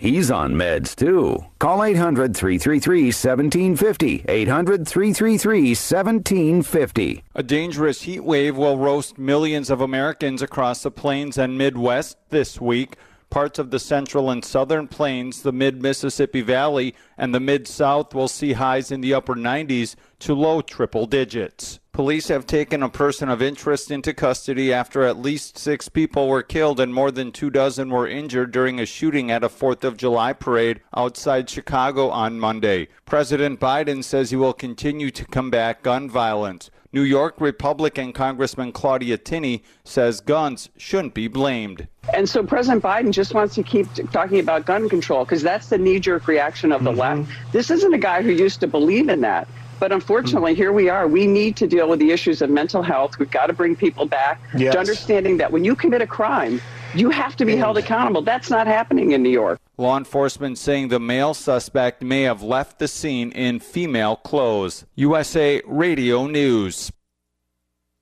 He's 0.00 0.30
on 0.30 0.54
meds 0.54 0.96
too. 0.96 1.44
Call 1.58 1.84
800 1.84 2.34
333 2.34 3.08
1750. 3.08 4.24
800 4.26 4.88
333 4.88 5.60
1750. 5.72 7.22
A 7.34 7.42
dangerous 7.42 8.00
heat 8.00 8.20
wave 8.20 8.56
will 8.56 8.78
roast 8.78 9.18
millions 9.18 9.68
of 9.68 9.82
Americans 9.82 10.40
across 10.40 10.82
the 10.82 10.90
plains 10.90 11.36
and 11.36 11.58
Midwest 11.58 12.16
this 12.30 12.58
week. 12.58 12.96
Parts 13.28 13.58
of 13.58 13.70
the 13.70 13.78
central 13.78 14.30
and 14.30 14.42
southern 14.42 14.88
plains, 14.88 15.42
the 15.42 15.52
mid 15.52 15.82
Mississippi 15.82 16.40
Valley, 16.40 16.94
and 17.18 17.34
the 17.34 17.38
mid 17.38 17.68
South 17.68 18.14
will 18.14 18.26
see 18.26 18.54
highs 18.54 18.90
in 18.90 19.02
the 19.02 19.12
upper 19.12 19.34
90s 19.34 19.96
to 20.20 20.32
low 20.32 20.62
triple 20.62 21.04
digits. 21.04 21.78
Police 21.92 22.28
have 22.28 22.46
taken 22.46 22.84
a 22.84 22.88
person 22.88 23.28
of 23.28 23.42
interest 23.42 23.90
into 23.90 24.14
custody 24.14 24.72
after 24.72 25.02
at 25.02 25.18
least 25.18 25.58
six 25.58 25.88
people 25.88 26.28
were 26.28 26.42
killed 26.42 26.78
and 26.78 26.94
more 26.94 27.10
than 27.10 27.32
two 27.32 27.50
dozen 27.50 27.90
were 27.90 28.06
injured 28.06 28.52
during 28.52 28.78
a 28.78 28.86
shooting 28.86 29.28
at 29.30 29.42
a 29.42 29.48
4th 29.48 29.82
of 29.82 29.96
July 29.96 30.32
parade 30.32 30.80
outside 30.96 31.50
Chicago 31.50 32.08
on 32.08 32.38
Monday. 32.38 32.86
President 33.06 33.58
Biden 33.58 34.04
says 34.04 34.30
he 34.30 34.36
will 34.36 34.52
continue 34.52 35.10
to 35.10 35.24
combat 35.24 35.82
gun 35.82 36.08
violence. 36.08 36.70
New 36.92 37.02
York 37.02 37.40
Republican 37.40 38.12
Congressman 38.12 38.70
Claudia 38.70 39.18
Tenney 39.18 39.62
says 39.84 40.20
guns 40.20 40.70
shouldn't 40.76 41.14
be 41.14 41.26
blamed. 41.26 41.88
And 42.14 42.28
so 42.28 42.44
President 42.44 42.82
Biden 42.82 43.12
just 43.12 43.34
wants 43.34 43.54
to 43.56 43.62
keep 43.64 43.92
t- 43.94 44.04
talking 44.04 44.38
about 44.38 44.64
gun 44.64 44.88
control 44.88 45.24
because 45.24 45.42
that's 45.42 45.68
the 45.68 45.78
knee 45.78 46.00
jerk 46.00 46.26
reaction 46.28 46.72
of 46.72 46.84
the 46.84 46.90
mm-hmm. 46.90 47.20
left. 47.20 47.52
This 47.52 47.70
isn't 47.70 47.94
a 47.94 47.98
guy 47.98 48.22
who 48.22 48.30
used 48.30 48.60
to 48.60 48.66
believe 48.66 49.08
in 49.08 49.20
that. 49.20 49.48
But 49.80 49.92
unfortunately, 49.92 50.54
here 50.54 50.72
we 50.72 50.88
are. 50.90 51.08
We 51.08 51.26
need 51.26 51.56
to 51.56 51.66
deal 51.66 51.88
with 51.88 51.98
the 51.98 52.10
issues 52.12 52.42
of 52.42 52.50
mental 52.50 52.82
health. 52.82 53.18
We've 53.18 53.30
got 53.30 53.46
to 53.46 53.54
bring 53.54 53.74
people 53.74 54.04
back 54.04 54.40
Yes. 54.56 54.74
to 54.74 54.78
understanding 54.78 55.38
that 55.38 55.50
when 55.50 55.64
you 55.64 55.74
commit 55.74 56.02
a 56.02 56.06
crime, 56.06 56.60
you 56.94 57.08
have 57.10 57.34
to 57.36 57.44
be 57.46 57.56
held 57.56 57.78
accountable. 57.78 58.20
That's 58.20 58.50
not 58.50 58.66
happening 58.66 59.12
in 59.12 59.22
New 59.22 59.30
York. 59.30 59.58
Law 59.78 59.96
enforcement 59.96 60.58
saying 60.58 60.88
the 60.88 61.00
male 61.00 61.32
suspect 61.32 62.02
may 62.02 62.22
have 62.22 62.42
left 62.42 62.78
the 62.78 62.88
scene 62.88 63.32
in 63.32 63.58
female 63.58 64.16
clothes. 64.16 64.84
USA 64.96 65.62
Radio 65.66 66.26
News. 66.26 66.92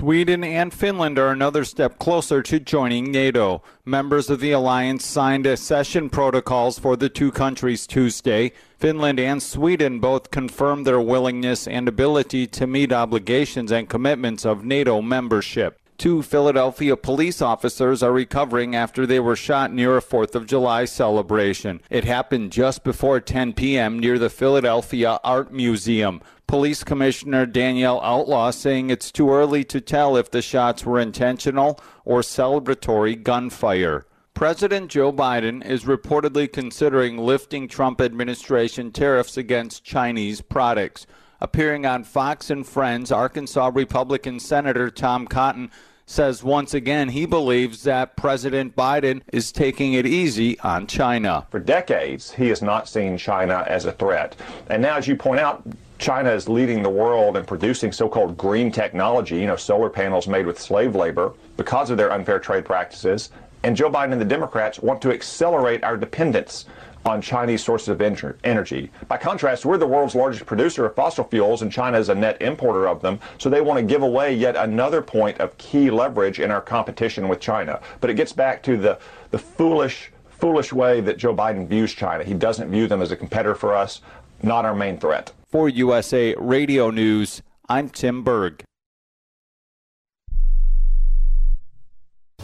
Sweden 0.00 0.42
and 0.42 0.72
Finland 0.72 1.18
are 1.18 1.28
another 1.28 1.62
step 1.62 1.98
closer 1.98 2.42
to 2.42 2.58
joining 2.58 3.12
NATO. 3.12 3.62
Members 3.84 4.30
of 4.30 4.40
the 4.40 4.50
alliance 4.50 5.04
signed 5.04 5.46
accession 5.46 6.08
protocols 6.08 6.78
for 6.78 6.96
the 6.96 7.10
two 7.10 7.30
countries 7.30 7.86
Tuesday. 7.86 8.52
Finland 8.78 9.20
and 9.20 9.42
Sweden 9.42 10.00
both 10.00 10.30
confirmed 10.30 10.86
their 10.86 11.02
willingness 11.02 11.68
and 11.68 11.86
ability 11.86 12.46
to 12.46 12.66
meet 12.66 12.94
obligations 12.94 13.70
and 13.70 13.90
commitments 13.90 14.46
of 14.46 14.64
NATO 14.64 15.02
membership. 15.02 15.79
Two 16.00 16.22
Philadelphia 16.22 16.96
police 16.96 17.42
officers 17.42 18.02
are 18.02 18.10
recovering 18.10 18.74
after 18.74 19.04
they 19.04 19.20
were 19.20 19.36
shot 19.36 19.70
near 19.70 19.98
a 19.98 20.00
4th 20.00 20.34
of 20.34 20.46
July 20.46 20.86
celebration. 20.86 21.82
It 21.90 22.04
happened 22.06 22.52
just 22.52 22.84
before 22.84 23.20
10 23.20 23.52
p.m. 23.52 23.98
near 23.98 24.18
the 24.18 24.30
Philadelphia 24.30 25.20
Art 25.22 25.52
Museum. 25.52 26.22
Police 26.46 26.84
Commissioner 26.84 27.44
Danielle 27.44 28.00
Outlaw 28.00 28.50
saying 28.50 28.88
it's 28.88 29.12
too 29.12 29.30
early 29.30 29.62
to 29.64 29.78
tell 29.78 30.16
if 30.16 30.30
the 30.30 30.40
shots 30.40 30.86
were 30.86 30.98
intentional 30.98 31.78
or 32.06 32.22
celebratory 32.22 33.22
gunfire. 33.22 34.06
President 34.32 34.90
Joe 34.90 35.12
Biden 35.12 35.62
is 35.62 35.84
reportedly 35.84 36.50
considering 36.50 37.18
lifting 37.18 37.68
Trump 37.68 38.00
administration 38.00 38.90
tariffs 38.90 39.36
against 39.36 39.84
Chinese 39.84 40.40
products. 40.40 41.06
Appearing 41.42 41.86
on 41.86 42.04
Fox 42.04 42.50
and 42.50 42.66
Friends, 42.66 43.10
Arkansas 43.10 43.70
Republican 43.74 44.38
Senator 44.38 44.90
Tom 44.90 45.26
Cotton 45.26 45.70
says 46.10 46.42
once 46.42 46.74
again 46.74 47.08
he 47.08 47.24
believes 47.24 47.84
that 47.84 48.16
President 48.16 48.74
Biden 48.74 49.22
is 49.32 49.52
taking 49.52 49.92
it 49.92 50.04
easy 50.04 50.58
on 50.60 50.86
China. 50.88 51.46
For 51.50 51.60
decades, 51.60 52.32
he 52.32 52.48
has 52.48 52.60
not 52.60 52.88
seen 52.88 53.16
China 53.16 53.64
as 53.68 53.84
a 53.84 53.92
threat. 53.92 54.34
And 54.68 54.82
now, 54.82 54.96
as 54.96 55.06
you 55.06 55.14
point 55.14 55.38
out, 55.38 55.62
China 55.98 56.30
is 56.30 56.48
leading 56.48 56.82
the 56.82 56.90
world 56.90 57.36
in 57.36 57.44
producing 57.44 57.92
so-called 57.92 58.36
green 58.36 58.72
technology, 58.72 59.36
you 59.36 59.46
know, 59.46 59.54
solar 59.54 59.88
panels 59.88 60.26
made 60.26 60.46
with 60.46 60.58
slave 60.58 60.96
labor 60.96 61.34
because 61.56 61.90
of 61.90 61.96
their 61.96 62.12
unfair 62.12 62.40
trade 62.40 62.64
practices. 62.64 63.30
And 63.62 63.76
Joe 63.76 63.90
Biden 63.90 64.12
and 64.12 64.20
the 64.20 64.24
Democrats 64.24 64.80
want 64.80 65.00
to 65.02 65.12
accelerate 65.12 65.84
our 65.84 65.96
dependence 65.96 66.64
on 67.04 67.22
Chinese 67.22 67.64
sources 67.64 67.88
of 67.88 67.98
ener- 67.98 68.36
energy. 68.44 68.90
By 69.08 69.16
contrast, 69.16 69.64
we're 69.64 69.78
the 69.78 69.86
world's 69.86 70.14
largest 70.14 70.46
producer 70.46 70.86
of 70.86 70.94
fossil 70.94 71.24
fuels, 71.24 71.62
and 71.62 71.72
China 71.72 71.98
is 71.98 72.08
a 72.08 72.14
net 72.14 72.40
importer 72.42 72.86
of 72.86 73.00
them. 73.00 73.18
So 73.38 73.48
they 73.48 73.60
want 73.60 73.78
to 73.78 73.84
give 73.84 74.02
away 74.02 74.34
yet 74.34 74.56
another 74.56 75.02
point 75.02 75.38
of 75.38 75.56
key 75.58 75.90
leverage 75.90 76.40
in 76.40 76.50
our 76.50 76.60
competition 76.60 77.28
with 77.28 77.40
China. 77.40 77.80
But 78.00 78.10
it 78.10 78.14
gets 78.14 78.32
back 78.32 78.62
to 78.64 78.76
the, 78.76 78.98
the 79.30 79.38
foolish, 79.38 80.12
foolish 80.28 80.72
way 80.72 81.00
that 81.00 81.18
Joe 81.18 81.34
Biden 81.34 81.66
views 81.66 81.94
China. 81.94 82.24
He 82.24 82.34
doesn't 82.34 82.70
view 82.70 82.86
them 82.86 83.02
as 83.02 83.10
a 83.10 83.16
competitor 83.16 83.54
for 83.54 83.74
us, 83.74 84.00
not 84.42 84.64
our 84.64 84.74
main 84.74 84.98
threat. 84.98 85.32
For 85.48 85.68
USA 85.68 86.34
Radio 86.38 86.90
News, 86.90 87.42
I'm 87.68 87.88
Tim 87.88 88.22
Berg. 88.22 88.62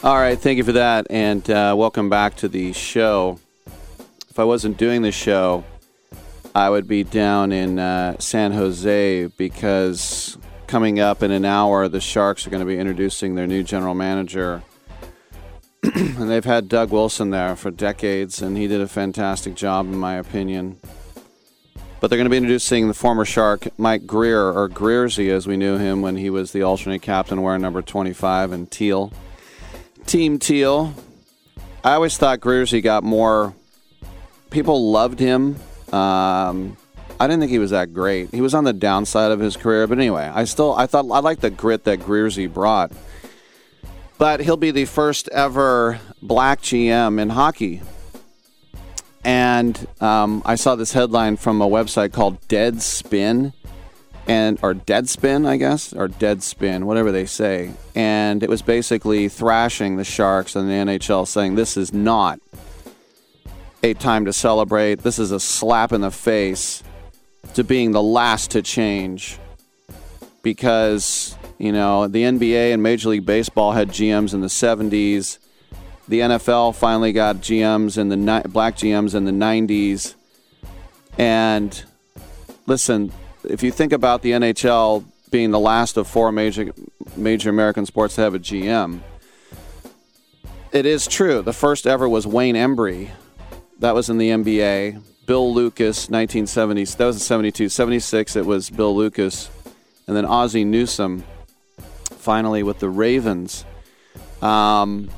All 0.00 0.16
right, 0.16 0.38
thank 0.38 0.58
you 0.58 0.64
for 0.64 0.72
that, 0.72 1.08
and 1.10 1.50
uh, 1.50 1.74
welcome 1.76 2.08
back 2.08 2.36
to 2.36 2.46
the 2.46 2.72
show. 2.72 3.40
If 4.30 4.38
I 4.38 4.44
wasn't 4.44 4.78
doing 4.78 5.02
the 5.02 5.10
show, 5.10 5.64
I 6.54 6.70
would 6.70 6.86
be 6.86 7.02
down 7.02 7.50
in 7.50 7.80
uh, 7.80 8.16
San 8.20 8.52
Jose 8.52 9.26
because 9.36 10.38
coming 10.68 11.00
up 11.00 11.24
in 11.24 11.32
an 11.32 11.44
hour, 11.44 11.88
the 11.88 12.00
Sharks 12.00 12.46
are 12.46 12.50
going 12.50 12.60
to 12.60 12.66
be 12.66 12.78
introducing 12.78 13.34
their 13.34 13.48
new 13.48 13.64
general 13.64 13.94
manager. 13.94 14.62
and 15.82 16.30
they've 16.30 16.44
had 16.44 16.68
Doug 16.68 16.92
Wilson 16.92 17.30
there 17.30 17.56
for 17.56 17.72
decades, 17.72 18.40
and 18.40 18.56
he 18.56 18.68
did 18.68 18.80
a 18.80 18.86
fantastic 18.86 19.56
job, 19.56 19.86
in 19.86 19.96
my 19.96 20.14
opinion. 20.14 20.78
But 21.98 22.06
they're 22.06 22.18
going 22.18 22.26
to 22.26 22.30
be 22.30 22.36
introducing 22.36 22.86
the 22.86 22.94
former 22.94 23.24
Shark, 23.24 23.66
Mike 23.76 24.06
Grier, 24.06 24.52
or 24.52 24.68
Greersy 24.68 25.28
as 25.28 25.48
we 25.48 25.56
knew 25.56 25.76
him 25.76 26.02
when 26.02 26.18
he 26.18 26.30
was 26.30 26.52
the 26.52 26.62
alternate 26.62 27.02
captain 27.02 27.42
wearing 27.42 27.62
number 27.62 27.82
25 27.82 28.52
and 28.52 28.70
teal. 28.70 29.12
Team 30.08 30.38
Teal. 30.38 30.94
I 31.84 31.92
always 31.92 32.16
thought 32.16 32.40
Greersy 32.40 32.82
got 32.82 33.04
more. 33.04 33.54
People 34.48 34.90
loved 34.90 35.20
him. 35.20 35.56
Um, 35.92 36.78
I 37.20 37.26
didn't 37.26 37.40
think 37.40 37.50
he 37.50 37.58
was 37.58 37.72
that 37.72 37.92
great. 37.92 38.30
He 38.30 38.40
was 38.40 38.54
on 38.54 38.64
the 38.64 38.72
downside 38.72 39.32
of 39.32 39.38
his 39.38 39.54
career, 39.54 39.86
but 39.86 39.98
anyway, 39.98 40.24
I 40.32 40.44
still 40.44 40.74
I 40.74 40.86
thought 40.86 41.04
I 41.10 41.18
liked 41.18 41.42
the 41.42 41.50
grit 41.50 41.84
that 41.84 42.00
Greersy 42.00 42.52
brought. 42.52 42.90
But 44.16 44.40
he'll 44.40 44.56
be 44.56 44.70
the 44.70 44.86
first 44.86 45.28
ever 45.28 46.00
black 46.22 46.62
GM 46.62 47.20
in 47.20 47.28
hockey. 47.28 47.82
And 49.24 49.86
um, 50.00 50.40
I 50.46 50.54
saw 50.54 50.74
this 50.74 50.92
headline 50.94 51.36
from 51.36 51.60
a 51.60 51.68
website 51.68 52.14
called 52.14 52.40
Deadspin 52.48 53.52
and 54.28 54.58
or 54.62 54.74
Deadspin, 54.74 55.48
I 55.48 55.56
guess, 55.56 55.94
or 55.94 56.06
Deadspin, 56.06 56.84
whatever 56.84 57.10
they 57.10 57.24
say. 57.24 57.72
And 57.94 58.42
it 58.42 58.50
was 58.50 58.60
basically 58.60 59.28
thrashing 59.28 59.96
the 59.96 60.04
Sharks 60.04 60.54
and 60.54 60.68
the 60.68 60.74
NHL, 60.74 61.26
saying 61.26 61.54
this 61.54 61.76
is 61.76 61.92
not 61.94 62.38
a 63.82 63.94
time 63.94 64.26
to 64.26 64.32
celebrate. 64.32 65.02
This 65.02 65.18
is 65.18 65.32
a 65.32 65.40
slap 65.40 65.92
in 65.92 66.02
the 66.02 66.10
face 66.10 66.82
to 67.54 67.64
being 67.64 67.92
the 67.92 68.02
last 68.02 68.50
to 68.50 68.60
change, 68.60 69.38
because 70.42 71.36
you 71.56 71.72
know 71.72 72.06
the 72.06 72.22
NBA 72.24 72.74
and 72.74 72.82
Major 72.82 73.08
League 73.08 73.26
Baseball 73.26 73.72
had 73.72 73.88
GMs 73.88 74.34
in 74.34 74.42
the 74.42 74.48
'70s. 74.48 75.38
The 76.06 76.20
NFL 76.20 76.74
finally 76.74 77.12
got 77.12 77.36
GMs 77.36 77.96
in 77.96 78.08
the 78.08 78.16
ni- 78.16 78.48
black 78.48 78.76
GMs 78.76 79.14
in 79.14 79.24
the 79.24 79.32
'90s, 79.32 80.14
and 81.16 81.82
listen, 82.66 83.12
if 83.48 83.62
you 83.62 83.72
think 83.72 83.92
about 83.92 84.22
the 84.22 84.32
NHL 84.32 85.04
being 85.30 85.50
the 85.50 85.58
last 85.58 85.96
of 85.96 86.06
four 86.06 86.30
major 86.30 86.72
major 87.16 87.50
American 87.50 87.86
sports 87.86 88.14
to 88.16 88.20
have 88.20 88.34
a 88.34 88.38
GM, 88.38 89.00
it 90.72 90.86
is 90.86 91.06
true. 91.06 91.42
The 91.42 91.52
first 91.52 91.86
ever 91.86 92.08
was 92.08 92.26
Wayne 92.26 92.54
Embry. 92.54 93.10
That 93.78 93.94
was 93.94 94.10
in 94.10 94.18
the 94.18 94.30
NBA. 94.30 95.02
Bill 95.26 95.52
Lucas, 95.52 96.06
1970s. 96.08 96.96
That 96.96 97.06
was 97.06 97.16
in 97.16 97.20
72. 97.20 97.68
76, 97.68 98.36
it 98.36 98.46
was 98.46 98.70
Bill 98.70 98.94
Lucas. 98.96 99.50
And 100.06 100.16
then 100.16 100.24
Ozzie 100.24 100.64
Newsome, 100.64 101.24
finally 102.16 102.62
with 102.62 102.78
the 102.78 102.88
Ravens. 102.88 103.64
Um, 104.40 105.10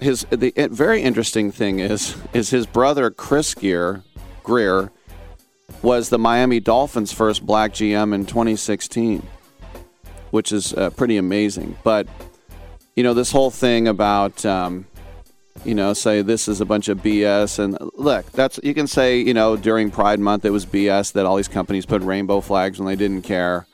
his 0.00 0.26
the 0.30 0.52
very 0.70 1.02
interesting 1.02 1.52
thing 1.52 1.78
is 1.78 2.16
is 2.32 2.50
his 2.50 2.66
brother 2.66 3.10
Chris 3.10 3.54
Gear, 3.54 4.02
Grier 4.42 4.90
was 5.86 6.08
the 6.08 6.18
Miami 6.18 6.58
Dolphins' 6.58 7.12
first 7.12 7.46
black 7.46 7.70
GM 7.70 8.12
in 8.12 8.26
2016, 8.26 9.22
which 10.32 10.50
is 10.50 10.74
uh, 10.74 10.90
pretty 10.90 11.16
amazing. 11.16 11.78
But 11.84 12.08
you 12.96 13.04
know, 13.04 13.14
this 13.14 13.30
whole 13.30 13.52
thing 13.52 13.86
about 13.86 14.44
um, 14.44 14.86
you 15.64 15.76
know, 15.76 15.92
say 15.92 16.22
this 16.22 16.48
is 16.48 16.60
a 16.60 16.64
bunch 16.64 16.88
of 16.88 16.98
BS, 16.98 17.60
and 17.60 17.78
look, 17.94 18.32
that's 18.32 18.58
you 18.64 18.74
can 18.74 18.88
say 18.88 19.20
you 19.20 19.32
know 19.32 19.56
during 19.56 19.92
Pride 19.92 20.18
Month 20.18 20.44
it 20.44 20.50
was 20.50 20.66
BS 20.66 21.12
that 21.12 21.24
all 21.24 21.36
these 21.36 21.46
companies 21.46 21.86
put 21.86 22.02
rainbow 22.02 22.40
flags 22.40 22.80
when 22.80 22.88
they 22.88 22.96
didn't 22.96 23.22
care. 23.22 23.68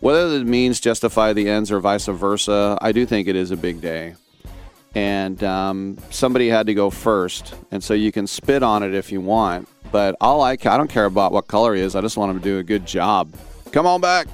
Whether 0.00 0.38
the 0.38 0.44
means 0.44 0.78
justify 0.78 1.32
the 1.32 1.48
ends 1.48 1.72
or 1.72 1.80
vice 1.80 2.04
versa, 2.04 2.76
I 2.82 2.92
do 2.92 3.06
think 3.06 3.28
it 3.28 3.36
is 3.36 3.50
a 3.50 3.56
big 3.56 3.80
day. 3.80 4.14
And 4.94 5.42
um, 5.42 5.96
somebody 6.10 6.50
had 6.50 6.66
to 6.66 6.74
go 6.74 6.90
first, 6.90 7.54
and 7.70 7.82
so 7.82 7.94
you 7.94 8.12
can 8.12 8.26
spit 8.26 8.62
on 8.62 8.82
it 8.82 8.92
if 8.92 9.10
you 9.10 9.22
want 9.22 9.68
but 9.90 10.16
all 10.20 10.42
I, 10.42 10.52
I 10.52 10.56
don't 10.56 10.90
care 10.90 11.04
about 11.04 11.32
what 11.32 11.48
color 11.48 11.74
he 11.74 11.80
is. 11.80 11.94
I 11.94 12.00
just 12.00 12.16
want 12.16 12.30
him 12.30 12.38
to 12.38 12.44
do 12.44 12.58
a 12.58 12.62
good 12.62 12.86
job. 12.86 13.32
Come 13.72 13.86
on 13.86 14.00
back. 14.00 14.26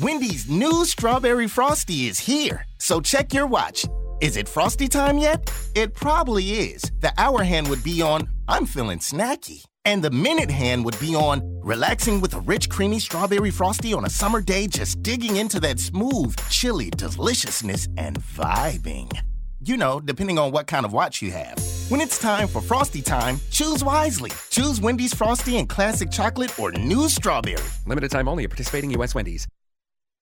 Wendy's 0.00 0.48
new 0.48 0.84
strawberry 0.84 1.48
frosty 1.48 2.06
is 2.06 2.20
here. 2.20 2.64
So 2.78 3.00
check 3.00 3.34
your 3.34 3.46
watch. 3.46 3.84
Is 4.20 4.36
it 4.36 4.48
frosty 4.48 4.88
time 4.88 5.18
yet? 5.18 5.52
It 5.74 5.94
probably 5.94 6.52
is. 6.52 6.82
The 7.00 7.12
hour 7.18 7.42
hand 7.42 7.68
would 7.68 7.82
be 7.82 8.00
on 8.02 8.28
I'm 8.46 8.64
feeling 8.64 9.00
snacky. 9.00 9.64
And 9.84 10.02
the 10.02 10.10
minute 10.10 10.50
hand 10.50 10.84
would 10.84 10.98
be 11.00 11.14
on 11.14 11.40
relaxing 11.62 12.20
with 12.20 12.34
a 12.34 12.40
rich, 12.40 12.68
creamy 12.68 12.98
strawberry 12.98 13.50
frosty 13.50 13.92
on 13.92 14.04
a 14.04 14.10
summer 14.10 14.40
day, 14.40 14.66
just 14.66 15.02
digging 15.02 15.36
into 15.36 15.60
that 15.60 15.80
smooth, 15.80 16.36
chilly 16.50 16.90
deliciousness 16.90 17.88
and 17.96 18.20
vibing. 18.20 19.27
You 19.60 19.76
know, 19.76 19.98
depending 19.98 20.38
on 20.38 20.52
what 20.52 20.68
kind 20.68 20.86
of 20.86 20.92
watch 20.92 21.20
you 21.20 21.32
have. 21.32 21.58
When 21.88 22.00
it's 22.00 22.16
time 22.16 22.46
for 22.46 22.60
Frosty 22.60 23.02
time, 23.02 23.40
choose 23.50 23.82
wisely. 23.82 24.30
Choose 24.50 24.80
Wendy's 24.80 25.12
Frosty 25.12 25.58
and 25.58 25.68
Classic 25.68 26.10
Chocolate 26.12 26.56
or 26.60 26.70
New 26.70 27.08
Strawberry. 27.08 27.64
Limited 27.84 28.12
time 28.12 28.28
only 28.28 28.44
at 28.44 28.50
participating 28.50 28.90
U.S. 28.92 29.16
Wendy's. 29.16 29.48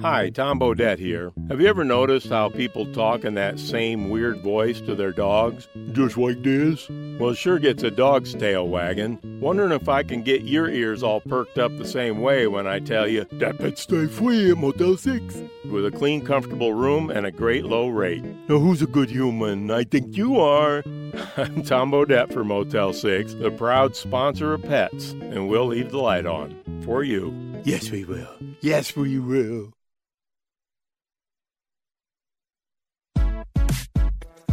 Hi, 0.00 0.30
Tom 0.30 0.58
Bodett 0.58 0.98
here. 0.98 1.32
Have 1.50 1.60
you 1.60 1.66
ever 1.66 1.84
noticed 1.84 2.30
how 2.30 2.48
people 2.48 2.90
talk 2.94 3.26
in 3.26 3.34
that 3.34 3.58
same 3.58 4.08
weird 4.08 4.40
voice 4.40 4.80
to 4.80 4.94
their 4.94 5.12
dogs? 5.12 5.68
Just 5.92 6.16
like 6.16 6.42
this? 6.42 6.88
Well, 6.88 7.32
it 7.32 7.36
sure 7.36 7.58
gets 7.58 7.82
a 7.82 7.90
dog's 7.90 8.32
tail 8.32 8.66
wagging. 8.68 9.18
Wondering 9.38 9.70
if 9.70 9.90
I 9.90 10.02
can 10.02 10.22
get 10.22 10.44
your 10.44 10.70
ears 10.70 11.02
all 11.02 11.20
perked 11.20 11.58
up 11.58 11.76
the 11.76 11.86
same 11.86 12.22
way 12.22 12.46
when 12.46 12.66
I 12.66 12.78
tell 12.78 13.06
you 13.06 13.26
that 13.32 13.58
pet 13.58 13.76
stay 13.76 14.06
free 14.06 14.50
at 14.50 14.56
Motel 14.56 14.96
6 14.96 15.42
with 15.66 15.84
a 15.84 15.90
clean, 15.90 16.24
comfortable 16.24 16.72
room 16.72 17.10
and 17.10 17.26
a 17.26 17.30
great 17.30 17.66
low 17.66 17.88
rate. 17.88 18.24
Now, 18.48 18.60
who's 18.60 18.80
a 18.80 18.86
good 18.86 19.10
human? 19.10 19.70
I 19.70 19.84
think 19.84 20.16
you 20.16 20.40
are. 20.40 20.82
I'm 21.36 21.62
Tom 21.64 21.90
Bodett 21.90 22.32
for 22.32 22.44
Motel 22.44 22.94
6, 22.94 23.34
the 23.34 23.50
proud 23.50 23.94
sponsor 23.94 24.54
of 24.54 24.62
pets, 24.62 25.10
and 25.10 25.50
we'll 25.50 25.66
leave 25.66 25.90
the 25.90 25.98
light 25.98 26.24
on 26.24 26.82
for 26.82 27.04
you. 27.04 27.30
Yes, 27.62 27.90
we 27.90 28.06
will. 28.06 28.34
Yes, 28.62 28.96
we 28.96 29.18
will. 29.18 29.74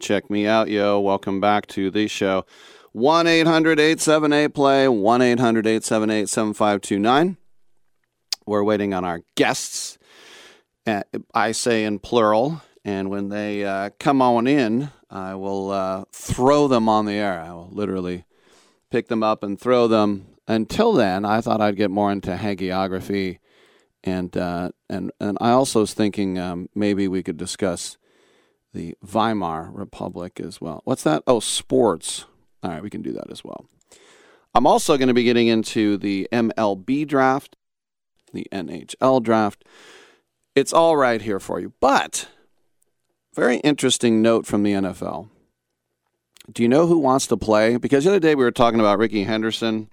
Check 0.00 0.30
me 0.30 0.46
out, 0.46 0.68
yo. 0.68 1.00
Welcome 1.00 1.40
back 1.40 1.66
to 1.68 1.90
the 1.90 2.06
show. 2.06 2.46
1 2.92 3.26
800 3.26 3.80
878 3.80 4.54
play, 4.54 4.86
1 4.88 5.22
800 5.22 5.66
878 5.66 6.28
7529. 6.28 7.36
We're 8.46 8.62
waiting 8.62 8.94
on 8.94 9.04
our 9.04 9.22
guests. 9.34 9.98
Uh, 10.86 11.02
I 11.34 11.50
say 11.50 11.84
in 11.84 11.98
plural, 11.98 12.62
and 12.84 13.10
when 13.10 13.28
they 13.28 13.64
uh, 13.64 13.90
come 13.98 14.22
on 14.22 14.46
in, 14.46 14.90
I 15.10 15.34
will 15.34 15.72
uh, 15.72 16.04
throw 16.12 16.68
them 16.68 16.88
on 16.88 17.06
the 17.06 17.14
air. 17.14 17.40
I 17.40 17.52
will 17.52 17.68
literally 17.72 18.24
pick 18.90 19.08
them 19.08 19.24
up 19.24 19.42
and 19.42 19.60
throw 19.60 19.88
them. 19.88 20.28
Until 20.46 20.92
then, 20.92 21.24
I 21.24 21.40
thought 21.40 21.60
I'd 21.60 21.76
get 21.76 21.90
more 21.90 22.12
into 22.12 22.36
hagiography, 22.36 23.40
and 24.04 24.34
uh, 24.36 24.70
and 24.88 25.10
and 25.20 25.36
I 25.40 25.50
also 25.50 25.80
was 25.80 25.92
thinking 25.92 26.38
um, 26.38 26.68
maybe 26.74 27.08
we 27.08 27.24
could 27.24 27.36
discuss 27.36 27.98
the 28.72 28.94
Weimar 29.04 29.70
Republic 29.72 30.40
as 30.40 30.60
well. 30.60 30.82
What's 30.84 31.02
that? 31.04 31.22
Oh, 31.26 31.40
sports. 31.40 32.24
All 32.62 32.70
right, 32.70 32.82
we 32.82 32.90
can 32.90 33.02
do 33.02 33.12
that 33.12 33.30
as 33.30 33.44
well. 33.44 33.66
I'm 34.54 34.66
also 34.66 34.96
going 34.96 35.08
to 35.08 35.14
be 35.14 35.24
getting 35.24 35.46
into 35.46 35.96
the 35.96 36.28
MLB 36.32 37.06
draft, 37.06 37.56
the 38.32 38.46
NHL 38.52 39.22
draft. 39.22 39.64
It's 40.54 40.72
all 40.72 40.96
right 40.96 41.22
here 41.22 41.38
for 41.38 41.60
you. 41.60 41.72
But, 41.80 42.28
very 43.34 43.58
interesting 43.58 44.20
note 44.20 44.46
from 44.46 44.62
the 44.62 44.72
NFL. 44.72 45.28
Do 46.50 46.62
you 46.62 46.68
know 46.68 46.86
who 46.86 46.98
wants 46.98 47.26
to 47.28 47.36
play? 47.36 47.76
Because 47.76 48.04
the 48.04 48.10
other 48.10 48.20
day 48.20 48.34
we 48.34 48.42
were 48.42 48.50
talking 48.50 48.80
about 48.80 48.98
Rickey 48.98 49.24
Henderson 49.24 49.90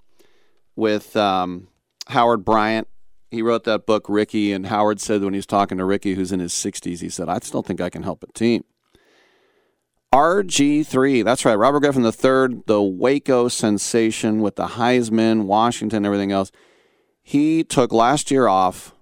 with 0.76 1.16
um, 1.16 1.68
Howard 2.08 2.46
Bryant. 2.46 2.88
He 3.36 3.42
wrote 3.42 3.66
that 3.66 3.86
book, 3.86 4.06
Rickey, 4.08 4.54
and 4.54 4.68
Howard 4.68 5.02
said 5.02 5.22
when 5.22 5.34
he 5.34 5.40
was 5.40 5.46
talking 5.46 5.78
to 5.78 5.84
Rickey, 5.84 6.16
who's 6.16 6.32
in 6.32 6.40
his 6.40 6.54
60s, 6.54 7.02
he 7.02 7.10
said, 7.10 7.28
I 7.28 7.40
still 7.40 7.62
think 7.62 7.82
I 7.82 7.90
can 7.90 8.04
help 8.04 8.24
a 8.24 8.32
team. 8.32 8.64
RG3, 10.14 11.22
that's 11.26 11.44
right, 11.44 11.56
Robert 11.56 11.82
Griffin 11.82 12.06
III, 12.06 12.62
the 12.66 12.82
Waco 12.82 13.50
sensation 13.50 14.40
with 14.40 14.56
the 14.56 14.68
Heisman, 14.68 15.44
Washington, 15.44 16.06
everything 16.06 16.32
else. 16.32 16.50
He 17.22 17.66
took 17.66 17.92
last 17.92 18.32
year 18.32 18.48
off, 18.48 18.96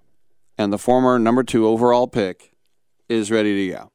and 0.58 0.72
the 0.72 0.78
former 0.78 1.16
number 1.20 1.44
two 1.44 1.68
overall 1.68 2.08
pick 2.08 2.56
is 3.08 3.30
ready 3.30 3.68
to 3.68 3.90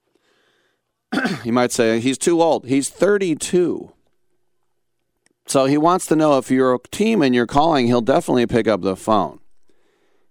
go. 1.11 1.27
you 1.43 1.51
might 1.51 1.73
say 1.73 1.99
he's 1.99 2.17
too 2.17 2.41
old. 2.41 2.65
He's 2.65 2.87
32. 2.87 3.91
So 5.47 5.65
he 5.65 5.77
wants 5.77 6.05
to 6.05 6.15
know 6.15 6.37
if 6.37 6.49
you're 6.49 6.75
a 6.75 6.79
team 6.91 7.21
and 7.21 7.35
you're 7.35 7.45
calling, 7.45 7.87
he'll 7.87 7.99
definitely 7.99 8.47
pick 8.47 8.69
up 8.69 8.79
the 8.79 8.95
phone. 8.95 9.41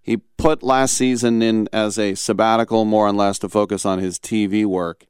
He 0.09 0.17
put 0.17 0.63
last 0.63 0.95
season 0.95 1.43
in 1.43 1.69
as 1.71 1.99
a 1.99 2.15
sabbatical, 2.15 2.83
more 2.83 3.05
or 3.05 3.13
less, 3.13 3.37
to 3.39 3.47
focus 3.47 3.85
on 3.85 3.99
his 3.99 4.17
TV 4.17 4.65
work. 4.65 5.05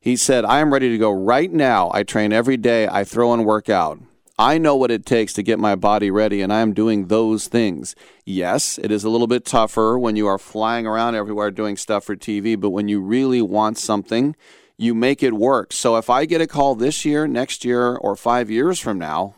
He 0.00 0.16
said, 0.16 0.46
I 0.46 0.60
am 0.60 0.72
ready 0.72 0.88
to 0.88 0.96
go 0.96 1.10
right 1.10 1.52
now. 1.52 1.90
I 1.92 2.02
train 2.02 2.32
every 2.32 2.56
day, 2.56 2.88
I 2.88 3.04
throw 3.04 3.34
and 3.34 3.44
work 3.44 3.68
out. 3.68 4.00
I 4.38 4.56
know 4.56 4.74
what 4.74 4.90
it 4.90 5.04
takes 5.04 5.34
to 5.34 5.42
get 5.42 5.58
my 5.58 5.74
body 5.74 6.10
ready, 6.10 6.40
and 6.40 6.50
I 6.50 6.60
am 6.60 6.72
doing 6.72 7.08
those 7.08 7.46
things. 7.46 7.94
Yes, 8.24 8.78
it 8.78 8.90
is 8.90 9.04
a 9.04 9.10
little 9.10 9.26
bit 9.26 9.44
tougher 9.44 9.98
when 9.98 10.16
you 10.16 10.26
are 10.28 10.38
flying 10.38 10.86
around 10.86 11.14
everywhere 11.14 11.50
doing 11.50 11.76
stuff 11.76 12.04
for 12.04 12.16
TV, 12.16 12.58
but 12.58 12.70
when 12.70 12.88
you 12.88 13.02
really 13.02 13.42
want 13.42 13.76
something, 13.76 14.34
you 14.78 14.94
make 14.94 15.22
it 15.22 15.34
work. 15.34 15.74
So 15.74 15.98
if 15.98 16.08
I 16.08 16.24
get 16.24 16.40
a 16.40 16.46
call 16.46 16.74
this 16.74 17.04
year, 17.04 17.26
next 17.28 17.66
year, 17.66 17.96
or 17.96 18.16
five 18.16 18.50
years 18.50 18.80
from 18.80 18.98
now, 18.98 19.34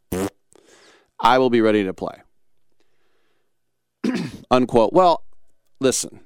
I 1.19 1.39
will 1.39 1.51
be 1.51 1.61
ready 1.61 1.83
to 1.83 1.93
play. 1.93 2.24
Unquote. 4.51 4.93
Well, 4.93 5.25
listen, 5.81 6.21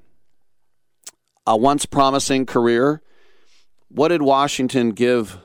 a 1.47 1.57
once 1.57 1.87
promising 1.87 2.47
career. 2.47 3.03
What 3.89 4.09
did 4.09 4.23
Washington 4.23 4.91
give 4.91 5.39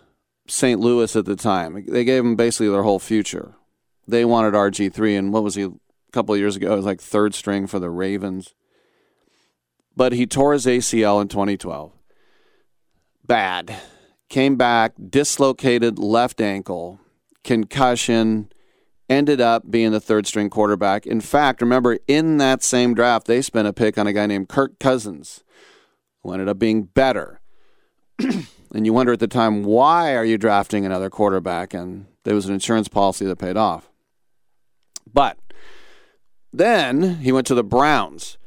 St. 0.48 0.80
Louis 0.80 1.16
at 1.16 1.26
the 1.26 1.36
time? 1.36 1.86
They 1.88 2.04
gave 2.04 2.24
him 2.24 2.36
basically 2.36 2.70
their 2.70 2.84
whole 2.84 3.00
future. 3.00 3.56
They 4.08 4.26
wanted 4.26 4.54
RG3, 4.54 5.18
and 5.18 5.34
what 5.34 5.44
was 5.44 5.56
he 5.56 5.64
a 5.64 5.72
couple 6.12 6.36
years 6.36 6.58
ago? 6.58 6.74
It 6.74 6.76
was 6.76 6.86
like 6.86 7.00
third 7.00 7.34
string 7.34 7.68
for 7.68 7.80
the 7.80 7.90
Ravens. 7.90 8.54
But 9.96 10.12
he 10.12 10.26
tore 10.26 10.54
his 10.54 10.66
ACL 10.66 11.22
in 11.22 11.30
2012. 11.30 11.94
Bad. 13.26 13.76
Came 14.28 14.56
back, 14.58 14.94
dislocated 15.10 16.00
left 16.00 16.42
ankle, 16.42 17.00
concussion, 17.44 18.50
ended 19.10 19.42
up 19.42 19.70
being 19.70 19.92
the 19.92 20.00
third 20.00 20.26
string 20.28 20.50
quarterback. 20.50 21.06
In 21.06 21.22
fact, 21.22 21.62
remember 21.62 21.98
in 22.08 22.38
that 22.38 22.64
same 22.64 22.94
draft, 22.94 23.28
they 23.28 23.42
spent 23.42 23.68
a 23.68 23.74
pick 23.74 23.98
on 23.98 24.08
a 24.08 24.14
guy 24.14 24.26
named 24.26 24.50
Kirk 24.50 24.80
Cousins, 24.80 25.44
who 26.22 26.32
ended 26.32 26.48
up 26.48 26.60
being 26.60 26.84
better. 26.84 27.42
and 28.20 28.86
you 28.86 28.94
wonder 28.94 29.14
at 29.14 29.20
the 29.20 29.28
time, 29.28 29.64
why 29.64 30.16
are 30.16 30.26
you 30.26 30.38
drafting 30.38 30.86
another 30.86 31.10
quarterback? 31.10 31.74
And 31.74 32.08
there 32.24 32.36
was 32.36 32.46
an 32.46 32.54
insurance 32.54 32.88
policy 32.88 33.26
that 33.26 33.38
paid 33.38 33.58
off. 33.58 33.90
But 35.12 35.38
then 36.52 37.18
he 37.18 37.32
went 37.32 37.48
to 37.48 37.56
the 37.56 37.64
Browns 37.64 38.38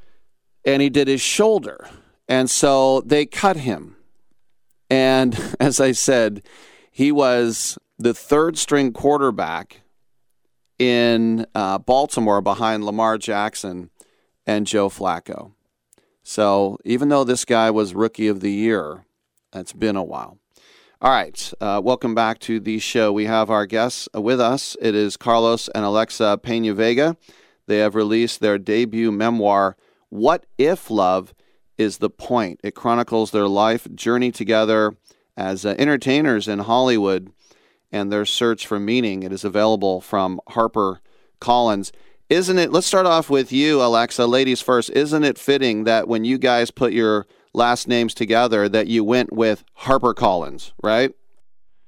and 0.65 0.83
he 0.83 0.89
did 0.89 1.09
his 1.09 1.21
shoulder. 1.21 1.89
And 2.29 2.51
so 2.51 3.03
they 3.03 3.27
cut 3.27 3.57
him. 3.57 3.97
And 4.91 5.55
as 5.61 5.81
I 5.81 5.93
said, 5.93 6.43
he 6.91 7.13
was 7.13 7.79
the 7.99 8.15
third 8.15 8.59
string 8.59 8.93
quarterback 8.93 9.83
in 10.79 11.47
uh, 11.55 11.79
Baltimore 11.79 12.41
behind 12.41 12.85
Lamar 12.85 13.19
Jackson 13.19 13.91
and 14.47 14.67
Joe 14.67 14.89
Flacco. 14.89 15.53
So 16.23 16.79
even 16.85 17.09
though 17.09 17.25
this 17.25 17.45
guy 17.45 17.71
was 17.71 17.95
rookie 17.95 18.29
of 18.29 18.41
the 18.41 18.51
year, 18.51 19.05
it's 19.55 19.73
been 19.73 19.97
a 19.97 20.03
while. 20.03 20.39
All 21.01 21.11
right, 21.11 21.53
uh, 21.61 21.81
welcome 21.85 22.15
back 22.15 22.39
to 22.41 22.59
the 22.59 22.79
show. 22.79 23.13
We 23.13 23.27
have 23.27 23.51
our 23.51 23.67
guests 23.67 24.09
with 24.15 24.41
us. 24.41 24.77
It 24.81 24.95
is 24.95 25.17
Carlos 25.17 25.69
and 25.75 25.85
Alexa 25.85 26.41
Pena 26.43 26.73
Vega. 26.73 27.17
They 27.67 27.79
have 27.79 27.95
released 27.95 28.41
their 28.41 28.59
debut 28.59 29.13
memoir, 29.13 29.77
What 30.09 30.47
If 30.57 30.91
Love 30.91 31.35
is 31.77 31.99
the 31.99 32.11
Point? 32.11 32.61
It 32.65 32.75
chronicles 32.75 33.31
their 33.31 33.47
life 33.47 33.87
journey 33.95 34.33
together 34.33 34.97
as 35.37 35.67
uh, 35.67 35.75
entertainers 35.79 36.49
in 36.49 36.61
Hollywood 36.61 37.31
and 37.97 38.13
their 38.13 38.25
search 38.25 38.67
for 38.67 38.79
meaning. 38.79 39.23
It 39.23 39.33
is 39.33 39.45
available 39.45 40.01
from 40.01 40.41
Harper 40.49 41.01
Collins. 41.41 41.91
Isn't 42.29 42.59
it? 42.59 42.71
Let's 42.71 42.87
start 42.87 43.07
off 43.07 43.31
with 43.31 43.53
you, 43.53 43.83
Alexa. 43.83 44.27
Ladies 44.27 44.61
first. 44.61 44.91
Isn't 44.91 45.25
it 45.25 45.39
fitting 45.39 45.85
that 45.85 46.07
when 46.07 46.25
you 46.25 46.39
guys 46.39 46.71
put 46.71 46.93
your 46.93 47.27
last 47.55 47.89
names 47.89 48.15
together, 48.15 48.69
that 48.69 48.87
you 48.87 49.03
went 49.03 49.33
with 49.33 49.65
Harper 49.75 50.13
Collins, 50.13 50.73
right? 50.83 51.13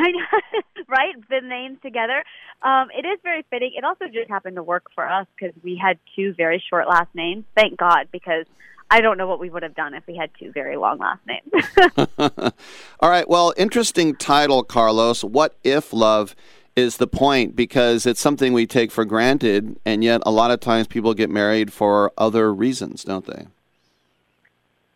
right? 0.88 1.14
The 1.28 1.40
names 1.42 1.78
together. 1.82 2.24
Um, 2.62 2.88
it 2.96 3.04
is 3.06 3.18
very 3.22 3.44
fitting. 3.50 3.72
It 3.76 3.84
also 3.84 4.06
just 4.06 4.30
happened 4.30 4.56
to 4.56 4.62
work 4.62 4.86
for 4.94 5.08
us 5.08 5.26
because 5.36 5.54
we 5.62 5.76
had 5.76 5.98
two 6.16 6.34
very 6.34 6.62
short 6.70 6.88
last 6.88 7.14
names. 7.14 7.44
Thank 7.56 7.76
God, 7.76 8.08
because 8.12 8.46
I 8.92 9.00
don't 9.00 9.16
know 9.16 9.26
what 9.26 9.40
we 9.40 9.48
would 9.48 9.62
have 9.62 9.74
done 9.74 9.94
if 9.94 10.06
we 10.06 10.14
had 10.14 10.30
two 10.38 10.52
very 10.52 10.76
long 10.76 10.98
last 10.98 11.22
names. 11.26 12.52
All 13.00 13.08
right. 13.08 13.26
Well, 13.26 13.54
interesting 13.56 14.14
title, 14.14 14.62
Carlos. 14.62 15.24
What 15.24 15.56
if 15.64 15.94
love 15.94 16.36
is 16.76 16.98
the 16.98 17.06
point? 17.06 17.56
Because 17.56 18.04
it's 18.04 18.20
something 18.20 18.52
we 18.52 18.66
take 18.66 18.90
for 18.90 19.06
granted, 19.06 19.80
and 19.86 20.04
yet 20.04 20.20
a 20.26 20.30
lot 20.30 20.50
of 20.50 20.60
times 20.60 20.88
people 20.88 21.14
get 21.14 21.30
married 21.30 21.72
for 21.72 22.12
other 22.18 22.52
reasons, 22.52 23.02
don't 23.02 23.24
they? 23.24 23.46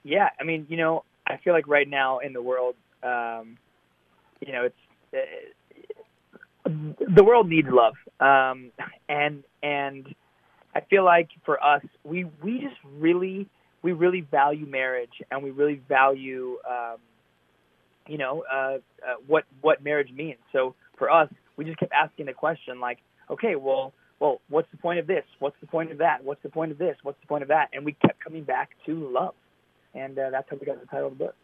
Yeah. 0.03 0.29
I 0.39 0.45
mean, 0.45 0.67
you 0.69 0.77
know, 0.77 1.05
I 1.27 1.39
feel 1.39 1.55
like 1.55 1.67
right 1.67 1.89
now 1.89 2.19
in 2.19 2.35
the 2.35 2.43
world, 2.43 2.75
um, 3.03 3.57
you 4.47 4.53
know, 4.53 4.65
it's. 4.65 4.77
Uh, 5.15 6.69
the 7.15 7.25
world 7.25 7.49
needs 7.49 7.69
love, 7.71 7.95
um, 8.19 8.73
and 9.09 9.45
and 9.63 10.13
I 10.75 10.81
feel 10.81 11.05
like 11.05 11.29
for 11.45 11.63
us, 11.65 11.83
we 12.03 12.25
we 12.43 12.59
just 12.59 12.75
really 12.99 13.49
we 13.83 13.93
really 13.93 14.21
value 14.21 14.67
marriage 14.67 15.23
and 15.31 15.43
we 15.43 15.51
really 15.51 15.81
value 15.89 16.59
um, 16.69 16.97
you 18.07 18.19
know 18.19 18.45
uh, 18.53 18.57
uh, 18.57 18.79
what 19.27 19.45
what 19.61 19.83
marriage 19.83 20.13
means. 20.13 20.39
So 20.53 20.75
for 20.99 21.11
us, 21.11 21.29
we 21.57 21.65
just 21.65 21.79
kept 21.79 21.93
asking 21.93 22.27
the 22.27 22.33
question 22.33 22.81
like, 22.81 22.99
okay, 23.31 23.57
well, 23.57 23.93
well, 24.19 24.41
what's 24.49 24.71
the 24.71 24.79
point 24.79 24.99
of 24.99 25.07
this? 25.07 25.25
What's 25.39 25.57
the 25.61 25.67
point 25.67 25.93
of 25.93 25.99
that? 25.99 26.25
What's 26.25 26.43
the 26.43 26.49
point 26.49 26.73
of 26.73 26.79
this? 26.79 26.97
What's 27.03 27.21
the 27.21 27.27
point 27.27 27.43
of 27.43 27.49
that? 27.49 27.69
And 27.73 27.85
we 27.85 27.93
kept 27.93 28.23
coming 28.23 28.45
back 28.45 28.71
to 28.87 29.11
love, 29.11 29.35
and 29.95 30.19
uh, 30.19 30.31
that's 30.31 30.49
how 30.51 30.57
we 30.57 30.67
got 30.67 30.81
the 30.81 30.87
title 30.87 31.09
of 31.09 31.19
the 31.19 31.25
book. 31.25 31.35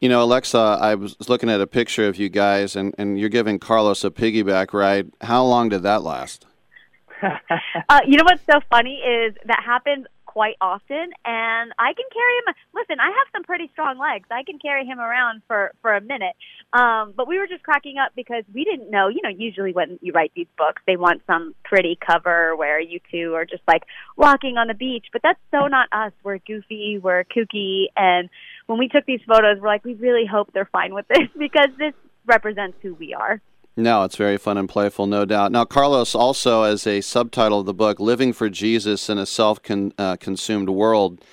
You 0.00 0.08
know, 0.08 0.22
Alexa, 0.24 0.58
I 0.58 0.96
was 0.96 1.16
looking 1.28 1.48
at 1.48 1.60
a 1.60 1.66
picture 1.66 2.08
of 2.08 2.16
you 2.16 2.28
guys, 2.28 2.74
and, 2.74 2.92
and 2.98 3.20
you're 3.20 3.28
giving 3.28 3.60
Carlos 3.60 4.02
a 4.02 4.10
piggyback 4.10 4.72
ride. 4.72 5.12
How 5.20 5.44
long 5.44 5.68
did 5.68 5.84
that 5.84 6.02
last? 6.02 6.44
uh, 7.22 8.00
you 8.04 8.16
know 8.16 8.24
what's 8.24 8.42
so 8.50 8.58
funny 8.68 8.96
is 8.96 9.36
that 9.44 9.62
happens 9.64 10.06
quite 10.32 10.56
often 10.62 11.12
and 11.26 11.72
I 11.78 11.92
can 11.92 12.08
carry 12.10 12.34
him 12.40 12.54
listen, 12.74 12.96
I 12.98 13.08
have 13.08 13.28
some 13.32 13.42
pretty 13.42 13.68
strong 13.72 13.98
legs. 13.98 14.26
I 14.30 14.44
can 14.44 14.58
carry 14.58 14.86
him 14.86 14.98
around 14.98 15.42
for 15.46 15.72
for 15.82 15.94
a 15.94 16.00
minute. 16.00 16.34
Um 16.72 17.12
but 17.14 17.28
we 17.28 17.38
were 17.38 17.46
just 17.46 17.62
cracking 17.62 17.98
up 17.98 18.12
because 18.16 18.44
we 18.54 18.64
didn't 18.64 18.90
know, 18.90 19.08
you 19.08 19.20
know, 19.22 19.28
usually 19.28 19.72
when 19.72 19.98
you 20.00 20.12
write 20.12 20.32
these 20.34 20.46
books, 20.56 20.80
they 20.86 20.96
want 20.96 21.20
some 21.26 21.54
pretty 21.64 21.98
cover 22.00 22.56
where 22.56 22.80
you 22.80 22.98
two 23.10 23.34
are 23.34 23.44
just 23.44 23.62
like 23.68 23.82
walking 24.16 24.56
on 24.56 24.68
the 24.68 24.74
beach, 24.74 25.06
but 25.12 25.20
that's 25.22 25.40
so 25.50 25.66
not 25.66 25.88
us. 25.92 26.12
We're 26.24 26.38
goofy, 26.38 26.98
we're 26.98 27.24
kooky 27.24 27.86
and 27.94 28.30
when 28.66 28.78
we 28.78 28.88
took 28.88 29.04
these 29.04 29.20
photos, 29.28 29.58
we're 29.60 29.68
like 29.68 29.84
we 29.84 29.94
really 29.94 30.24
hope 30.24 30.50
they're 30.54 30.70
fine 30.72 30.94
with 30.94 31.06
this 31.08 31.28
because 31.38 31.68
this 31.78 31.94
represents 32.24 32.78
who 32.80 32.94
we 32.94 33.12
are. 33.12 33.42
No, 33.76 34.04
it's 34.04 34.16
very 34.16 34.36
fun 34.36 34.58
and 34.58 34.68
playful, 34.68 35.06
no 35.06 35.24
doubt. 35.24 35.50
Now, 35.50 35.64
Carlos 35.64 36.14
also, 36.14 36.62
as 36.62 36.86
a 36.86 37.00
subtitle 37.00 37.60
of 37.60 37.66
the 37.66 37.72
book, 37.72 37.98
Living 37.98 38.34
for 38.34 38.50
Jesus 38.50 39.08
in 39.08 39.16
a 39.16 39.24
Self 39.24 39.60
uh, 39.98 40.16
Consumed 40.16 40.68
World. 40.68 41.24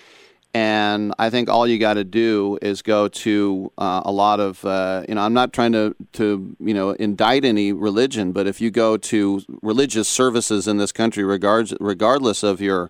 And 0.53 1.13
I 1.19 1.29
think 1.29 1.47
all 1.47 1.67
you 1.67 1.77
got 1.77 1.93
to 1.95 2.03
do 2.03 2.57
is 2.61 2.81
go 2.81 3.07
to 3.07 3.71
uh, 3.77 4.01
a 4.03 4.11
lot 4.11 4.39
of, 4.39 4.65
uh, 4.65 5.03
you 5.07 5.13
know, 5.13 5.21
I'm 5.21 5.33
not 5.33 5.53
trying 5.53 5.73
to, 5.73 5.95
to, 6.13 6.55
you 6.59 6.73
know, 6.73 6.91
indict 6.91 7.45
any 7.45 7.71
religion, 7.71 8.31
but 8.31 8.47
if 8.47 8.59
you 8.59 8.71
go 8.71 8.97
to 8.97 9.41
religious 9.61 10.07
services 10.07 10.67
in 10.67 10.77
this 10.77 10.91
country, 10.91 11.23
regards, 11.23 11.75
regardless 11.79 12.41
of 12.41 12.61
your 12.61 12.89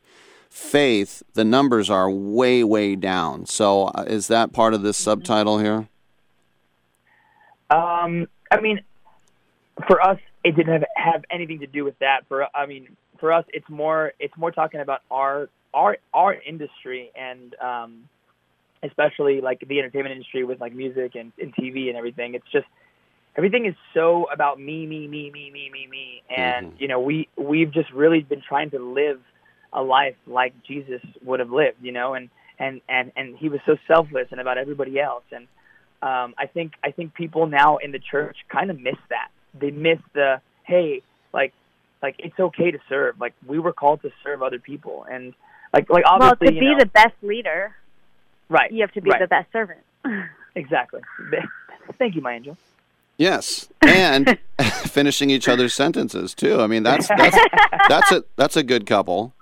faith, 0.49 1.21
the 1.33 1.43
numbers 1.43 1.89
are 1.89 2.09
way, 2.09 2.63
way 2.63 2.95
down. 2.95 3.45
So 3.45 3.87
uh, 3.87 4.05
is 4.07 4.27
that 4.27 4.53
part 4.53 4.73
of 4.73 4.81
this 4.81 4.95
subtitle 4.95 5.59
here? 5.59 5.89
Um, 7.69 8.27
I 8.51 8.61
mean, 8.61 8.79
for 9.87 10.01
us, 10.01 10.19
it 10.43 10.55
didn't 10.55 10.73
have, 10.73 10.83
have 10.95 11.25
anything 11.31 11.59
to 11.59 11.67
do 11.67 11.83
with 11.83 11.97
that. 11.99 12.21
For 12.27 12.47
I 12.55 12.65
mean, 12.65 12.95
for 13.19 13.33
us, 13.33 13.45
it's 13.49 13.69
more 13.69 14.13
it's 14.19 14.35
more 14.37 14.51
talking 14.51 14.79
about 14.79 15.01
our 15.11 15.49
our 15.73 15.97
our 16.13 16.33
industry 16.33 17.11
and 17.15 17.55
um, 17.55 18.09
especially 18.83 19.41
like 19.41 19.63
the 19.67 19.79
entertainment 19.79 20.13
industry 20.13 20.43
with 20.43 20.59
like 20.59 20.73
music 20.73 21.15
and, 21.15 21.31
and 21.39 21.53
TV 21.55 21.89
and 21.89 21.97
everything. 21.97 22.35
It's 22.35 22.49
just 22.51 22.67
everything 23.35 23.65
is 23.65 23.75
so 23.93 24.25
about 24.33 24.59
me, 24.59 24.85
me, 24.85 25.07
me, 25.07 25.29
me, 25.31 25.51
me, 25.51 25.69
me, 25.71 25.87
me, 25.87 26.23
and 26.35 26.67
mm-hmm. 26.67 26.81
you 26.81 26.87
know 26.87 26.99
we 26.99 27.27
we've 27.37 27.71
just 27.71 27.91
really 27.91 28.21
been 28.21 28.41
trying 28.47 28.71
to 28.71 28.79
live 28.79 29.21
a 29.71 29.83
life 29.83 30.15
like 30.25 30.53
Jesus 30.63 31.01
would 31.23 31.39
have 31.39 31.51
lived, 31.51 31.77
you 31.81 31.91
know, 31.91 32.13
and 32.13 32.29
and 32.57 32.81
and 32.89 33.11
and 33.15 33.37
he 33.37 33.49
was 33.49 33.59
so 33.65 33.77
selfless 33.87 34.27
and 34.31 34.39
about 34.39 34.57
everybody 34.57 34.99
else 34.99 35.23
and 35.31 35.47
um, 36.01 36.33
I 36.37 36.45
think 36.45 36.73
I 36.81 36.91
think 36.91 37.13
people 37.13 37.47
now 37.47 37.77
in 37.77 37.91
the 37.91 37.99
church 37.99 38.37
kind 38.49 38.71
of 38.71 38.79
miss 38.79 38.95
that 39.09 39.29
they 39.53 39.71
miss 39.71 39.99
the 40.13 40.41
hey, 40.63 41.01
like 41.33 41.53
like 42.01 42.15
it's 42.19 42.39
okay 42.39 42.71
to 42.71 42.79
serve. 42.87 43.19
Like 43.19 43.33
we 43.45 43.59
were 43.59 43.73
called 43.73 44.01
to 44.03 44.11
serve 44.23 44.41
other 44.41 44.59
people, 44.59 45.05
and 45.09 45.33
like 45.73 45.89
like 45.89 46.03
obviously 46.05 46.47
well 46.47 46.53
to 46.53 46.59
be 46.59 46.71
know, 46.71 46.79
the 46.79 46.85
best 46.85 47.15
leader, 47.21 47.75
right? 48.49 48.71
You 48.71 48.81
have 48.81 48.91
to 48.93 49.01
be 49.01 49.09
right. 49.09 49.21
the 49.21 49.27
best 49.27 49.51
servant. 49.51 49.81
exactly. 50.55 51.01
Thank 51.97 52.15
you, 52.15 52.21
my 52.21 52.35
angel. 52.35 52.57
Yes, 53.17 53.67
and 53.81 54.39
finishing 54.85 55.29
each 55.29 55.49
other's 55.49 55.73
sentences 55.73 56.33
too. 56.33 56.61
I 56.61 56.67
mean, 56.67 56.83
that's 56.83 57.07
that's 57.07 57.37
that's 57.89 58.11
a 58.11 58.23
that's 58.37 58.55
a 58.55 58.63
good 58.63 58.85
couple. 58.85 59.33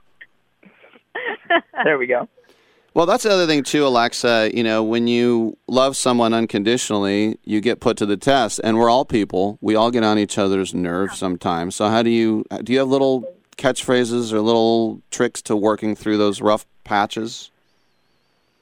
There 1.84 1.98
we 1.98 2.08
go. 2.08 2.28
Well, 2.98 3.06
that's 3.06 3.26
the 3.26 3.30
other 3.30 3.46
thing 3.46 3.62
too, 3.62 3.86
Alexa. 3.86 4.50
You 4.56 4.64
know, 4.64 4.82
when 4.84 5.06
you 5.06 5.56
love 5.68 5.96
someone 5.96 6.34
unconditionally, 6.34 7.38
you 7.46 7.62
get 7.62 7.80
put 7.80 7.96
to 7.98 8.08
the 8.08 8.18
test, 8.18 8.60
and 8.64 8.76
we're 8.76 8.90
all 8.90 9.06
people. 9.06 9.60
We 9.62 9.76
all 9.76 9.92
get 9.92 10.04
on 10.04 10.18
each 10.18 10.40
other's 10.40 10.74
nerves 10.74 11.16
sometimes. 11.16 11.76
So, 11.76 11.90
how 11.90 12.02
do 12.02 12.10
you 12.10 12.44
do? 12.64 12.74
You 12.74 12.80
have 12.80 12.88
little 12.88 13.32
catchphrases 13.56 14.34
or 14.34 14.42
little 14.42 15.00
tricks 15.12 15.44
to 15.44 15.56
working 15.56 15.96
through 15.96 16.18
those 16.18 16.42
rough 16.42 16.66
patches? 16.86 17.52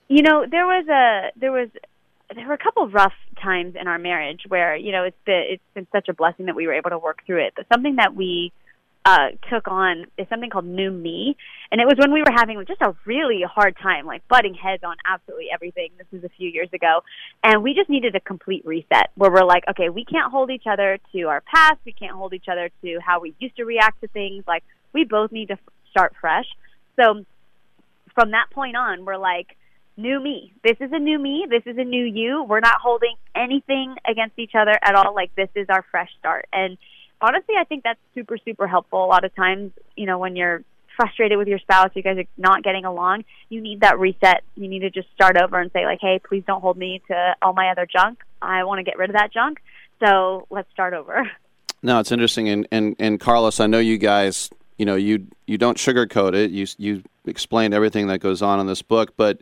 You 0.10 0.22
know, 0.22 0.46
there 0.46 0.66
was 0.66 0.86
a 0.90 1.32
there 1.40 1.54
was 1.54 1.70
there 2.36 2.46
were 2.46 2.56
a 2.56 2.58
couple 2.58 2.84
of 2.84 2.94
rough 2.94 3.14
times 3.42 3.78
in 3.80 3.88
our 3.88 3.98
marriage 3.98 4.42
where 4.50 4.76
you 4.76 4.92
know 4.92 5.04
it's 5.04 5.24
been 5.24 5.46
it's 5.48 5.64
been 5.76 5.88
such 5.94 6.10
a 6.10 6.14
blessing 6.14 6.48
that 6.48 6.58
we 6.58 6.68
were 6.68 6.74
able 6.74 6.90
to 6.90 7.00
work 7.00 7.22
through 7.26 7.46
it. 7.46 7.54
But 7.56 7.68
something 7.72 7.96
that 7.96 8.16
we 8.16 8.52
uh, 9.06 9.30
took 9.52 9.68
on 9.68 10.08
is 10.18 10.28
something 10.30 10.50
called 10.50 10.66
New 10.66 10.90
Me, 10.90 11.38
and 11.72 11.80
it 11.80 11.86
was 11.86 11.94
when 12.00 12.12
we 12.12 12.22
were 12.22 12.34
having 12.36 12.64
just 12.68 12.82
a 12.82 12.96
really 13.06 13.44
hard 13.48 13.78
time, 13.82 14.06
like 14.06 14.28
butting 14.28 14.56
heads 14.56 14.84
on 14.84 14.96
absolutely 15.06 15.48
everything. 15.54 15.90
This 15.98 16.08
was 16.12 16.24
a 16.24 16.30
few 16.30 16.50
years 16.50 16.70
ago, 16.74 17.02
and 17.44 17.62
we 17.62 17.76
just 17.76 17.88
needed 17.88 18.16
a 18.16 18.20
complete 18.20 18.66
reset 18.66 19.12
where 19.14 19.32
we're 19.32 19.46
like, 19.46 19.64
okay, 19.70 19.90
we 19.90 20.06
can't 20.06 20.32
hold 20.32 20.50
each 20.50 20.66
other 20.68 20.98
to 21.14 21.22
our 21.24 21.42
past, 21.42 21.78
we 21.86 21.94
can't 21.94 22.16
hold 22.16 22.34
each 22.34 22.48
other 22.52 22.70
to 22.82 23.00
how 23.06 23.20
we 23.20 23.36
used 23.40 23.56
to 23.58 23.64
react 23.64 24.02
to 24.02 24.08
things. 24.08 24.44
Like 24.48 24.64
we 24.92 25.04
both 25.04 25.32
need 25.32 25.50
to 25.50 25.54
f- 25.54 25.60
start 25.92 26.16
fresh. 26.20 26.48
So 26.96 27.26
from 28.16 28.32
that 28.32 28.48
point 28.52 28.76
on, 28.76 29.06
we're 29.06 29.18
like, 29.18 29.56
new 29.98 30.20
me. 30.20 30.52
This 30.64 30.78
is 30.80 30.92
a 30.92 31.00
new 31.00 31.20
me. 31.20 31.46
This 31.48 31.64
is 31.66 31.78
a 31.78 31.84
new 31.84 32.04
you. 32.04 32.44
We're 32.44 32.60
not 32.60 32.78
holding 32.82 33.16
anything 33.36 33.96
against 34.10 34.40
each 34.40 34.54
other 34.58 34.78
at 34.82 34.96
all. 34.96 35.14
Like 35.14 35.36
this 35.36 35.50
is 35.56 35.68
our 35.70 35.86
fresh 35.92 36.10
start, 36.20 36.48
and 36.52 36.78
honestly, 37.22 37.56
I 37.60 37.64
think 37.64 37.84
that's 37.84 38.00
super, 38.14 38.38
super 38.38 38.68
helpful. 38.68 39.04
A 39.04 39.08
lot 39.08 39.24
of 39.24 39.36
times, 39.36 39.72
you 39.96 40.06
know, 40.06 40.18
when 40.18 40.36
you're 40.36 40.64
frustrated 40.96 41.38
with 41.38 41.48
your 41.48 41.60
spouse, 41.60 41.92
you 41.94 42.02
guys 42.02 42.18
are 42.18 42.26
not 42.38 42.64
getting 42.64 42.86
along, 42.86 43.26
you 43.50 43.62
need 43.62 43.82
that 43.82 44.00
reset. 44.00 44.44
You 44.56 44.68
need 44.68 44.80
to 44.80 44.90
just 44.90 45.08
start 45.14 45.38
over 45.38 45.60
and 45.60 45.72
say, 45.72 45.86
like, 45.86 46.00
hey, 46.02 46.20
please 46.26 46.44
don't 46.48 46.62
hold 46.62 46.78
me 46.78 47.02
to 47.08 47.36
all 47.42 47.54
my 47.54 47.70
other 47.70 47.86
junk. 47.86 48.24
I 48.42 48.64
want 48.64 48.80
to 48.80 48.84
get 48.84 48.98
rid 48.98 49.10
of 49.10 49.16
that 49.16 49.34
junk. 49.34 49.60
So 50.04 50.48
let's 50.50 50.72
start 50.72 50.94
over. 50.94 51.30
No, 51.84 52.00
it's 52.00 52.12
interesting. 52.12 52.50
And, 52.50 52.68
and, 52.72 52.96
and 52.98 53.20
Carlos, 53.20 53.60
I 53.60 53.68
know 53.68 53.78
you 53.78 54.00
guys, 54.00 54.50
you 54.76 54.88
know, 54.88 54.96
you, 54.96 55.28
you 55.46 55.60
don't 55.60 55.78
sugarcoat 55.78 56.34
it. 56.34 56.50
You, 56.50 56.66
you 56.80 57.04
explained 57.28 57.76
everything 57.76 58.08
that 58.08 58.22
goes 58.22 58.42
on 58.42 58.60
in 58.60 58.66
this 58.66 58.82
book, 58.82 59.14
but 59.18 59.42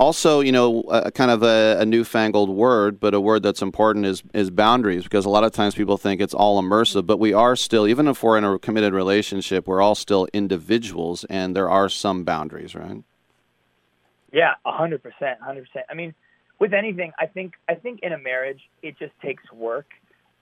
also, 0.00 0.40
you 0.40 0.50
know, 0.50 0.80
a, 0.88 1.10
kind 1.10 1.30
of 1.30 1.42
a, 1.42 1.76
a, 1.80 1.84
newfangled 1.84 2.48
word, 2.48 2.98
but 2.98 3.12
a 3.12 3.20
word 3.20 3.42
that's 3.42 3.60
important 3.60 4.06
is 4.06 4.22
is 4.32 4.50
boundaries 4.50 5.04
because 5.04 5.26
a 5.26 5.28
lot 5.28 5.44
of 5.44 5.52
times 5.52 5.74
people 5.74 5.98
think 5.98 6.22
it's 6.22 6.32
all 6.32 6.60
immersive, 6.60 7.06
but 7.06 7.18
we 7.18 7.34
are 7.34 7.54
still, 7.54 7.86
even 7.86 8.08
if 8.08 8.22
we're 8.22 8.38
in 8.38 8.44
a 8.44 8.58
committed 8.58 8.94
relationship, 8.94 9.68
we're 9.68 9.82
all 9.82 9.94
still 9.94 10.26
individuals, 10.32 11.24
and 11.24 11.54
there 11.54 11.68
are 11.68 11.90
some 11.90 12.24
boundaries, 12.24 12.74
right? 12.74 13.04
Yeah, 14.32 14.54
hundred 14.64 15.02
percent, 15.02 15.38
hundred 15.42 15.66
percent. 15.66 15.84
I 15.90 15.94
mean, 15.94 16.14
with 16.58 16.72
anything, 16.72 17.12
I 17.18 17.26
think 17.26 17.52
I 17.68 17.74
think 17.74 18.00
in 18.02 18.14
a 18.14 18.18
marriage, 18.18 18.62
it 18.82 18.98
just 18.98 19.12
takes 19.20 19.44
work, 19.52 19.90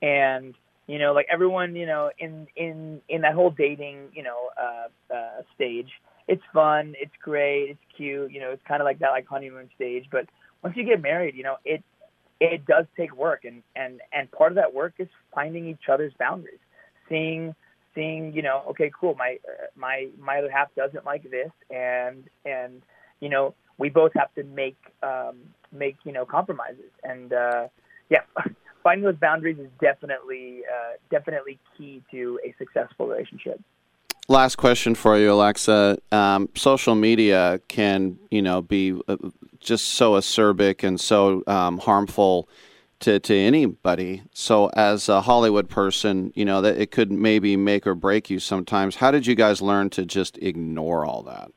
and 0.00 0.54
you 0.86 1.00
know, 1.00 1.12
like 1.12 1.26
everyone, 1.28 1.74
you 1.74 1.86
know, 1.86 2.12
in 2.16 2.46
in 2.54 3.00
in 3.08 3.22
that 3.22 3.34
whole 3.34 3.50
dating, 3.50 4.10
you 4.14 4.22
know, 4.22 4.50
uh, 4.56 5.14
uh, 5.14 5.42
stage 5.56 5.90
it's 6.28 6.42
fun, 6.52 6.94
it's 7.00 7.14
great, 7.22 7.70
it's 7.70 7.80
cute, 7.96 8.30
you 8.30 8.38
know, 8.38 8.50
it's 8.50 8.62
kind 8.68 8.82
of 8.82 8.84
like 8.84 8.98
that 8.98 9.10
like 9.10 9.26
honeymoon 9.26 9.70
stage. 9.74 10.04
But 10.12 10.26
once 10.62 10.76
you 10.76 10.84
get 10.84 11.00
married, 11.00 11.34
you 11.34 11.42
know, 11.42 11.56
it 11.64 11.82
it 12.38 12.66
does 12.66 12.84
take 12.96 13.16
work, 13.16 13.44
and 13.44 13.62
and 13.74 14.00
and 14.12 14.30
part 14.30 14.52
of 14.52 14.56
that 14.56 14.74
work 14.74 14.92
is 14.98 15.08
finding 15.34 15.66
each 15.66 15.88
other's 15.90 16.12
boundaries, 16.18 16.60
seeing 17.08 17.54
seeing 17.94 18.32
you 18.34 18.42
know, 18.42 18.62
okay, 18.70 18.90
cool, 18.98 19.14
my 19.18 19.38
uh, 19.48 19.66
my 19.74 20.08
my 20.20 20.38
other 20.38 20.50
half 20.50 20.68
doesn't 20.76 21.06
like 21.06 21.28
this, 21.28 21.50
and 21.70 22.24
and 22.44 22.82
you 23.20 23.30
know, 23.30 23.54
we 23.78 23.88
both 23.88 24.12
have 24.14 24.32
to 24.34 24.44
make 24.44 24.76
um, 25.02 25.36
make 25.72 25.96
you 26.04 26.12
know 26.12 26.26
compromises, 26.26 26.92
and 27.02 27.32
uh, 27.32 27.68
yeah. 28.10 28.20
Finding 28.84 29.04
those 29.04 29.16
boundaries 29.16 29.58
is 29.58 29.68
definitely 29.80 30.60
uh, 30.64 30.92
definitely 31.10 31.58
key 31.76 32.00
to 32.12 32.38
a 32.46 32.54
successful 32.58 33.08
relationship 33.08 33.60
last 34.28 34.56
question 34.56 34.94
for 34.94 35.18
you, 35.18 35.32
Alexa. 35.32 35.98
Um, 36.12 36.48
social 36.54 36.94
media 36.94 37.60
can, 37.68 38.18
you 38.30 38.42
know, 38.42 38.62
be 38.62 38.98
uh, 39.08 39.16
just 39.58 39.86
so 39.86 40.12
acerbic 40.12 40.84
and 40.84 41.00
so 41.00 41.42
um, 41.46 41.78
harmful 41.78 42.48
to, 43.00 43.18
to 43.18 43.34
anybody. 43.34 44.22
So, 44.32 44.70
as 44.74 45.08
a 45.08 45.22
Hollywood 45.22 45.68
person, 45.68 46.32
you 46.34 46.44
know 46.44 46.60
that 46.60 46.76
it 46.76 46.90
could 46.90 47.10
maybe 47.10 47.56
make 47.56 47.86
or 47.86 47.94
break 47.94 48.30
you 48.30 48.38
sometimes. 48.38 48.96
How 48.96 49.10
did 49.10 49.26
you 49.26 49.34
guys 49.34 49.62
learn 49.62 49.90
to 49.90 50.04
just 50.04 50.38
ignore 50.38 51.04
all 51.04 51.22
that? 51.22 51.50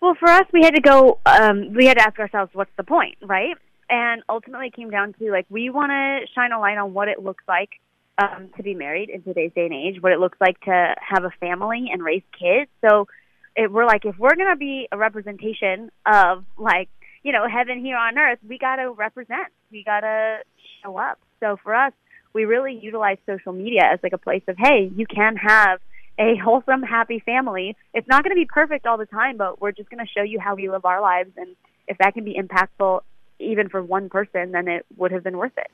Well, 0.00 0.14
for 0.14 0.30
us, 0.30 0.46
we 0.52 0.62
had 0.62 0.74
to 0.74 0.80
go. 0.80 1.18
Um, 1.26 1.74
we 1.74 1.86
had 1.86 1.98
to 1.98 2.02
ask 2.02 2.18
ourselves, 2.18 2.50
"What's 2.54 2.74
the 2.76 2.84
point?" 2.84 3.18
Right? 3.22 3.54
And 3.90 4.22
ultimately, 4.28 4.68
it 4.68 4.74
came 4.74 4.88
down 4.88 5.14
to 5.14 5.30
like 5.30 5.46
we 5.50 5.68
want 5.68 5.90
to 5.90 6.26
shine 6.34 6.52
a 6.52 6.60
light 6.60 6.78
on 6.78 6.94
what 6.94 7.08
it 7.08 7.22
looks 7.22 7.44
like 7.46 7.80
um, 8.20 8.50
to 8.56 8.62
be 8.62 8.74
married 8.74 9.08
in 9.08 9.22
today's 9.22 9.52
day 9.54 9.64
and 9.64 9.74
age, 9.74 10.02
what 10.02 10.12
it 10.12 10.20
looks 10.20 10.38
like 10.40 10.60
to 10.62 10.94
have 11.00 11.24
a 11.24 11.30
family 11.40 11.88
and 11.92 12.02
raise 12.02 12.22
kids. 12.38 12.70
So 12.86 13.08
it, 13.56 13.70
we're 13.70 13.86
like, 13.86 14.04
if 14.04 14.18
we're 14.18 14.34
going 14.34 14.50
to 14.50 14.56
be 14.56 14.88
a 14.92 14.98
representation 14.98 15.90
of 16.04 16.44
like, 16.58 16.88
you 17.22 17.32
know, 17.32 17.46
heaven 17.48 17.84
here 17.84 17.96
on 17.96 18.18
earth, 18.18 18.38
we 18.46 18.58
got 18.58 18.76
to 18.76 18.92
represent. 18.92 19.48
We 19.70 19.84
got 19.84 20.00
to 20.00 20.38
show 20.82 20.96
up. 20.96 21.18
So 21.40 21.56
for 21.62 21.74
us, 21.74 21.92
we 22.32 22.44
really 22.44 22.78
utilize 22.80 23.18
social 23.26 23.52
media 23.52 23.82
as 23.92 23.98
like 24.02 24.12
a 24.12 24.18
place 24.18 24.42
of, 24.48 24.56
hey, 24.58 24.90
you 24.94 25.06
can 25.06 25.36
have 25.36 25.80
a 26.18 26.36
wholesome, 26.36 26.82
happy 26.82 27.22
family. 27.24 27.76
It's 27.94 28.06
not 28.06 28.22
going 28.22 28.30
to 28.30 28.40
be 28.40 28.46
perfect 28.46 28.86
all 28.86 28.98
the 28.98 29.06
time, 29.06 29.36
but 29.36 29.60
we're 29.60 29.72
just 29.72 29.90
going 29.90 30.04
to 30.04 30.10
show 30.12 30.22
you 30.22 30.38
how 30.38 30.54
we 30.54 30.68
live 30.68 30.84
our 30.84 31.00
lives. 31.00 31.30
And 31.36 31.56
if 31.88 31.98
that 31.98 32.14
can 32.14 32.24
be 32.24 32.38
impactful 32.38 33.00
even 33.38 33.68
for 33.68 33.82
one 33.82 34.10
person, 34.10 34.52
then 34.52 34.68
it 34.68 34.84
would 34.96 35.12
have 35.12 35.24
been 35.24 35.38
worth 35.38 35.56
it. 35.56 35.70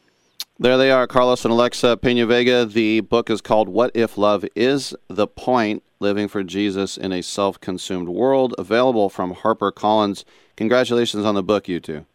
There 0.59 0.79
they 0.79 0.91
are, 0.91 1.07
Carlos 1.07 1.45
and 1.45 1.53
Alexa 1.53 1.99
Pena 1.99 2.25
Vega. 2.25 2.65
The 2.65 3.01
book 3.01 3.29
is 3.29 3.43
called 3.43 3.69
What 3.69 3.91
If 3.93 4.17
Love 4.17 4.43
Is 4.57 4.95
the 5.07 5.27
Point 5.27 5.83
Living 6.01 6.29
for 6.29 6.43
Jesus 6.43 6.97
in 6.97 7.13
a 7.13 7.23
Self 7.23 7.61
Consumed 7.61 8.09
World, 8.09 8.55
available 8.57 9.11
from 9.11 9.35
HarperCollins. 9.35 10.25
Congratulations 10.57 11.27
on 11.27 11.35
the 11.35 11.43
book, 11.43 11.69
you 11.69 11.79
two. 11.79 12.07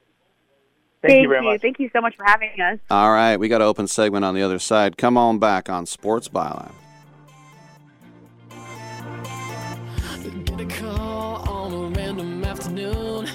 Thank, 1.01 1.11
Thank 1.13 1.21
you 1.21 1.29
very 1.29 1.43
much. 1.43 1.61
Thank 1.61 1.79
you 1.79 1.91
so 1.93 2.01
much 2.01 2.15
for 2.15 2.25
having 2.25 2.49
us. 2.59 2.79
All 2.89 3.11
right, 3.11 3.37
we 3.37 3.47
got 3.47 3.61
an 3.61 3.67
open 3.67 3.85
segment 3.85 4.25
on 4.25 4.33
the 4.33 4.41
other 4.41 4.57
side. 4.57 4.97
Come 4.97 5.17
on 5.17 5.37
back 5.37 5.69
on 5.69 5.85
Sports 5.85 6.27
Byline. 6.27 6.73
Get 10.45 10.61
a 10.61 10.65
call 10.65 11.47
on 11.47 11.73
a 11.73 11.95
random 11.95 12.43
afternoon. 12.43 13.27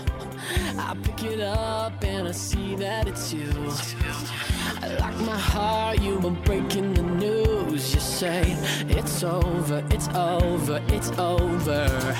I 0.78 0.96
pick 1.04 1.22
it 1.30 1.40
up 1.40 2.02
and 2.02 2.26
I 2.26 2.32
see 2.32 2.74
that 2.74 3.06
it's 3.06 3.32
you. 3.32 3.52
Like 5.00 5.16
my 5.18 5.38
heart, 5.38 6.00
you 6.00 6.18
were 6.18 6.30
breaking 6.30 6.94
the 6.94 7.02
news. 7.02 7.94
You 7.94 8.00
say 8.00 8.56
it's 8.88 9.22
over, 9.22 9.84
it's 9.90 10.08
over, 10.08 10.82
it's 10.88 11.10
over. 11.18 12.16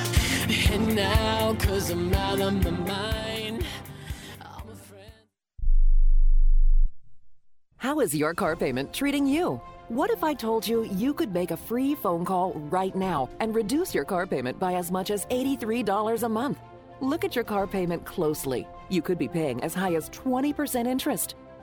And 0.71 0.95
now, 0.95 1.55
cause 1.61 1.91
I'm 1.91 2.13
out 2.15 2.41
of 2.41 2.65
my 2.65 2.71
mind. 2.71 3.67
How 7.79 8.01
is 8.01 8.15
your 8.15 8.35
car 8.35 8.57
payment 8.57 8.93
treating 8.93 9.27
you? 9.27 9.61
What 9.89 10.11
if 10.11 10.25
I 10.25 10.35
told 10.35 10.67
you 10.67 10.83
you 10.87 11.15
could 11.15 11.33
make 11.33 11.53
a 11.53 11.57
free 11.57 11.95
phone 11.95 12.25
call 12.25 12.53
right 12.55 12.95
now 12.97 13.29
and 13.39 13.55
reduce 13.55 13.95
your 13.95 14.05
car 14.05 14.27
payment 14.27 14.59
by 14.59 14.75
as 14.75 14.91
much 14.91 15.13
as 15.13 15.25
$83 15.27 16.25
a 16.25 16.29
month? 16.29 16.59
Look 17.01 17.25
at 17.25 17.37
your 17.37 17.45
car 17.45 17.69
payment 17.69 18.05
closely. 18.05 18.67
You 18.89 19.03
could 19.03 19.19
be 19.19 19.29
paying 19.29 19.63
as 19.63 19.75
high 19.75 19.95
as 19.95 20.11
20% 20.11 20.87
interest. 20.89 21.37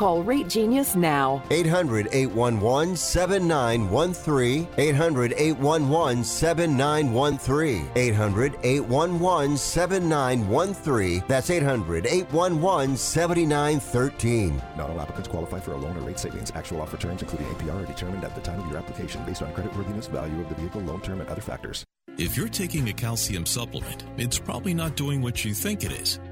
Call 0.00 0.22
Rate 0.22 0.48
Genius 0.48 0.94
now. 0.94 1.42
800 1.50 2.08
811 2.10 2.96
7913. 2.96 4.66
800 4.78 5.34
811 5.36 6.24
7913. 6.24 7.90
800 7.94 8.58
811 8.62 9.58
7913. 9.58 11.24
That's 11.28 11.50
800 11.50 12.06
811 12.06 12.96
7913. 12.96 14.62
Not 14.74 14.88
all 14.88 14.98
applicants 15.02 15.28
qualify 15.28 15.60
for 15.60 15.72
a 15.72 15.76
loan 15.76 15.94
or 15.98 16.00
rate 16.00 16.18
savings. 16.18 16.50
Actual 16.54 16.80
offer 16.80 16.96
terms, 16.96 17.20
including 17.20 17.48
APR, 17.48 17.82
are 17.82 17.84
determined 17.84 18.24
at 18.24 18.34
the 18.34 18.40
time 18.40 18.58
of 18.58 18.68
your 18.68 18.78
application 18.78 19.22
based 19.26 19.42
on 19.42 19.52
creditworthiness, 19.52 20.08
value 20.08 20.40
of 20.40 20.48
the 20.48 20.54
vehicle, 20.54 20.80
loan 20.80 21.02
term, 21.02 21.20
and 21.20 21.28
other 21.28 21.42
factors. 21.42 21.84
If 22.16 22.38
you're 22.38 22.48
taking 22.48 22.88
a 22.88 22.92
calcium 22.92 23.44
supplement, 23.44 24.04
it's 24.16 24.38
probably 24.38 24.72
not 24.72 24.96
doing 24.96 25.20
what 25.20 25.44
you 25.44 25.52
think 25.52 25.84
it 25.84 25.92
is. 25.92 26.20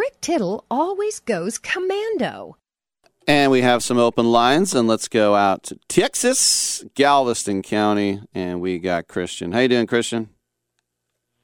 Rick 0.00 0.22
Tittle 0.22 0.64
always 0.70 1.20
goes 1.20 1.58
commando. 1.58 2.56
And 3.26 3.52
we 3.52 3.60
have 3.60 3.82
some 3.82 3.98
open 3.98 4.32
lines, 4.32 4.74
and 4.74 4.88
let's 4.88 5.08
go 5.08 5.34
out 5.34 5.62
to 5.64 5.78
Texas, 5.88 6.82
Galveston 6.94 7.60
County, 7.60 8.22
and 8.32 8.62
we 8.62 8.78
got 8.78 9.08
Christian. 9.08 9.52
How 9.52 9.58
you 9.58 9.68
doing, 9.68 9.86
Christian? 9.86 10.30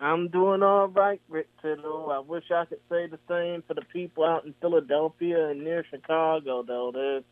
I'm 0.01 0.29
doing 0.29 0.63
all 0.63 0.89
right, 0.89 1.21
Rick 1.29 1.49
Tittle. 1.61 2.11
I 2.11 2.21
wish 2.21 2.45
I 2.51 2.65
could 2.65 2.81
say 2.89 3.07
the 3.07 3.19
same 3.29 3.63
for 3.69 3.75
the 3.75 3.85
people 3.93 4.25
out 4.25 4.47
in 4.47 4.55
Philadelphia 4.59 5.49
and 5.49 5.63
near 5.63 5.85
Chicago, 5.91 6.63
though. 6.63 6.93
There's 6.95 7.25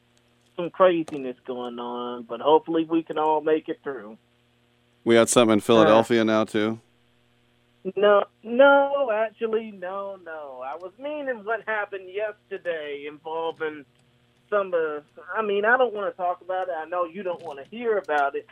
some 0.57 0.69
craziness 0.69 1.37
going 1.47 1.79
on, 1.79 2.25
but 2.25 2.43
hopefully 2.43 2.85
we 2.85 3.03
can 3.03 3.17
all 3.17 3.41
make 3.41 3.71
it 3.71 3.81
through. 3.83 4.19
We 5.05 5.15
had 5.15 5.31
something 5.31 5.55
in 5.55 5.61
Philadelphia 5.61 6.21
uh, 6.21 6.25
now 6.25 6.45
too. 6.45 6.81
No, 7.97 8.25
no, 8.43 9.11
actually, 9.13 9.71
no, 9.71 10.19
no. 10.25 10.63
I 10.65 10.75
was 10.77 10.93
meaning 10.99 11.45
what 11.45 11.61
happened 11.67 12.09
yesterday 12.09 13.05
involving 13.07 13.85
some 14.49 14.73
of. 14.73 15.05
I 15.37 15.43
mean, 15.43 15.67
I 15.67 15.77
don't 15.77 15.93
want 15.93 16.11
to 16.11 16.17
talk 16.17 16.41
about 16.41 16.69
it. 16.69 16.75
I 16.77 16.87
know 16.87 17.05
you 17.05 17.23
don't 17.23 17.43
want 17.43 17.63
to 17.63 17.71
hear 17.71 17.99
about 17.99 18.37
it, 18.37 18.47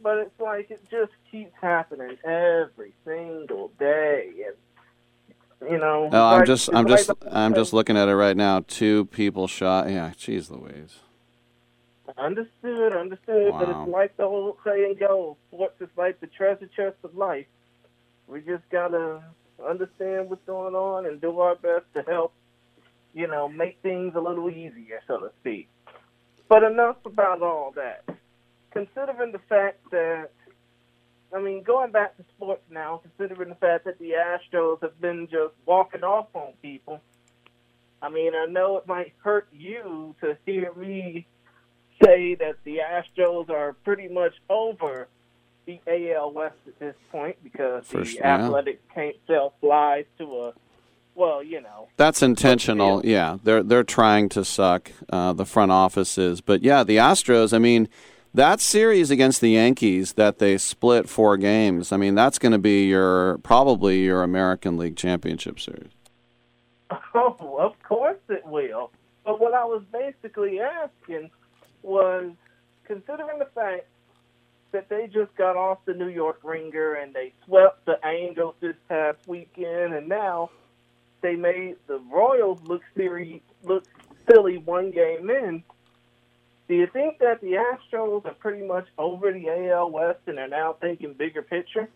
but 0.00 0.18
it's 0.18 0.38
like 0.38 0.70
it 0.70 0.80
just 0.88 1.10
keeps 1.32 1.52
happening 1.60 2.16
every 2.24 2.92
single 3.04 3.72
day, 3.80 4.30
and 4.46 5.68
you 5.72 5.78
know. 5.78 6.08
Oh, 6.12 6.24
I'm 6.26 6.38
like- 6.38 6.46
just, 6.46 6.70
I'm 6.72 6.86
just, 6.86 7.10
I'm 7.28 7.54
just 7.54 7.72
looking 7.72 7.96
at 7.96 8.08
it 8.08 8.14
right 8.14 8.36
now. 8.36 8.64
Two 8.68 9.06
people 9.06 9.48
shot. 9.48 9.90
Yeah, 9.90 10.12
jeez 10.16 10.48
Louise. 10.48 11.00
Understood, 12.16 12.94
understood. 12.94 13.52
Wow. 13.52 13.58
But 13.58 13.68
it's 13.68 13.88
like 13.88 14.16
the 14.16 14.24
old 14.24 14.58
saying 14.64 14.96
goes: 15.00 15.34
sports 15.48 15.80
is 15.80 15.88
like 15.96 16.20
the 16.20 16.28
treasure 16.28 16.68
chest 16.76 16.96
of 17.02 17.16
life. 17.16 17.46
We 18.30 18.40
just 18.42 18.62
gotta 18.70 19.22
understand 19.66 20.30
what's 20.30 20.44
going 20.46 20.74
on 20.76 21.04
and 21.06 21.20
do 21.20 21.40
our 21.40 21.56
best 21.56 21.84
to 21.94 22.02
help, 22.02 22.32
you 23.12 23.26
know, 23.26 23.48
make 23.48 23.78
things 23.82 24.14
a 24.14 24.20
little 24.20 24.48
easier, 24.48 25.00
so 25.08 25.18
to 25.18 25.30
speak. 25.40 25.68
But 26.48 26.62
enough 26.62 26.96
about 27.04 27.42
all 27.42 27.72
that. 27.74 28.04
Considering 28.70 29.32
the 29.32 29.40
fact 29.48 29.78
that, 29.90 30.30
I 31.34 31.40
mean, 31.40 31.64
going 31.64 31.90
back 31.90 32.16
to 32.18 32.24
sports 32.36 32.62
now, 32.70 33.00
considering 33.02 33.48
the 33.48 33.56
fact 33.56 33.84
that 33.86 33.98
the 33.98 34.12
Astros 34.12 34.80
have 34.82 35.00
been 35.00 35.26
just 35.26 35.54
walking 35.66 36.04
off 36.04 36.28
on 36.34 36.52
people, 36.62 37.00
I 38.00 38.10
mean, 38.10 38.32
I 38.36 38.46
know 38.46 38.76
it 38.76 38.86
might 38.86 39.12
hurt 39.24 39.48
you 39.52 40.14
to 40.20 40.36
hear 40.46 40.72
me 40.74 41.26
say 42.02 42.36
that 42.36 42.56
the 42.64 42.78
Astros 42.78 43.50
are 43.50 43.72
pretty 43.72 44.08
much 44.08 44.34
over 44.48 45.08
the 45.84 46.14
AL 46.14 46.32
West 46.32 46.56
at 46.66 46.78
this 46.78 46.96
point 47.10 47.36
because 47.42 47.84
For 47.86 48.04
the 48.04 48.12
yeah. 48.12 48.36
Athletics 48.36 48.82
can't 48.94 49.16
sell 49.26 49.54
flies 49.60 50.04
to 50.18 50.24
a, 50.24 50.52
well, 51.14 51.42
you 51.42 51.60
know, 51.60 51.88
That's 51.96 52.22
intentional. 52.22 53.04
Yeah, 53.04 53.38
they're 53.42 53.62
they're 53.62 53.84
trying 53.84 54.28
to 54.30 54.44
suck 54.44 54.90
uh, 55.10 55.32
the 55.32 55.44
front 55.44 55.72
offices, 55.72 56.40
but 56.40 56.62
yeah, 56.62 56.82
the 56.84 56.96
Astros. 56.96 57.52
I 57.52 57.58
mean, 57.58 57.88
that 58.32 58.60
series 58.60 59.10
against 59.10 59.40
the 59.40 59.50
Yankees 59.50 60.14
that 60.14 60.38
they 60.38 60.56
split 60.56 61.08
four 61.08 61.36
games. 61.36 61.92
I 61.92 61.96
mean, 61.96 62.14
that's 62.14 62.38
going 62.38 62.52
to 62.52 62.58
be 62.58 62.86
your 62.86 63.38
probably 63.38 64.00
your 64.04 64.22
American 64.22 64.76
League 64.76 64.96
Championship 64.96 65.60
series. 65.60 65.92
Oh, 67.12 67.56
of 67.58 67.74
course 67.82 68.18
it 68.28 68.44
will. 68.46 68.90
But 69.24 69.40
what 69.40 69.52
I 69.52 69.64
was 69.64 69.82
basically 69.92 70.60
asking 70.60 71.30
was, 71.82 72.32
considering 72.84 73.38
the 73.38 73.48
fact 73.54 73.86
that 74.72 74.88
they 74.88 75.06
just 75.06 75.34
got 75.36 75.56
off 75.56 75.78
the 75.84 75.94
New 75.94 76.08
York 76.08 76.40
Ringer 76.42 76.94
and 76.94 77.14
they 77.14 77.32
swept 77.44 77.84
the 77.86 77.98
Angels 78.04 78.54
this 78.60 78.76
past 78.88 79.18
weekend, 79.26 79.94
and 79.94 80.08
now 80.08 80.50
they 81.20 81.36
made 81.36 81.76
the 81.86 82.00
Royals 82.10 82.60
look 82.64 82.82
silly, 82.96 83.42
look 83.62 83.84
silly 84.30 84.58
one 84.58 84.90
game 84.90 85.30
in. 85.30 85.62
Do 86.68 86.76
you 86.76 86.86
think 86.86 87.18
that 87.18 87.40
the 87.40 87.54
Astros 87.54 88.24
are 88.26 88.34
pretty 88.34 88.64
much 88.64 88.86
over 88.96 89.32
the 89.32 89.48
AL 89.48 89.90
West 89.90 90.20
and 90.26 90.38
are 90.38 90.48
now 90.48 90.76
thinking 90.80 91.14
bigger 91.14 91.42
picture? 91.42 91.88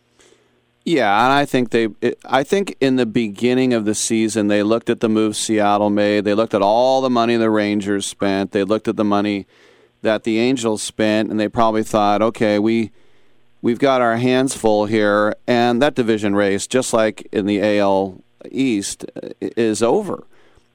Yeah, 0.84 1.24
and 1.24 1.32
I 1.32 1.46
think 1.46 1.70
they. 1.70 1.88
I 2.26 2.42
think 2.42 2.76
in 2.78 2.96
the 2.96 3.06
beginning 3.06 3.72
of 3.72 3.86
the 3.86 3.94
season, 3.94 4.48
they 4.48 4.62
looked 4.62 4.90
at 4.90 5.01
the 5.01 5.09
moves 5.09 5.38
Seattle 5.38 5.88
made. 5.88 6.24
They 6.24 6.34
looked 6.34 6.52
at 6.52 6.60
all 6.60 7.01
the 7.01 7.09
money 7.09 7.36
the 7.36 7.48
Rangers 7.48 8.05
spent. 8.05 8.51
They 8.51 8.64
looked 8.64 8.86
at 8.86 8.96
the 8.96 9.05
money 9.05 9.46
that 10.05 10.24
the 10.24 10.39
Angels 10.39 10.82
spent, 10.82 11.31
and 11.31 11.39
they 11.39 11.48
probably 11.48 11.82
thought, 11.82 12.22
okay, 12.22 12.59
we 12.59 12.93
we've 13.60 13.78
got 13.78 14.01
our 14.01 14.16
hands 14.16 14.55
full 14.55 14.86
here, 14.86 15.35
and 15.47 15.82
that 15.82 15.94
division 15.94 16.35
race, 16.35 16.66
just 16.66 16.93
like 16.93 17.28
in 17.32 17.47
the 17.47 17.78
AL 17.78 18.22
East, 18.51 19.05
is 19.40 19.82
over. 19.82 20.24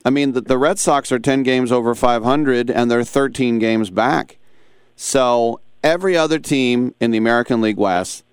I 0.03 0.09
mean, 0.09 0.33
the, 0.33 0.41
the 0.41 0.57
Red 0.57 0.79
Sox 0.79 1.11
are 1.11 1.19
ten 1.19 1.43
games 1.43 1.71
over 1.71 1.95
five 1.95 2.23
hundred, 2.23 2.69
and 2.69 2.91
they're 2.91 3.03
thirteen 3.03 3.59
games 3.59 3.89
back. 3.89 4.37
So 4.95 5.61
every 5.83 6.17
other 6.17 6.39
team 6.39 6.93
in 6.99 7.11
the 7.11 7.17
American 7.17 7.61
League 7.61 7.77
West 7.77 8.23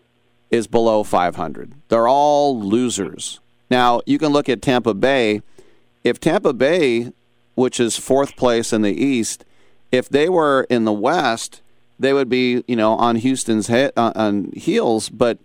is 0.50 0.66
below 0.66 1.02
500. 1.02 1.72
They're 1.88 2.08
all 2.08 2.60
losers. 2.60 3.40
Now, 3.70 4.00
you 4.06 4.18
can 4.18 4.32
look 4.32 4.48
at 4.48 4.62
Tampa 4.62 4.94
Bay. 4.94 5.42
If 6.04 6.20
Tampa 6.20 6.52
Bay, 6.52 7.12
which 7.54 7.80
is 7.80 7.98
fourth 7.98 8.36
place 8.36 8.72
in 8.72 8.82
the 8.82 8.94
East, 8.94 9.44
if 9.92 10.08
they 10.08 10.28
were 10.28 10.66
in 10.68 10.84
the 10.84 10.92
West, 10.92 11.62
they 11.98 12.12
would 12.12 12.28
be, 12.28 12.62
you 12.66 12.76
know, 12.76 12.94
on 12.94 13.16
Houston's 13.16 13.68
he- 13.68 13.90
uh, 13.96 14.12
on 14.14 14.52
heels. 14.52 15.08
But 15.08 15.38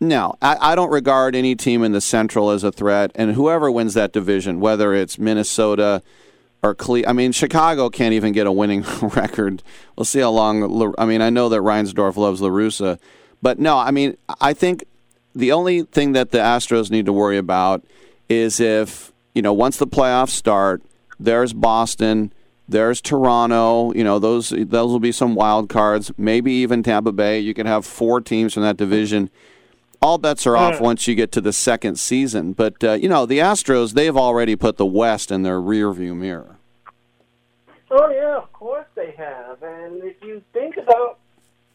no, 0.00 0.34
I, 0.42 0.72
I 0.72 0.74
don't 0.74 0.90
regard 0.90 1.36
any 1.36 1.54
team 1.54 1.82
in 1.82 1.92
the 1.92 2.00
Central 2.00 2.50
as 2.50 2.64
a 2.64 2.72
threat. 2.72 3.12
And 3.14 3.34
whoever 3.34 3.70
wins 3.70 3.94
that 3.94 4.12
division, 4.12 4.60
whether 4.60 4.94
it's 4.94 5.18
Minnesota 5.18 6.02
or 6.62 6.74
Cle- 6.74 7.06
I 7.06 7.12
mean, 7.12 7.32
Chicago 7.32 7.90
can't 7.90 8.14
even 8.14 8.32
get 8.32 8.46
a 8.46 8.52
winning 8.52 8.82
record. 9.02 9.62
We'll 9.96 10.04
see 10.04 10.20
how 10.20 10.30
long. 10.30 10.94
I 10.98 11.04
mean, 11.06 11.22
I 11.22 11.30
know 11.30 11.48
that 11.48 11.60
Reinsdorf 11.60 12.16
loves 12.16 12.40
La 12.40 12.48
Russa, 12.48 12.98
but 13.42 13.58
no, 13.58 13.78
I 13.78 13.90
mean, 13.90 14.16
I 14.40 14.54
think 14.54 14.84
the 15.34 15.52
only 15.52 15.82
thing 15.82 16.12
that 16.12 16.30
the 16.30 16.38
Astros 16.38 16.90
need 16.90 17.06
to 17.06 17.12
worry 17.12 17.36
about 17.36 17.84
is 18.28 18.58
if 18.58 19.12
you 19.34 19.42
know 19.42 19.52
once 19.52 19.76
the 19.76 19.86
playoffs 19.86 20.30
start, 20.30 20.82
there's 21.20 21.52
Boston 21.52 22.32
There's 22.68 23.00
Toronto. 23.00 23.92
You 23.94 24.04
know, 24.04 24.18
those 24.18 24.50
those 24.50 24.90
will 24.90 25.00
be 25.00 25.12
some 25.12 25.34
wild 25.34 25.68
cards. 25.68 26.10
Maybe 26.16 26.52
even 26.52 26.82
Tampa 26.82 27.12
Bay. 27.12 27.38
You 27.40 27.54
can 27.54 27.66
have 27.66 27.84
four 27.84 28.20
teams 28.20 28.54
from 28.54 28.62
that 28.62 28.76
division. 28.76 29.30
All 30.00 30.18
bets 30.18 30.46
are 30.46 30.56
off 30.56 30.76
Mm. 30.76 30.80
once 30.80 31.06
you 31.08 31.14
get 31.14 31.32
to 31.32 31.40
the 31.40 31.52
second 31.52 31.96
season. 31.98 32.52
But 32.52 32.82
uh, 32.82 32.92
you 32.92 33.08
know, 33.08 33.26
the 33.26 33.38
Astros 33.38 33.92
they've 33.92 34.16
already 34.16 34.56
put 34.56 34.76
the 34.76 34.86
West 34.86 35.30
in 35.30 35.42
their 35.42 35.60
rearview 35.60 36.16
mirror. 36.16 36.56
Oh 37.90 38.10
yeah, 38.10 38.36
of 38.38 38.52
course 38.52 38.86
they 38.94 39.12
have. 39.16 39.62
And 39.62 40.02
if 40.02 40.16
you 40.22 40.42
think 40.52 40.76
about, 40.78 41.18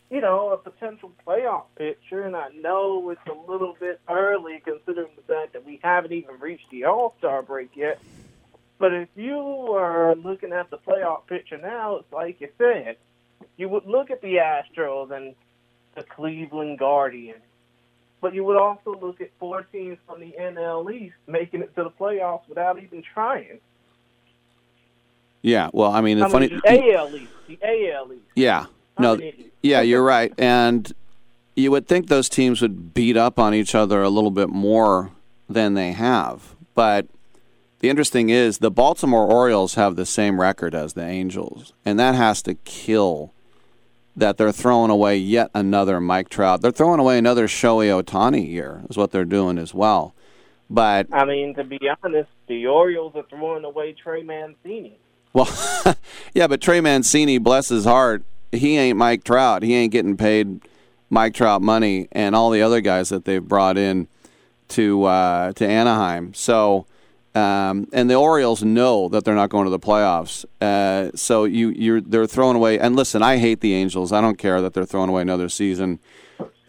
you 0.10 0.22
know, 0.22 0.50
a 0.52 0.58
potential 0.58 1.12
playoff 1.26 1.64
picture, 1.78 2.24
and 2.24 2.36
I 2.36 2.50
know 2.50 3.10
it's 3.12 3.22
a 3.28 3.52
little 3.52 3.76
bit 3.80 4.02
early 4.10 4.62
considering 4.66 5.08
the 5.16 5.34
fact 5.34 5.54
that 5.54 5.66
we 5.66 5.80
haven't 5.84 6.12
even 6.12 6.40
reached 6.40 6.70
the 6.72 6.86
All 6.86 7.16
Star 7.20 7.42
break 7.42 7.70
yet. 7.76 8.00
But 8.80 8.94
if 8.94 9.10
you 9.16 9.38
are 9.38 10.16
looking 10.16 10.54
at 10.54 10.70
the 10.70 10.78
playoff 10.78 11.28
picture 11.28 11.58
now, 11.58 11.98
it's 11.98 12.12
like 12.12 12.40
you 12.40 12.48
said, 12.58 12.96
you 13.58 13.68
would 13.70 13.86
look 13.86 14.10
at 14.10 14.22
the 14.22 14.36
Astros 14.36 15.12
and 15.12 15.36
the 15.96 16.04
Cleveland 16.04 16.80
Guardians, 16.80 17.42
but 18.22 18.34
you 18.34 18.46
would 18.46 18.58
also 18.58 18.98
look 19.00 19.20
at 19.20 19.32
four 19.38 19.64
teams 19.64 19.98
from 20.08 20.22
the 20.22 20.34
NL 20.40 20.92
East 20.94 21.16
making 21.28 21.62
it 21.62 21.76
to 21.76 21.84
the 21.84 21.92
playoffs 21.92 22.48
without 22.48 22.82
even 22.82 23.04
trying. 23.14 23.60
Yeah. 25.42 25.70
Well, 25.74 25.92
I 25.92 26.00
mean, 26.02 26.20
the 26.20 26.26
I 26.26 26.30
funny. 26.30 26.48
mean, 26.48 26.62
the 26.64 26.94
AL 26.94 27.16
East, 27.16 27.32
the 27.48 27.60
AL 27.62 28.14
East. 28.14 28.22
Yeah. 28.36 28.66
No. 28.98 29.20
Yeah, 29.62 29.82
you're 29.82 30.04
right. 30.04 30.34
And 30.38 30.92
you 31.56 31.72
would 31.72 31.88
think 31.88 32.08
those 32.08 32.30
teams 32.30 32.62
would 32.62 32.94
beat 32.94 33.18
up 33.18 33.40
on 33.40 33.54
each 33.54 33.76
other 33.76 34.02
a 34.02 34.10
little 34.10 34.32
bit 34.32 34.50
more 34.50 35.12
than 35.50 35.74
they 35.74 35.92
have. 35.92 36.56
But 36.76 37.08
the 37.80 37.90
interesting 37.90 38.30
is 38.30 38.60
the 38.60 38.72
Baltimore 38.72 39.26
Orioles 39.26 39.76
have 39.76 39.96
the 39.96 40.06
same 40.06 40.40
record 40.40 40.76
as 40.76 40.94
the 40.94 41.06
Angels, 41.06 41.74
and 41.86 42.00
that 42.00 42.16
has 42.16 42.42
to 42.44 42.56
kill 42.56 43.34
that 44.16 44.38
they're 44.38 44.52
throwing 44.52 44.92
away 44.92 45.18
yet 45.18 45.50
another 45.54 46.00
Mike 46.00 46.30
Trout. 46.30 46.62
They're 46.62 46.72
throwing 46.72 47.00
away 47.00 47.18
another 47.18 47.48
Shohei 47.48 48.04
Ohtani 48.04 48.48
year 48.48 48.84
is 48.90 48.98
what 48.98 49.12
they're 49.12 49.26
doing 49.26 49.58
as 49.58 49.74
well. 49.74 50.14
But 50.70 51.08
I 51.12 51.26
mean, 51.26 51.56
to 51.56 51.64
be 51.64 51.80
honest, 52.04 52.30
the 52.48 52.68
Orioles 52.68 53.14
are 53.16 53.24
throwing 53.30 53.64
away 53.64 53.94
Trey 53.94 54.24
Mancini. 54.24 55.00
Well, 55.34 55.50
yeah, 56.34 56.48
but 56.48 56.62
Trey 56.62 56.82
Mancini, 56.82 57.38
bless 57.38 57.70
his 57.70 57.86
heart, 57.86 58.24
he 58.52 58.78
ain't 58.78 58.98
Mike 58.98 59.24
Trout. 59.24 59.64
He 59.64 59.74
ain't 59.76 59.92
getting 59.92 60.18
paid 60.18 60.62
Mike 61.10 61.34
Trout 61.34 61.62
money, 61.62 62.08
and 62.12 62.36
all 62.36 62.50
the 62.50 62.62
other 62.62 62.82
guys 62.82 63.10
that 63.10 63.26
they've 63.26 63.44
brought 63.44 63.78
in 63.78 64.08
to 64.70 65.04
uh, 65.06 65.54
to 65.54 65.68
Anaheim. 65.68 66.34
So, 66.34 66.86
um, 67.36 67.88
and 67.94 68.10
the 68.10 68.16
Orioles 68.16 68.64
know 68.64 69.08
that 69.10 69.24
they're 69.24 69.36
not 69.36 69.50
going 69.50 69.66
to 69.66 69.70
the 69.70 69.80
playoffs. 69.80 70.46
Uh, 70.60 71.12
so 71.16 71.44
you 71.44 71.70
you're 71.70 72.02
they're 72.02 72.28
throwing 72.28 72.56
away. 72.56 72.80
And 72.80 72.96
listen, 72.96 73.22
I 73.22 73.38
hate 73.38 73.62
the 73.62 73.74
Angels. 73.74 74.12
I 74.12 74.22
don't 74.22 74.38
care 74.38 74.62
that 74.62 74.74
they're 74.74 74.86
throwing 74.86 75.10
away 75.10 75.22
another 75.22 75.50
season. 75.50 76.00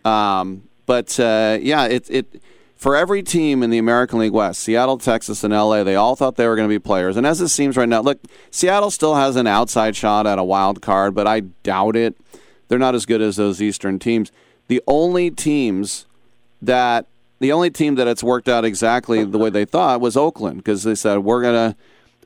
Um, 0.04 0.68
but 0.86 1.18
uh, 1.18 1.58
yeah, 1.60 1.86
it 1.86 2.10
it 2.10 2.42
for 2.76 2.96
every 2.96 3.22
team 3.22 3.62
in 3.62 3.70
the 3.70 3.78
American 3.78 4.18
League 4.18 4.32
West, 4.32 4.60
Seattle, 4.60 4.98
Texas, 4.98 5.44
and 5.44 5.52
LA, 5.52 5.84
they 5.84 5.96
all 5.96 6.16
thought 6.16 6.36
they 6.36 6.46
were 6.46 6.56
going 6.56 6.68
to 6.68 6.74
be 6.74 6.78
players. 6.78 7.16
And 7.16 7.26
as 7.26 7.40
it 7.40 7.48
seems 7.48 7.76
right 7.76 7.88
now, 7.88 8.00
look, 8.00 8.20
Seattle 8.50 8.90
still 8.90 9.16
has 9.16 9.36
an 9.36 9.46
outside 9.46 9.96
shot 9.96 10.26
at 10.26 10.38
a 10.38 10.44
wild 10.44 10.80
card, 10.80 11.14
but 11.14 11.26
I 11.26 11.40
doubt 11.40 11.94
it. 11.94 12.16
They're 12.68 12.78
not 12.78 12.94
as 12.94 13.04
good 13.04 13.20
as 13.20 13.36
those 13.36 13.60
Eastern 13.60 13.98
teams. 13.98 14.32
The 14.68 14.80
only 14.86 15.30
teams 15.30 16.06
that 16.62 17.06
the 17.40 17.52
only 17.52 17.70
team 17.70 17.96
that 17.96 18.06
it's 18.06 18.22
worked 18.22 18.48
out 18.48 18.64
exactly 18.64 19.24
the 19.24 19.38
way 19.38 19.50
they 19.50 19.64
thought 19.64 20.00
was 20.00 20.16
Oakland 20.16 20.58
because 20.58 20.84
they 20.84 20.94
said 20.94 21.18
we're 21.18 21.42
gonna. 21.42 21.76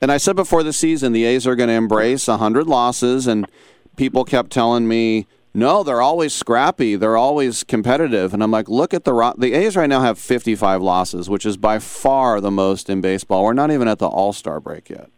And 0.01 0.11
I 0.11 0.17
said 0.17 0.35
before 0.35 0.61
the 0.61 0.73
season, 0.73 1.13
the 1.13 1.23
A's 1.23 1.47
are 1.47 1.55
going 1.55 1.69
to 1.69 1.73
embrace 1.73 2.25
hundred 2.25 2.67
losses, 2.67 3.27
and 3.27 3.47
people 3.95 4.25
kept 4.25 4.51
telling 4.51 4.89
me, 4.89 5.25
no, 5.53 5.83
they're 5.83 6.01
always 6.01 6.33
scrappy, 6.33 6.97
they're 6.97 7.15
always 7.15 7.63
competitive, 7.63 8.33
and 8.33 8.43
I'm 8.43 8.51
like, 8.51 8.67
look 8.67 8.93
at 8.93 9.05
the 9.05 9.33
the 9.37 9.53
A's 9.53 9.77
right 9.77 9.87
now 9.87 10.01
have 10.01 10.19
55 10.19 10.81
losses, 10.81 11.29
which 11.29 11.45
is 11.45 11.55
by 11.55 11.79
far 11.79 12.41
the 12.41 12.51
most 12.51 12.89
in 12.89 12.99
baseball. 12.99 13.45
We're 13.45 13.53
not 13.53 13.71
even 13.71 13.87
at 13.87 13.99
the 13.99 14.07
All 14.07 14.33
Star 14.33 14.59
break 14.59 14.89
yet. 14.89 15.09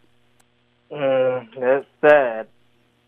Mm, 0.92 1.48
that's 1.60 1.88
sad. 2.02 2.48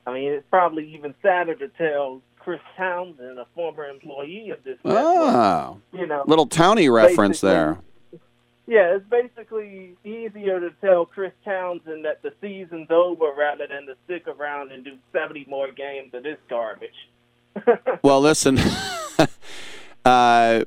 I 0.07 0.13
mean, 0.13 0.31
it's 0.31 0.45
probably 0.49 0.91
even 0.95 1.13
sadder 1.21 1.53
to 1.53 1.67
tell 1.67 2.23
Chris 2.49 2.61
Townsend, 2.77 3.37
a 3.37 3.45
former 3.53 3.85
employee 3.85 4.49
of 4.49 4.63
this. 4.63 4.79
Oh, 4.83 5.77
network, 5.93 6.01
you 6.01 6.07
know, 6.07 6.23
little 6.25 6.47
towny 6.47 6.89
reference 6.89 7.41
there. 7.41 7.77
Yeah, 8.65 8.95
it's 8.95 9.05
basically 9.07 9.93
easier 10.03 10.59
to 10.59 10.71
tell 10.81 11.05
Chris 11.05 11.31
Townsend 11.45 12.05
that 12.05 12.23
the 12.23 12.33
season's 12.41 12.89
over 12.89 13.31
rather 13.37 13.67
than 13.67 13.85
to 13.85 13.93
stick 14.05 14.27
around 14.27 14.71
and 14.71 14.83
do 14.83 14.97
70 15.13 15.45
more 15.47 15.71
games 15.71 16.11
of 16.15 16.23
this 16.23 16.39
garbage. 16.49 16.89
Well, 18.01 18.19
listen, 18.19 18.57
uh, 20.05 20.63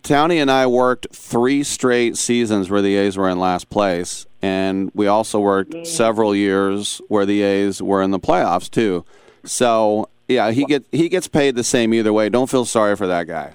Townie 0.00 0.42
and 0.42 0.50
I 0.50 0.66
worked 0.66 1.06
three 1.14 1.62
straight 1.62 2.18
seasons 2.18 2.68
where 2.68 2.82
the 2.82 2.96
A's 2.96 3.16
were 3.16 3.30
in 3.30 3.40
last 3.40 3.70
place, 3.70 4.26
and 4.42 4.90
we 4.94 5.06
also 5.06 5.40
worked 5.40 5.86
several 5.86 6.36
years 6.36 7.00
where 7.08 7.24
the 7.24 7.40
A's 7.40 7.80
were 7.80 8.02
in 8.02 8.10
the 8.10 8.20
playoffs 8.20 8.70
too. 8.70 9.06
So 9.44 10.08
yeah, 10.28 10.50
he 10.50 10.64
get 10.64 10.84
he 10.90 11.08
gets 11.08 11.28
paid 11.28 11.54
the 11.56 11.64
same 11.64 11.92
either 11.94 12.12
way. 12.12 12.28
Don't 12.28 12.48
feel 12.50 12.64
sorry 12.64 12.96
for 12.96 13.06
that 13.06 13.26
guy. 13.26 13.54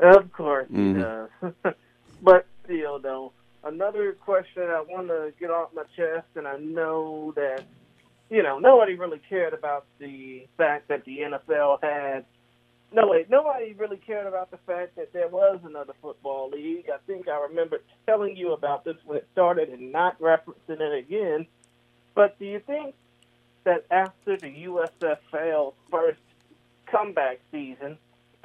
Of 0.00 0.32
course 0.32 0.68
Mhm. 0.68 0.96
he 0.96 1.00
does. 1.62 1.74
but 2.22 2.46
still, 2.64 2.98
though, 2.98 3.32
another 3.64 4.12
question 4.14 4.62
I 4.64 4.80
want 4.88 5.08
to 5.08 5.32
get 5.38 5.50
off 5.50 5.70
my 5.74 5.84
chest, 5.96 6.26
and 6.34 6.48
I 6.48 6.56
know 6.56 7.32
that, 7.36 7.62
you 8.30 8.42
know, 8.42 8.58
nobody 8.58 8.94
really 8.94 9.20
cared 9.28 9.52
about 9.54 9.84
the 9.98 10.46
fact 10.56 10.88
that 10.88 11.04
the 11.04 11.18
NFL 11.20 11.78
had. 11.82 12.24
No, 12.94 13.06
wait, 13.06 13.30
nobody 13.30 13.72
really 13.72 13.96
cared 13.96 14.26
about 14.26 14.50
the 14.50 14.58
fact 14.66 14.96
that 14.96 15.12
there 15.14 15.28
was 15.28 15.60
another 15.64 15.94
football 16.02 16.50
league. 16.50 16.90
I 16.92 16.98
think 17.06 17.26
I 17.28 17.40
remember 17.48 17.78
telling 18.06 18.36
you 18.36 18.52
about 18.52 18.84
this 18.84 18.96
when 19.06 19.16
it 19.18 19.26
started 19.32 19.70
and 19.70 19.92
not 19.92 20.18
referencing 20.20 20.80
it 20.80 20.92
again. 20.98 21.46
But 22.14 22.38
do 22.38 22.44
you 22.44 22.60
think 22.60 22.94
that 23.64 23.84
after 23.90 24.36
the 24.36 24.64
USFL's 24.64 25.74
first 25.90 26.20
comeback 26.86 27.40
season 27.50 27.98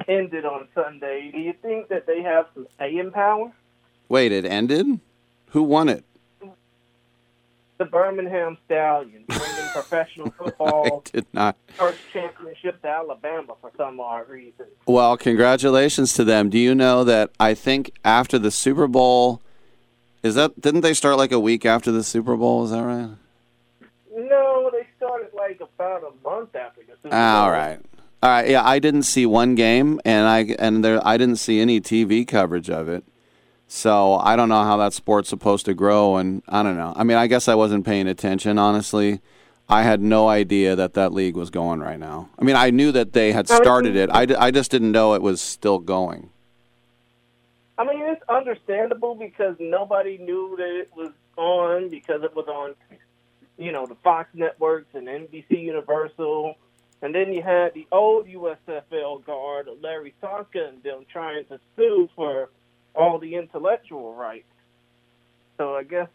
ended 0.07 0.45
on 0.45 0.68
Sunday, 0.76 1.30
do 1.31 1.39
you 1.39 1.53
think 1.61 1.89
that 1.89 2.06
they 2.06 2.22
have 2.22 2.45
some 2.53 2.68
staying 2.76 3.11
power? 3.11 3.52
Wait, 4.10 4.31
it 4.31 4.45
ended. 4.45 4.99
Who 5.52 5.64
won 5.64 5.89
it? 5.89 6.03
The 7.77 7.85
Birmingham 7.85 8.57
Stallions 8.65 9.26
bringing 9.27 9.69
professional 9.72 10.31
football 10.38 11.03
Did 11.14 11.27
not. 11.31 11.56
first 11.76 11.99
championship 12.11 12.81
to 12.81 12.88
Alabama 12.88 13.53
for 13.61 13.72
some 13.77 13.99
odd 13.99 14.27
reason. 14.30 14.65
Well, 14.88 15.15
congratulations 15.15 16.14
to 16.14 16.23
them. 16.23 16.49
Do 16.49 16.57
you 16.57 16.73
know 16.73 17.03
that 17.03 17.30
I 17.39 17.53
think 17.53 17.91
after 18.03 18.39
the 18.39 18.49
Super 18.49 18.88
Bowl, 18.88 19.41
is 20.23 20.34
that 20.35 20.60
didn't 20.60 20.81
they 20.81 20.95
start 20.95 21.18
like 21.18 21.31
a 21.31 21.39
week 21.39 21.65
after 21.68 21.91
the 21.91 22.03
Super 22.03 22.35
Bowl? 22.35 22.65
Is 22.65 22.72
that 22.72 22.81
right? 22.81 23.10
No, 24.15 24.72
they 24.73 24.77
started 24.77 24.77
like 24.77 24.77
about 25.78 26.04
a 26.04 26.28
month 26.28 26.56
after 26.56 26.82
the 26.82 26.94
Super 26.94 27.10
Bowl. 27.10 27.20
All 27.20 27.52
right. 27.52 27.80
All 28.24 28.30
right. 28.30 28.49
Yeah, 28.49 28.68
I 28.68 28.80
didn't 28.80 29.04
see 29.04 29.26
one 29.26 29.56
game, 29.56 30.02
and 30.04 30.28
I 30.28 30.56
and 30.60 30.84
there 30.84 31.06
I 31.06 31.18
didn't 31.18 31.38
see 31.38 31.60
any 31.60 31.80
TV 31.80 32.28
coverage 32.28 32.70
of 32.70 32.90
it. 32.90 33.04
So 33.68 34.16
I 34.16 34.36
don't 34.36 34.49
know 34.49 34.64
how 34.64 34.78
that 34.78 34.94
sport's 34.94 35.30
supposed 35.30 35.66
to 35.66 35.74
grow, 35.74 36.16
and 36.16 36.41
I 36.48 36.64
don't 36.64 36.78
know. 36.78 36.94
I 36.95 37.04
mean, 37.04 37.18
I 37.18 37.28
guess 37.28 37.48
I 37.48 37.56
wasn't 37.56 37.86
paying 37.86 38.08
attention. 38.08 38.58
Honestly, 38.58 39.20
I 39.70 39.84
had 39.84 40.02
no 40.02 40.30
idea 40.30 40.76
that 40.76 40.94
that 40.94 41.14
league 41.14 41.36
was 41.36 41.49
going 41.49 41.82
right 41.82 41.99
now. 41.99 42.30
I 42.40 42.44
mean, 42.45 42.56
I 42.56 42.70
knew 42.70 42.94
that 42.94 43.12
they 43.12 43.34
had 43.34 43.49
started 43.49 43.98
it. 43.98 44.10
I, 44.10 44.26
d- 44.26 44.36
I 44.36 44.52
just 44.52 44.72
didn't 44.72 44.94
know 44.94 45.14
it 45.14 45.22
was 45.22 45.41
still 45.41 45.80
going. 45.80 46.30
I 47.78 47.84
mean, 47.84 48.02
it's 48.04 48.24
understandable 48.30 49.16
because 49.16 49.58
nobody 49.60 50.18
knew 50.18 50.56
that 50.58 50.80
it 50.80 50.90
was 50.95 51.12
on 51.36 51.90
because 51.90 52.24
it 52.24 52.34
was 52.34 52.48
on, 52.48 52.74
you 53.58 53.72
know, 53.72 53.86
the 53.86 53.96
Fox 53.96 54.30
networks 54.34 54.94
and 54.94 55.08
NBC 55.08 55.62
Universal. 55.62 56.56
And 57.02 57.14
then 57.14 57.32
you 57.32 57.44
had 57.44 57.74
the 57.74 57.88
old 57.92 58.28
USFL 58.28 59.24
guard, 59.26 59.70
Larry 59.82 60.14
Csonka, 60.22 60.70
and 60.70 60.82
them 60.84 61.06
trying 61.12 61.46
to 61.46 61.60
sue 61.76 62.10
for 62.16 62.50
all 62.96 63.20
the 63.20 63.36
intellectual 63.36 64.16
rights. 64.16 64.46
So 65.58 65.76
I 65.76 65.84
guess 65.84 66.08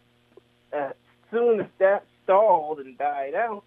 as 0.71 0.93
soon 1.31 1.61
as 1.61 1.67
that 1.79 2.05
stalled 2.23 2.79
and 2.79 2.97
died 2.97 3.33
out, 3.33 3.63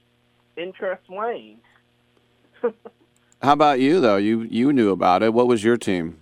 interest 0.56 1.08
waned. 1.08 1.60
How 3.42 3.52
about 3.52 3.80
you 3.80 4.00
though? 4.00 4.16
You 4.16 4.42
you 4.42 4.72
knew 4.72 4.90
about 4.90 5.22
it. 5.22 5.32
What 5.34 5.46
was 5.46 5.62
your 5.62 5.76
team? 5.76 6.18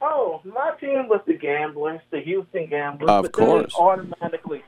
Oh, 0.00 0.40
my 0.44 0.72
team 0.80 1.08
was 1.08 1.20
the 1.26 1.34
Gamblers, 1.34 2.00
the 2.10 2.20
Houston 2.20 2.66
Gamblers. 2.66 3.10
Of 3.10 3.22
but 3.24 3.32
course. 3.32 3.74
automatically 3.74 4.62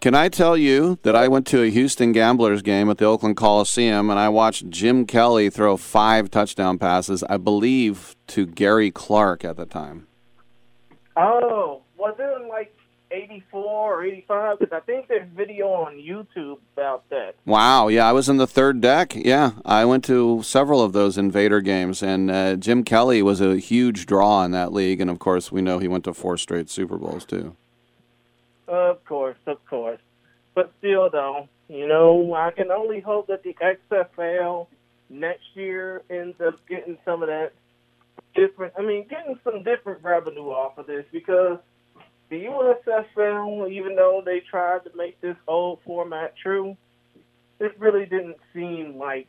Can 0.00 0.14
I 0.14 0.28
tell 0.28 0.56
you 0.56 0.98
that 1.02 1.14
I 1.14 1.28
went 1.28 1.46
to 1.48 1.62
a 1.62 1.70
Houston 1.70 2.12
Gamblers 2.12 2.62
game 2.62 2.88
at 2.88 2.98
the 2.98 3.04
Oakland 3.04 3.36
Coliseum 3.36 4.08
and 4.10 4.18
I 4.18 4.28
watched 4.28 4.70
Jim 4.70 5.04
Kelly 5.06 5.50
throw 5.50 5.76
five 5.76 6.30
touchdown 6.30 6.78
passes, 6.78 7.22
I 7.24 7.36
believe, 7.36 8.16
to 8.28 8.46
Gary 8.46 8.90
Clark 8.90 9.44
at 9.44 9.56
the 9.56 9.66
time. 9.66 10.06
Oh, 11.16 11.82
was 11.98 12.16
it 12.18 12.42
in 12.42 12.48
like 12.48 12.74
84 13.10 13.62
or 13.62 14.04
85 14.04 14.58
because 14.58 14.72
I 14.72 14.80
think 14.80 15.08
there's 15.08 15.28
video 15.36 15.68
on 15.68 15.96
YouTube 15.96 16.58
about 16.74 17.08
that. 17.10 17.34
Wow, 17.44 17.88
yeah, 17.88 18.08
I 18.08 18.12
was 18.12 18.28
in 18.28 18.36
the 18.36 18.46
third 18.46 18.80
deck. 18.80 19.14
Yeah, 19.14 19.52
I 19.64 19.84
went 19.84 20.04
to 20.04 20.42
several 20.42 20.80
of 20.80 20.92
those 20.92 21.18
Invader 21.18 21.60
games, 21.60 22.02
and 22.02 22.30
uh, 22.30 22.56
Jim 22.56 22.84
Kelly 22.84 23.22
was 23.22 23.40
a 23.40 23.58
huge 23.58 24.06
draw 24.06 24.44
in 24.44 24.52
that 24.52 24.72
league, 24.72 25.00
and 25.00 25.10
of 25.10 25.18
course, 25.18 25.50
we 25.50 25.60
know 25.60 25.78
he 25.78 25.88
went 25.88 26.04
to 26.04 26.14
four 26.14 26.36
straight 26.36 26.70
Super 26.70 26.96
Bowls 26.96 27.24
too. 27.24 27.56
Of 28.70 29.04
course, 29.04 29.36
of 29.48 29.58
course. 29.68 29.98
But 30.54 30.72
still, 30.78 31.10
though, 31.10 31.48
you 31.68 31.88
know, 31.88 32.34
I 32.34 32.52
can 32.52 32.70
only 32.70 33.00
hope 33.00 33.26
that 33.26 33.42
the 33.42 33.54
XFL 33.54 34.68
next 35.08 35.42
year 35.54 36.02
ends 36.08 36.36
up 36.40 36.54
getting 36.68 36.96
some 37.04 37.22
of 37.22 37.28
that 37.28 37.50
different. 38.36 38.74
I 38.78 38.82
mean, 38.82 39.08
getting 39.08 39.40
some 39.42 39.64
different 39.64 40.04
revenue 40.04 40.50
off 40.50 40.78
of 40.78 40.86
this 40.86 41.04
because 41.10 41.58
the 42.28 42.44
USFL, 42.44 43.68
even 43.72 43.96
though 43.96 44.22
they 44.24 44.40
tried 44.48 44.84
to 44.84 44.90
make 44.96 45.20
this 45.20 45.36
old 45.48 45.80
format 45.84 46.34
true, 46.40 46.76
it 47.58 47.72
really 47.80 48.06
didn't 48.06 48.36
seem 48.54 48.98
like 48.98 49.26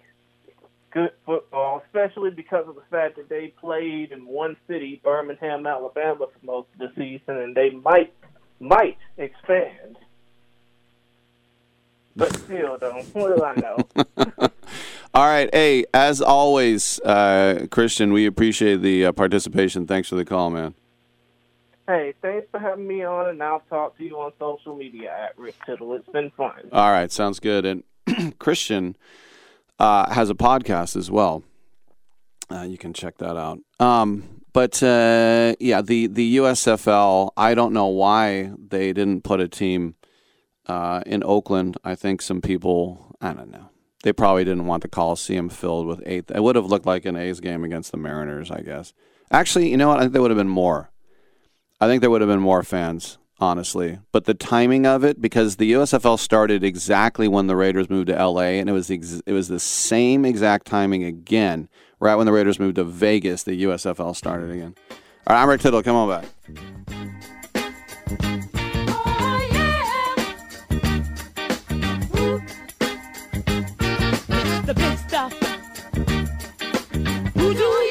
good 0.91 1.11
football, 1.25 1.81
especially 1.87 2.29
because 2.29 2.67
of 2.67 2.75
the 2.75 2.83
fact 2.91 3.15
that 3.15 3.27
they 3.27 3.53
played 3.59 4.11
in 4.11 4.27
one 4.27 4.55
city, 4.67 5.01
Birmingham, 5.03 5.65
Alabama, 5.65 6.27
for 6.27 6.45
most 6.45 6.67
of 6.73 6.79
the 6.79 6.91
season, 6.95 7.37
and 7.41 7.55
they 7.55 7.71
might 7.71 8.13
might 8.61 8.97
expand. 9.17 9.97
But 12.15 12.35
still, 12.37 12.77
though, 12.79 13.01
what 13.13 13.35
do 13.35 13.43
I 13.43 13.55
know? 13.55 14.49
All 15.13 15.25
right, 15.25 15.49
hey, 15.53 15.83
as 15.93 16.21
always, 16.21 16.99
uh, 17.01 17.67
Christian, 17.69 18.13
we 18.13 18.25
appreciate 18.25 18.77
the 18.81 19.07
uh, 19.07 19.11
participation. 19.11 19.85
Thanks 19.85 20.07
for 20.07 20.15
the 20.15 20.23
call, 20.23 20.49
man. 20.49 20.73
Hey, 21.87 22.13
thanks 22.21 22.47
for 22.51 22.59
having 22.59 22.87
me 22.87 23.03
on, 23.03 23.27
and 23.27 23.43
I'll 23.43 23.63
talk 23.69 23.97
to 23.97 24.03
you 24.05 24.17
on 24.21 24.31
social 24.39 24.75
media 24.75 25.11
at 25.11 25.37
Rick 25.37 25.55
Tittle. 25.65 25.93
It's 25.95 26.07
been 26.09 26.31
fun. 26.37 26.69
All 26.71 26.91
right, 26.91 27.11
sounds 27.11 27.41
good. 27.41 27.65
And 27.65 27.83
Christian 28.39 28.95
uh, 29.79 30.13
has 30.13 30.29
a 30.29 30.35
podcast 30.35 30.95
as 30.95 31.11
well. 31.11 31.43
Uh, 32.49 32.61
you 32.61 32.77
can 32.77 32.93
check 32.93 33.17
that 33.17 33.35
out. 33.35 33.59
Um, 33.79 34.40
but 34.53 34.81
uh, 34.83 35.55
yeah, 35.59 35.81
the 35.81 36.07
the 36.07 36.37
USFL. 36.37 37.31
I 37.37 37.53
don't 37.53 37.73
know 37.73 37.87
why 37.87 38.51
they 38.57 38.93
didn't 38.93 39.23
put 39.23 39.39
a 39.39 39.47
team 39.47 39.95
uh, 40.67 41.03
in 41.05 41.23
Oakland. 41.23 41.77
I 41.83 41.95
think 41.95 42.21
some 42.21 42.41
people. 42.41 43.15
I 43.21 43.33
don't 43.33 43.51
know. 43.51 43.69
They 44.03 44.13
probably 44.13 44.43
didn't 44.43 44.65
want 44.65 44.81
the 44.81 44.89
Coliseum 44.89 45.49
filled 45.49 45.85
with 45.85 46.01
eight. 46.05 46.31
It 46.33 46.41
would 46.41 46.55
have 46.55 46.65
looked 46.65 46.87
like 46.87 47.05
an 47.05 47.15
A's 47.15 47.39
game 47.39 47.63
against 47.63 47.91
the 47.91 47.97
Mariners, 47.97 48.49
I 48.49 48.61
guess. 48.61 48.93
Actually, 49.29 49.69
you 49.69 49.77
know 49.77 49.89
what? 49.89 49.97
I 49.97 50.01
think 50.01 50.13
there 50.13 50.21
would 50.21 50.31
have 50.31 50.37
been 50.37 50.49
more. 50.49 50.91
I 51.79 51.87
think 51.87 52.01
there 52.01 52.09
would 52.09 52.21
have 52.21 52.29
been 52.29 52.39
more 52.39 52.63
fans, 52.63 53.19
honestly. 53.39 53.99
But 54.11 54.25
the 54.25 54.33
timing 54.33 54.85
of 54.85 55.03
it, 55.03 55.21
because 55.21 55.55
the 55.55 55.71
USFL 55.73 56.19
started 56.19 56.63
exactly 56.63 57.27
when 57.27 57.47
the 57.47 57.55
Raiders 57.55 57.89
moved 57.89 58.07
to 58.07 58.25
LA, 58.25 58.59
and 58.59 58.69
it 58.69 58.73
was 58.73 58.89
ex- 58.89 59.21
it 59.25 59.33
was 59.33 59.47
the 59.47 59.59
same 59.59 60.25
exact 60.25 60.65
timing 60.65 61.03
again, 61.03 61.69
right 62.01 62.15
when 62.15 62.25
the 62.25 62.33
Raiders 62.33 62.59
moved 62.59 62.75
to 62.75 62.83
Vegas. 62.83 63.43
The 63.43 63.63
USFL 63.63 64.13
started 64.15 64.49
mm. 64.49 64.55
again. 64.55 64.75
All 65.27 65.35
right, 65.35 65.41
I'm 65.41 65.47
Rick 65.47 65.61
Tittle. 65.61 65.81
Come 65.81 65.95
on 65.95 66.09
back. 66.09 66.25
Oh, 68.89 69.37
the 74.65 74.73
big 74.75 74.97
stuff. 74.97 75.31
Who 77.35 77.53
do 77.53 77.63
you 77.63 77.90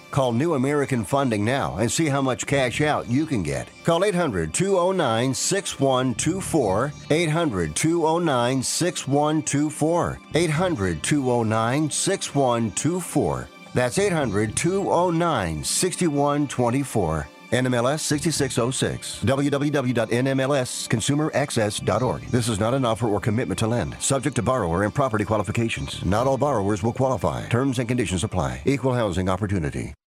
Call 0.11 0.33
New 0.33 0.55
American 0.55 1.05
Funding 1.05 1.45
now 1.45 1.77
and 1.77 1.89
see 1.91 2.07
how 2.07 2.21
much 2.21 2.45
cash 2.45 2.81
out 2.81 3.09
you 3.09 3.25
can 3.25 3.43
get. 3.43 3.69
Call 3.85 4.03
800 4.03 4.53
209 4.53 5.33
6124. 5.33 6.91
800 7.09 7.75
209 7.75 8.63
6124. 8.63 10.19
800 10.35 11.03
209 11.03 11.89
6124. 11.89 13.47
That's 13.73 13.97
800 13.97 14.55
209 14.55 15.63
6124. 15.63 17.27
NMLS 17.51 17.99
6606. 17.99 19.23
www.nmlsconsumeraccess.org. 19.23 22.21
This 22.27 22.47
is 22.47 22.59
not 22.59 22.73
an 22.73 22.85
offer 22.85 23.07
or 23.07 23.19
commitment 23.19 23.59
to 23.59 23.67
lend. 23.67 24.01
Subject 24.01 24.35
to 24.37 24.41
borrower 24.41 24.83
and 24.83 24.95
property 24.95 25.25
qualifications. 25.25 26.03
Not 26.05 26.27
all 26.27 26.37
borrowers 26.37 26.81
will 26.81 26.93
qualify. 26.93 27.49
Terms 27.49 27.79
and 27.79 27.89
conditions 27.89 28.23
apply. 28.23 28.61
Equal 28.65 28.93
housing 28.93 29.27
opportunity. 29.27 29.93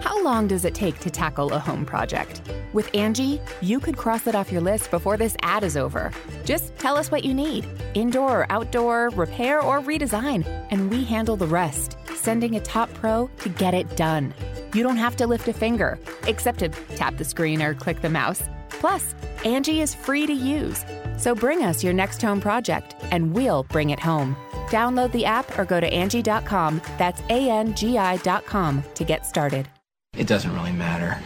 How 0.00 0.22
long 0.22 0.46
does 0.46 0.64
it 0.64 0.74
take 0.74 0.98
to 1.00 1.10
tackle 1.10 1.52
a 1.52 1.58
home 1.58 1.84
project? 1.84 2.42
With 2.72 2.90
Angie, 2.94 3.40
you 3.60 3.80
could 3.80 3.96
cross 3.96 4.26
it 4.26 4.34
off 4.34 4.52
your 4.52 4.60
list 4.60 4.90
before 4.90 5.16
this 5.16 5.36
ad 5.42 5.62
is 5.64 5.76
over. 5.76 6.12
Just 6.44 6.76
tell 6.78 6.96
us 6.96 7.10
what 7.10 7.24
you 7.24 7.34
need 7.34 7.66
indoor 7.94 8.40
or 8.40 8.46
outdoor, 8.50 9.10
repair 9.10 9.60
or 9.60 9.80
redesign, 9.80 10.46
and 10.70 10.90
we 10.90 11.04
handle 11.04 11.36
the 11.36 11.46
rest, 11.46 11.98
sending 12.14 12.56
a 12.56 12.60
top 12.60 12.92
pro 12.94 13.28
to 13.40 13.48
get 13.48 13.74
it 13.74 13.96
done. 13.96 14.32
You 14.74 14.82
don't 14.82 14.96
have 14.96 15.16
to 15.16 15.26
lift 15.26 15.48
a 15.48 15.52
finger, 15.52 15.98
except 16.26 16.60
to 16.60 16.68
tap 16.96 17.16
the 17.16 17.24
screen 17.24 17.60
or 17.60 17.74
click 17.74 18.00
the 18.00 18.08
mouse. 18.08 18.42
Plus, 18.70 19.14
Angie 19.44 19.80
is 19.80 19.94
free 19.94 20.26
to 20.26 20.32
use. 20.32 20.84
So 21.18 21.34
bring 21.34 21.62
us 21.62 21.84
your 21.84 21.92
next 21.92 22.22
home 22.22 22.40
project 22.40 22.96
and 23.10 23.34
we'll 23.34 23.64
bring 23.64 23.90
it 23.90 24.00
home. 24.00 24.36
Download 24.72 25.12
the 25.12 25.26
app 25.26 25.58
or 25.58 25.66
go 25.66 25.80
to 25.80 25.86
Angie.com. 25.86 26.80
That's 26.96 27.20
A 27.28 27.50
N 27.50 27.74
G 27.74 27.98
I.com 27.98 28.82
to 28.94 29.04
get 29.04 29.26
started. 29.26 29.68
It 30.16 30.26
doesn't 30.26 30.54
really 30.54 30.72
matter. 30.72 31.20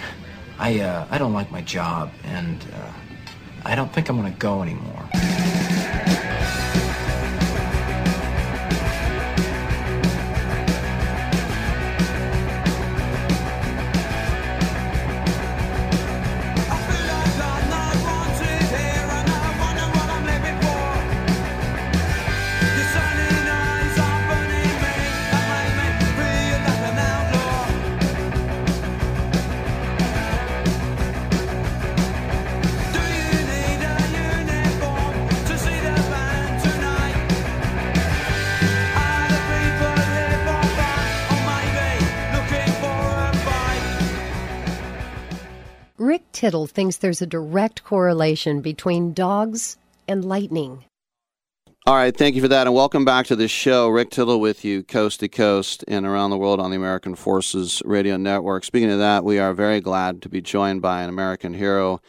I, 0.58 0.80
uh, 0.80 1.06
I 1.10 1.18
don't 1.18 1.32
like 1.32 1.52
my 1.52 1.60
job, 1.60 2.10
and 2.24 2.60
uh, 2.74 2.92
I 3.64 3.76
don't 3.76 3.92
think 3.92 4.08
I'm 4.08 4.20
going 4.20 4.32
to 4.32 4.38
go 4.38 4.62
anymore. 4.62 5.08
Rick 46.06 46.30
Tittle 46.30 46.68
thinks 46.68 46.98
there's 46.98 47.20
a 47.20 47.26
direct 47.26 47.82
correlation 47.82 48.60
between 48.60 49.12
dogs 49.12 49.76
and 50.06 50.24
lightning. 50.24 50.84
All 51.84 51.96
right, 51.96 52.16
thank 52.16 52.36
you 52.36 52.42
for 52.42 52.46
that, 52.46 52.68
and 52.68 52.76
welcome 52.76 53.04
back 53.04 53.26
to 53.26 53.34
the 53.34 53.48
show. 53.48 53.88
Rick 53.88 54.10
Tittle 54.10 54.38
with 54.38 54.64
you, 54.64 54.84
coast 54.84 55.18
to 55.18 55.28
coast 55.28 55.84
and 55.88 56.06
around 56.06 56.30
the 56.30 56.38
world 56.38 56.60
on 56.60 56.70
the 56.70 56.76
American 56.76 57.16
Forces 57.16 57.82
Radio 57.84 58.16
Network. 58.16 58.62
Speaking 58.62 58.92
of 58.92 59.00
that, 59.00 59.24
we 59.24 59.40
are 59.40 59.52
very 59.52 59.80
glad 59.80 60.22
to 60.22 60.28
be 60.28 60.40
joined 60.40 60.80
by 60.80 61.02
an 61.02 61.08
American 61.08 61.54
hero. 61.54 62.00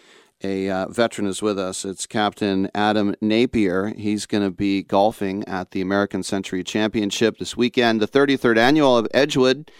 A 0.43 0.69
uh, 0.69 0.89
veteran 0.89 1.25
is 1.25 1.41
with 1.41 1.57
us. 1.57 1.83
It's 1.83 2.05
Captain 2.05 2.69
Adam 2.75 3.15
Napier. 3.19 3.95
He's 3.97 4.27
going 4.27 4.43
to 4.43 4.51
be 4.51 4.83
golfing 4.83 5.43
at 5.45 5.71
the 5.71 5.81
American 5.81 6.21
Century 6.21 6.63
Championship 6.63 7.39
this 7.39 7.57
weekend, 7.57 7.99
the 7.99 8.07
33rd 8.07 8.59
annual 8.59 8.95
of 8.95 9.07
Edgewood 9.11 9.71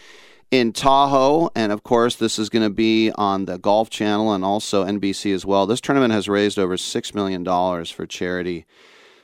in 0.52 0.74
Tahoe. 0.74 1.50
And 1.56 1.72
of 1.72 1.84
course, 1.84 2.16
this 2.16 2.40
is 2.40 2.50
going 2.50 2.64
to 2.64 2.74
be 2.74 3.12
on 3.12 3.46
the 3.46 3.58
Golf 3.58 3.90
Channel 3.90 4.34
and 4.34 4.44
also 4.44 4.86
NBC 4.86 5.34
as 5.34 5.46
well. 5.46 5.66
This 5.66 5.82
tournament 5.82 6.14
has 6.14 6.30
raised 6.30 6.58
over 6.58 6.78
$6 6.78 7.16
million 7.16 7.46
for 7.86 8.06
charity 8.06 8.66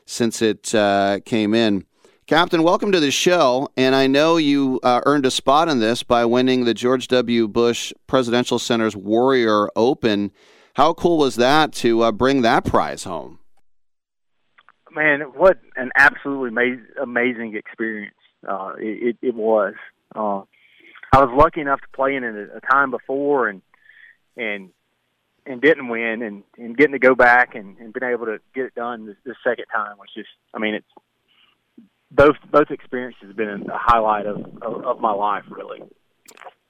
since 0.06 0.42
it 0.42 0.74
uh, 0.76 1.20
came 1.26 1.54
in. 1.54 1.86
Captain, 2.26 2.64
welcome 2.64 2.92
to 2.92 3.00
the 3.02 3.12
show. 3.12 3.68
And 3.76 3.96
I 3.96 4.08
know 4.08 4.38
you 4.38 4.80
uh, 4.82 5.02
earned 5.06 5.26
a 5.26 5.32
spot 5.32 5.68
in 5.68 5.80
this 5.80 6.04
by 6.04 6.24
winning 6.26 6.64
the 6.64 6.74
George 6.74 7.08
W. 7.10 7.48
Bush 7.48 7.92
Presidential 8.08 8.60
Center's 8.60 8.96
Warrior 8.96 9.70
Open. 9.76 10.32
How 10.76 10.94
cool 10.94 11.18
was 11.18 11.36
that 11.36 11.74
to 11.74 12.02
uh, 12.02 12.12
bring 12.12 12.42
that 12.42 12.66
prize 12.66 13.04
home? 13.04 13.40
Man, 14.96 15.22
what 15.36 15.58
an 15.76 15.92
absolutely 15.96 16.50
amazing, 17.02 17.56
experience 17.56 18.16
uh, 18.48 18.74
it, 18.78 19.18
it, 19.22 19.36
was. 19.36 19.74
Uh, 20.16 20.44
I 21.14 21.24
was 21.24 21.30
lucky 21.38 21.62
enough 21.62 21.80
to 21.82 21.88
play 21.90 22.16
in 22.16 22.24
it 22.24 22.50
a 22.56 22.60
time 22.60 22.90
before 22.90 23.48
and 23.48 23.62
and 24.36 24.72
and 25.46 25.62
didn't 25.62 25.88
win 25.88 26.24
and 26.24 26.44
and 26.58 26.76
getting 26.76 26.94
to 26.94 27.00
go 27.00 27.14
back 27.14 27.54
and 27.54 27.78
and 27.78 27.94
been 27.94 28.04
able 28.04 28.26
to 28.26 28.40
get 28.56 28.66
it 28.66 28.74
done 28.74 29.16
this 29.24 29.36
second 29.44 29.66
time 29.72 29.98
was 30.00 30.10
just 30.16 30.30
I 30.56 30.58
mean 30.58 30.74
it's 30.74 30.88
both 32.10 32.36
both 32.52 32.72
experiences 32.72 33.28
have 33.28 33.36
been 33.36 33.70
a 33.70 33.78
highlight 33.78 34.26
of, 34.26 34.38
of 34.64 34.86
of 34.86 35.00
my 35.00 35.12
life 35.12 35.44
really. 35.50 35.84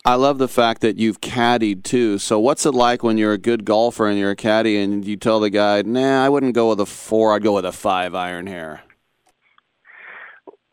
I 0.05 0.15
love 0.15 0.39
the 0.39 0.49
fact 0.49 0.81
that 0.81 0.97
you've 0.97 1.21
caddied 1.21 1.83
too. 1.83 2.17
So, 2.17 2.37
what's 2.37 2.65
it 2.65 2.73
like 2.73 3.03
when 3.03 3.17
you're 3.17 3.31
a 3.31 3.37
good 3.37 3.63
golfer 3.63 4.05
and 4.09 4.19
you're 4.19 4.31
a 4.31 4.35
caddy 4.35 4.77
and 4.77 5.05
you 5.05 5.15
tell 5.15 5.39
the 5.39 5.49
guy, 5.49 5.81
"Nah, 5.83 6.25
I 6.25 6.27
wouldn't 6.27 6.53
go 6.53 6.67
with 6.67 6.81
a 6.81 6.85
four. 6.85 7.33
I'd 7.33 7.43
go 7.43 7.53
with 7.53 7.63
a 7.63 7.71
five 7.71 8.13
iron 8.13 8.47
here." 8.47 8.81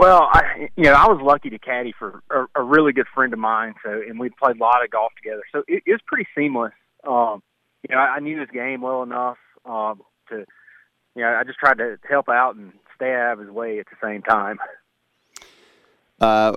Well, 0.01 0.31
I 0.33 0.71
you 0.77 0.85
know 0.85 0.95
I 0.95 1.09
was 1.09 1.21
lucky 1.23 1.51
to 1.51 1.59
caddy 1.59 1.93
for 1.99 2.23
a, 2.31 2.47
a 2.59 2.63
really 2.63 2.95
good 2.95 3.07
friend 3.15 3.35
of 3.35 3.39
mine. 3.39 3.75
So, 3.85 3.91
and 3.91 4.19
we 4.19 4.31
played 4.31 4.57
a 4.57 4.59
lot 4.59 4.83
of 4.83 4.91
golf 4.91 5.13
together. 5.23 5.43
So 5.53 5.59
it, 5.69 5.83
it 5.85 5.93
was 5.93 6.01
pretty 6.07 6.27
seamless. 6.35 6.73
Um, 7.07 7.43
you 7.87 7.95
know, 7.95 8.01
I, 8.01 8.17
I 8.17 8.21
knew 8.21 8.41
his 8.41 8.49
game 8.49 8.81
well 8.81 9.03
enough 9.03 9.37
um, 9.67 10.01
to, 10.31 10.47
you 11.15 11.23
know, 11.23 11.37
I 11.39 11.45
just 11.45 11.59
tried 11.59 11.77
to 11.79 11.99
help 12.09 12.31
out 12.31 12.57
and 12.57 12.73
stay 12.97 13.13
out 13.13 13.35
of 13.35 13.41
his 13.41 13.51
way 13.51 13.79
at 13.79 13.87
the 13.91 13.97
same 14.03 14.23
time. 14.23 14.59
Uh, 16.19 16.57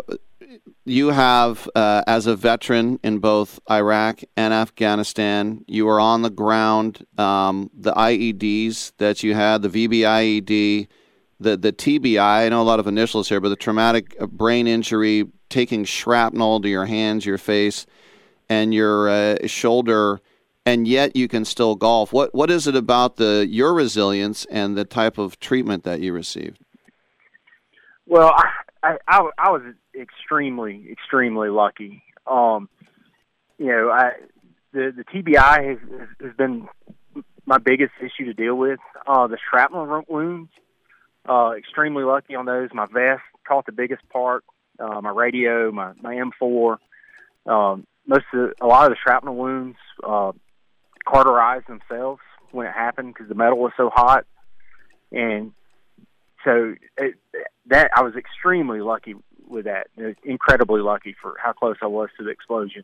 you 0.85 1.09
have, 1.09 1.69
uh, 1.75 2.03
as 2.07 2.27
a 2.27 2.37
veteran 2.37 2.97
in 3.03 3.19
both 3.19 3.59
Iraq 3.69 4.21
and 4.37 4.53
Afghanistan, 4.53 5.65
you 5.67 5.85
were 5.85 5.99
on 5.99 6.21
the 6.21 6.29
ground. 6.29 7.05
Um, 7.17 7.69
the 7.73 7.93
IEDs 7.93 8.93
that 8.99 9.21
you 9.21 9.35
had, 9.35 9.61
the 9.63 9.69
VBIED, 9.69 10.87
the 11.39 11.57
the 11.57 11.73
TBI. 11.73 12.19
I 12.19 12.49
know 12.49 12.61
a 12.61 12.63
lot 12.63 12.79
of 12.79 12.87
initials 12.87 13.29
here, 13.29 13.39
but 13.39 13.49
the 13.49 13.55
traumatic 13.55 14.17
brain 14.19 14.67
injury, 14.67 15.25
taking 15.49 15.85
shrapnel 15.85 16.61
to 16.61 16.69
your 16.69 16.85
hands, 16.85 17.25
your 17.25 17.37
face, 17.37 17.85
and 18.49 18.73
your 18.73 19.09
uh, 19.09 19.47
shoulder, 19.47 20.21
and 20.65 20.87
yet 20.87 21.15
you 21.15 21.27
can 21.27 21.45
still 21.45 21.75
golf. 21.75 22.13
What 22.13 22.33
what 22.33 22.49
is 22.49 22.67
it 22.67 22.75
about 22.75 23.17
the 23.17 23.47
your 23.49 23.73
resilience 23.73 24.45
and 24.45 24.77
the 24.77 24.85
type 24.85 25.17
of 25.17 25.39
treatment 25.39 25.83
that 25.83 25.99
you 25.99 26.13
received? 26.13 26.59
Well, 28.05 28.33
I 28.35 28.49
I, 28.83 28.97
I, 29.07 29.29
I 29.37 29.51
was 29.51 29.61
extremely 29.99 30.87
extremely 30.91 31.49
lucky. 31.49 32.03
Um, 32.27 32.69
you 33.57 33.67
know, 33.67 33.89
I 33.89 34.11
the 34.71 34.93
the 34.95 35.03
TBI 35.03 35.69
has, 35.69 36.07
has 36.21 36.35
been 36.35 36.67
my 37.45 37.57
biggest 37.57 37.93
issue 37.99 38.25
to 38.25 38.33
deal 38.33 38.55
with. 38.55 38.79
Uh, 39.07 39.27
the 39.27 39.37
shrapnel 39.49 40.03
wounds, 40.07 40.49
uh, 41.27 41.51
extremely 41.57 42.03
lucky 42.03 42.35
on 42.35 42.45
those. 42.45 42.69
My 42.73 42.85
vest 42.85 43.21
caught 43.47 43.65
the 43.65 43.71
biggest 43.71 44.07
part. 44.09 44.43
Uh, 44.79 45.01
my 45.01 45.11
radio, 45.11 45.71
my 45.71 45.93
my 46.01 46.15
M4. 46.15 46.77
Um, 47.45 47.85
most 48.07 48.25
of 48.33 48.49
the, 48.49 48.53
a 48.61 48.67
lot 48.67 48.85
of 48.85 48.91
the 48.91 48.97
shrapnel 49.01 49.35
wounds 49.35 49.77
uh, 50.03 50.31
cauterized 51.05 51.67
themselves 51.67 52.21
when 52.51 52.67
it 52.67 52.73
happened 52.73 53.13
because 53.13 53.29
the 53.29 53.35
metal 53.35 53.57
was 53.57 53.71
so 53.77 53.89
hot, 53.93 54.25
and 55.11 55.53
so 56.43 56.75
it, 56.97 57.15
that 57.67 57.91
I 57.95 58.01
was 58.01 58.15
extremely 58.15 58.81
lucky 58.81 59.15
with 59.47 59.65
that. 59.65 59.87
Incredibly 60.23 60.81
lucky 60.81 61.15
for 61.21 61.35
how 61.41 61.53
close 61.53 61.77
I 61.81 61.87
was 61.87 62.09
to 62.17 62.23
the 62.23 62.31
explosion. 62.31 62.83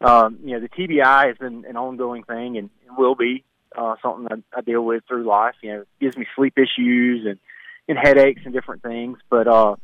Um, 0.00 0.38
you 0.42 0.52
know, 0.52 0.60
the 0.60 0.68
TBI 0.68 1.26
has 1.26 1.36
been 1.36 1.64
an 1.68 1.76
ongoing 1.76 2.22
thing 2.22 2.56
and 2.56 2.70
will 2.96 3.14
be 3.14 3.44
uh, 3.76 3.96
something 4.02 4.24
that 4.24 4.42
I 4.56 4.60
deal 4.62 4.82
with 4.82 5.04
through 5.06 5.24
life. 5.24 5.54
You 5.62 5.72
know, 5.72 5.84
gives 6.00 6.16
me 6.16 6.26
sleep 6.36 6.54
issues 6.56 7.26
and 7.26 7.38
and 7.88 7.98
headaches 7.98 8.42
and 8.44 8.54
different 8.54 8.82
things. 8.82 9.18
But 9.28 9.48
uh, 9.48 9.76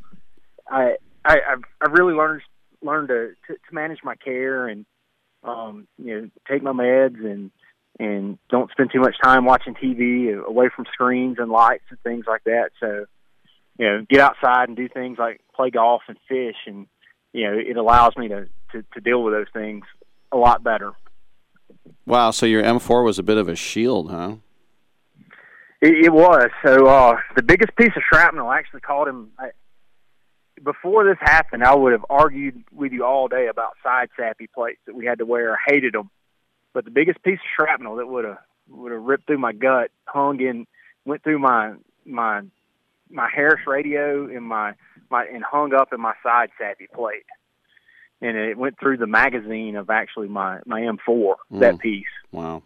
I 0.68 0.96
I 1.24 1.36
I've, 1.52 1.62
I've 1.80 1.92
really 1.92 2.14
learned 2.14 2.42
learned 2.82 3.08
to, 3.08 3.32
to 3.48 3.54
to 3.54 3.74
manage 3.74 4.00
my 4.04 4.14
care 4.16 4.68
and 4.68 4.86
um, 5.44 5.86
you 5.98 6.20
know 6.20 6.30
take 6.48 6.62
my 6.62 6.72
meds 6.72 7.24
and 7.24 7.50
and 7.98 8.38
don't 8.50 8.70
spend 8.70 8.90
too 8.92 9.00
much 9.00 9.16
time 9.22 9.44
watching 9.44 9.74
TV 9.74 10.42
away 10.44 10.68
from 10.74 10.84
screens 10.92 11.36
and 11.38 11.50
lights 11.50 11.84
and 11.88 11.98
things 12.00 12.26
like 12.28 12.44
that. 12.44 12.70
So, 12.78 13.06
you 13.78 13.86
know, 13.86 14.06
get 14.08 14.20
outside 14.20 14.68
and 14.68 14.76
do 14.76 14.88
things 14.88 15.18
like 15.18 15.40
play 15.54 15.70
golf 15.70 16.02
and 16.08 16.18
fish, 16.28 16.56
and 16.66 16.86
you 17.32 17.44
know, 17.44 17.58
it 17.58 17.76
allows 17.76 18.16
me 18.16 18.28
to 18.28 18.48
to, 18.72 18.84
to 18.94 19.00
deal 19.00 19.22
with 19.22 19.34
those 19.34 19.46
things 19.52 19.84
a 20.32 20.36
lot 20.36 20.62
better. 20.62 20.92
Wow, 22.06 22.30
so 22.30 22.47
your 22.47 22.62
M4 22.62 23.05
was 23.05 23.18
a 23.18 23.22
bit 23.22 23.36
of 23.36 23.48
a 23.48 23.56
shield, 23.56 24.10
huh? 24.10 24.36
It, 25.80 26.06
it 26.06 26.12
was. 26.12 26.48
So 26.64 26.86
uh, 26.86 27.18
the 27.34 27.43
biggest 27.43 27.74
piece 27.76 27.93
of 27.97 28.02
shrapnel 28.09 28.51
actually 28.51 28.80
caught 28.80 29.09
him. 29.09 29.30
I, 29.38 29.51
before 30.62 31.05
this 31.05 31.18
happened, 31.20 31.64
I 31.64 31.74
would 31.74 31.93
have 31.93 32.05
argued 32.09 32.64
with 32.72 32.93
you 32.93 33.05
all 33.05 33.28
day 33.28 33.48
about 33.48 33.74
side 33.82 34.09
SAPI 34.18 34.48
plates 34.55 34.80
that 34.86 34.94
we 34.94 35.05
had 35.05 35.18
to 35.18 35.26
wear. 35.26 35.55
I 35.55 35.59
hated 35.66 35.94
them, 35.94 36.10
but 36.72 36.84
the 36.84 36.90
biggest 36.90 37.22
piece 37.22 37.38
of 37.38 37.47
shrapnel 37.56 37.97
that 37.97 38.06
would 38.06 38.24
have 38.24 38.38
would 38.68 38.93
have 38.93 39.02
ripped 39.02 39.26
through 39.26 39.38
my 39.38 39.52
gut 39.52 39.90
hung 40.06 40.40
in, 40.40 40.66
went 41.05 41.22
through 41.22 41.38
my 41.38 41.74
my 42.05 42.43
my 43.10 43.28
Harris 43.28 43.66
radio 43.66 44.26
and 44.26 44.44
my 44.44 44.74
my 45.10 45.24
and 45.26 45.44
hung 45.44 45.74
up 45.74 45.93
in 45.93 46.01
my 46.01 46.14
side 46.22 46.51
SAPI 46.60 46.90
plate, 46.94 47.26
and 48.20 48.36
it 48.36 48.56
went 48.56 48.78
through 48.80 48.97
the 48.97 49.06
magazine 49.06 49.76
of 49.76 49.90
actually 49.90 50.28
my 50.28 50.60
my 50.66 50.80
M4 50.80 51.34
Mm. 51.52 51.60
that 51.60 51.78
piece. 51.78 52.05
Wow. 52.32 52.62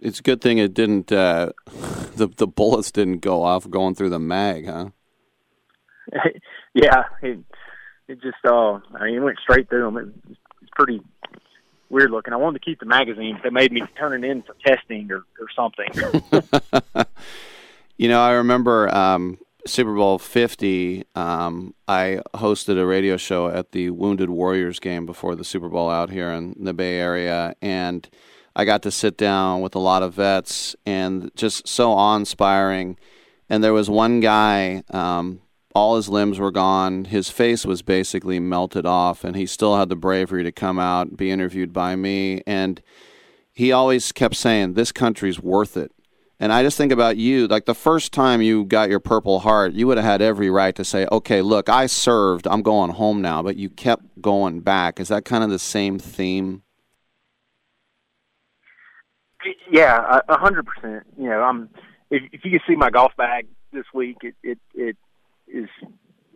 It's 0.00 0.20
a 0.20 0.22
good 0.22 0.40
thing 0.40 0.58
it 0.58 0.74
didn't. 0.74 1.10
Uh, 1.10 1.52
the 2.16 2.28
the 2.36 2.46
bullets 2.46 2.90
didn't 2.92 3.18
go 3.18 3.42
off 3.42 3.68
going 3.68 3.94
through 3.94 4.10
the 4.10 4.18
mag, 4.18 4.66
huh? 4.66 4.90
yeah, 6.74 7.04
it, 7.22 7.38
it 8.06 8.22
just 8.22 8.36
uh, 8.46 8.78
I 8.94 9.04
mean, 9.06 9.16
it 9.16 9.20
went 9.20 9.38
straight 9.42 9.68
through 9.68 9.84
them. 9.84 9.96
It, 9.96 10.30
it's 10.62 10.70
pretty 10.76 11.00
weird 11.90 12.10
looking. 12.10 12.32
I 12.32 12.36
wanted 12.36 12.60
to 12.60 12.64
keep 12.64 12.78
the 12.80 12.86
magazine, 12.86 13.34
but 13.34 13.42
they 13.44 13.50
made 13.50 13.72
me 13.72 13.82
turn 13.98 14.22
it 14.24 14.30
in 14.30 14.42
for 14.42 14.54
testing 14.64 15.10
or 15.10 15.24
or 15.40 15.48
something. 15.54 17.04
You 18.00 18.08
know, 18.08 18.20
I 18.20 18.34
remember 18.34 18.88
um, 18.94 19.38
Super 19.68 19.94
Bowl 19.94 20.18
50. 20.18 21.04
Um, 21.14 21.74
I 21.86 22.20
hosted 22.34 22.78
a 22.78 22.86
radio 22.86 23.16
show 23.16 23.48
at 23.48 23.72
the 23.72 23.90
Wounded 23.90 24.30
Warriors 24.30 24.80
game 24.80 25.06
before 25.06 25.34
the 25.34 25.44
Super 25.44 25.68
Bowl 25.68 25.90
out 25.90 26.10
here 26.10 26.30
in 26.30 26.56
the 26.58 26.74
Bay 26.74 26.98
Area, 26.98 27.54
and 27.60 28.08
I 28.56 28.64
got 28.64 28.82
to 28.82 28.90
sit 28.90 29.16
down 29.16 29.60
with 29.60 29.74
a 29.74 29.78
lot 29.78 30.02
of 30.02 30.14
vets, 30.14 30.74
and 30.84 31.30
just 31.36 31.68
so 31.68 31.92
awe-inspiring. 31.92 32.98
And 33.48 33.62
there 33.62 33.72
was 33.72 33.88
one 33.88 34.20
guy. 34.20 34.82
Um, 34.90 35.42
all 35.74 35.96
his 35.96 36.08
limbs 36.08 36.38
were 36.38 36.50
gone. 36.50 37.04
His 37.04 37.30
face 37.30 37.64
was 37.64 37.82
basically 37.82 38.40
melted 38.40 38.86
off, 38.86 39.22
and 39.22 39.36
he 39.36 39.46
still 39.46 39.76
had 39.76 39.88
the 39.88 39.96
bravery 39.96 40.42
to 40.42 40.52
come 40.52 40.78
out, 40.78 41.16
be 41.16 41.30
interviewed 41.30 41.72
by 41.72 41.94
me, 41.94 42.42
and 42.46 42.82
he 43.52 43.70
always 43.70 44.12
kept 44.12 44.34
saying, 44.34 44.74
"This 44.74 44.92
country's 44.92 45.40
worth 45.40 45.76
it." 45.76 45.92
And 46.40 46.52
I 46.52 46.62
just 46.62 46.78
think 46.78 46.92
about 46.92 47.16
you, 47.16 47.48
like 47.48 47.64
the 47.64 47.74
first 47.74 48.12
time 48.12 48.40
you 48.40 48.64
got 48.64 48.88
your 48.90 49.00
Purple 49.00 49.40
Heart, 49.40 49.72
you 49.72 49.88
would 49.88 49.96
have 49.96 50.06
had 50.06 50.22
every 50.22 50.50
right 50.50 50.74
to 50.76 50.84
say, 50.84 51.06
okay, 51.10 51.42
look, 51.42 51.68
I 51.68 51.86
served, 51.86 52.46
I'm 52.46 52.62
going 52.62 52.92
home 52.92 53.20
now, 53.20 53.42
but 53.42 53.56
you 53.56 53.68
kept 53.68 54.22
going 54.22 54.60
back. 54.60 55.00
Is 55.00 55.08
that 55.08 55.24
kind 55.24 55.42
of 55.42 55.50
the 55.50 55.58
same 55.58 55.98
theme? 55.98 56.62
Yeah, 59.70 60.20
a 60.28 60.38
hundred 60.38 60.66
percent. 60.66 61.04
You 61.18 61.28
know, 61.28 61.40
I'm. 61.40 61.68
If, 62.10 62.22
if 62.32 62.44
you 62.44 62.50
can 62.50 62.60
see 62.66 62.74
my 62.74 62.90
golf 62.90 63.12
bag 63.16 63.46
this 63.72 63.84
week, 63.94 64.16
it 64.22 64.34
it, 64.42 64.58
it 64.74 64.96
is 65.46 65.68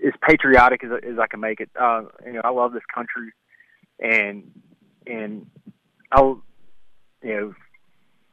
as 0.07 0.13
patriotic 0.27 0.85
as, 0.85 0.91
as 1.03 1.19
I 1.19 1.27
can 1.27 1.41
make 1.41 1.61
it. 1.61 1.71
Uh, 1.79 2.03
you 2.25 2.35
know, 2.35 2.43
I 2.45 2.51
love 2.51 2.73
this 2.73 2.83
country, 2.95 3.33
and 3.99 4.51
and 5.07 5.47
I'll, 6.13 6.43
you 7.23 7.35
know, 7.35 7.55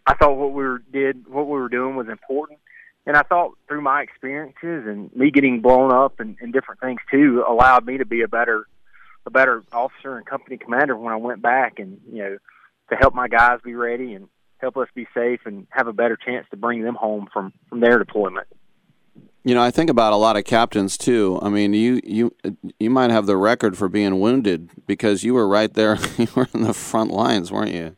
I 0.10 0.16
thought 0.16 0.38
what 0.38 0.54
we 0.54 0.64
were, 0.64 0.80
did, 0.92 1.28
what 1.28 1.46
we 1.46 1.60
were 1.60 1.70
doing 1.70 1.96
was 1.96 2.08
important, 2.10 2.58
and 3.06 3.16
I 3.16 3.22
thought 3.22 3.52
through 3.68 3.82
my 3.82 4.02
experiences 4.02 4.88
and 4.88 5.16
me 5.16 5.30
getting 5.30 5.62
blown 5.62 5.94
up 5.94 6.20
and, 6.20 6.36
and 6.42 6.52
different 6.52 6.82
things 6.82 7.00
too 7.12 7.44
allowed 7.48 7.86
me 7.86 8.00
to 8.00 8.06
be 8.06 8.24
a 8.24 8.28
better, 8.28 8.68
a 9.28 9.30
better 9.30 9.64
officer 9.72 10.18
and 10.18 10.26
company 10.26 10.58
commander 10.58 10.98
when 10.98 11.14
I 11.14 11.18
went 11.18 11.44
back, 11.44 11.78
and 11.78 12.02
you 12.12 12.24
know, 12.24 12.38
to 12.90 12.96
help 12.96 13.14
my 13.14 13.28
guys 13.28 13.60
be 13.64 13.76
ready 13.76 14.16
and 14.16 14.28
help 14.58 14.78
us 14.78 14.88
be 14.96 15.06
safe 15.14 15.42
and 15.46 15.68
have 15.70 15.86
a 15.86 15.94
better 15.94 16.18
chance 16.18 16.48
to 16.50 16.58
bring 16.58 16.82
them 16.82 16.96
home 16.96 17.28
from 17.32 17.54
from 17.70 17.80
their 17.80 18.00
deployment. 18.00 18.48
You 19.44 19.54
know, 19.54 19.62
I 19.62 19.70
think 19.70 19.92
about 19.92 20.12
a 20.12 20.16
lot 20.16 20.38
of 20.38 20.44
captains 20.44 20.98
too. 20.98 21.38
I 21.44 21.50
mean, 21.50 21.74
you 21.76 22.02
you 22.04 22.36
you 22.80 22.90
might 22.90 23.12
have 23.12 23.28
the 23.28 23.38
record 23.38 23.78
for 23.78 23.88
being 23.90 24.20
wounded 24.20 24.72
because 24.88 25.24
you 25.24 25.36
were 25.36 25.48
right 25.48 25.72
there. 25.72 26.00
You 26.18 26.28
were 26.34 26.48
in 26.56 26.64
the 26.64 26.74
front 26.74 27.12
lines, 27.12 27.52
weren't 27.52 27.74
you? 27.74 27.96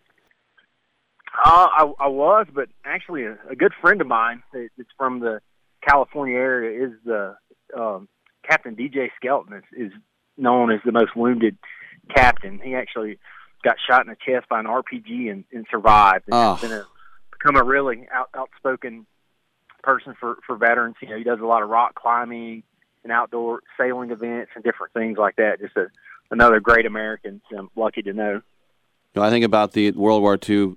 Uh, 1.34 1.68
I, 1.72 1.91
I 1.99 2.08
was, 2.08 2.48
but 2.53 2.70
actually, 2.86 3.24
a, 3.26 3.38
a 3.49 3.56
good 3.56 3.74
friend 3.82 4.02
of 4.02 4.08
mine 4.08 4.44
that- 4.53 4.70
that's 4.78 4.90
from 4.98 5.20
the 5.20 5.41
California 5.88 6.36
area 6.36 6.86
is 6.88 6.91
the 7.06 7.36
um, 7.78 8.08
Captain 8.48 8.76
DJ 8.76 9.10
Skelton. 9.16 9.53
Is, 9.53 9.88
is 9.88 9.91
known 10.38 10.72
as 10.72 10.80
the 10.86 10.91
most 10.91 11.16
wounded 11.16 11.58
captain. 12.14 12.60
He 12.64 12.76
actually 12.76 13.20
got 13.64 13.76
shot 13.88 14.02
in 14.02 14.08
the 14.08 14.16
chest 14.26 14.49
by 14.49 14.60
an 14.60 14.66
RPG 14.66 15.32
and, 15.32 15.44
and 15.53 15.66
survived. 15.72 16.26
And 16.28 16.34
Oh. 16.36 16.53
has 16.56 16.62
been 16.62 16.78
a, 16.78 16.86
become 17.32 17.56
a 17.56 17.64
really 17.64 18.08
out, 18.12 18.30
outspoken 18.34 19.06
person 19.84 20.16
for 20.20 20.38
for 20.45 20.56
veterans. 20.58 20.95
You 21.02 21.10
know, 21.10 21.18
he 21.18 21.24
does 21.24 21.40
a 21.40 21.45
lot 21.45 21.64
of 21.64 21.70
rock 21.70 21.95
climbing 21.95 22.64
and 23.03 23.12
outdoor 23.12 23.62
sailing 23.80 24.12
events 24.12 24.52
and 24.56 24.64
different 24.64 24.94
things 24.94 25.18
like 25.18 25.38
that. 25.38 25.60
Just 25.60 25.76
a 25.78 25.88
another 26.30 26.60
great 26.60 26.86
American. 26.86 27.41
I'm 27.58 27.70
lucky 27.76 28.02
to 28.03 28.14
know. 28.14 28.34
You 29.14 29.20
know, 29.20 29.24
I 29.24 29.30
think 29.30 29.44
about 29.45 29.74
the 29.74 29.91
World 29.91 30.22
War 30.22 30.38
II, 30.48 30.76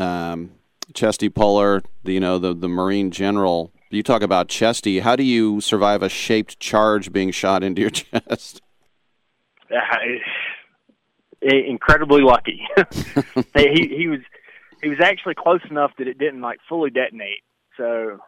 um, 0.00 0.52
Chesty 0.94 1.28
Puller, 1.28 1.82
the, 2.04 2.12
you 2.12 2.20
know, 2.20 2.38
the 2.38 2.54
the 2.54 2.68
Marine 2.68 3.10
general. 3.10 3.72
You 3.90 4.02
talk 4.02 4.22
about 4.22 4.48
Chesty. 4.48 5.00
How 5.00 5.16
do 5.16 5.24
you 5.24 5.60
survive 5.60 6.02
a 6.02 6.08
shaped 6.08 6.60
charge 6.60 7.12
being 7.12 7.30
shot 7.32 7.62
into 7.62 7.80
your 7.80 7.90
chest? 7.90 8.62
uh, 9.72 9.76
incredibly 11.42 12.22
lucky. 12.22 12.60
he 13.56 13.88
he 13.96 14.08
was 14.08 14.20
he 14.82 14.88
was 14.88 15.00
actually 15.00 15.34
close 15.34 15.60
enough 15.70 15.92
that 15.98 16.08
it 16.08 16.18
didn't 16.18 16.40
like 16.40 16.58
fully 16.68 16.90
detonate. 16.90 17.42
So, 17.76 18.18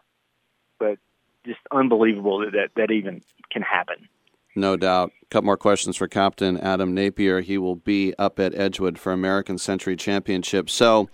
but 0.78 0.98
just 1.44 1.60
unbelievable 1.70 2.40
that 2.40 2.52
that, 2.52 2.70
that 2.76 2.90
even 2.90 3.22
can 3.50 3.62
happen. 3.62 4.08
No 4.54 4.76
doubt. 4.76 5.12
A 5.22 5.26
couple 5.26 5.46
more 5.46 5.56
questions 5.56 5.96
for 5.96 6.08
Captain 6.08 6.58
Adam 6.58 6.94
Napier. 6.94 7.40
He 7.40 7.56
will 7.56 7.76
be 7.76 8.14
up 8.18 8.38
at 8.38 8.54
Edgewood 8.54 8.98
for 8.98 9.12
American 9.12 9.56
Century 9.56 9.96
Championship. 9.96 10.68
So, 10.68 11.08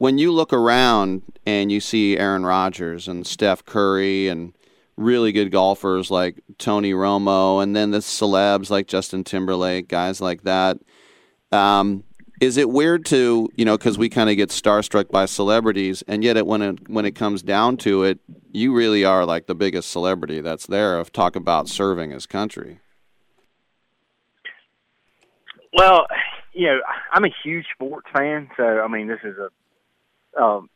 when 0.00 0.16
you 0.16 0.32
look 0.32 0.50
around 0.54 1.20
and 1.44 1.70
you 1.70 1.78
see 1.78 2.16
Aaron 2.16 2.46
Rodgers 2.46 3.06
and 3.06 3.26
Steph 3.26 3.66
Curry 3.66 4.28
and 4.28 4.56
really 4.96 5.30
good 5.30 5.52
golfers 5.52 6.10
like 6.10 6.40
Tony 6.56 6.94
Romo, 6.94 7.62
and 7.62 7.76
then 7.76 7.90
the 7.90 7.98
celebs 7.98 8.70
like 8.70 8.86
Justin 8.86 9.24
Timberlake, 9.24 9.88
guys 9.88 10.22
like 10.22 10.44
that, 10.44 10.78
um, 11.52 12.02
is 12.40 12.56
it 12.56 12.70
weird 12.70 13.04
to 13.06 13.50
you 13.54 13.66
know 13.66 13.76
because 13.76 13.98
we 13.98 14.08
kind 14.08 14.30
of 14.30 14.36
get 14.36 14.48
starstruck 14.48 15.10
by 15.10 15.26
celebrities, 15.26 16.02
and 16.08 16.24
yet 16.24 16.38
it, 16.38 16.46
when 16.46 16.62
it 16.62 16.88
when 16.88 17.04
it 17.04 17.14
comes 17.14 17.42
down 17.42 17.76
to 17.76 18.02
it, 18.04 18.20
you 18.52 18.72
really 18.72 19.04
are 19.04 19.26
like 19.26 19.48
the 19.48 19.54
biggest 19.54 19.90
celebrity 19.90 20.40
that's 20.40 20.64
there. 20.66 20.98
Of 20.98 21.12
talk 21.12 21.36
about 21.36 21.68
serving 21.68 22.10
his 22.10 22.24
country. 22.24 22.80
Well, 25.74 26.06
you 26.54 26.68
know, 26.68 26.80
I'm 27.12 27.26
a 27.26 27.34
huge 27.44 27.66
sports 27.74 28.08
fan, 28.16 28.48
so 28.56 28.80
I 28.80 28.88
mean, 28.88 29.06
this 29.06 29.20
is 29.24 29.36
a 29.36 29.50
um, 30.38 30.68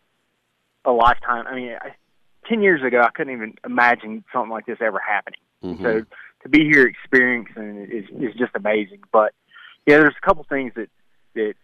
a 0.85 0.90
lifetime. 0.93 1.47
I 1.47 1.55
mean, 1.55 1.72
I, 1.81 1.94
ten 2.48 2.62
years 2.62 2.82
ago, 2.82 3.01
I 3.01 3.10
couldn't 3.10 3.32
even 3.32 3.55
imagine 3.64 4.24
something 4.32 4.51
like 4.51 4.66
this 4.66 4.78
ever 4.81 4.98
happening. 4.98 5.40
So 5.82 6.05
to 6.43 6.48
be 6.48 6.64
here 6.70 6.86
experiencing 6.86 7.89
it 7.89 7.93
is 7.93 8.05
is 8.20 8.35
just 8.39 8.52
amazing. 8.55 9.01
But 9.12 9.32
yeah, 9.86 9.98
there's 9.98 10.14
a 10.20 10.26
couple 10.26 10.44
things 10.48 10.72
that 10.76 10.89
that 11.35 11.55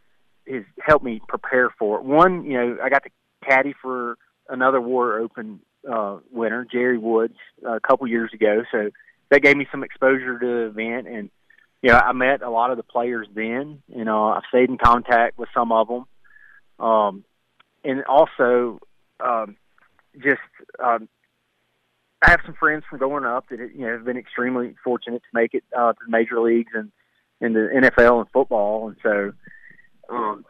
has 0.48 0.64
helped 0.80 1.04
me 1.04 1.20
prepare 1.28 1.70
for 1.78 1.98
it. 1.98 2.04
One, 2.04 2.44
you 2.44 2.54
know, 2.54 2.78
I 2.82 2.88
got 2.88 3.04
to 3.04 3.10
caddy 3.46 3.74
for 3.80 4.16
another 4.48 4.80
War 4.80 5.18
Open 5.18 5.60
uh, 5.90 6.18
winner, 6.30 6.66
Jerry 6.70 6.98
Woods, 6.98 7.36
a 7.64 7.80
couple 7.80 8.06
years 8.06 8.32
ago. 8.34 8.64
So 8.72 8.90
that 9.30 9.42
gave 9.42 9.56
me 9.56 9.66
some 9.70 9.84
exposure 9.84 10.38
to 10.38 10.46
the 10.46 10.66
event, 10.66 11.06
and 11.08 11.30
you 11.82 11.90
know, 11.90 11.96
I 11.96 12.12
met 12.12 12.42
a 12.42 12.50
lot 12.50 12.70
of 12.70 12.76
the 12.76 12.82
players 12.82 13.28
then. 13.34 13.82
You 13.88 14.04
know, 14.04 14.28
I've 14.28 14.42
stayed 14.48 14.68
in 14.68 14.78
contact 14.78 15.38
with 15.38 15.48
some 15.54 15.72
of 15.72 15.88
them, 15.88 16.04
um, 16.84 17.24
and 17.84 18.04
also 18.04 18.80
um, 19.24 19.56
just 20.18 20.40
um, 20.82 21.08
I 22.22 22.30
have 22.30 22.40
some 22.44 22.54
friends 22.54 22.84
from 22.88 22.98
growing 22.98 23.24
up 23.24 23.48
that 23.50 23.58
you 23.58 23.86
know 23.86 23.92
have 23.92 24.04
been 24.04 24.16
extremely 24.16 24.74
fortunate 24.84 25.22
to 25.22 25.28
make 25.32 25.54
it 25.54 25.64
uh, 25.76 25.92
to 25.92 25.98
the 26.04 26.10
major 26.10 26.40
leagues 26.40 26.72
and 26.74 26.90
in 27.40 27.54
the 27.54 27.68
NFL 27.72 28.20
and 28.20 28.30
football, 28.30 28.88
and 28.88 28.96
so 29.02 29.32
um, 30.10 30.44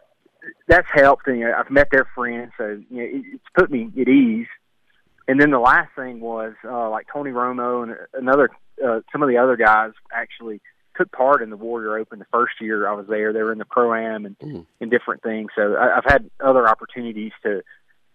that's 0.67 0.89
helped. 0.93 1.27
And 1.27 1.39
you 1.39 1.45
know, 1.45 1.55
I've 1.57 1.71
met 1.71 1.89
their 1.93 2.09
friends, 2.15 2.53
so 2.59 2.81
you 2.91 2.97
know 2.97 3.03
it, 3.03 3.25
it's 3.35 3.45
put 3.57 3.71
me 3.71 3.91
at 4.01 4.09
ease. 4.09 4.49
And 5.29 5.41
then 5.41 5.51
the 5.51 5.61
last 5.61 5.91
thing 5.95 6.21
was 6.21 6.55
uh, 6.65 6.91
like 6.91 7.07
Tony 7.13 7.31
Romo 7.31 7.85
and 7.85 7.97
another 8.15 8.51
uh, 8.85 9.01
some 9.13 9.23
of 9.23 9.29
the 9.29 9.37
other 9.37 9.57
guys 9.57 9.93
actually 10.13 10.61
took 11.01 11.13
part 11.13 11.43
in 11.43 11.51
the 11.51 11.57
Warrior 11.57 11.97
Open 11.99 12.19
the 12.19 12.27
first 12.31 12.55
year 12.61 12.87
I 12.87 12.93
was 12.93 13.07
there. 13.07 13.33
They 13.33 13.43
were 13.43 13.53
in 13.53 13.59
the 13.59 13.65
pro 13.65 13.95
am 13.95 14.27
and 14.27 14.39
mm. 14.39 14.67
and 14.81 14.91
different 14.91 15.23
things. 15.23 15.51
So 15.57 15.75
I, 15.75 15.97
I've 15.97 16.05
had 16.05 16.31
other 16.41 16.69
opportunities 16.69 17.33
to, 17.43 17.63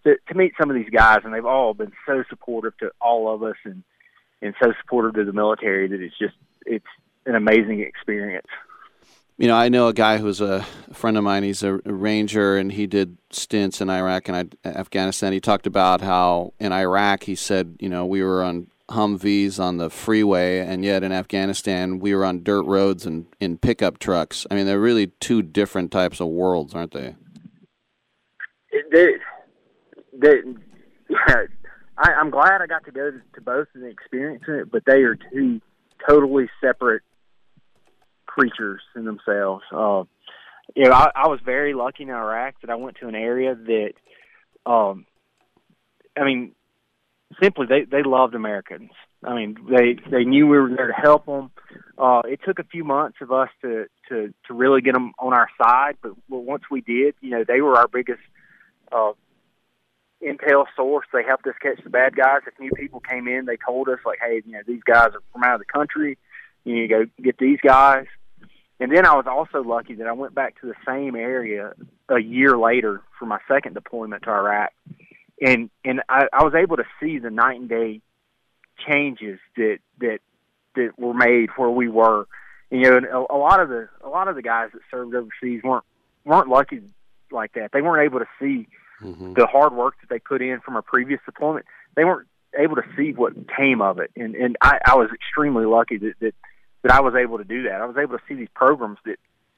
to 0.03 0.15
to 0.27 0.33
meet 0.35 0.53
some 0.59 0.69
of 0.69 0.75
these 0.75 0.89
guys, 0.89 1.19
and 1.23 1.33
they've 1.33 1.45
all 1.45 1.73
been 1.73 1.93
so 2.05 2.23
supportive 2.29 2.77
to 2.77 2.91
all 3.01 3.33
of 3.33 3.41
us 3.43 3.55
and 3.63 3.83
and 4.41 4.53
so 4.61 4.73
supportive 4.81 5.15
to 5.15 5.25
the 5.25 5.33
military 5.33 5.87
that 5.87 5.99
it's 5.99 6.17
just 6.17 6.35
it's 6.65 6.85
an 7.25 7.35
amazing 7.35 7.81
experience. 7.81 8.47
You 9.37 9.47
know, 9.49 9.55
I 9.55 9.67
know 9.67 9.89
a 9.89 9.93
guy 9.93 10.17
who's 10.17 10.39
a 10.39 10.61
friend 10.93 11.17
of 11.17 11.23
mine. 11.23 11.43
He's 11.43 11.61
a 11.61 11.73
ranger, 11.83 12.55
and 12.55 12.71
he 12.71 12.87
did 12.87 13.17
stints 13.31 13.81
in 13.81 13.89
Iraq 13.89 14.29
and 14.29 14.57
I- 14.63 14.69
Afghanistan. 14.69 15.33
He 15.33 15.41
talked 15.41 15.67
about 15.67 15.99
how 15.99 16.53
in 16.57 16.71
Iraq, 16.71 17.23
he 17.23 17.35
said, 17.35 17.75
you 17.81 17.89
know, 17.89 18.05
we 18.05 18.23
were 18.23 18.43
on 18.43 18.67
Humvees 18.89 19.59
on 19.59 19.77
the 19.77 19.89
freeway, 19.89 20.59
and 20.59 20.85
yet 20.85 21.03
in 21.03 21.11
Afghanistan, 21.11 21.99
we 21.99 22.13
were 22.13 22.23
on 22.23 22.43
dirt 22.43 22.63
roads 22.63 23.05
and 23.05 23.25
in 23.39 23.57
pickup 23.57 23.97
trucks. 23.97 24.45
I 24.51 24.55
mean, 24.55 24.65
they're 24.65 24.79
really 24.79 25.07
two 25.19 25.41
different 25.41 25.91
types 25.91 26.19
of 26.19 26.27
worlds, 26.27 26.75
aren't 26.75 26.93
they? 26.93 27.15
They, 28.91 29.07
they, 30.13 30.35
yeah, 31.09 31.35
I, 31.97 32.11
I'm 32.13 32.29
glad 32.29 32.61
I 32.61 32.67
got 32.67 32.85
to 32.85 32.91
go 32.91 33.11
to, 33.11 33.41
both 33.41 33.67
and 33.73 33.85
experience 33.85 34.43
it, 34.47 34.71
but 34.71 34.83
they 34.85 35.01
are 35.03 35.15
two 35.15 35.61
totally 36.07 36.49
separate 36.61 37.03
creatures 38.25 38.81
in 38.95 39.05
themselves. 39.05 39.63
Uh, 39.71 40.03
you 40.75 40.85
know, 40.85 40.91
I, 40.91 41.09
I 41.15 41.27
was 41.27 41.39
very 41.43 41.73
lucky 41.73 42.03
in 42.03 42.09
Iraq 42.09 42.61
that 42.61 42.69
I 42.69 42.75
went 42.75 42.97
to 42.97 43.07
an 43.07 43.15
area 43.15 43.55
that, 43.55 43.93
um, 44.65 45.05
I 46.17 46.25
mean, 46.25 46.53
simply 47.41 47.65
they 47.67 47.83
they 47.83 48.03
loved 48.03 48.35
Americans. 48.35 48.91
I 49.23 49.35
mean, 49.35 49.57
they 49.69 49.97
they 50.09 50.23
knew 50.23 50.47
we 50.47 50.59
were 50.59 50.69
there 50.69 50.87
to 50.87 50.93
help 50.93 51.25
them. 51.25 51.51
Uh, 51.97 52.21
it 52.25 52.39
took 52.45 52.59
a 52.59 52.63
few 52.63 52.83
months 52.83 53.17
of 53.21 53.31
us 53.31 53.49
to 53.61 53.85
to 54.09 54.33
to 54.47 54.53
really 54.53 54.81
get 54.81 54.93
them 54.93 55.13
on 55.19 55.33
our 55.33 55.47
side, 55.61 55.97
but 56.01 56.13
once 56.29 56.63
we 56.69 56.81
did, 56.81 57.15
you 57.21 57.31
know, 57.31 57.43
they 57.47 57.61
were 57.61 57.77
our 57.77 57.87
biggest 57.87 58.21
uh, 58.91 59.11
intel 60.21 60.65
source. 60.75 61.07
They 61.13 61.23
helped 61.23 61.47
us 61.47 61.55
catch 61.61 61.83
the 61.83 61.89
bad 61.89 62.15
guys. 62.15 62.41
If 62.47 62.59
new 62.59 62.71
people 62.71 62.99
came 62.99 63.27
in, 63.27 63.45
they 63.45 63.57
told 63.57 63.89
us 63.89 63.99
like, 64.05 64.19
hey, 64.21 64.41
you 64.45 64.53
know, 64.53 64.61
these 64.67 64.83
guys 64.83 65.09
are 65.13 65.21
from 65.31 65.43
out 65.43 65.55
of 65.55 65.61
the 65.61 65.65
country. 65.65 66.17
You 66.63 66.75
need 66.75 66.87
to 66.87 66.87
go 66.87 67.05
get 67.21 67.37
these 67.37 67.59
guys. 67.61 68.05
And 68.79 68.91
then 68.91 69.05
I 69.05 69.15
was 69.15 69.25
also 69.27 69.63
lucky 69.67 69.95
that 69.95 70.07
I 70.07 70.11
went 70.11 70.35
back 70.35 70.59
to 70.59 70.67
the 70.67 70.75
same 70.85 71.15
area 71.15 71.73
a 72.09 72.19
year 72.19 72.57
later 72.57 73.01
for 73.17 73.25
my 73.25 73.39
second 73.47 73.73
deployment 73.73 74.23
to 74.23 74.31
Iraq, 74.31 74.71
and 75.41 75.69
and 75.83 76.01
I, 76.09 76.27
I 76.31 76.43
was 76.43 76.53
able 76.55 76.77
to 76.77 76.85
see 76.99 77.19
the 77.19 77.29
night 77.29 77.59
and 77.59 77.69
day 77.69 78.01
changes 78.87 79.39
that 79.57 79.79
that 79.99 80.19
that 80.75 80.91
were 80.97 81.13
made 81.13 81.49
where 81.55 81.69
we 81.69 81.87
were. 81.87 82.27
And, 82.71 82.81
you 82.81 82.89
know, 82.89 82.97
and 82.97 83.05
a, 83.05 83.33
a 83.33 83.37
lot 83.37 83.59
of 83.61 83.69
the 83.69 83.89
a 84.03 84.09
lot 84.09 84.27
of 84.27 84.35
the 84.35 84.41
guys 84.41 84.69
that 84.73 84.81
served 84.91 85.15
overseas 85.15 85.61
weren't 85.63 85.85
weren't 86.25 86.49
lucky 86.49 86.81
like 87.31 87.53
that. 87.53 87.71
They 87.73 87.81
weren't 87.81 88.05
able 88.05 88.19
to 88.19 88.27
see 88.39 88.67
Mm-hmm. 89.03 89.33
the 89.33 89.45
hard 89.45 89.73
work 89.73 89.95
that 89.99 90.09
they 90.09 90.19
put 90.19 90.41
in 90.41 90.61
from 90.61 90.77
a 90.77 90.81
previous 90.81 91.19
deployment. 91.25 91.65
They 91.97 92.05
weren't 92.05 92.29
able 92.57 92.77
to 92.77 92.83
see 92.95 93.11
what 93.11 93.33
came 93.49 93.81
of 93.81 93.99
it, 93.99 94.09
and 94.15 94.35
and 94.35 94.55
I, 94.61 94.79
I 94.87 94.95
was 94.95 95.09
extremely 95.13 95.65
lucky 95.65 95.97
that, 95.97 96.13
that 96.21 96.33
that 96.83 96.91
I 96.93 97.01
was 97.01 97.13
able 97.13 97.37
to 97.37 97.43
do 97.43 97.63
that. 97.63 97.81
I 97.81 97.85
was 97.85 97.97
able 97.97 98.17
to 98.17 98.23
see 98.25 98.35
these 98.35 98.47
programs 98.55 98.99
that 99.03 99.17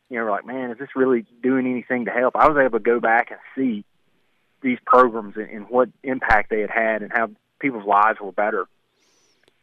you 0.10 0.18
know 0.18 0.24
were 0.24 0.32
like, 0.32 0.46
man, 0.46 0.72
is 0.72 0.80
this 0.80 0.90
really 0.96 1.24
doing 1.44 1.68
anything 1.68 2.06
to 2.06 2.12
help? 2.12 2.36
I 2.36 2.48
was 2.48 2.58
able 2.58 2.80
to 2.80 2.84
go 2.84 3.00
back 3.00 3.30
and 3.30 3.40
see 3.56 3.86
these 4.62 4.80
programs 4.86 5.36
and, 5.36 5.50
and 5.50 5.70
what 5.70 5.90
impact 6.04 6.50
they 6.50 6.62
had 6.62 6.70
had 6.70 7.02
and 7.02 7.12
how 7.12 7.30
people's 7.60 7.86
lives 7.86 8.20
were 8.22 8.32
better. 8.32 8.68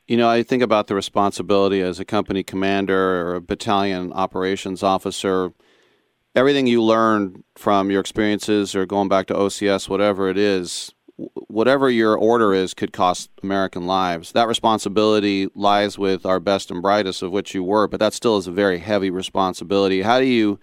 You 0.06 0.18
know, 0.18 0.28
I 0.28 0.42
think 0.42 0.62
about 0.62 0.86
the 0.86 0.94
responsibility 0.94 1.80
as 1.80 1.98
a 1.98 2.04
company 2.04 2.42
commander 2.42 3.26
or 3.26 3.36
a 3.36 3.40
battalion 3.40 4.12
operations 4.12 4.82
officer. 4.82 5.52
Everything 6.34 6.66
you 6.66 6.82
learn 6.82 7.42
from 7.54 7.90
your 7.90 8.00
experiences 8.00 8.74
or 8.74 8.84
going 8.84 9.08
back 9.08 9.26
to 9.28 9.34
OCS, 9.34 9.88
whatever 9.88 10.28
it 10.28 10.36
is, 10.36 10.92
whatever 11.16 11.88
your 11.88 12.16
order 12.16 12.52
is, 12.52 12.74
could 12.74 12.92
cost 12.92 13.30
American 13.42 13.86
lives. 13.86 14.32
That 14.32 14.48
responsibility 14.48 15.48
lies 15.54 15.96
with 15.96 16.26
our 16.26 16.40
best 16.40 16.70
and 16.70 16.82
brightest, 16.82 17.22
of 17.22 17.30
which 17.30 17.54
you 17.54 17.62
were, 17.62 17.88
but 17.88 18.00
that 18.00 18.12
still 18.12 18.36
is 18.36 18.46
a 18.46 18.52
very 18.52 18.80
heavy 18.80 19.10
responsibility. 19.10 20.02
How 20.02 20.18
do 20.18 20.26
you, 20.26 20.58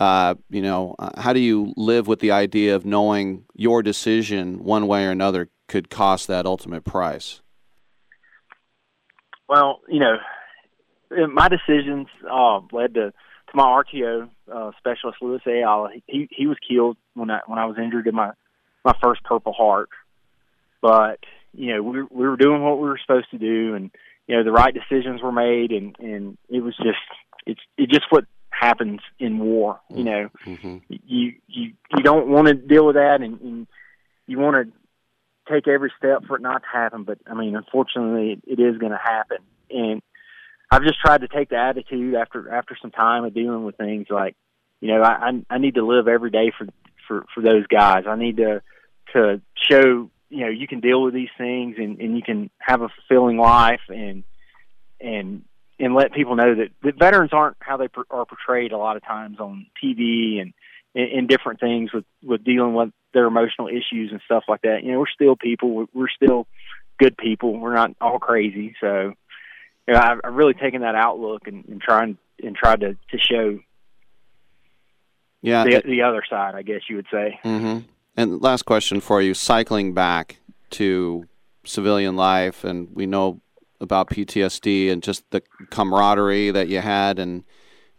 uh, 0.00 0.34
you 0.48 0.62
know, 0.62 0.96
uh, 0.98 1.10
how 1.20 1.34
do 1.34 1.40
you 1.40 1.74
live 1.76 2.06
with 2.06 2.20
the 2.20 2.30
idea 2.30 2.74
of 2.74 2.86
knowing 2.86 3.44
your 3.54 3.82
decision, 3.82 4.64
one 4.64 4.86
way 4.86 5.04
or 5.04 5.10
another, 5.10 5.50
could 5.68 5.90
cost 5.90 6.26
that 6.26 6.46
ultimate 6.46 6.84
price? 6.84 7.42
Well, 9.46 9.80
you 9.88 10.00
know, 10.00 10.16
uh, 11.12 11.26
my 11.26 11.48
decisions 11.48 12.08
uh, 12.28 12.60
led 12.72 12.94
to 12.94 13.12
to 13.12 13.56
my 13.56 13.64
RTO 13.64 14.30
uh, 14.50 14.70
specialist 14.78 15.18
Louis 15.20 15.40
Ayala. 15.46 15.90
He 16.06 16.28
he 16.30 16.46
was 16.46 16.56
killed 16.66 16.96
when 17.14 17.30
I 17.30 17.40
when 17.46 17.58
I 17.58 17.66
was 17.66 17.76
injured 17.76 18.06
in 18.06 18.14
my 18.14 18.30
my 18.84 18.94
first 19.02 19.22
Purple 19.24 19.52
Heart, 19.52 19.90
but 20.80 21.18
you 21.52 21.74
know 21.74 21.82
we 21.82 22.02
we 22.10 22.26
were 22.26 22.36
doing 22.38 22.62
what 22.62 22.78
we 22.78 22.88
were 22.88 23.00
supposed 23.04 23.30
to 23.32 23.38
do, 23.38 23.74
and 23.74 23.90
you 24.26 24.36
know 24.36 24.44
the 24.44 24.52
right 24.52 24.72
decisions 24.72 25.20
were 25.20 25.32
made, 25.32 25.72
and 25.72 25.94
and 25.98 26.38
it 26.48 26.60
was 26.60 26.74
just 26.76 26.98
it's 27.44 27.60
it's 27.76 27.92
just 27.92 28.06
what 28.08 28.24
happens 28.60 29.00
in 29.18 29.38
war. 29.38 29.80
You 29.94 30.04
know, 30.04 30.30
Mm-hmm. 30.46 30.78
you 30.88 31.32
you 31.48 31.72
you 31.96 32.02
don't 32.02 32.28
want 32.28 32.48
to 32.48 32.54
deal 32.54 32.86
with 32.86 32.96
that, 32.96 33.20
and, 33.22 33.40
and 33.40 33.66
you 34.26 34.38
want 34.38 34.68
to 34.68 35.52
take 35.52 35.66
every 35.66 35.92
step 35.98 36.24
for 36.26 36.36
it 36.36 36.42
not 36.42 36.62
to 36.62 36.68
happen. 36.72 37.04
But 37.04 37.18
I 37.26 37.34
mean, 37.34 37.56
unfortunately, 37.56 38.32
it, 38.32 38.60
it 38.60 38.62
is 38.62 38.78
going 38.78 38.92
to 38.92 38.98
happen, 39.02 39.38
and 39.70 40.02
I've 40.70 40.82
just 40.84 41.00
tried 41.00 41.22
to 41.22 41.28
take 41.28 41.48
the 41.48 41.56
attitude 41.56 42.14
after 42.14 42.52
after 42.52 42.76
some 42.80 42.90
time 42.90 43.24
of 43.24 43.34
dealing 43.34 43.64
with 43.64 43.76
things 43.76 44.06
like, 44.10 44.36
you 44.80 44.88
know, 44.88 45.02
I 45.02 45.30
I, 45.30 45.54
I 45.54 45.58
need 45.58 45.74
to 45.76 45.86
live 45.86 46.06
every 46.06 46.30
day 46.30 46.52
for 46.56 46.66
for 47.08 47.24
for 47.34 47.42
those 47.42 47.66
guys. 47.66 48.04
I 48.06 48.16
need 48.16 48.36
to 48.36 48.62
to 49.14 49.40
show 49.56 50.10
you 50.28 50.40
know 50.44 50.48
you 50.48 50.68
can 50.68 50.80
deal 50.80 51.02
with 51.02 51.14
these 51.14 51.30
things 51.38 51.76
and 51.78 51.98
and 52.00 52.14
you 52.16 52.22
can 52.22 52.50
have 52.58 52.82
a 52.82 52.88
fulfilling 52.88 53.38
life 53.38 53.80
and 53.88 54.22
and 55.00 55.42
and 55.80 55.94
let 55.94 56.12
people 56.12 56.36
know 56.36 56.54
that, 56.54 56.68
that 56.82 56.98
veterans 56.98 57.30
aren't 57.32 57.56
how 57.60 57.76
they 57.76 57.88
per, 57.88 58.04
are 58.10 58.26
portrayed 58.26 58.72
a 58.72 58.78
lot 58.78 58.96
of 58.96 59.04
times 59.04 59.40
on 59.40 59.66
TV 59.82 60.40
and 60.40 60.52
in 60.94 61.26
different 61.28 61.60
things 61.60 61.92
with 61.92 62.04
with 62.22 62.44
dealing 62.44 62.74
with 62.74 62.90
their 63.14 63.26
emotional 63.26 63.68
issues 63.68 64.10
and 64.12 64.20
stuff 64.24 64.44
like 64.48 64.62
that. 64.62 64.82
You 64.84 64.92
know, 64.92 64.98
we're 65.00 65.06
still 65.08 65.36
people. 65.36 65.70
We're, 65.74 65.86
we're 65.94 66.08
still 66.08 66.46
good 66.98 67.16
people. 67.16 67.58
We're 67.58 67.74
not 67.74 67.92
all 68.00 68.18
crazy. 68.18 68.74
So, 68.80 69.12
you 69.88 69.94
know, 69.94 70.00
I've, 70.00 70.20
I've 70.24 70.34
really 70.34 70.54
taken 70.54 70.82
that 70.82 70.94
outlook 70.96 71.46
and, 71.46 71.64
and 71.66 71.80
trying 71.80 72.18
and 72.42 72.54
tried 72.56 72.80
to 72.80 72.94
to 73.10 73.18
show 73.18 73.58
Yeah, 75.42 75.64
the 75.64 75.76
it- 75.76 75.86
the 75.86 76.02
other 76.02 76.22
side, 76.28 76.54
I 76.54 76.62
guess 76.62 76.82
you 76.88 76.96
would 76.96 77.06
say. 77.10 77.38
hmm 77.42 77.78
And 78.16 78.42
last 78.42 78.62
question 78.64 79.00
for 79.00 79.22
you: 79.22 79.32
cycling 79.34 79.94
back 79.94 80.36
to 80.70 81.26
civilian 81.64 82.16
life, 82.16 82.64
and 82.64 82.88
we 82.94 83.06
know 83.06 83.40
about 83.80 84.10
PTSD 84.10 84.90
and 84.90 85.02
just 85.02 85.30
the 85.30 85.42
camaraderie 85.70 86.50
that 86.50 86.68
you 86.68 86.80
had, 86.80 87.18
and 87.18 87.44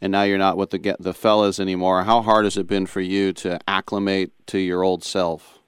and 0.02 0.12
now 0.12 0.24
you're 0.24 0.38
not 0.38 0.58
with 0.58 0.72
the 0.72 0.96
the 1.00 1.14
fellas 1.14 1.60
anymore. 1.60 2.04
How 2.04 2.22
hard 2.22 2.46
has 2.46 2.58
it 2.58 2.68
been 2.68 2.86
for 2.86 3.02
you 3.02 3.34
to 3.34 3.60
acclimate 3.68 4.32
to 4.48 4.60
your 4.60 4.84
old 4.84 5.04
self? 5.04 5.60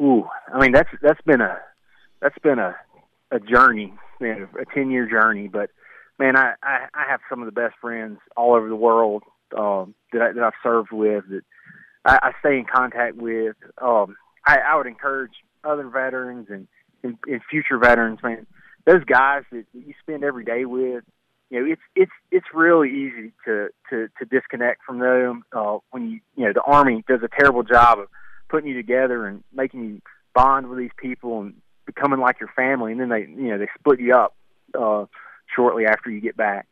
Ooh, 0.00 0.24
I 0.52 0.60
mean 0.60 0.72
that's 0.72 0.90
that's 1.02 1.20
been 1.22 1.40
a 1.40 1.58
that's 2.20 2.38
been 2.42 2.58
a 2.58 2.76
a 3.30 3.40
journey, 3.40 3.92
know, 4.20 4.48
a 4.60 4.64
ten 4.74 4.90
year 4.90 5.08
journey. 5.08 5.48
But 5.48 5.70
man, 6.18 6.36
I, 6.36 6.54
I 6.62 6.86
I 6.94 7.04
have 7.08 7.20
some 7.28 7.40
of 7.40 7.46
the 7.46 7.52
best 7.52 7.74
friends 7.80 8.18
all 8.36 8.54
over 8.54 8.68
the 8.68 8.76
world 8.76 9.22
um, 9.56 9.94
that 10.12 10.22
I, 10.22 10.32
that 10.32 10.42
I've 10.42 10.52
served 10.62 10.92
with 10.92 11.24
that 11.30 11.42
I, 12.04 12.18
I 12.22 12.32
stay 12.40 12.58
in 12.58 12.64
contact 12.64 13.16
with. 13.16 13.56
Um, 13.80 14.16
I, 14.46 14.58
I 14.58 14.76
would 14.76 14.86
encourage 14.86 15.32
other 15.64 15.88
veterans 15.88 16.46
and, 16.48 16.66
and, 17.02 17.18
and 17.26 17.40
future 17.50 17.78
veterans, 17.78 18.20
man. 18.22 18.46
Those 18.86 19.04
guys 19.04 19.42
that 19.52 19.64
you 19.72 19.94
spend 20.00 20.24
every 20.24 20.44
day 20.44 20.64
with, 20.64 21.04
you 21.50 21.60
know, 21.60 21.72
it's 21.72 21.82
it's 21.94 22.12
it's 22.30 22.46
really 22.54 22.88
easy 22.88 23.32
to 23.44 23.68
to 23.90 24.08
to 24.18 24.24
disconnect 24.24 24.82
from 24.86 25.00
them 25.00 25.44
uh, 25.52 25.78
when 25.90 26.10
you 26.10 26.20
you 26.36 26.46
know 26.46 26.52
the 26.52 26.62
army 26.62 27.04
does 27.08 27.20
a 27.22 27.28
terrible 27.28 27.62
job 27.62 27.98
of 27.98 28.08
putting 28.48 28.68
you 28.68 28.74
together 28.74 29.26
and 29.26 29.42
making 29.52 29.84
you 29.84 30.02
bond 30.34 30.68
with 30.68 30.78
these 30.78 30.90
people 30.96 31.40
and 31.40 31.54
becoming 31.86 32.20
like 32.20 32.40
your 32.40 32.50
family, 32.54 32.92
and 32.92 33.00
then 33.00 33.08
they 33.08 33.20
you 33.20 33.50
know 33.50 33.58
they 33.58 33.68
split 33.78 34.00
you 34.00 34.14
up 34.14 34.34
uh, 34.78 35.06
shortly 35.54 35.86
after 35.86 36.10
you 36.10 36.20
get 36.20 36.36
back. 36.36 36.68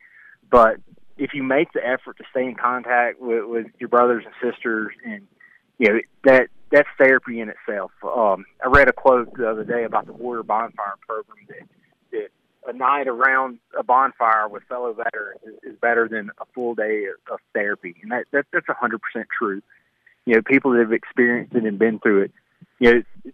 But 0.49 0.77
if 1.17 1.33
you 1.33 1.43
make 1.43 1.73
the 1.73 1.85
effort 1.85 2.17
to 2.17 2.23
stay 2.31 2.45
in 2.45 2.55
contact 2.55 3.19
with, 3.19 3.45
with 3.45 3.67
your 3.79 3.89
brothers 3.89 4.23
and 4.25 4.33
sisters, 4.41 4.93
and 5.05 5.27
you 5.77 5.93
know 5.93 5.99
that 6.23 6.47
that's 6.71 6.87
therapy 6.97 7.39
in 7.39 7.49
itself. 7.49 7.91
Um, 8.03 8.45
I 8.63 8.67
read 8.69 8.87
a 8.89 8.93
quote 8.93 9.33
the 9.35 9.49
other 9.49 9.63
day 9.63 9.83
about 9.83 10.05
the 10.05 10.13
Warrior 10.13 10.43
Bonfire 10.43 10.95
program 11.07 11.37
that 11.47 11.67
that 12.11 12.29
a 12.67 12.73
night 12.73 13.07
around 13.07 13.59
a 13.77 13.83
bonfire 13.83 14.47
with 14.47 14.63
fellow 14.63 14.93
veterans 14.93 15.41
is, 15.45 15.73
is 15.73 15.79
better 15.79 16.07
than 16.07 16.29
a 16.39 16.45
full 16.53 16.75
day 16.75 17.05
of, 17.31 17.39
therapy, 17.53 17.95
and 18.01 18.11
that, 18.11 18.25
that 18.31 18.45
that's 18.53 18.69
a 18.69 18.73
hundred 18.73 19.01
percent 19.01 19.27
true. 19.37 19.61
You 20.25 20.35
know, 20.35 20.41
people 20.41 20.71
that 20.71 20.81
have 20.81 20.93
experienced 20.93 21.55
it 21.55 21.63
and 21.63 21.79
been 21.79 21.99
through 21.99 22.23
it, 22.23 22.31
you 22.79 22.93
know, 22.93 23.31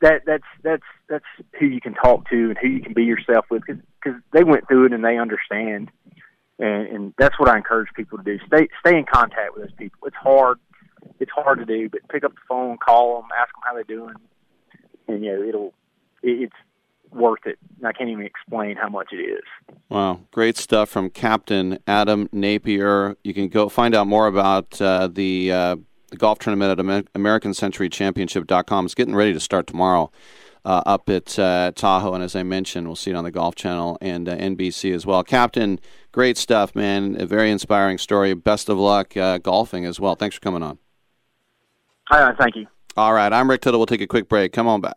that 0.00 0.22
that's 0.26 0.44
that's 0.62 0.84
that's 1.08 1.24
who 1.58 1.66
you 1.66 1.80
can 1.80 1.94
talk 1.94 2.28
to 2.30 2.50
and 2.50 2.58
who 2.58 2.68
you 2.68 2.80
can 2.80 2.92
be 2.92 3.04
yourself 3.04 3.46
with 3.50 3.62
because 3.66 4.20
they 4.32 4.44
went 4.44 4.68
through 4.68 4.86
it 4.86 4.92
and 4.92 5.04
they 5.04 5.18
understand, 5.18 5.90
and, 6.58 6.88
and 6.88 7.14
that's 7.18 7.38
what 7.38 7.48
I 7.48 7.56
encourage 7.56 7.88
people 7.96 8.18
to 8.18 8.24
do. 8.24 8.38
Stay 8.46 8.68
stay 8.86 8.98
in 8.98 9.04
contact 9.04 9.54
with 9.54 9.64
those 9.64 9.76
people. 9.76 10.06
It's 10.06 10.16
hard, 10.16 10.58
it's 11.20 11.30
hard 11.30 11.58
to 11.58 11.64
do, 11.64 11.88
but 11.88 12.00
pick 12.08 12.24
up 12.24 12.32
the 12.32 12.40
phone, 12.48 12.78
call 12.78 13.20
them, 13.20 13.30
ask 13.38 13.52
them 13.54 13.62
how 13.64 13.74
they're 13.74 13.84
doing, 13.84 14.14
and 15.08 15.24
you 15.24 15.32
know 15.32 15.42
it'll 15.42 15.74
it, 16.22 16.42
it's 16.42 16.56
worth 17.10 17.46
it. 17.46 17.58
I 17.84 17.92
can't 17.92 18.10
even 18.10 18.24
explain 18.24 18.76
how 18.76 18.88
much 18.88 19.08
it 19.12 19.16
is. 19.16 19.42
Wow, 19.88 20.20
great 20.30 20.56
stuff 20.56 20.88
from 20.88 21.10
Captain 21.10 21.78
Adam 21.86 22.28
Napier. 22.32 23.16
You 23.24 23.34
can 23.34 23.48
go 23.48 23.68
find 23.68 23.94
out 23.94 24.06
more 24.06 24.26
about 24.26 24.80
uh, 24.80 25.08
the 25.08 25.52
uh, 25.52 25.76
the 26.10 26.16
golf 26.16 26.38
tournament 26.38 26.70
at 26.70 26.80
Amer- 26.80 27.02
AmericanCenturyChampionship.com. 27.14 28.84
It's 28.84 28.94
getting 28.94 29.14
ready 29.14 29.32
to 29.32 29.40
start 29.40 29.66
tomorrow 29.66 30.10
uh, 30.64 30.82
up 30.84 31.08
at 31.08 31.38
uh, 31.38 31.72
Tahoe, 31.74 32.14
and 32.14 32.22
as 32.22 32.34
I 32.34 32.42
mentioned, 32.42 32.86
we'll 32.86 32.96
see 32.96 33.10
it 33.10 33.16
on 33.16 33.24
the 33.24 33.30
Golf 33.30 33.54
Channel 33.54 33.98
and 34.00 34.28
uh, 34.28 34.36
NBC 34.36 34.94
as 34.94 35.06
well. 35.06 35.22
Captain, 35.22 35.78
great 36.12 36.36
stuff, 36.36 36.74
man. 36.74 37.16
A 37.20 37.26
very 37.26 37.50
inspiring 37.50 37.98
story. 37.98 38.34
Best 38.34 38.68
of 38.68 38.78
luck 38.78 39.16
uh, 39.16 39.38
golfing 39.38 39.84
as 39.84 40.00
well. 40.00 40.16
Thanks 40.16 40.34
for 40.34 40.40
coming 40.40 40.62
on. 40.62 40.78
All 42.10 42.20
right, 42.20 42.36
thank 42.38 42.56
you. 42.56 42.66
All 42.96 43.12
right, 43.12 43.32
I'm 43.32 43.50
Rick 43.50 43.62
Tittle. 43.62 43.80
We'll 43.80 43.86
take 43.86 44.00
a 44.00 44.06
quick 44.06 44.28
break. 44.28 44.52
Come 44.52 44.66
on 44.68 44.80
back. 44.80 44.96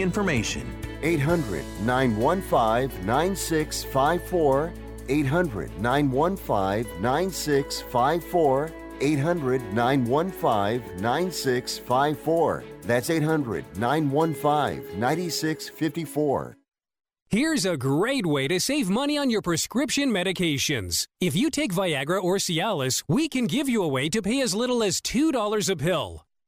information. 0.00 0.72
800 1.02 1.64
915 1.84 3.06
9654. 3.06 4.72
800 5.08 5.80
915 5.80 7.02
9654. 7.02 8.72
800 9.00 9.62
915 9.74 11.00
9654. 11.00 12.64
That's 12.82 13.10
800 13.10 13.64
915 13.78 15.00
9654. 15.00 16.56
Here's 17.28 17.66
a 17.66 17.76
great 17.76 18.24
way 18.24 18.46
to 18.46 18.60
save 18.60 18.88
money 18.88 19.18
on 19.18 19.30
your 19.30 19.42
prescription 19.42 20.10
medications. 20.10 21.08
If 21.20 21.34
you 21.34 21.50
take 21.50 21.72
Viagra 21.72 22.22
or 22.22 22.36
Cialis, 22.36 23.02
we 23.08 23.28
can 23.28 23.48
give 23.48 23.68
you 23.68 23.82
a 23.82 23.88
way 23.88 24.08
to 24.10 24.22
pay 24.22 24.40
as 24.40 24.54
little 24.54 24.82
as 24.82 25.00
$2 25.00 25.68
a 25.68 25.76
pill. 25.76 26.25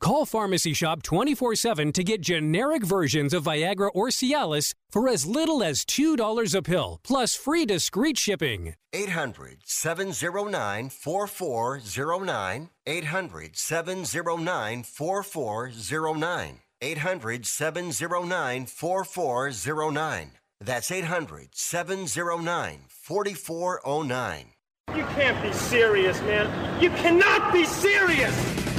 Call 0.00 0.26
Pharmacy 0.26 0.74
Shop 0.74 1.02
24 1.02 1.56
7 1.56 1.92
to 1.92 2.04
get 2.04 2.20
generic 2.20 2.84
versions 2.84 3.34
of 3.34 3.44
Viagra 3.44 3.90
or 3.94 4.08
Cialis 4.08 4.72
for 4.90 5.08
as 5.08 5.26
little 5.26 5.62
as 5.62 5.84
$2 5.84 6.54
a 6.54 6.62
pill, 6.62 7.00
plus 7.02 7.34
free 7.34 7.66
discreet 7.66 8.16
shipping. 8.16 8.74
800 8.92 9.58
709 9.64 10.90
4409. 10.90 12.70
800 12.86 13.56
709 13.56 14.82
4409. 14.84 16.60
800 16.80 17.46
709 17.46 18.66
4409. 18.66 20.30
That's 20.60 20.90
800 20.92 21.48
709 21.52 22.84
4409. 22.88 24.46
You 24.94 25.04
can't 25.04 25.42
be 25.42 25.52
serious, 25.52 26.20
man. 26.22 26.80
You 26.82 26.90
cannot 26.90 27.52
be 27.52 27.64
serious! 27.64 28.77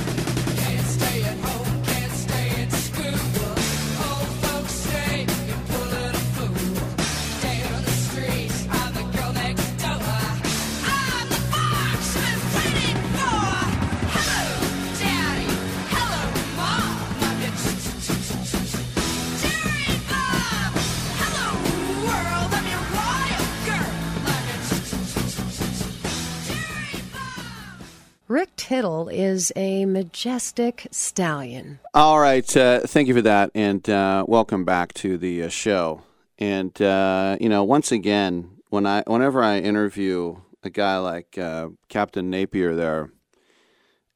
Rick 28.70 28.78
Tittle 28.78 29.10
is 29.10 29.52
a 29.56 29.86
majestic 29.86 30.88
stallion. 30.92 31.80
All 31.96 32.20
right. 32.20 32.56
Uh, 32.56 32.82
thank 32.82 33.08
you 33.08 33.16
for 33.16 33.22
that. 33.24 33.50
And 33.56 33.90
uh, 33.90 34.26
welcome 34.28 34.64
back 34.64 34.94
to 34.96 35.18
the 35.18 35.44
uh, 35.44 35.50
show. 35.50 36.04
And, 36.38 36.80
uh, 36.80 37.38
you 37.42 37.50
know, 37.50 37.64
once 37.64 37.92
again, 37.92 38.60
when 38.70 38.86
I, 38.86 39.02
whenever 39.08 39.42
I 39.42 39.58
interview 39.58 40.36
a 40.62 40.70
guy 40.70 40.98
like 41.00 41.36
uh, 41.36 41.70
Captain 41.88 42.30
Napier 42.30 42.76
there, 42.76 43.12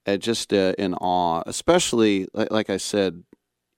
uh, 0.06 0.18
just 0.18 0.54
in 0.54 0.94
awe, 0.94 1.42
especially, 1.48 2.28
like, 2.36 2.52
like 2.52 2.70
I 2.70 2.78
said, 2.78 3.24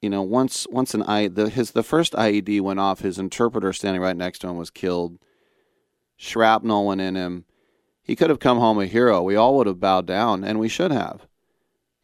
you 0.02 0.10
know, 0.10 0.24
once 0.24 0.68
once 0.70 0.94
an 0.94 1.04
I 1.04 1.30
the 1.30 1.50
his 1.50 1.72
the 1.72 1.84
first 1.84 2.14
IED 2.14 2.60
went 2.60 2.82
off, 2.82 3.00
his 3.00 3.18
interpreter 3.18 3.72
standing 3.72 4.02
right 4.02 4.16
next 4.16 4.40
to 4.40 4.50
him 4.50 4.58
was 4.58 4.72
killed. 4.72 5.20
Shrapnel 6.18 6.86
went 6.86 7.02
in 7.02 7.16
him. 7.16 7.46
He 8.06 8.16
could 8.16 8.30
have 8.30 8.40
come 8.40 8.60
home 8.60 8.80
a 8.80 8.86
hero. 8.86 9.24
We 9.24 9.36
all 9.36 9.58
would 9.58 9.66
have 9.66 9.80
bowed 9.80 10.06
down, 10.06 10.44
and 10.44 10.60
we 10.60 10.70
should 10.70 10.92
have. 10.92 11.26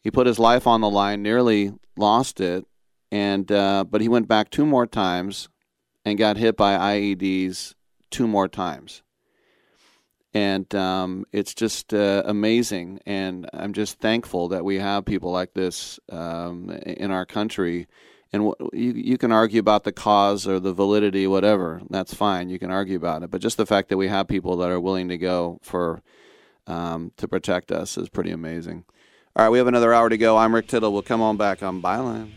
He 0.00 0.10
put 0.10 0.26
his 0.26 0.40
life 0.40 0.66
on 0.66 0.80
the 0.80 0.90
line, 0.90 1.22
nearly 1.22 1.72
lost 1.96 2.40
it, 2.40 2.66
and 3.12 3.50
uh, 3.52 3.84
but 3.88 4.00
he 4.00 4.08
went 4.08 4.26
back 4.26 4.50
two 4.50 4.66
more 4.66 4.86
times 4.86 5.48
and 6.04 6.18
got 6.18 6.38
hit 6.38 6.56
by 6.56 6.76
IEDs 6.76 7.74
two 8.10 8.26
more 8.26 8.48
times. 8.48 9.02
And 10.34 10.74
um, 10.74 11.24
it's 11.30 11.54
just 11.54 11.94
uh, 11.94 12.24
amazing, 12.24 12.98
and 13.06 13.48
I'm 13.52 13.72
just 13.72 14.00
thankful 14.00 14.48
that 14.48 14.64
we 14.64 14.80
have 14.80 15.04
people 15.04 15.30
like 15.30 15.54
this 15.54 16.00
um, 16.10 16.68
in 16.84 17.12
our 17.12 17.26
country. 17.26 17.86
And 18.32 18.54
you 18.72 18.92
you 18.92 19.18
can 19.18 19.30
argue 19.30 19.60
about 19.60 19.84
the 19.84 19.92
cause 19.92 20.46
or 20.46 20.58
the 20.58 20.72
validity, 20.72 21.26
whatever. 21.26 21.82
That's 21.90 22.14
fine. 22.14 22.48
You 22.48 22.58
can 22.58 22.70
argue 22.70 22.96
about 22.96 23.22
it, 23.22 23.30
but 23.30 23.42
just 23.42 23.58
the 23.58 23.66
fact 23.66 23.90
that 23.90 23.98
we 23.98 24.08
have 24.08 24.26
people 24.26 24.56
that 24.58 24.70
are 24.70 24.80
willing 24.80 25.08
to 25.08 25.18
go 25.18 25.58
for 25.62 26.02
um, 26.66 27.12
to 27.18 27.28
protect 27.28 27.70
us 27.70 27.98
is 27.98 28.08
pretty 28.08 28.30
amazing. 28.30 28.84
All 29.36 29.44
right, 29.44 29.50
we 29.50 29.58
have 29.58 29.66
another 29.66 29.92
hour 29.92 30.08
to 30.08 30.16
go. 30.16 30.36
I'm 30.36 30.54
Rick 30.54 30.68
Tittle. 30.68 30.92
We'll 30.92 31.02
come 31.02 31.20
on 31.20 31.36
back 31.36 31.62
on 31.62 31.82
Byline. 31.82 32.30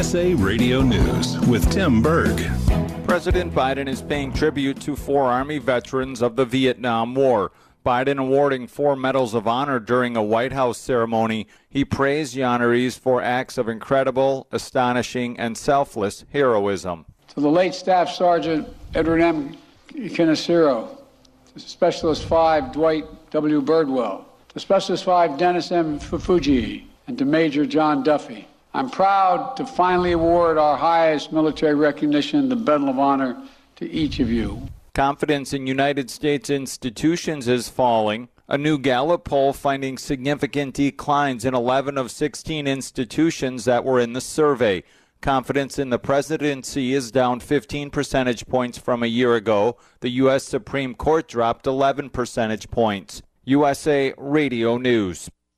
USA 0.00 0.32
Radio 0.32 0.80
News 0.80 1.38
with 1.40 1.70
Tim 1.70 2.00
Berg. 2.00 2.38
President 3.04 3.52
Biden 3.52 3.86
is 3.86 4.00
paying 4.00 4.32
tribute 4.32 4.80
to 4.80 4.96
four 4.96 5.24
Army 5.24 5.58
veterans 5.58 6.22
of 6.22 6.36
the 6.36 6.46
Vietnam 6.46 7.14
War. 7.14 7.52
Biden 7.84 8.16
awarding 8.18 8.66
four 8.66 8.96
Medals 8.96 9.34
of 9.34 9.46
Honor 9.46 9.78
during 9.78 10.16
a 10.16 10.22
White 10.22 10.54
House 10.54 10.78
ceremony. 10.78 11.46
He 11.68 11.84
praised 11.84 12.34
the 12.34 12.40
honorees 12.40 12.98
for 12.98 13.20
acts 13.20 13.58
of 13.58 13.68
incredible, 13.68 14.46
astonishing, 14.52 15.38
and 15.38 15.58
selfless 15.58 16.24
heroism. 16.32 17.04
To 17.34 17.40
the 17.40 17.50
late 17.50 17.74
Staff 17.74 18.08
Sergeant 18.08 18.70
Edward 18.94 19.20
M. 19.20 19.54
Kaneshiro, 19.90 20.96
to 21.52 21.60
Specialist 21.60 22.24
5 22.24 22.72
Dwight 22.72 23.04
W. 23.32 23.60
Birdwell, 23.60 24.24
to 24.48 24.60
Specialist 24.60 25.04
5 25.04 25.36
Dennis 25.36 25.70
M. 25.70 25.98
Fujii, 25.98 26.84
and 27.06 27.18
to 27.18 27.26
Major 27.26 27.66
John 27.66 28.02
Duffy. 28.02 28.46
I'm 28.72 28.88
proud 28.88 29.56
to 29.56 29.66
finally 29.66 30.12
award 30.12 30.56
our 30.56 30.76
highest 30.76 31.32
military 31.32 31.74
recognition, 31.74 32.48
the 32.48 32.56
Medal 32.56 32.88
of 32.88 33.00
Honor, 33.00 33.36
to 33.76 33.90
each 33.90 34.20
of 34.20 34.30
you. 34.30 34.62
Confidence 34.94 35.52
in 35.52 35.66
United 35.66 36.08
States 36.08 36.50
institutions 36.50 37.48
is 37.48 37.68
falling. 37.68 38.28
A 38.48 38.56
new 38.56 38.78
Gallup 38.78 39.24
poll 39.24 39.52
finding 39.52 39.98
significant 39.98 40.74
declines 40.74 41.44
in 41.44 41.54
11 41.54 41.98
of 41.98 42.12
16 42.12 42.68
institutions 42.68 43.64
that 43.64 43.84
were 43.84 43.98
in 43.98 44.12
the 44.12 44.20
survey. 44.20 44.84
Confidence 45.20 45.78
in 45.78 45.90
the 45.90 45.98
presidency 45.98 46.94
is 46.94 47.10
down 47.10 47.40
15 47.40 47.90
percentage 47.90 48.46
points 48.46 48.78
from 48.78 49.02
a 49.02 49.06
year 49.06 49.34
ago. 49.34 49.76
The 50.00 50.10
U.S. 50.10 50.44
Supreme 50.44 50.94
Court 50.94 51.26
dropped 51.28 51.66
11 51.66 52.10
percentage 52.10 52.70
points. 52.70 53.20
USA 53.44 54.14
Radio 54.16 54.78
News. 54.78 55.28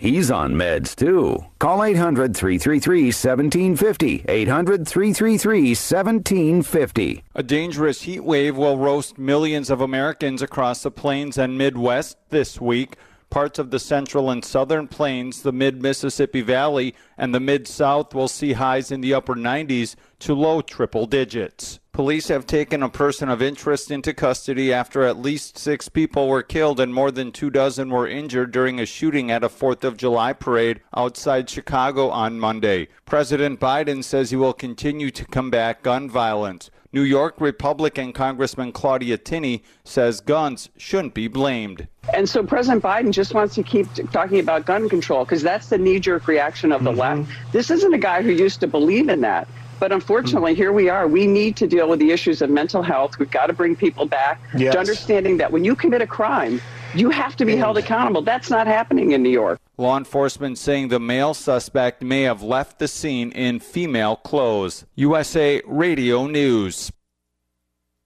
He's 0.00 0.30
on 0.30 0.54
meds 0.54 0.96
too. 0.96 1.44
Call 1.58 1.84
800 1.84 2.34
333 2.34 3.08
1750. 3.08 4.24
800 4.26 4.88
333 4.88 5.60
1750. 5.72 7.22
A 7.34 7.42
dangerous 7.42 8.00
heat 8.00 8.20
wave 8.20 8.56
will 8.56 8.78
roast 8.78 9.18
millions 9.18 9.68
of 9.68 9.82
Americans 9.82 10.40
across 10.40 10.82
the 10.82 10.90
plains 10.90 11.36
and 11.36 11.58
Midwest 11.58 12.16
this 12.30 12.58
week. 12.58 12.96
Parts 13.28 13.58
of 13.58 13.70
the 13.70 13.78
central 13.78 14.30
and 14.30 14.42
southern 14.42 14.88
plains, 14.88 15.42
the 15.42 15.52
mid 15.52 15.82
Mississippi 15.82 16.40
Valley, 16.40 16.94
and 17.18 17.34
the 17.34 17.38
mid 17.38 17.68
South 17.68 18.14
will 18.14 18.26
see 18.26 18.54
highs 18.54 18.90
in 18.90 19.02
the 19.02 19.12
upper 19.12 19.34
90s 19.34 19.96
to 20.20 20.32
low 20.32 20.62
triple 20.62 21.04
digits. 21.04 21.78
Police 21.92 22.28
have 22.28 22.46
taken 22.46 22.84
a 22.84 22.88
person 22.88 23.28
of 23.28 23.42
interest 23.42 23.90
into 23.90 24.14
custody 24.14 24.72
after 24.72 25.02
at 25.02 25.18
least 25.18 25.58
six 25.58 25.88
people 25.88 26.28
were 26.28 26.42
killed 26.42 26.78
and 26.78 26.94
more 26.94 27.10
than 27.10 27.32
two 27.32 27.50
dozen 27.50 27.90
were 27.90 28.06
injured 28.06 28.52
during 28.52 28.78
a 28.78 28.86
shooting 28.86 29.28
at 29.30 29.42
a 29.42 29.48
4th 29.48 29.82
of 29.82 29.96
July 29.96 30.32
parade 30.32 30.80
outside 30.96 31.50
Chicago 31.50 32.08
on 32.08 32.38
Monday. 32.38 32.86
President 33.06 33.58
Biden 33.58 34.04
says 34.04 34.30
he 34.30 34.36
will 34.36 34.52
continue 34.52 35.10
to 35.10 35.24
combat 35.26 35.82
gun 35.82 36.08
violence. 36.08 36.70
New 36.92 37.02
York 37.02 37.34
Republican 37.40 38.12
Congressman 38.12 38.70
Claudia 38.72 39.18
Tenney 39.18 39.62
says 39.84 40.20
guns 40.20 40.70
shouldn't 40.76 41.14
be 41.14 41.26
blamed. 41.28 41.86
And 42.14 42.28
so 42.28 42.44
President 42.44 42.82
Biden 42.82 43.12
just 43.12 43.34
wants 43.34 43.54
to 43.56 43.62
keep 43.64 43.86
talking 44.12 44.38
about 44.40 44.64
gun 44.64 44.88
control 44.88 45.24
because 45.24 45.42
that's 45.42 45.68
the 45.68 45.78
knee 45.78 45.98
jerk 46.00 46.28
reaction 46.28 46.70
of 46.72 46.84
the 46.84 46.90
Mm-hmm. 46.90 47.20
left. 47.22 47.52
This 47.52 47.70
isn't 47.70 47.94
a 47.94 47.98
guy 47.98 48.22
who 48.22 48.30
used 48.30 48.60
to 48.60 48.66
believe 48.68 49.08
in 49.08 49.20
that. 49.20 49.48
But 49.80 49.92
unfortunately, 49.92 50.54
here 50.54 50.72
we 50.72 50.88
are. 50.90 51.08
We 51.08 51.26
need 51.26 51.56
to 51.56 51.66
deal 51.66 51.88
with 51.88 51.98
the 51.98 52.10
issues 52.12 52.42
of 52.42 52.50
mental 52.50 52.82
health. 52.82 53.18
We've 53.18 53.30
got 53.30 53.46
to 53.46 53.54
bring 53.54 53.74
people 53.74 54.04
back 54.06 54.38
Yes. 54.56 54.74
to 54.74 54.78
understanding 54.78 55.38
that 55.38 55.50
when 55.50 55.64
you 55.64 55.74
commit 55.74 56.02
a 56.02 56.06
crime, 56.06 56.60
you 56.94 57.08
have 57.10 57.34
to 57.36 57.44
be 57.46 57.56
held 57.56 57.78
accountable. 57.78 58.20
That's 58.20 58.50
not 58.50 58.66
happening 58.66 59.12
in 59.12 59.22
New 59.22 59.30
York. 59.30 59.58
Law 59.78 59.96
enforcement 59.96 60.58
saying 60.58 60.88
the 60.88 61.00
male 61.00 61.32
suspect 61.32 62.02
may 62.02 62.22
have 62.22 62.42
left 62.42 62.78
the 62.78 62.88
scene 62.88 63.32
in 63.32 63.58
female 63.58 64.16
clothes. 64.16 64.84
USA 64.96 65.62
Radio 65.66 66.26
News. 66.26 66.92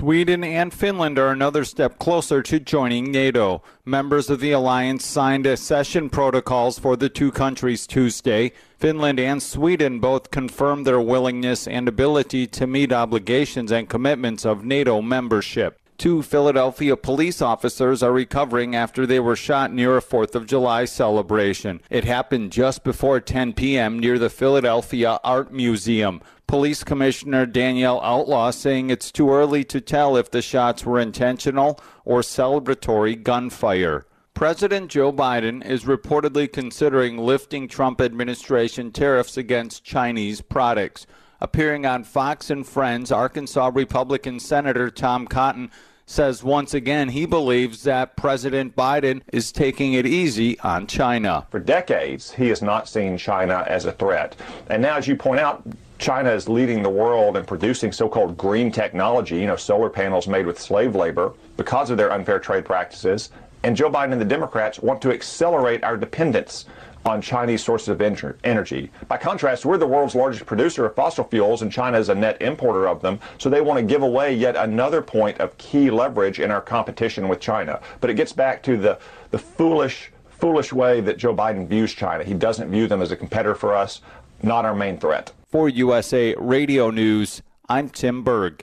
Sweden 0.00 0.42
and 0.42 0.72
Finland 0.72 1.18
are 1.18 1.28
another 1.28 1.62
step 1.62 1.98
closer 1.98 2.42
to 2.42 2.58
joining 2.58 3.12
NATO. 3.12 3.62
Members 3.84 4.30
of 4.30 4.40
the 4.40 4.50
alliance 4.50 5.04
signed 5.04 5.46
accession 5.46 6.08
protocols 6.08 6.78
for 6.78 6.96
the 6.96 7.10
two 7.10 7.30
countries 7.30 7.86
Tuesday. 7.86 8.52
Finland 8.78 9.20
and 9.20 9.42
Sweden 9.42 10.00
both 10.00 10.30
confirmed 10.30 10.86
their 10.86 11.02
willingness 11.02 11.68
and 11.68 11.86
ability 11.86 12.46
to 12.46 12.66
meet 12.66 12.94
obligations 12.94 13.70
and 13.70 13.90
commitments 13.90 14.46
of 14.46 14.64
NATO 14.64 15.02
membership. 15.02 15.79
Two 16.00 16.22
Philadelphia 16.22 16.96
police 16.96 17.42
officers 17.42 18.02
are 18.02 18.10
recovering 18.10 18.74
after 18.74 19.04
they 19.04 19.20
were 19.20 19.36
shot 19.36 19.70
near 19.70 19.98
a 19.98 20.00
4th 20.00 20.34
of 20.34 20.46
July 20.46 20.86
celebration. 20.86 21.82
It 21.90 22.06
happened 22.06 22.52
just 22.52 22.84
before 22.84 23.20
10 23.20 23.52
p.m. 23.52 23.98
near 23.98 24.18
the 24.18 24.30
Philadelphia 24.30 25.20
Art 25.22 25.52
Museum. 25.52 26.22
Police 26.46 26.84
Commissioner 26.84 27.44
Danielle 27.44 28.00
Outlaw 28.00 28.50
saying 28.50 28.88
it's 28.88 29.12
too 29.12 29.30
early 29.30 29.62
to 29.64 29.78
tell 29.78 30.16
if 30.16 30.30
the 30.30 30.40
shots 30.40 30.86
were 30.86 30.98
intentional 30.98 31.78
or 32.06 32.22
celebratory 32.22 33.22
gunfire. 33.22 34.06
President 34.32 34.90
Joe 34.90 35.12
Biden 35.12 35.62
is 35.62 35.84
reportedly 35.84 36.50
considering 36.50 37.18
lifting 37.18 37.68
Trump 37.68 38.00
administration 38.00 38.90
tariffs 38.90 39.36
against 39.36 39.84
Chinese 39.84 40.40
products. 40.40 41.06
Appearing 41.42 41.86
on 41.86 42.04
Fox 42.04 42.50
and 42.50 42.66
Friends, 42.66 43.10
Arkansas 43.10 43.70
Republican 43.74 44.40
Senator 44.40 44.90
Tom 44.90 45.26
Cotton 45.26 45.70
says 46.10 46.42
once 46.42 46.74
again 46.74 47.08
he 47.08 47.24
believes 47.24 47.84
that 47.84 48.16
President 48.16 48.74
Biden 48.74 49.22
is 49.32 49.52
taking 49.52 49.92
it 49.92 50.04
easy 50.04 50.58
on 50.60 50.86
China. 50.88 51.46
For 51.50 51.60
decades, 51.60 52.32
he 52.32 52.48
has 52.48 52.60
not 52.60 52.88
seen 52.88 53.16
China 53.16 53.64
as 53.68 53.84
a 53.84 53.92
threat. 53.92 54.34
And 54.68 54.82
now, 54.82 54.96
as 54.96 55.06
you 55.06 55.14
point 55.14 55.38
out, 55.38 55.62
China 55.98 56.30
is 56.30 56.48
leading 56.48 56.82
the 56.82 56.90
world 56.90 57.36
in 57.36 57.44
producing 57.44 57.92
so-called 57.92 58.36
green 58.36 58.72
technology, 58.72 59.36
you 59.36 59.46
know, 59.46 59.54
solar 59.54 59.88
panels 59.88 60.26
made 60.26 60.46
with 60.46 60.58
slave 60.58 60.96
labor 60.96 61.32
because 61.56 61.90
of 61.90 61.96
their 61.96 62.12
unfair 62.12 62.40
trade 62.40 62.64
practices. 62.64 63.30
And 63.62 63.76
Joe 63.76 63.90
Biden 63.90 64.12
and 64.12 64.20
the 64.20 64.24
Democrats 64.24 64.80
want 64.80 65.00
to 65.02 65.12
accelerate 65.12 65.84
our 65.84 65.96
dependence 65.96 66.64
on 67.04 67.22
Chinese 67.22 67.64
sources 67.64 67.88
of 67.88 68.00
en- 68.00 68.34
energy. 68.44 68.90
By 69.08 69.16
contrast, 69.16 69.64
we're 69.64 69.78
the 69.78 69.86
world's 69.86 70.14
largest 70.14 70.46
producer 70.46 70.86
of 70.86 70.94
fossil 70.94 71.24
fuels, 71.24 71.62
and 71.62 71.72
China 71.72 71.98
is 71.98 72.08
a 72.08 72.14
net 72.14 72.40
importer 72.42 72.86
of 72.86 73.00
them. 73.00 73.18
So 73.38 73.48
they 73.48 73.60
want 73.60 73.78
to 73.78 73.84
give 73.84 74.02
away 74.02 74.34
yet 74.34 74.56
another 74.56 75.02
point 75.02 75.38
of 75.38 75.56
key 75.58 75.90
leverage 75.90 76.40
in 76.40 76.50
our 76.50 76.60
competition 76.60 77.28
with 77.28 77.40
China. 77.40 77.80
But 78.00 78.10
it 78.10 78.14
gets 78.14 78.32
back 78.32 78.62
to 78.64 78.76
the, 78.76 78.98
the 79.30 79.38
foolish, 79.38 80.12
foolish 80.28 80.72
way 80.72 81.00
that 81.00 81.18
Joe 81.18 81.34
Biden 81.34 81.66
views 81.66 81.94
China. 81.94 82.24
He 82.24 82.34
doesn't 82.34 82.70
view 82.70 82.86
them 82.86 83.02
as 83.02 83.10
a 83.10 83.16
competitor 83.16 83.54
for 83.54 83.74
us, 83.74 84.00
not 84.42 84.64
our 84.64 84.74
main 84.74 84.98
threat. 84.98 85.32
For 85.48 85.68
USA 85.68 86.34
Radio 86.38 86.90
News, 86.90 87.42
I'm 87.68 87.88
Tim 87.88 88.22
Berg. 88.22 88.62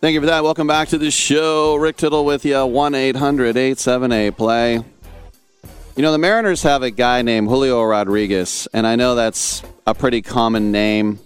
Thank 0.00 0.14
you 0.14 0.20
for 0.20 0.26
that. 0.28 0.42
Welcome 0.42 0.66
back 0.66 0.88
to 0.88 0.98
the 0.98 1.10
show. 1.10 1.76
Rick 1.76 1.98
Tittle 1.98 2.24
with 2.24 2.46
you, 2.46 2.64
1 2.64 2.94
800 2.94 3.54
878 3.54 4.34
play. 4.34 4.74
You 5.94 6.02
know, 6.02 6.10
the 6.10 6.16
Mariners 6.16 6.62
have 6.62 6.82
a 6.82 6.90
guy 6.90 7.20
named 7.20 7.48
Julio 7.48 7.84
Rodriguez, 7.84 8.66
and 8.72 8.86
I 8.86 8.96
know 8.96 9.14
that's 9.14 9.62
a 9.86 9.94
pretty 9.94 10.22
common 10.22 10.72
name. 10.72 11.18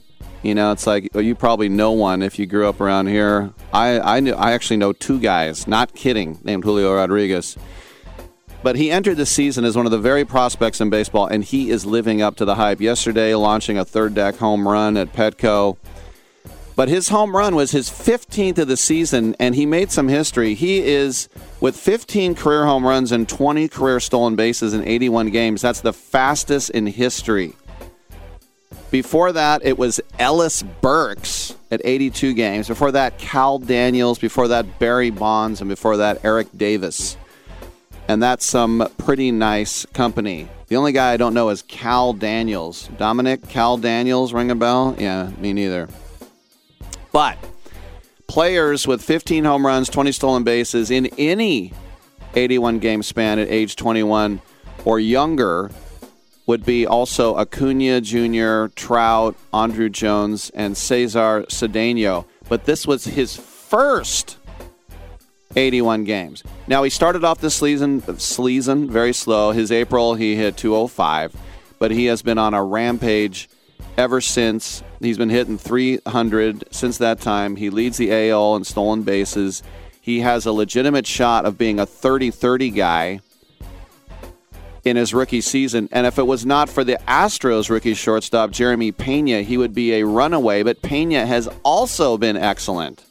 You 0.42 0.56
know, 0.56 0.72
it's 0.72 0.88
like 0.88 1.14
you 1.14 1.36
probably 1.36 1.68
know 1.68 1.92
one 1.92 2.20
if 2.20 2.36
you 2.36 2.46
grew 2.46 2.68
up 2.68 2.80
around 2.80 3.06
here. 3.06 3.52
I 3.72 4.00
I, 4.00 4.18
knew, 4.18 4.34
I 4.34 4.50
actually 4.50 4.78
know 4.78 4.92
two 4.92 5.20
guys, 5.20 5.68
not 5.68 5.94
kidding, 5.94 6.40
named 6.42 6.64
Julio 6.64 6.92
Rodriguez. 6.96 7.56
But 8.64 8.74
he 8.74 8.90
entered 8.90 9.18
the 9.18 9.26
season 9.26 9.64
as 9.64 9.76
one 9.76 9.86
of 9.86 9.92
the 9.92 10.00
very 10.00 10.24
prospects 10.24 10.80
in 10.80 10.90
baseball, 10.90 11.28
and 11.28 11.44
he 11.44 11.70
is 11.70 11.86
living 11.86 12.22
up 12.22 12.34
to 12.38 12.44
the 12.44 12.56
hype. 12.56 12.80
Yesterday, 12.80 13.36
launching 13.36 13.78
a 13.78 13.84
third 13.84 14.14
deck 14.14 14.34
home 14.34 14.66
run 14.66 14.96
at 14.96 15.12
Petco. 15.12 15.76
But 16.76 16.88
his 16.88 17.08
home 17.08 17.36
run 17.36 17.54
was 17.54 17.70
his 17.70 17.88
15th 17.88 18.58
of 18.58 18.68
the 18.68 18.76
season, 18.76 19.36
and 19.38 19.54
he 19.54 19.64
made 19.64 19.92
some 19.92 20.08
history. 20.08 20.54
He 20.54 20.80
is, 20.80 21.28
with 21.60 21.76
15 21.76 22.34
career 22.34 22.64
home 22.64 22.84
runs 22.84 23.12
and 23.12 23.28
20 23.28 23.68
career 23.68 24.00
stolen 24.00 24.34
bases 24.34 24.74
in 24.74 24.84
81 24.84 25.30
games, 25.30 25.62
that's 25.62 25.80
the 25.80 25.92
fastest 25.92 26.70
in 26.70 26.86
history. 26.86 27.54
Before 28.90 29.32
that, 29.32 29.64
it 29.64 29.78
was 29.78 30.00
Ellis 30.18 30.62
Burks 30.62 31.56
at 31.70 31.80
82 31.84 32.34
games. 32.34 32.68
Before 32.68 32.92
that, 32.92 33.18
Kal 33.18 33.58
Daniels. 33.58 34.18
Before 34.18 34.48
that, 34.48 34.78
Barry 34.78 35.10
Bonds. 35.10 35.60
And 35.60 35.68
before 35.68 35.96
that, 35.96 36.24
Eric 36.24 36.48
Davis. 36.56 37.16
And 38.06 38.22
that's 38.22 38.44
some 38.44 38.88
pretty 38.98 39.30
nice 39.30 39.84
company. 39.86 40.48
The 40.68 40.76
only 40.76 40.92
guy 40.92 41.12
I 41.12 41.16
don't 41.16 41.34
know 41.34 41.48
is 41.48 41.62
Kal 41.62 42.12
Daniels. 42.12 42.88
Dominic 42.98 43.48
Kal 43.48 43.78
Daniels, 43.78 44.32
ring 44.32 44.50
a 44.50 44.54
bell? 44.54 44.94
Yeah, 44.98 45.30
me 45.38 45.52
neither. 45.52 45.88
But 47.14 47.38
players 48.26 48.88
with 48.88 49.00
15 49.00 49.44
home 49.44 49.64
runs, 49.64 49.88
20 49.88 50.10
stolen 50.10 50.42
bases 50.42 50.90
in 50.90 51.06
any 51.16 51.72
81 52.34 52.80
game 52.80 53.04
span 53.04 53.38
at 53.38 53.48
age 53.48 53.76
21 53.76 54.40
or 54.84 54.98
younger 54.98 55.70
would 56.48 56.66
be 56.66 56.88
also 56.88 57.36
Acuna 57.36 58.00
Jr., 58.00 58.66
Trout, 58.74 59.36
Andruw 59.52 59.92
Jones, 59.92 60.50
and 60.56 60.76
Cesar 60.76 61.44
Cedeno. 61.44 62.24
But 62.48 62.64
this 62.64 62.84
was 62.84 63.04
his 63.04 63.36
first 63.36 64.36
81 65.54 66.02
games. 66.02 66.42
Now 66.66 66.82
he 66.82 66.90
started 66.90 67.22
off 67.22 67.38
this 67.38 67.54
season, 67.54 68.02
season 68.18 68.90
very 68.90 69.12
slow. 69.12 69.52
His 69.52 69.70
April 69.70 70.16
he 70.16 70.34
hit 70.34 70.56
205, 70.56 71.36
but 71.78 71.92
he 71.92 72.06
has 72.06 72.22
been 72.22 72.38
on 72.38 72.54
a 72.54 72.64
rampage 72.64 73.48
ever 73.96 74.20
since. 74.20 74.82
He's 75.04 75.18
been 75.18 75.30
hitting 75.30 75.58
300 75.58 76.64
since 76.70 76.98
that 76.98 77.20
time. 77.20 77.56
He 77.56 77.70
leads 77.70 77.96
the 77.96 78.30
AL 78.30 78.56
in 78.56 78.64
stolen 78.64 79.02
bases. 79.02 79.62
He 80.00 80.20
has 80.20 80.46
a 80.46 80.52
legitimate 80.52 81.06
shot 81.06 81.44
of 81.44 81.56
being 81.56 81.78
a 81.78 81.86
30 81.86 82.30
30 82.30 82.70
guy 82.70 83.20
in 84.84 84.96
his 84.96 85.14
rookie 85.14 85.40
season. 85.40 85.88
And 85.92 86.06
if 86.06 86.18
it 86.18 86.26
was 86.26 86.44
not 86.44 86.68
for 86.68 86.84
the 86.84 86.98
Astros 87.08 87.70
rookie 87.70 87.94
shortstop, 87.94 88.50
Jeremy 88.50 88.92
Pena, 88.92 89.42
he 89.42 89.56
would 89.56 89.74
be 89.74 89.94
a 89.94 90.06
runaway. 90.06 90.62
But 90.62 90.82
Pena 90.82 91.26
has 91.26 91.48
also 91.62 92.18
been 92.18 92.36
excellent. 92.36 93.04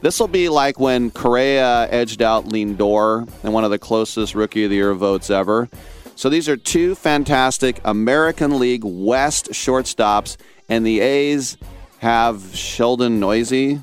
This 0.00 0.18
will 0.18 0.28
be 0.28 0.48
like 0.48 0.80
when 0.80 1.10
Correa 1.10 1.86
edged 1.90 2.22
out 2.22 2.46
Lindor 2.46 3.28
in 3.44 3.52
one 3.52 3.64
of 3.64 3.70
the 3.70 3.78
closest 3.78 4.34
Rookie 4.34 4.64
of 4.64 4.70
the 4.70 4.76
Year 4.76 4.94
votes 4.94 5.28
ever. 5.28 5.68
So 6.16 6.30
these 6.30 6.48
are 6.48 6.56
two 6.56 6.94
fantastic 6.94 7.80
American 7.84 8.58
League 8.58 8.84
West 8.84 9.50
shortstops, 9.50 10.38
and 10.70 10.86
the 10.86 11.00
A's 11.00 11.58
have 11.98 12.54
Sheldon 12.54 13.20
Neuse. 13.20 13.80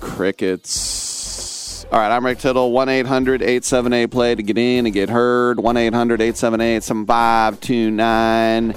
Crickets. 0.00 1.84
All 1.92 1.98
right, 1.98 2.10
I'm 2.10 2.24
Rick 2.24 2.38
Tittle. 2.38 2.72
1 2.72 2.88
800 2.88 3.42
878 3.42 4.10
play 4.10 4.34
to 4.34 4.42
get 4.42 4.56
in 4.56 4.86
and 4.86 4.94
get 4.94 5.10
heard. 5.10 5.60
1 5.60 5.76
800 5.76 6.22
878 6.22 6.82
7529. 6.82 8.74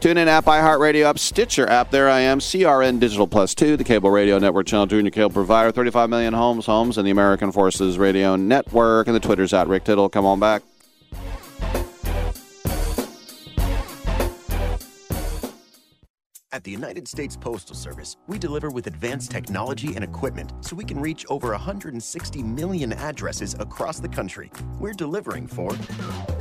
Tune 0.00 0.16
in 0.16 0.28
app, 0.28 0.44
iHeartRadio 0.44 1.04
app, 1.06 1.18
Stitcher 1.18 1.68
app. 1.68 1.90
There 1.90 2.08
I 2.08 2.20
am. 2.20 2.38
CRN 2.38 3.00
Digital 3.00 3.26
Plus 3.26 3.52
2, 3.54 3.76
the 3.76 3.82
cable 3.82 4.10
radio 4.10 4.38
network 4.38 4.66
channel 4.66 4.86
2, 4.86 5.00
your 5.00 5.10
cable 5.10 5.30
provider. 5.30 5.72
35 5.72 6.08
million 6.08 6.34
homes, 6.34 6.66
homes, 6.66 6.98
and 6.98 7.06
the 7.06 7.10
American 7.10 7.50
Forces 7.50 7.98
Radio 7.98 8.36
Network. 8.36 9.08
And 9.08 9.16
the 9.16 9.20
Twitter's 9.20 9.52
at 9.52 9.66
Rick 9.66 9.84
Tittle. 9.84 10.08
Come 10.08 10.24
on 10.24 10.38
back. 10.38 10.62
At 16.50 16.64
the 16.64 16.70
United 16.70 17.06
States 17.06 17.36
Postal 17.36 17.76
Service, 17.76 18.16
we 18.26 18.38
deliver 18.38 18.70
with 18.70 18.86
advanced 18.86 19.30
technology 19.30 19.94
and 19.94 20.02
equipment 20.02 20.50
so 20.62 20.74
we 20.74 20.84
can 20.84 20.98
reach 20.98 21.26
over 21.28 21.50
160 21.50 22.42
million 22.42 22.94
addresses 22.94 23.54
across 23.60 24.00
the 24.00 24.08
country. 24.08 24.50
We're 24.78 24.94
delivering 24.94 25.46
for 25.46 25.74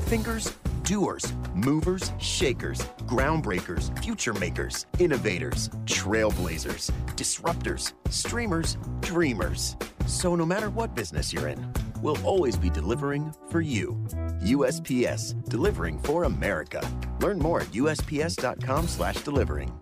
thinkers, 0.07 0.55
doers, 0.83 1.33
movers, 1.53 2.13
shakers, 2.19 2.79
groundbreakers, 3.05 3.91
future 4.01 4.33
makers, 4.33 4.85
innovators, 4.97 5.67
trailblazers, 5.83 6.89
disruptors, 7.17 7.91
streamers, 8.09 8.77
dreamers. 9.01 9.75
So 10.05 10.35
no 10.35 10.45
matter 10.45 10.69
what 10.69 10.95
business 10.95 11.33
you're 11.33 11.49
in, 11.49 11.69
we'll 12.01 12.25
always 12.25 12.55
be 12.55 12.69
delivering 12.69 13.33
for 13.49 13.59
you. 13.59 14.01
USPS, 14.41 15.33
delivering 15.49 15.99
for 15.99 16.23
America. 16.23 16.89
Learn 17.19 17.39
more 17.39 17.59
at 17.59 17.73
usps.com/delivering. 17.73 19.81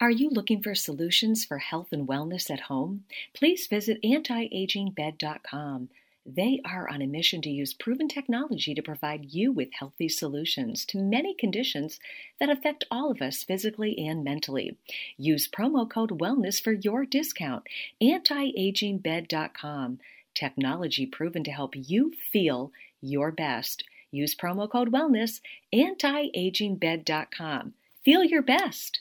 Are 0.00 0.10
you 0.10 0.30
looking 0.30 0.62
for 0.62 0.74
solutions 0.74 1.44
for 1.44 1.58
health 1.58 1.88
and 1.92 2.08
wellness 2.08 2.50
at 2.50 2.60
home? 2.60 3.04
Please 3.34 3.66
visit 3.66 4.02
antiagingbed.com. 4.02 5.90
They 6.24 6.62
are 6.64 6.88
on 6.88 7.02
a 7.02 7.06
mission 7.06 7.42
to 7.42 7.50
use 7.50 7.74
proven 7.74 8.08
technology 8.08 8.74
to 8.74 8.80
provide 8.80 9.34
you 9.34 9.52
with 9.52 9.74
healthy 9.78 10.08
solutions 10.08 10.86
to 10.86 10.98
many 10.98 11.34
conditions 11.34 12.00
that 12.38 12.48
affect 12.48 12.84
all 12.90 13.10
of 13.10 13.20
us 13.20 13.44
physically 13.44 13.98
and 13.98 14.24
mentally. 14.24 14.78
Use 15.18 15.46
promo 15.46 15.90
code 15.90 16.12
WELLNESS 16.12 16.60
for 16.60 16.72
your 16.72 17.04
discount. 17.04 17.64
Antiagingbed.com. 18.02 19.98
Technology 20.34 21.04
proven 21.04 21.44
to 21.44 21.50
help 21.50 21.74
you 21.76 22.14
feel 22.32 22.72
your 23.02 23.30
best. 23.30 23.84
Use 24.10 24.34
promo 24.34 24.70
code 24.70 24.92
WELLNESS. 24.92 25.42
Antiagingbed.com. 25.74 27.74
Feel 28.02 28.24
your 28.24 28.42
best. 28.42 29.00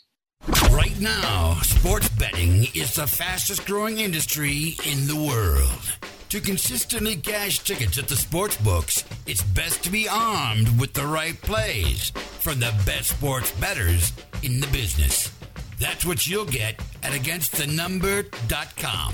Right 0.71 0.97
now, 0.99 1.55
sports 1.63 2.09
betting 2.09 2.65
is 2.73 2.95
the 2.95 3.05
fastest 3.07 3.65
growing 3.65 3.99
industry 3.99 4.75
in 4.85 5.07
the 5.07 5.15
world. 5.15 5.93
To 6.29 6.39
consistently 6.39 7.15
cash 7.17 7.59
tickets 7.59 7.97
at 7.97 8.07
the 8.07 8.15
sports 8.15 8.55
books, 8.57 9.03
it's 9.25 9.41
best 9.43 9.83
to 9.83 9.89
be 9.89 10.07
armed 10.07 10.79
with 10.79 10.93
the 10.93 11.05
right 11.05 11.39
plays 11.41 12.11
from 12.39 12.59
the 12.59 12.73
best 12.85 13.09
sports 13.17 13.51
bettors 13.53 14.13
in 14.43 14.59
the 14.59 14.67
business. 14.67 15.31
That's 15.79 16.05
what 16.05 16.27
you'll 16.27 16.45
get 16.45 16.79
at 17.03 17.13
againstthenumber.com. 17.13 19.13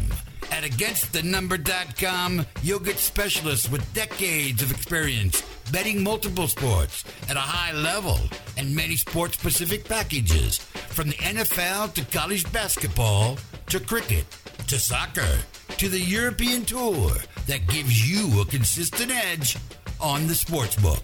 At 0.52 0.64
againstthenumber.com, 0.64 2.46
you'll 2.62 2.80
get 2.80 3.00
specialists 3.00 3.70
with 3.70 3.94
decades 3.94 4.62
of 4.62 4.72
experience 4.72 5.42
betting 5.72 6.04
multiple 6.04 6.48
sports 6.48 7.04
at 7.30 7.38
a 7.38 7.40
high 7.40 7.74
level 7.74 8.20
and 8.58 8.76
many 8.76 8.96
sports 8.96 9.38
specific 9.38 9.88
packages 9.88 10.58
from 10.58 11.10
the 11.10 11.16
NFL 11.16 11.94
to 11.94 12.06
college 12.06 12.52
basketball 12.52 13.38
to 13.68 13.80
cricket 13.80 14.26
to 14.68 14.80
soccer 14.80 15.38
to 15.78 15.90
the 15.90 16.00
European 16.00 16.64
tour 16.66 17.12
that 17.48 17.68
gives 17.68 18.10
you 18.10 18.42
a 18.42 18.46
consistent 18.46 19.12
edge 19.12 19.58
on 20.00 20.28
the 20.28 20.36
sports 20.36 20.76
book. 20.78 21.04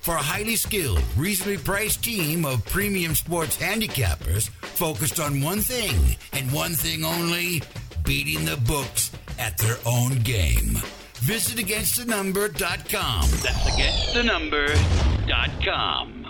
For 0.00 0.14
a 0.14 0.22
highly 0.22 0.56
skilled, 0.56 1.02
reasonably 1.16 1.58
priced 1.58 2.02
team 2.02 2.44
of 2.44 2.64
premium 2.64 3.14
sports 3.14 3.58
handicappers 3.58 4.48
focused 4.48 5.20
on 5.20 5.42
one 5.42 5.60
thing 5.60 6.16
and 6.32 6.50
one 6.50 6.72
thing 6.72 7.04
only 7.04 7.62
beating 8.04 8.44
the 8.46 8.56
books 8.56 9.12
at 9.38 9.58
their 9.58 9.76
own 9.84 10.18
game. 10.20 10.78
Visit 11.20 11.58
againstthenumber.com. 11.66 13.22
That's 13.42 13.70
againstthenumber.com. 13.70 16.24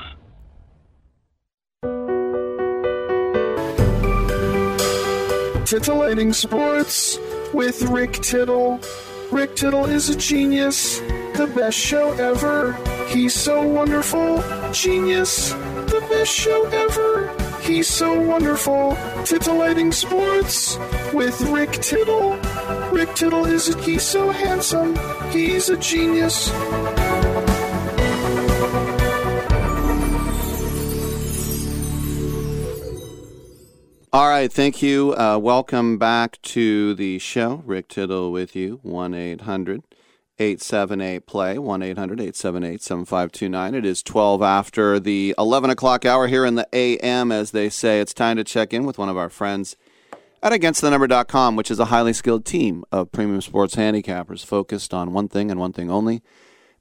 Titillating 5.66 6.32
Sports 6.32 7.19
with 7.52 7.82
Rick 7.82 8.15
Tittle. 8.15 8.81
Rick 9.31 9.56
Tittle 9.56 9.85
is 9.85 10.09
a 10.09 10.16
genius, 10.16 11.01
the 11.36 11.52
best 11.55 11.78
show 11.78 12.12
ever. 12.12 12.73
He's 13.09 13.35
so 13.35 13.60
wonderful, 13.62 14.43
genius, 14.73 15.51
the 15.52 16.02
best 16.09 16.32
show 16.32 16.65
ever. 16.65 17.48
He's 17.69 17.86
so 17.86 18.19
wonderful. 18.19 18.97
Titillating 19.27 19.93
Sports 19.93 20.78
with 21.12 21.39
Rick 21.43 21.73
Tittle. 21.73 22.39
Rick 22.90 23.15
Tittle 23.15 23.45
is 23.45 23.69
a, 23.69 23.78
he's 23.82 24.03
so 24.03 24.31
handsome. 24.31 24.97
He's 25.31 25.69
a 25.69 25.77
genius. 25.77 26.51
All 34.15 34.28
right, 34.31 34.51
thank 34.51 34.81
you. 34.81 35.15
Uh, 35.15 35.36
welcome 35.36 35.99
back 35.99 36.40
to 36.40 36.95
the 36.95 37.19
show. 37.19 37.62
Rick 37.66 37.89
Tittle 37.89 38.32
with 38.32 38.57
you, 38.57 38.81
1 38.82 39.12
800 39.12 39.82
878 40.40 41.27
play, 41.27 41.59
1 41.59 41.82
800 41.82 42.20
878 42.20 42.82
7529. 42.82 43.74
It 43.74 43.85
is 43.85 44.02
12 44.02 44.43
after 44.43 45.01
the 45.01 45.35
11 45.36 45.70
o'clock 45.70 46.05
hour 46.05 46.28
here 46.28 46.44
in 46.44 46.55
the 46.55 46.69
AM, 46.73 47.32
as 47.32 47.51
they 47.51 47.69
say. 47.69 48.01
It's 48.01 48.15
time 48.15 48.36
to 48.36 48.44
check 48.44 48.73
in 48.73 48.85
with 48.85 48.98
one 48.98 49.09
of 49.09 49.16
our 49.16 49.28
friends 49.28 49.77
at 50.43 50.52
againstthenumber.com, 50.52 51.56
which 51.56 51.70
is 51.70 51.81
a 51.81 51.86
highly 51.86 52.12
skilled 52.12 52.44
team 52.44 52.85
of 52.93 53.10
premium 53.10 53.40
sports 53.40 53.74
handicappers 53.74 54.44
focused 54.44 54.94
on 54.94 55.12
one 55.12 55.28
thing 55.28 55.51
and 55.51 55.59
one 55.59 55.73
thing 55.73 55.90
only 55.90 56.23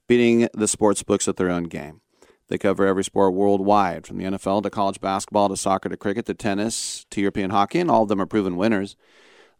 beating 0.06 0.48
the 0.54 0.68
sports 0.68 1.02
books 1.02 1.26
at 1.26 1.36
their 1.36 1.50
own 1.50 1.64
game. 1.64 2.00
They 2.48 2.58
cover 2.58 2.86
every 2.86 3.04
sport 3.04 3.34
worldwide, 3.34 4.06
from 4.06 4.16
the 4.18 4.24
NFL 4.24 4.62
to 4.62 4.70
college 4.70 5.00
basketball 5.00 5.50
to 5.50 5.56
soccer 5.56 5.88
to 5.88 5.96
cricket 5.96 6.26
to 6.26 6.34
tennis 6.34 7.04
to 7.10 7.20
European 7.20 7.50
hockey, 7.50 7.80
and 7.80 7.90
all 7.90 8.04
of 8.04 8.08
them 8.08 8.20
are 8.20 8.26
proven 8.26 8.56
winners. 8.56 8.96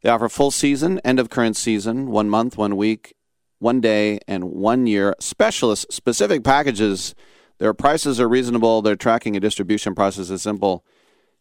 They 0.01 0.09
offer 0.09 0.29
full 0.29 0.51
season, 0.51 1.01
end 1.05 1.19
of 1.19 1.29
current 1.29 1.57
season, 1.57 2.11
one 2.11 2.31
month, 2.31 2.57
one 2.57 2.77
week, 2.77 3.15
one 3.59 3.81
day, 3.81 4.21
and 4.29 4.45
one 4.45 4.87
year 4.87 5.15
specialist 5.21 5.93
specific 5.93 6.45
packages. 6.45 7.15
Their 7.59 7.75
prices 7.75 8.21
are 8.21 8.29
reasonable, 8.29 8.83
their 8.83 8.97
tracking 8.97 9.35
and 9.35 9.43
distribution 9.43 9.95
process 9.95 10.31
is 10.31 10.43
simple, 10.43 10.85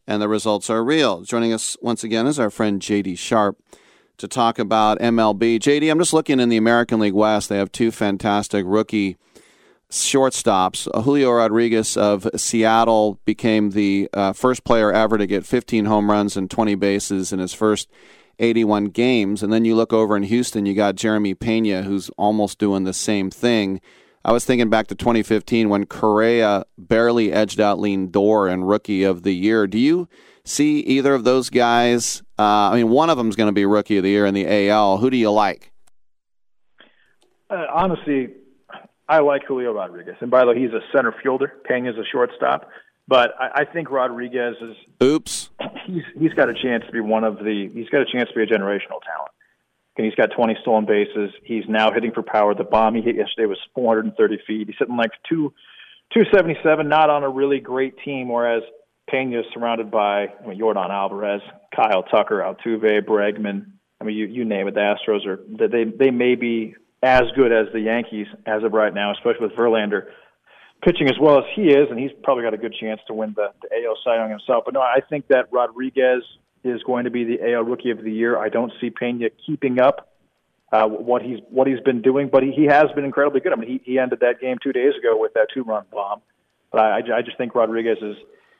and 0.07 0.21
the 0.21 0.27
results 0.27 0.69
are 0.69 0.83
real. 0.83 1.21
Joining 1.21 1.53
us 1.53 1.77
once 1.81 2.03
again 2.03 2.25
is 2.25 2.39
our 2.39 2.49
friend 2.49 2.81
JD 2.81 3.17
Sharp 3.17 3.57
to 4.17 4.27
talk 4.27 4.57
about 4.57 4.99
MLB. 4.99 5.59
JD, 5.59 5.91
I'm 5.91 5.99
just 5.99 6.13
looking 6.13 6.39
in 6.39 6.49
the 6.49 6.57
American 6.57 6.99
League 6.99 7.13
West. 7.13 7.49
They 7.49 7.57
have 7.57 7.71
two 7.71 7.91
fantastic 7.91 8.65
rookie 8.67 9.17
shortstops. 9.91 10.87
Julio 11.03 11.31
Rodriguez 11.31 11.95
of 11.95 12.27
Seattle 12.35 13.19
became 13.25 13.71
the 13.71 14.09
uh, 14.13 14.33
first 14.33 14.63
player 14.63 14.91
ever 14.91 15.17
to 15.17 15.27
get 15.27 15.45
15 15.45 15.85
home 15.85 16.09
runs 16.09 16.35
and 16.35 16.49
20 16.49 16.75
bases 16.75 17.31
in 17.31 17.39
his 17.39 17.53
first 17.53 17.87
81 18.39 18.85
games. 18.85 19.43
And 19.43 19.51
then 19.51 19.65
you 19.65 19.75
look 19.75 19.93
over 19.93 20.15
in 20.15 20.23
Houston, 20.23 20.65
you 20.65 20.73
got 20.73 20.95
Jeremy 20.95 21.33
Pena, 21.33 21.83
who's 21.83 22.09
almost 22.17 22.59
doing 22.59 22.83
the 22.83 22.93
same 22.93 23.29
thing. 23.29 23.81
I 24.25 24.33
was 24.33 24.43
thinking 24.43 24.69
back 24.69 24.87
to 24.87 24.95
2015 24.95 25.69
when 25.69 25.85
Correa 25.85 26.65
barely 26.77 27.31
edged 27.31 27.61
out 27.61 27.79
Lean 27.79 28.09
Lindor 28.09 28.51
and 28.51 28.67
Rookie 28.67 29.03
of 29.03 29.23
the 29.23 29.33
Year. 29.33 29.67
Do 29.67 29.79
you 29.79 30.09
see 30.43 30.79
either 30.81 31.13
of 31.13 31.23
those 31.23 31.49
guys? 31.49 32.23
Uh, 32.37 32.71
I 32.71 32.75
mean, 32.75 32.89
one 32.89 33.09
of 33.09 33.17
them 33.17 33.29
is 33.29 33.35
going 33.35 33.47
to 33.47 33.53
be 33.53 33.65
Rookie 33.65 33.97
of 33.97 34.03
the 34.03 34.09
Year 34.09 34.25
in 34.25 34.33
the 34.33 34.69
AL. 34.69 34.97
Who 34.97 35.09
do 35.09 35.17
you 35.17 35.31
like? 35.31 35.71
Uh, 37.49 37.65
honestly, 37.73 38.29
I 39.07 39.19
like 39.19 39.43
Julio 39.47 39.73
Rodriguez, 39.73 40.15
and 40.19 40.29
by 40.29 40.41
the 40.41 40.47
way, 40.47 40.59
he's 40.59 40.73
a 40.73 40.81
center 40.93 41.15
fielder. 41.23 41.53
Pena's 41.65 41.97
a 41.97 42.03
shortstop, 42.03 42.69
but 43.07 43.31
I, 43.39 43.61
I 43.61 43.65
think 43.65 43.89
Rodriguez 43.89 44.55
is. 44.61 44.75
Oops. 45.01 45.49
He's 45.85 46.03
he's 46.19 46.33
got 46.33 46.49
a 46.49 46.53
chance 46.53 46.83
to 46.85 46.91
be 46.91 46.99
one 46.99 47.23
of 47.23 47.37
the. 47.37 47.69
He's 47.73 47.89
got 47.89 48.01
a 48.01 48.05
chance 48.05 48.29
to 48.29 48.35
be 48.35 48.43
a 48.43 48.45
generational 48.45 49.01
talent. 49.01 49.31
And 49.97 50.05
he's 50.05 50.13
got 50.13 50.29
20 50.35 50.55
stolen 50.61 50.85
bases. 50.85 51.31
He's 51.43 51.63
now 51.67 51.91
hitting 51.91 52.11
for 52.11 52.21
power. 52.21 52.53
The 52.53 52.63
bomb 52.63 52.93
he 52.93 53.01
hit 53.01 53.15
yesterday 53.15 53.47
was 53.47 53.57
430 53.73 54.37
feet. 54.45 54.67
He's 54.67 54.75
hitting 54.77 54.95
like 54.95 55.09
two, 55.27 55.53
277. 56.13 56.87
Not 56.87 57.09
on 57.09 57.23
a 57.23 57.29
really 57.29 57.59
great 57.59 57.95
team, 58.05 58.29
whereas 58.29 58.61
Pena 59.09 59.39
is 59.39 59.45
surrounded 59.53 59.89
by 59.89 60.27
I 60.27 60.47
mean, 60.47 60.59
Yordan 60.59 60.91
Alvarez, 60.91 61.41
Kyle 61.75 62.03
Tucker, 62.03 62.41
Altuve, 62.41 63.01
Bregman. 63.05 63.71
I 63.99 64.03
mean, 64.03 64.15
you 64.15 64.27
you 64.27 64.45
name 64.45 64.67
it. 64.67 64.75
The 64.75 64.81
Astros 64.81 65.25
are 65.25 65.39
they 65.49 65.85
they 65.85 66.11
may 66.11 66.35
be 66.35 66.75
as 67.01 67.23
good 67.35 67.51
as 67.51 67.67
the 67.73 67.79
Yankees 67.79 68.27
as 68.45 68.63
of 68.63 68.73
right 68.73 68.93
now, 68.93 69.11
especially 69.13 69.47
with 69.47 69.55
Verlander 69.55 70.07
pitching 70.83 71.07
as 71.07 71.15
well 71.19 71.39
as 71.39 71.45
he 71.55 71.63
is, 71.63 71.89
and 71.89 71.99
he's 71.99 72.11
probably 72.23 72.43
got 72.43 72.53
a 72.53 72.57
good 72.57 72.75
chance 72.79 73.01
to 73.07 73.13
win 73.13 73.33
the, 73.35 73.51
the 73.61 73.69
AL 73.85 73.97
Cy 74.03 74.15
Young 74.15 74.29
himself. 74.29 74.63
But 74.65 74.73
no, 74.73 74.81
I 74.81 74.99
think 75.09 75.27
that 75.27 75.47
Rodriguez 75.51 76.23
is 76.63 76.81
going 76.83 77.05
to 77.05 77.11
be 77.11 77.23
the 77.23 77.53
AL 77.53 77.63
Rookie 77.63 77.91
of 77.91 78.03
the 78.03 78.11
Year. 78.11 78.37
I 78.37 78.49
don't 78.49 78.71
see 78.79 78.89
Pena 78.89 79.29
keeping 79.45 79.79
up 79.79 80.13
uh, 80.71 80.87
what 80.87 81.21
he's 81.21 81.39
what 81.49 81.67
he's 81.67 81.79
been 81.79 82.01
doing, 82.01 82.29
but 82.31 82.43
he, 82.43 82.51
he 82.51 82.65
has 82.65 82.85
been 82.95 83.05
incredibly 83.05 83.39
good. 83.39 83.53
I 83.53 83.55
mean, 83.55 83.69
he, 83.69 83.91
he 83.91 83.99
ended 83.99 84.19
that 84.19 84.41
game 84.41 84.57
two 84.61 84.73
days 84.73 84.93
ago 84.99 85.17
with 85.19 85.33
that 85.33 85.47
two-run 85.53 85.85
bomb. 85.91 86.21
But 86.71 86.81
I, 86.81 86.97
I 87.17 87.21
just 87.21 87.37
think 87.37 87.55
Rodriguez 87.55 87.97
is 88.01 88.17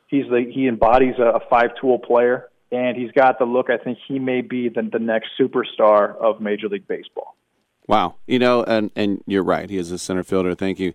he's 0.08 0.26
the 0.30 0.50
he 0.54 0.68
embodies 0.68 1.16
a, 1.20 1.38
a 1.38 1.40
five-tool 1.50 2.00
player, 2.00 2.50
and 2.72 2.96
he's 2.96 3.12
got 3.12 3.40
the 3.40 3.46
look. 3.46 3.70
I 3.70 3.78
think 3.78 3.98
he 4.08 4.20
may 4.20 4.42
be 4.42 4.70
the, 4.70 4.90
the 4.90 5.00
next 5.00 5.32
superstar 5.40 6.16
of 6.16 6.40
Major 6.40 6.70
League 6.70 6.88
Baseball. 6.88 7.36
Wow, 7.88 8.16
you 8.26 8.40
know, 8.40 8.64
and 8.64 8.92
and 8.96 9.22
you're 9.28 9.44
right. 9.44 9.70
He 9.70 9.78
is 9.78 9.92
a 9.92 9.98
center 9.98 10.24
fielder. 10.24 10.56
Thank 10.56 10.80
you. 10.80 10.94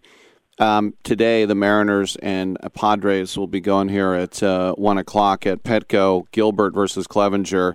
Um, 0.58 0.94
today, 1.02 1.44
the 1.44 1.54
Mariners 1.54 2.16
and 2.16 2.58
Padres 2.74 3.36
will 3.36 3.46
be 3.46 3.60
going 3.60 3.88
here 3.88 4.12
at 4.12 4.42
uh, 4.42 4.74
1 4.74 4.98
o'clock 4.98 5.46
at 5.46 5.62
Petco, 5.62 6.26
Gilbert 6.30 6.74
versus 6.74 7.06
Clevinger. 7.06 7.74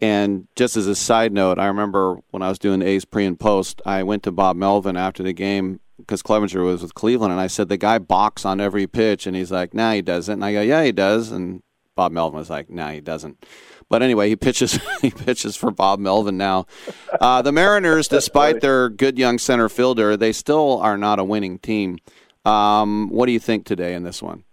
And 0.00 0.48
just 0.56 0.76
as 0.76 0.86
a 0.86 0.94
side 0.94 1.32
note, 1.32 1.58
I 1.58 1.66
remember 1.66 2.18
when 2.30 2.42
I 2.42 2.48
was 2.48 2.58
doing 2.58 2.82
A's 2.82 3.04
pre 3.04 3.24
and 3.24 3.38
post, 3.38 3.80
I 3.86 4.02
went 4.02 4.22
to 4.24 4.32
Bob 4.32 4.56
Melvin 4.56 4.96
after 4.96 5.22
the 5.22 5.32
game 5.32 5.80
because 5.98 6.22
Clevinger 6.22 6.64
was 6.64 6.82
with 6.82 6.94
Cleveland, 6.94 7.32
and 7.32 7.40
I 7.40 7.46
said, 7.46 7.68
the 7.68 7.76
guy 7.76 7.98
balks 7.98 8.44
on 8.44 8.60
every 8.60 8.86
pitch. 8.86 9.26
And 9.26 9.36
he's 9.36 9.50
like, 9.50 9.74
nah, 9.74 9.92
he 9.92 10.02
doesn't. 10.02 10.34
And 10.34 10.44
I 10.44 10.52
go, 10.52 10.60
yeah, 10.60 10.84
he 10.84 10.92
does. 10.92 11.30
And 11.30 11.62
Bob 11.96 12.12
Melvin 12.12 12.38
was 12.38 12.50
like, 12.50 12.70
nah, 12.70 12.90
he 12.90 13.00
doesn't. 13.00 13.44
But 13.88 14.02
anyway, 14.02 14.28
he 14.28 14.36
pitches 14.36 14.78
he 15.02 15.10
pitches 15.10 15.56
for 15.56 15.70
Bob 15.70 15.98
Melvin 15.98 16.36
now. 16.36 16.66
Uh, 17.20 17.42
the 17.42 17.52
Mariners, 17.52 18.08
despite 18.18 18.60
their 18.60 18.88
good 18.88 19.18
young 19.18 19.38
center 19.38 19.68
fielder, 19.68 20.16
they 20.16 20.32
still 20.32 20.78
are 20.80 20.96
not 20.96 21.18
a 21.18 21.24
winning 21.24 21.58
team. 21.58 21.98
Um, 22.44 23.08
what 23.08 23.26
do 23.26 23.32
you 23.32 23.40
think 23.40 23.64
today 23.64 23.94
in 23.94 24.02
this 24.02 24.22
one? 24.22 24.44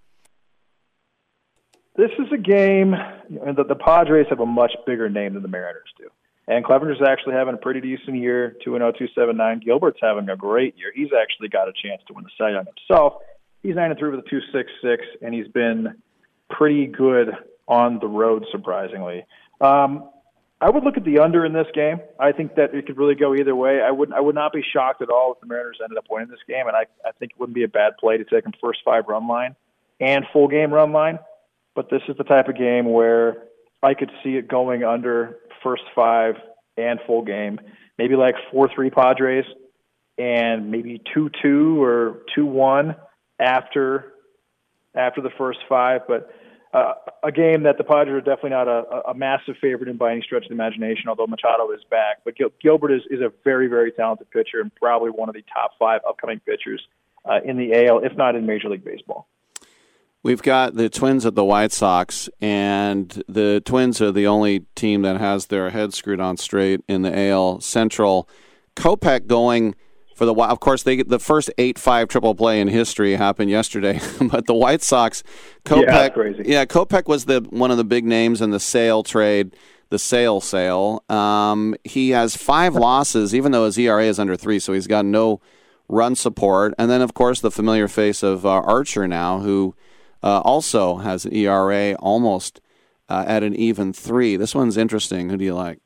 This 1.97 2.11
is 2.19 2.31
a 2.33 2.37
game 2.37 2.91
that 2.91 3.67
the 3.67 3.75
Padres 3.75 4.27
have 4.29 4.39
a 4.39 4.45
much 4.45 4.71
bigger 4.85 5.09
name 5.09 5.33
than 5.33 5.43
the 5.43 5.49
Mariners 5.49 5.91
do. 5.97 6.07
And 6.47 6.65
Clevinger's 6.65 7.01
actually 7.05 7.33
having 7.33 7.53
a 7.53 7.57
pretty 7.57 7.81
decent 7.81 8.17
year, 8.17 8.55
2 8.63 8.71
0, 8.71 8.91
279. 8.91 9.61
Gilbert's 9.63 9.99
having 10.01 10.27
a 10.29 10.35
great 10.35 10.77
year. 10.77 10.91
He's 10.93 11.09
actually 11.17 11.49
got 11.49 11.67
a 11.67 11.73
chance 11.73 12.01
to 12.07 12.13
win 12.13 12.23
the 12.23 12.31
Cy 12.37 12.51
Young 12.51 12.65
himself. 12.65 13.21
He's 13.61 13.75
9 13.75 13.95
3 13.95 14.09
with 14.09 14.19
a 14.19 14.29
266, 14.29 15.03
and 15.21 15.33
he's 15.33 15.47
been 15.49 15.95
pretty 16.49 16.87
good 16.87 17.29
on 17.71 17.99
the 17.99 18.07
road, 18.07 18.45
surprisingly. 18.51 19.25
Um, 19.61 20.09
I 20.59 20.69
would 20.69 20.83
look 20.83 20.97
at 20.97 21.05
the 21.05 21.19
under 21.19 21.43
in 21.45 21.53
this 21.53 21.65
game. 21.73 22.01
I 22.19 22.33
think 22.33 22.55
that 22.55 22.75
it 22.75 22.85
could 22.85 22.97
really 22.97 23.15
go 23.15 23.33
either 23.33 23.55
way. 23.55 23.81
I 23.81 23.89
would 23.89 24.13
I 24.13 24.19
would 24.19 24.35
not 24.35 24.53
be 24.53 24.61
shocked 24.61 25.01
at 25.01 25.09
all 25.09 25.33
if 25.33 25.39
the 25.39 25.47
Mariners 25.47 25.79
ended 25.81 25.97
up 25.97 26.05
winning 26.09 26.29
this 26.29 26.39
game, 26.47 26.67
and 26.67 26.75
I 26.75 26.85
I 27.03 27.11
think 27.17 27.31
it 27.31 27.39
wouldn't 27.39 27.55
be 27.55 27.63
a 27.63 27.69
bad 27.69 27.93
play 27.97 28.17
to 28.17 28.25
take 28.25 28.43
them 28.43 28.53
first 28.61 28.81
five 28.85 29.05
run 29.07 29.27
line 29.27 29.55
and 29.99 30.25
full 30.31 30.47
game 30.47 30.71
run 30.71 30.91
line. 30.91 31.17
But 31.73 31.89
this 31.89 32.01
is 32.09 32.17
the 32.17 32.25
type 32.25 32.49
of 32.49 32.57
game 32.57 32.91
where 32.91 33.43
I 33.81 33.93
could 33.93 34.11
see 34.21 34.35
it 34.35 34.47
going 34.49 34.83
under 34.83 35.37
first 35.63 35.83
five 35.95 36.35
and 36.77 36.99
full 37.07 37.23
game, 37.23 37.59
maybe 37.97 38.15
like 38.15 38.35
four 38.51 38.69
three 38.75 38.89
Padres, 38.89 39.45
and 40.17 40.69
maybe 40.69 41.01
two 41.13 41.31
two 41.41 41.81
or 41.81 42.19
two 42.35 42.45
one 42.45 42.97
after 43.39 44.13
after 44.93 45.21
the 45.21 45.31
first 45.37 45.59
five, 45.69 46.01
but 46.07 46.29
uh, 46.73 46.93
a 47.23 47.31
game 47.31 47.63
that 47.63 47.77
the 47.77 47.83
Padres 47.83 48.15
are 48.15 48.21
definitely 48.21 48.51
not 48.51 48.67
a, 48.67 49.09
a 49.09 49.13
massive 49.13 49.55
favorite 49.59 49.89
in 49.89 49.97
by 49.97 50.11
any 50.11 50.21
stretch 50.21 50.43
of 50.43 50.49
the 50.49 50.53
imagination, 50.53 51.09
although 51.09 51.27
Machado 51.27 51.69
is 51.71 51.83
back. 51.89 52.19
But 52.23 52.35
Gil- 52.35 52.53
Gilbert 52.61 52.91
is, 52.91 53.01
is 53.09 53.19
a 53.19 53.31
very, 53.43 53.67
very 53.67 53.91
talented 53.91 54.29
pitcher 54.31 54.61
and 54.61 54.73
probably 54.75 55.09
one 55.09 55.29
of 55.29 55.35
the 55.35 55.43
top 55.53 55.71
five 55.77 56.01
upcoming 56.07 56.39
pitchers 56.39 56.81
uh, 57.25 57.39
in 57.43 57.57
the 57.57 57.73
AL, 57.87 57.99
if 57.99 58.15
not 58.15 58.35
in 58.35 58.45
Major 58.45 58.69
League 58.69 58.85
Baseball. 58.85 59.27
We've 60.23 60.41
got 60.41 60.75
the 60.75 60.87
Twins 60.87 61.25
at 61.25 61.33
the 61.33 61.43
White 61.43 61.71
Sox, 61.71 62.29
and 62.39 63.23
the 63.27 63.61
Twins 63.65 63.99
are 64.01 64.11
the 64.11 64.27
only 64.27 64.61
team 64.75 65.01
that 65.01 65.19
has 65.19 65.47
their 65.47 65.71
head 65.71 65.93
screwed 65.93 66.19
on 66.21 66.37
straight 66.37 66.81
in 66.87 67.01
the 67.01 67.29
AL 67.29 67.61
Central. 67.61 68.29
Kopech 68.75 69.27
going– 69.27 69.75
for 70.21 70.25
the 70.27 70.35
of 70.35 70.59
course 70.59 70.83
they 70.83 71.01
the 71.01 71.17
first 71.17 71.49
eight 71.57 71.79
five 71.79 72.07
triple 72.07 72.35
play 72.35 72.61
in 72.61 72.67
history 72.67 73.15
happened 73.15 73.49
yesterday, 73.49 73.99
but 74.21 74.45
the 74.45 74.53
White 74.53 74.83
Sox, 74.83 75.23
Kopech, 75.65 76.15
yeah, 76.37 76.43
yeah, 76.45 76.65
Kopech 76.65 77.07
was 77.07 77.25
the 77.25 77.39
one 77.49 77.71
of 77.71 77.77
the 77.77 77.83
big 77.83 78.05
names 78.05 78.39
in 78.39 78.51
the 78.51 78.59
sale 78.59 79.01
trade, 79.01 79.55
the 79.89 79.97
sale 79.97 80.39
sale. 80.39 81.03
Um, 81.09 81.73
he 81.83 82.11
has 82.11 82.37
five 82.37 82.75
losses, 82.75 83.33
even 83.33 83.51
though 83.51 83.65
his 83.65 83.79
ERA 83.79 84.03
is 84.03 84.19
under 84.19 84.35
three, 84.35 84.59
so 84.59 84.73
he's 84.73 84.85
got 84.85 85.05
no 85.05 85.41
run 85.89 86.13
support. 86.13 86.75
And 86.77 86.87
then 86.87 87.01
of 87.01 87.15
course 87.15 87.41
the 87.41 87.49
familiar 87.49 87.87
face 87.87 88.21
of 88.21 88.45
uh, 88.45 88.49
Archer 88.49 89.07
now, 89.07 89.39
who 89.39 89.73
uh, 90.21 90.41
also 90.41 90.97
has 90.97 91.25
an 91.25 91.33
ERA 91.33 91.93
almost 91.95 92.61
uh, 93.09 93.25
at 93.25 93.41
an 93.41 93.55
even 93.55 93.91
three. 93.91 94.35
This 94.35 94.53
one's 94.53 94.77
interesting. 94.77 95.31
Who 95.31 95.37
do 95.37 95.45
you 95.45 95.55
like? 95.55 95.79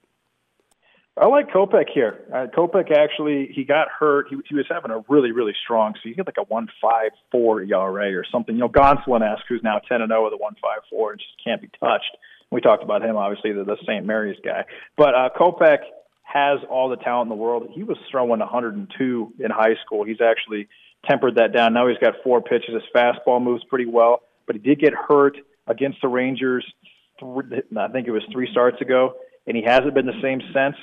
I 1.18 1.28
like 1.28 1.50
Kopech 1.50 1.86
here. 1.94 2.26
Uh, 2.34 2.48
Kopech 2.54 2.92
actually 2.92 3.50
he 3.54 3.64
got 3.64 3.88
hurt. 3.88 4.28
He, 4.30 4.36
he 4.50 4.56
was 4.56 4.66
having 4.70 4.92
a 4.92 5.02
really 5.08 5.32
really 5.32 5.54
strong. 5.64 5.94
So 5.96 6.10
you 6.10 6.16
get 6.16 6.26
like 6.26 6.38
a 6.38 6.44
one 6.44 6.68
five 6.82 7.12
four 7.32 7.62
ERA 7.62 8.18
or 8.18 8.26
something. 8.30 8.56
You 8.56 8.62
know, 8.62 8.70
Gonsolin-esque, 8.70 9.46
who's 9.48 9.62
now 9.64 9.80
ten 9.80 10.02
and 10.02 10.10
zero 10.10 10.26
with 10.26 10.34
a 10.34 10.38
one 10.38 10.56
five 10.62 10.80
four 10.90 11.12
and 11.12 11.20
just 11.20 11.32
can't 11.44 11.62
be 11.62 11.70
touched. 11.80 12.18
We 12.52 12.62
talked 12.62 12.84
about 12.84 13.02
him, 13.02 13.16
obviously, 13.16 13.54
the, 13.54 13.64
the 13.64 13.78
St. 13.88 14.06
Mary's 14.06 14.38
guy. 14.44 14.66
But 14.98 15.16
uh, 15.16 15.30
Kopech 15.40 15.80
has 16.24 16.60
all 16.70 16.90
the 16.90 16.98
talent 16.98 17.32
in 17.32 17.38
the 17.38 17.42
world. 17.42 17.70
He 17.74 17.84
was 17.84 17.98
throwing 18.12 18.40
102 18.40 19.34
in 19.40 19.52
high 19.52 19.76
school. 19.86 20.04
He's 20.04 20.22
actually 20.22 20.68
tempered 21.08 21.36
that 21.36 21.54
down. 21.54 21.74
Now 21.74 21.88
he's 21.88 21.98
got 21.98 22.16
four 22.24 22.42
pitches. 22.42 22.74
His 22.74 22.84
fastball 22.96 23.42
moves 23.42 23.64
pretty 23.64 23.86
well, 23.86 24.22
but 24.48 24.56
he 24.56 24.62
did 24.62 24.80
get 24.80 24.94
hurt 24.94 25.38
against 25.68 26.02
the 26.02 26.08
Rangers. 26.08 26.66
I 27.22 27.88
think 27.92 28.08
it 28.08 28.12
was 28.12 28.24
three 28.32 28.50
starts 28.52 28.82
ago, 28.82 29.14
and 29.48 29.56
he 29.56 29.64
hasn't 29.64 29.94
been 29.94 30.06
the 30.06 30.20
same 30.22 30.42
since 30.54 30.76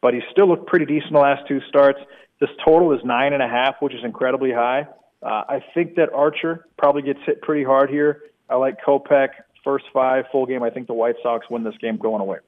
but 0.00 0.14
he 0.14 0.20
still 0.30 0.48
looked 0.48 0.66
pretty 0.66 0.86
decent 0.86 1.12
the 1.12 1.18
last 1.18 1.46
two 1.48 1.60
starts. 1.68 1.98
This 2.40 2.50
total 2.64 2.92
is 2.92 3.00
nine 3.04 3.32
and 3.32 3.42
a 3.42 3.48
half, 3.48 3.76
which 3.80 3.94
is 3.94 4.04
incredibly 4.04 4.52
high. 4.52 4.86
Uh, 5.22 5.42
I 5.48 5.64
think 5.74 5.96
that 5.96 6.12
Archer 6.12 6.66
probably 6.76 7.02
gets 7.02 7.18
hit 7.26 7.42
pretty 7.42 7.64
hard 7.64 7.90
here. 7.90 8.22
I 8.48 8.56
like 8.56 8.76
Kopech 8.86 9.28
first 9.64 9.84
five 9.92 10.24
full 10.30 10.46
game. 10.46 10.62
I 10.62 10.70
think 10.70 10.86
the 10.86 10.94
White 10.94 11.16
Sox 11.22 11.46
win 11.50 11.64
this 11.64 11.76
game 11.80 11.96
going 11.96 12.20
away. 12.20 12.38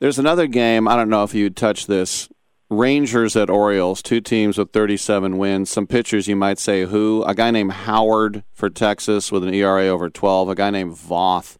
There's 0.00 0.18
another 0.18 0.46
game. 0.46 0.88
I 0.88 0.96
don't 0.96 1.08
know 1.08 1.22
if 1.24 1.34
you'd 1.34 1.56
touch 1.56 1.86
this. 1.86 2.28
Rangers 2.68 3.36
at 3.36 3.48
Orioles, 3.48 4.02
two 4.02 4.20
teams 4.20 4.58
with 4.58 4.72
37 4.72 5.38
wins. 5.38 5.70
Some 5.70 5.86
pitchers 5.86 6.26
you 6.26 6.34
might 6.34 6.58
say 6.58 6.84
who? 6.84 7.22
A 7.24 7.32
guy 7.32 7.52
named 7.52 7.72
Howard 7.72 8.42
for 8.52 8.68
Texas 8.68 9.30
with 9.30 9.44
an 9.44 9.54
ERA 9.54 9.86
over 9.86 10.10
12. 10.10 10.48
A 10.48 10.54
guy 10.56 10.70
named 10.70 10.94
Voth 10.94 11.58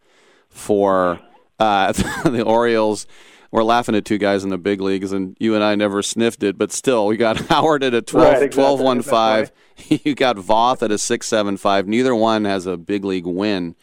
for 0.48 1.20
uh, 1.60 1.92
the 2.24 2.42
Orioles 2.42 3.06
we're 3.50 3.62
laughing 3.62 3.94
at 3.94 4.04
two 4.04 4.18
guys 4.18 4.44
in 4.44 4.50
the 4.50 4.58
big 4.58 4.80
leagues, 4.80 5.12
and 5.12 5.36
you 5.38 5.54
and 5.54 5.62
I 5.62 5.74
never 5.74 6.02
sniffed 6.02 6.42
it, 6.42 6.58
but 6.58 6.72
still, 6.72 7.06
we 7.06 7.16
got 7.16 7.36
Howard 7.48 7.82
at 7.82 7.94
a 7.94 8.02
12, 8.02 8.24
right, 8.24 8.42
exactly. 8.42 8.62
12 8.62 8.80
1 8.80 9.02
5. 9.02 9.52
You 9.88 10.14
got 10.14 10.36
Voth 10.36 10.82
at 10.82 10.90
a 10.90 10.96
6 10.96 11.26
7 11.26 11.56
5. 11.58 11.86
Neither 11.86 12.14
one 12.14 12.46
has 12.46 12.66
a 12.66 12.78
big 12.78 13.04
league 13.04 13.26
win. 13.26 13.76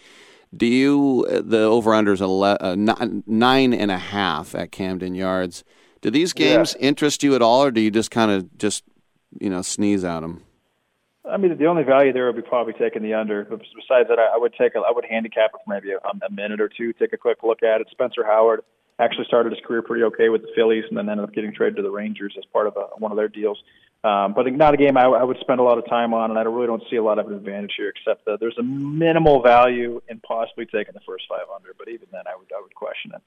Do 0.56 0.66
you, 0.66 1.26
the 1.30 1.60
over 1.60 1.94
under 1.94 2.16
unders 2.16 2.62
uh, 2.62 3.22
nine 3.28 3.74
and 3.74 3.92
a 3.92 3.98
half 3.98 4.56
at 4.56 4.72
Camden 4.72 5.16
Yards. 5.16 5.64
Do 6.02 6.10
these 6.12 6.34
games 6.34 6.76
yeah. 6.78 6.88
interest 6.88 7.24
you 7.24 7.34
at 7.36 7.42
all, 7.42 7.64
or 7.64 7.72
do 7.72 7.80
you 7.80 7.90
just 7.90 8.12
kind 8.12 8.30
of 8.30 8.58
just, 8.58 8.84
you 9.40 9.50
know, 9.50 9.62
sneeze 9.62 10.04
at 10.04 10.20
them? 10.20 10.44
I 11.30 11.38
mean, 11.38 11.58
the 11.58 11.66
only 11.66 11.84
value 11.84 12.12
there 12.12 12.26
would 12.26 12.36
be 12.36 12.42
probably 12.42 12.74
taking 12.74 13.02
the 13.02 13.14
under. 13.14 13.46
But 13.46 13.60
besides 13.60 14.10
that, 14.10 14.20
I, 14.20 14.38
would 14.38 14.54
take 14.60 14.76
a, 14.76 14.80
I 14.80 14.92
would 14.92 15.06
handicap 15.06 15.52
it 15.54 15.62
for 15.64 15.74
maybe 15.74 15.92
a, 15.92 15.98
a 15.98 16.32
minute 16.32 16.60
or 16.60 16.70
two, 16.70 16.92
take 16.94 17.14
a 17.14 17.18
quick 17.18 17.38
look 17.44 17.64
at 17.64 17.82
it. 17.82 17.88
Spencer 17.92 18.26
Howard 18.26 18.62
actually 19.04 19.26
started 19.26 19.52
his 19.52 19.62
career 19.66 19.82
pretty 19.82 20.04
okay 20.04 20.30
with 20.30 20.42
the 20.42 20.50
Phillies, 20.56 20.86
and 20.90 20.98
then 20.98 21.10
ended 21.10 21.24
up 21.24 21.34
getting 21.34 21.54
traded 21.54 21.78
to 21.78 21.82
the 21.82 21.92
Rangers 21.92 22.36
as 22.38 22.46
part 22.52 22.68
of 22.68 22.78
a, 22.78 22.88
one 22.98 23.12
of 23.12 23.18
their 23.18 23.28
deals. 23.28 23.58
Um, 24.04 24.34
but 24.34 24.52
not 24.52 24.74
a 24.74 24.78
game 24.78 24.98
I, 24.98 25.04
I 25.04 25.24
would 25.24 25.38
spend 25.40 25.62
a 25.62 25.64
lot 25.64 25.78
of 25.78 25.88
time 25.88 26.14
on, 26.14 26.30
and 26.30 26.38
I 26.38 26.44
really 26.44 26.68
don't 26.68 26.84
see 26.90 26.98
a 26.98 27.04
lot 27.04 27.20
of 27.20 27.28
an 27.28 27.34
advantage 27.36 27.74
here, 27.78 27.90
except 27.96 28.26
that 28.26 28.40
there's 28.42 28.58
a 28.58 28.64
minimal 28.64 29.42
value 29.42 30.02
in 30.10 30.20
possibly 30.20 30.66
taking 30.66 30.94
the 30.94 31.00
first 31.08 31.24
five 31.30 31.46
under. 31.56 31.70
But 31.78 31.88
even 31.88 32.08
then, 32.12 32.24
I 32.28 32.36
would 32.36 32.52
I 32.56 32.62
would 32.62 32.76
question 32.76 33.12
it. 33.16 33.22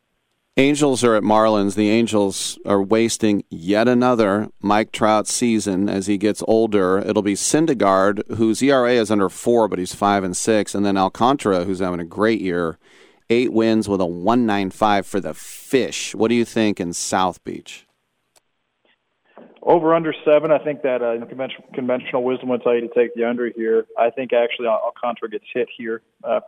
Angels 0.58 1.04
are 1.04 1.14
at 1.14 1.22
Marlins. 1.22 1.74
The 1.74 1.90
Angels 1.90 2.58
are 2.64 2.82
wasting 2.82 3.44
yet 3.50 3.88
another 3.88 4.48
Mike 4.60 4.90
Trout 4.90 5.28
season 5.28 5.88
as 5.88 6.06
he 6.06 6.16
gets 6.16 6.42
older. 6.48 6.98
It'll 6.98 7.22
be 7.22 7.34
Syndergaard, 7.34 8.36
whose 8.36 8.62
ERA 8.62 8.92
is 8.92 9.10
under 9.10 9.28
four, 9.28 9.68
but 9.68 9.78
he's 9.78 9.94
five 9.94 10.24
and 10.24 10.36
six, 10.36 10.74
and 10.74 10.84
then 10.84 10.96
Alcantara, 10.96 11.64
who's 11.64 11.80
having 11.80 12.00
a 12.00 12.06
great 12.06 12.40
year 12.40 12.78
eight 13.30 13.52
wins 13.52 13.88
with 13.88 14.00
a 14.00 14.06
195 14.06 15.06
for 15.06 15.20
the 15.20 15.34
fish. 15.34 16.14
What 16.14 16.28
do 16.28 16.34
you 16.34 16.44
think 16.44 16.80
in 16.80 16.92
South 16.92 17.42
Beach? 17.44 17.86
Over 19.62 19.94
under 19.94 20.14
seven. 20.24 20.52
I 20.52 20.58
think 20.58 20.82
that 20.82 21.02
uh, 21.02 21.24
conventional, 21.26 21.64
conventional 21.74 22.22
wisdom 22.22 22.50
would 22.50 22.62
tell 22.62 22.74
you 22.74 22.82
to 22.82 22.94
take 22.94 23.14
the 23.16 23.28
under 23.28 23.50
here. 23.50 23.86
I 23.98 24.10
think 24.10 24.32
actually 24.32 24.68
Alcantara 24.68 25.28
gets 25.28 25.44
hit 25.52 25.68
here 25.76 26.02
uh, 26.22 26.40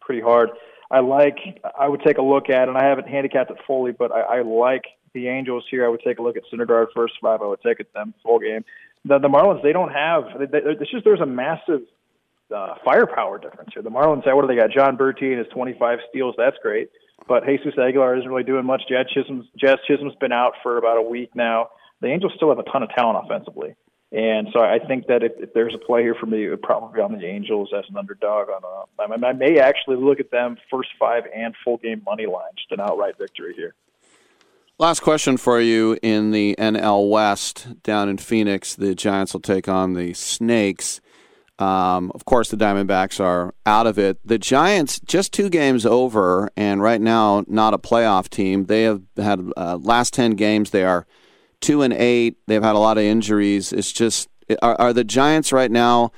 pretty 0.00 0.20
hard. 0.20 0.50
I 0.90 1.00
like. 1.00 1.36
I 1.78 1.86
would 1.86 2.02
take 2.02 2.18
a 2.18 2.22
look 2.22 2.50
at, 2.50 2.68
and 2.68 2.76
I 2.76 2.84
haven't 2.84 3.06
handicapped 3.06 3.50
it 3.50 3.58
fully, 3.66 3.92
but 3.92 4.10
I, 4.10 4.38
I 4.38 4.42
like 4.42 4.84
the 5.12 5.28
Angels 5.28 5.64
here. 5.70 5.84
I 5.84 5.88
would 5.88 6.00
take 6.02 6.18
a 6.18 6.22
look 6.22 6.36
at 6.36 6.42
Syndergaard 6.52 6.86
first 6.96 7.14
five. 7.22 7.42
I 7.42 7.46
would 7.46 7.60
take 7.62 7.78
it 7.78 7.92
them 7.92 8.14
full 8.24 8.40
game. 8.40 8.64
The, 9.04 9.18
the 9.18 9.28
Marlins, 9.28 9.62
they 9.62 9.72
don't 9.72 9.92
have. 9.92 10.24
They, 10.38 10.46
they, 10.46 10.58
it's 10.64 10.90
just 10.90 11.04
there's 11.04 11.20
a 11.20 11.26
massive 11.26 11.82
uh, 12.54 12.74
firepower 12.84 13.38
difference 13.38 13.70
here. 13.72 13.82
The 13.82 13.90
Marlins, 13.90 14.24
what 14.26 14.42
do 14.42 14.48
they 14.48 14.60
got? 14.60 14.70
Jon 14.70 14.96
Berti 14.96 15.30
and 15.30 15.38
his 15.38 15.48
25 15.48 15.98
steals. 16.08 16.34
That's 16.38 16.56
great. 16.62 16.90
But 17.26 17.44
Jesus 17.44 17.74
Aguilar 17.78 18.16
isn't 18.18 18.28
really 18.28 18.44
doing 18.44 18.64
much. 18.64 18.82
Jazz 18.88 19.06
Chisholm's, 19.12 19.46
Jazz 19.56 19.76
Chisholm's 19.86 20.14
been 20.20 20.32
out 20.32 20.54
for 20.62 20.78
about 20.78 20.96
a 20.96 21.02
week 21.02 21.30
now. 21.34 21.68
The 22.00 22.08
Angels 22.08 22.32
still 22.36 22.48
have 22.48 22.58
a 22.58 22.70
ton 22.70 22.82
of 22.82 22.90
talent 22.94 23.24
offensively. 23.24 23.74
And 24.10 24.48
so 24.54 24.60
I 24.60 24.78
think 24.78 25.06
that 25.08 25.22
if, 25.22 25.32
if 25.38 25.52
there's 25.52 25.74
a 25.74 25.78
play 25.78 26.02
here 26.02 26.14
for 26.18 26.24
me, 26.24 26.46
it 26.46 26.50
would 26.50 26.62
probably 26.62 26.94
be 26.94 27.02
on 27.02 27.12
the 27.12 27.26
Angels 27.26 27.70
as 27.76 27.84
an 27.90 27.96
underdog. 27.96 28.48
On 28.48 28.62
a, 28.64 29.02
I, 29.02 29.06
mean, 29.06 29.22
I 29.22 29.32
may 29.32 29.58
actually 29.58 29.96
look 29.96 30.18
at 30.18 30.30
them 30.30 30.56
first 30.70 30.88
five 30.98 31.24
and 31.34 31.54
full 31.62 31.76
game 31.76 32.02
money 32.06 32.26
line, 32.26 32.48
just 32.56 32.72
an 32.72 32.80
outright 32.80 33.18
victory 33.18 33.54
here. 33.54 33.74
Last 34.78 35.00
question 35.00 35.36
for 35.36 35.60
you 35.60 35.98
in 36.02 36.30
the 36.30 36.54
NL 36.56 37.10
West 37.10 37.82
down 37.82 38.08
in 38.08 38.16
Phoenix. 38.16 38.76
The 38.76 38.94
Giants 38.94 39.34
will 39.34 39.40
take 39.40 39.68
on 39.68 39.94
the 39.94 40.14
Snakes. 40.14 41.00
Um, 41.58 42.12
of 42.14 42.24
course, 42.24 42.50
the 42.50 42.56
Diamondbacks 42.56 43.18
are 43.18 43.54
out 43.66 43.86
of 43.86 43.98
it. 43.98 44.18
The 44.24 44.38
Giants 44.38 45.00
just 45.00 45.32
two 45.32 45.50
games 45.50 45.84
over, 45.84 46.50
and 46.56 46.80
right 46.80 47.00
now 47.00 47.44
not 47.48 47.74
a 47.74 47.78
playoff 47.78 48.28
team. 48.28 48.66
They 48.66 48.82
have 48.84 49.02
had 49.16 49.40
uh, 49.56 49.78
last 49.80 50.14
ten 50.14 50.32
games. 50.32 50.70
They 50.70 50.84
are 50.84 51.06
two 51.60 51.82
and 51.82 51.92
eight. 51.92 52.36
They've 52.46 52.62
had 52.62 52.76
a 52.76 52.78
lot 52.78 52.98
of 52.98 53.04
injuries. 53.04 53.72
It's 53.72 53.92
just 53.92 54.28
are, 54.62 54.80
are 54.80 54.92
the 54.92 55.04
Giants 55.04 55.52
right 55.52 55.70
now 55.70 56.12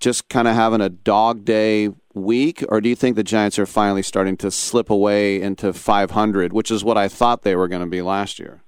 just 0.00 0.28
kind 0.28 0.48
of 0.48 0.54
having 0.54 0.80
a 0.80 0.88
dog 0.88 1.44
day 1.44 1.90
week, 2.14 2.64
or 2.68 2.80
do 2.80 2.88
you 2.88 2.96
think 2.96 3.16
the 3.16 3.22
Giants 3.22 3.58
are 3.58 3.66
finally 3.66 4.02
starting 4.02 4.36
to 4.38 4.50
slip 4.50 4.90
away 4.90 5.40
into 5.40 5.72
500, 5.72 6.52
which 6.52 6.70
is 6.70 6.82
what 6.82 6.96
I 6.96 7.08
thought 7.08 7.42
they 7.42 7.54
were 7.54 7.68
going 7.68 7.82
to 7.82 7.88
be 7.88 8.02
last 8.02 8.38
year? 8.38 8.62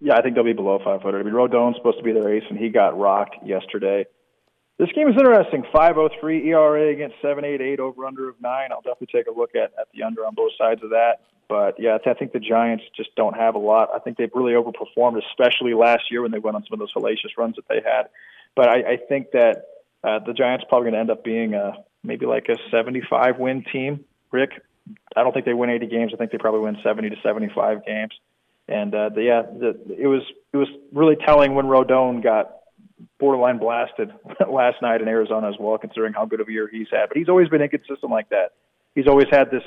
Yeah, 0.00 0.16
I 0.16 0.22
think 0.22 0.34
they'll 0.34 0.44
be 0.44 0.52
below 0.52 0.78
500. 0.82 1.18
I 1.18 1.22
mean, 1.22 1.34
Rodon's 1.34 1.76
supposed 1.76 1.98
to 1.98 2.02
be 2.02 2.12
their 2.12 2.34
ace, 2.34 2.42
and 2.48 2.58
he 2.58 2.70
got 2.70 2.98
rocked 2.98 3.36
yesterday. 3.44 4.06
This 4.78 4.90
game 4.92 5.08
is 5.08 5.14
interesting. 5.16 5.62
5.03 5.72 6.46
ERA 6.46 6.92
against 6.92 7.16
7.88 7.22 7.78
over 7.78 8.06
under 8.06 8.28
of 8.28 8.40
nine. 8.40 8.72
I'll 8.72 8.80
definitely 8.80 9.08
take 9.12 9.28
a 9.28 9.30
look 9.30 9.54
at, 9.54 9.72
at 9.78 9.88
the 9.94 10.02
under 10.02 10.26
on 10.26 10.34
both 10.34 10.52
sides 10.58 10.82
of 10.82 10.90
that. 10.90 11.20
But 11.48 11.78
yeah, 11.78 11.98
I 12.04 12.14
think 12.14 12.32
the 12.32 12.40
Giants 12.40 12.84
just 12.96 13.14
don't 13.14 13.36
have 13.36 13.54
a 13.54 13.58
lot. 13.58 13.90
I 13.94 13.98
think 13.98 14.16
they've 14.16 14.30
really 14.34 14.54
overperformed, 14.54 15.22
especially 15.30 15.74
last 15.74 16.10
year 16.10 16.22
when 16.22 16.32
they 16.32 16.38
went 16.38 16.56
on 16.56 16.64
some 16.64 16.72
of 16.72 16.78
those 16.80 16.92
hellacious 16.92 17.36
runs 17.36 17.56
that 17.56 17.68
they 17.68 17.80
had. 17.84 18.08
But 18.56 18.68
I, 18.68 18.92
I 18.92 18.96
think 19.08 19.30
that 19.32 19.66
uh, 20.02 20.20
the 20.20 20.32
Giants 20.32 20.64
probably 20.68 20.90
going 20.90 20.94
to 20.94 21.00
end 21.00 21.10
up 21.10 21.22
being 21.22 21.54
a 21.54 21.84
maybe 22.02 22.26
like 22.26 22.48
a 22.48 22.56
75 22.70 23.38
win 23.38 23.64
team. 23.72 24.04
Rick, 24.30 24.62
I 25.14 25.22
don't 25.22 25.32
think 25.32 25.46
they 25.46 25.54
win 25.54 25.70
80 25.70 25.86
games. 25.86 26.12
I 26.12 26.16
think 26.16 26.32
they 26.32 26.38
probably 26.38 26.60
win 26.60 26.78
70 26.82 27.10
to 27.10 27.16
75 27.22 27.84
games. 27.84 28.12
And 28.66 28.94
uh, 28.94 29.10
the, 29.10 29.22
yeah, 29.22 29.42
the, 29.42 29.78
it 29.98 30.06
was 30.06 30.22
it 30.52 30.56
was 30.56 30.68
really 30.92 31.16
telling 31.16 31.54
when 31.54 31.66
Rodon 31.66 32.22
got 32.22 32.50
borderline 33.18 33.58
blasted 33.58 34.10
last 34.50 34.76
night 34.82 35.00
in 35.00 35.08
Arizona 35.08 35.48
as 35.48 35.54
well, 35.58 35.78
considering 35.78 36.12
how 36.12 36.24
good 36.24 36.40
of 36.40 36.48
a 36.48 36.52
year 36.52 36.68
he's 36.70 36.88
had. 36.90 37.08
But 37.08 37.16
he's 37.16 37.28
always 37.28 37.48
been 37.48 37.62
inconsistent 37.62 38.10
like 38.10 38.28
that. 38.30 38.52
He's 38.94 39.08
always 39.08 39.26
had 39.30 39.50
this 39.50 39.62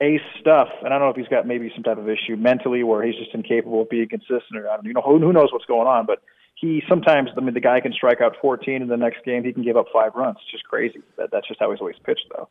ace 0.00 0.20
stuff, 0.40 0.68
and 0.84 0.94
I 0.94 0.98
don't 0.98 1.08
know 1.08 1.10
if 1.10 1.16
he's 1.16 1.28
got 1.28 1.46
maybe 1.46 1.72
some 1.74 1.82
type 1.82 1.98
of 1.98 2.08
issue 2.08 2.36
mentally 2.36 2.84
where 2.84 3.04
he's 3.04 3.16
just 3.16 3.34
incapable 3.34 3.82
of 3.82 3.90
being 3.90 4.08
consistent, 4.08 4.56
or 4.56 4.68
I 4.68 4.76
don't 4.76 4.86
you 4.86 4.94
know 4.94 5.02
who, 5.02 5.18
who 5.18 5.32
knows 5.32 5.52
what's 5.52 5.64
going 5.64 5.88
on. 5.88 6.06
But 6.06 6.22
he 6.54 6.82
sometimes, 6.88 7.30
I 7.36 7.40
mean, 7.40 7.54
the 7.54 7.60
guy 7.60 7.80
can 7.80 7.92
strike 7.92 8.20
out 8.20 8.36
14, 8.40 8.82
in 8.82 8.88
the 8.88 8.96
next 8.96 9.24
game 9.24 9.44
he 9.44 9.52
can 9.52 9.62
give 9.64 9.76
up 9.76 9.86
five 9.92 10.12
runs. 10.14 10.36
It's 10.42 10.52
just 10.52 10.64
crazy. 10.64 11.00
That, 11.16 11.30
that's 11.32 11.46
just 11.48 11.60
how 11.60 11.70
he's 11.70 11.80
always 11.80 11.96
pitched, 12.04 12.26
though. 12.34 12.48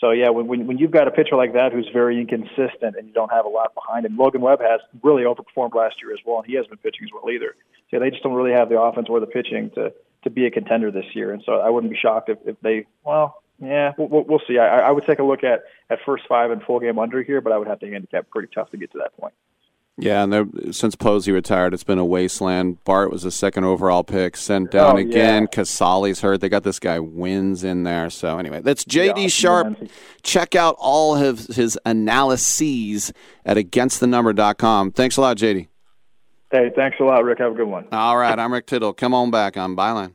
So 0.00 0.12
yeah, 0.12 0.30
when, 0.30 0.66
when 0.66 0.78
you've 0.78 0.90
got 0.90 1.08
a 1.08 1.10
pitcher 1.10 1.36
like 1.36 1.52
that 1.52 1.72
who's 1.72 1.88
very 1.92 2.18
inconsistent 2.18 2.96
and 2.96 3.06
you 3.06 3.12
don't 3.12 3.30
have 3.30 3.44
a 3.44 3.48
lot 3.48 3.74
behind 3.74 4.06
him, 4.06 4.16
Logan 4.16 4.40
Webb 4.40 4.60
has 4.60 4.80
really 5.02 5.24
overperformed 5.24 5.74
last 5.74 5.96
year 6.02 6.12
as 6.14 6.20
well, 6.24 6.38
and 6.38 6.46
he 6.46 6.54
hasn't 6.54 6.70
been 6.70 6.78
pitching 6.78 7.04
as 7.04 7.10
well 7.12 7.30
either. 7.30 7.54
So 7.90 7.98
they 7.98 8.10
just 8.10 8.22
don't 8.22 8.32
really 8.32 8.52
have 8.52 8.70
the 8.70 8.80
offense 8.80 9.08
or 9.10 9.20
the 9.20 9.26
pitching 9.26 9.70
to 9.74 9.92
to 10.22 10.30
be 10.30 10.46
a 10.46 10.50
contender 10.50 10.90
this 10.90 11.06
year. 11.14 11.32
And 11.32 11.42
so 11.46 11.54
I 11.54 11.70
wouldn't 11.70 11.90
be 11.90 11.98
shocked 11.98 12.28
if, 12.28 12.38
if 12.44 12.60
they, 12.60 12.86
well, 13.04 13.42
yeah, 13.58 13.92
we'll, 13.96 14.24
we'll 14.24 14.42
see. 14.46 14.58
I, 14.58 14.80
I 14.80 14.90
would 14.90 15.06
take 15.06 15.18
a 15.18 15.22
look 15.22 15.44
at 15.44 15.64
at 15.88 15.98
first 16.04 16.24
five 16.28 16.50
and 16.50 16.62
full 16.62 16.80
game 16.80 16.98
under 16.98 17.22
here, 17.22 17.40
but 17.40 17.52
I 17.52 17.58
would 17.58 17.68
have 17.68 17.80
to 17.80 17.90
handicap 17.90 18.28
pretty 18.30 18.48
tough 18.54 18.70
to 18.70 18.76
get 18.76 18.92
to 18.92 18.98
that 18.98 19.16
point. 19.16 19.34
Yeah, 20.00 20.22
and 20.22 20.74
since 20.74 20.96
Posey 20.96 21.32
retired, 21.32 21.74
it's 21.74 21.84
been 21.84 21.98
a 21.98 22.04
wasteland. 22.04 22.82
Bart 22.84 23.10
was 23.10 23.22
the 23.22 23.30
second 23.30 23.64
overall 23.64 24.02
pick, 24.02 24.36
sent 24.36 24.68
oh, 24.68 24.70
down 24.70 24.96
oh, 24.96 24.98
again. 24.98 25.42
Yeah. 25.42 25.48
Casali's 25.48 26.20
hurt. 26.20 26.40
They 26.40 26.48
got 26.48 26.62
this 26.62 26.78
guy 26.78 26.98
Wynns 26.98 27.64
in 27.64 27.84
there. 27.84 28.10
So 28.10 28.38
anyway, 28.38 28.60
that's 28.60 28.84
JD 28.84 29.22
yeah, 29.22 29.28
Sharp. 29.28 29.80
Man. 29.80 29.88
Check 30.22 30.54
out 30.54 30.76
all 30.78 31.16
of 31.16 31.46
his 31.46 31.78
analyses 31.84 33.12
at 33.44 33.56
againstthenumber.com. 33.56 34.92
Thanks 34.92 35.16
a 35.16 35.20
lot, 35.20 35.36
JD. 35.36 35.68
Hey, 36.50 36.70
thanks 36.74 36.96
a 36.98 37.04
lot, 37.04 37.22
Rick. 37.22 37.38
Have 37.38 37.52
a 37.52 37.54
good 37.54 37.68
one. 37.68 37.86
All 37.92 38.16
right, 38.16 38.36
I'm 38.38 38.52
Rick 38.52 38.66
Tittle. 38.66 38.92
Come 38.92 39.14
on 39.14 39.30
back 39.30 39.56
on 39.56 39.76
Byline. 39.76 40.14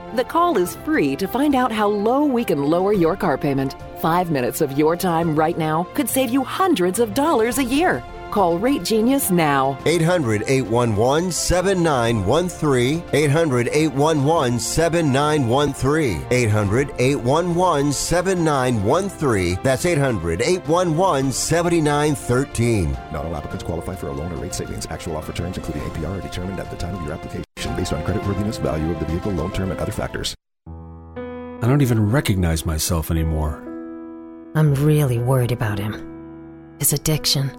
the 0.15 0.23
call 0.23 0.57
is 0.57 0.75
free 0.77 1.15
to 1.15 1.27
find 1.27 1.55
out 1.55 1.71
how 1.71 1.87
low 1.87 2.25
we 2.25 2.43
can 2.43 2.63
lower 2.63 2.93
your 2.93 3.15
car 3.15 3.37
payment. 3.37 3.75
Five 3.99 4.31
minutes 4.31 4.61
of 4.61 4.77
your 4.77 4.95
time 4.95 5.35
right 5.35 5.57
now 5.57 5.87
could 5.93 6.09
save 6.09 6.29
you 6.29 6.43
hundreds 6.43 6.99
of 6.99 7.13
dollars 7.13 7.57
a 7.57 7.63
year. 7.63 8.03
Call 8.31 8.57
Rate 8.57 8.83
Genius 8.83 9.29
now. 9.29 9.77
800 9.85 10.43
811 10.47 11.31
7913. 11.31 13.03
800 13.13 13.67
811 13.67 14.59
7913. 14.59 16.25
800 16.31 16.91
811 16.97 17.93
7913. 17.93 19.59
That's 19.61 19.85
800 19.85 20.41
811 20.41 21.31
7913. 21.31 22.91
Not 23.11 23.25
all 23.25 23.35
applicants 23.35 23.63
qualify 23.63 23.95
for 23.95 24.07
a 24.07 24.13
loan 24.13 24.31
or 24.31 24.37
rate 24.37 24.55
savings. 24.55 24.87
Actual 24.87 25.17
offer 25.17 25.33
terms, 25.33 25.57
including 25.57 25.83
APR, 25.83 26.17
are 26.17 26.21
determined 26.21 26.59
at 26.59 26.71
the 26.71 26.77
time 26.77 26.95
of 26.95 27.03
your 27.03 27.13
application 27.13 27.43
based 27.81 27.93
on 27.93 28.03
creditworthiness, 28.03 28.61
value 28.61 28.91
of 28.91 28.99
the 28.99 29.05
vehicle, 29.05 29.31
loan 29.31 29.51
term, 29.51 29.71
and 29.71 29.79
other 29.79 29.91
factors. 29.91 30.35
I 30.67 31.67
don't 31.67 31.81
even 31.81 32.11
recognize 32.11 32.63
myself 32.63 33.09
anymore. 33.09 33.55
I'm 34.53 34.75
really 34.75 35.17
worried 35.17 35.51
about 35.51 35.79
him. 35.79 36.75
His 36.77 36.93
addiction. 36.93 37.49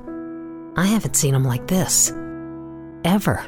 I 0.76 0.86
haven't 0.86 1.16
seen 1.16 1.34
him 1.34 1.42
like 1.42 1.66
this. 1.66 2.12
Ever. 3.04 3.38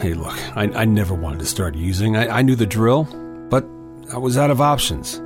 Hey, 0.00 0.14
look, 0.14 0.38
I, 0.56 0.70
I 0.74 0.84
never 0.86 1.12
wanted 1.12 1.40
to 1.40 1.46
start 1.46 1.74
using. 1.74 2.16
I, 2.16 2.38
I 2.38 2.42
knew 2.42 2.56
the 2.56 2.64
drill, 2.64 3.04
but 3.50 3.66
I 4.10 4.16
was 4.16 4.38
out 4.38 4.50
of 4.50 4.62
options. 4.62 5.20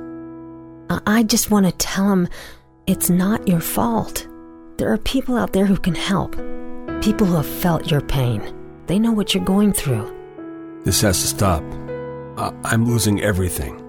I, 0.89 1.19
I 1.19 1.23
just 1.23 1.49
want 1.49 1.65
to 1.65 1.71
tell 1.73 2.11
him 2.11 2.27
it's 2.87 3.09
not 3.09 3.47
your 3.47 3.61
fault. 3.61 4.27
There 4.77 4.91
are 4.91 4.97
people 4.97 5.37
out 5.37 5.53
there 5.53 5.65
who 5.65 5.77
can 5.77 5.95
help. 5.95 6.33
People 7.01 7.25
who 7.25 7.35
have 7.35 7.47
felt 7.47 7.89
your 7.89 8.01
pain. 8.01 8.41
They 8.87 8.99
know 8.99 9.11
what 9.11 9.33
you're 9.33 9.43
going 9.43 9.73
through. 9.73 10.11
This 10.83 11.01
has 11.01 11.21
to 11.21 11.27
stop. 11.27 11.63
I- 12.37 12.53
I'm 12.63 12.85
losing 12.85 13.21
everything. 13.21 13.79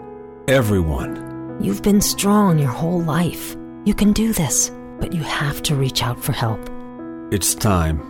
Everyone. 0.48 1.58
You've 1.60 1.82
been 1.82 2.00
strong 2.00 2.58
your 2.58 2.68
whole 2.68 3.00
life. 3.02 3.56
You 3.84 3.94
can 3.94 4.12
do 4.12 4.32
this 4.32 4.70
but 5.04 5.12
you 5.12 5.22
have 5.22 5.62
to 5.62 5.74
reach 5.74 6.02
out 6.02 6.18
for 6.18 6.32
help. 6.32 6.60
It's 7.30 7.54
time. 7.54 8.00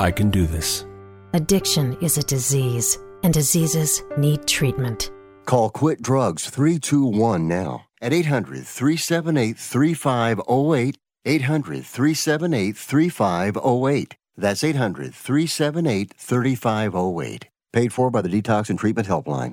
I 0.00 0.10
can 0.10 0.30
do 0.30 0.46
this. 0.46 0.86
Addiction 1.34 1.96
is 2.00 2.16
a 2.18 2.22
disease, 2.22 2.98
and 3.22 3.34
diseases 3.34 4.02
need 4.16 4.46
treatment. 4.46 5.10
Call 5.44 5.70
Quit 5.70 6.02
Drugs 6.02 6.48
321 6.48 7.46
now 7.46 7.86
at 8.00 8.12
800 8.12 8.66
378 8.66 9.58
3508. 9.58 10.96
800 11.24 11.84
378 11.84 12.76
3508. 12.76 14.16
That's 14.36 14.62
800 14.62 15.14
378 15.14 16.14
3508. 16.16 17.48
Paid 17.72 17.92
for 17.92 18.10
by 18.10 18.22
the 18.22 18.28
Detox 18.28 18.70
and 18.70 18.78
Treatment 18.78 19.08
Helpline. 19.08 19.52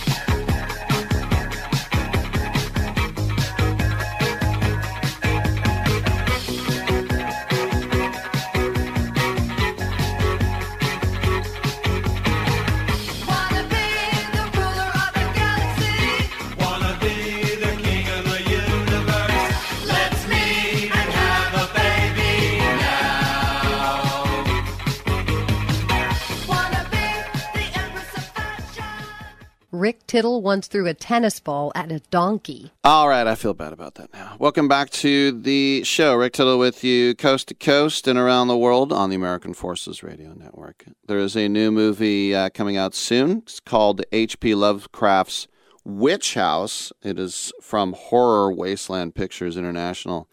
Rick 29.81 30.05
Tittle 30.05 30.43
once 30.43 30.67
threw 30.67 30.85
a 30.85 30.93
tennis 30.93 31.39
ball 31.39 31.71
at 31.73 31.91
a 31.91 32.01
donkey. 32.11 32.71
All 32.83 33.09
right, 33.09 33.25
I 33.25 33.33
feel 33.33 33.55
bad 33.55 33.73
about 33.73 33.95
that 33.95 34.13
now. 34.13 34.35
Welcome 34.37 34.67
back 34.67 34.91
to 34.91 35.31
the 35.31 35.83
show. 35.85 36.13
Rick 36.13 36.33
Tittle 36.33 36.59
with 36.59 36.83
you 36.83 37.15
coast 37.15 37.47
to 37.47 37.55
coast 37.55 38.07
and 38.07 38.19
around 38.19 38.47
the 38.47 38.55
world 38.55 38.93
on 38.93 39.09
the 39.09 39.15
American 39.15 39.55
Forces 39.55 40.03
Radio 40.03 40.33
Network. 40.33 40.85
There 41.07 41.17
is 41.17 41.35
a 41.35 41.49
new 41.49 41.71
movie 41.71 42.35
uh, 42.35 42.49
coming 42.49 42.77
out 42.77 42.93
soon. 42.93 43.39
It's 43.39 43.59
called 43.59 44.03
H.P. 44.11 44.53
Lovecraft's 44.53 45.47
Witch 45.83 46.35
House. 46.35 46.93
It 47.01 47.17
is 47.17 47.51
from 47.59 47.93
Horror 47.93 48.53
Wasteland 48.53 49.15
Pictures 49.15 49.57
International. 49.57 50.29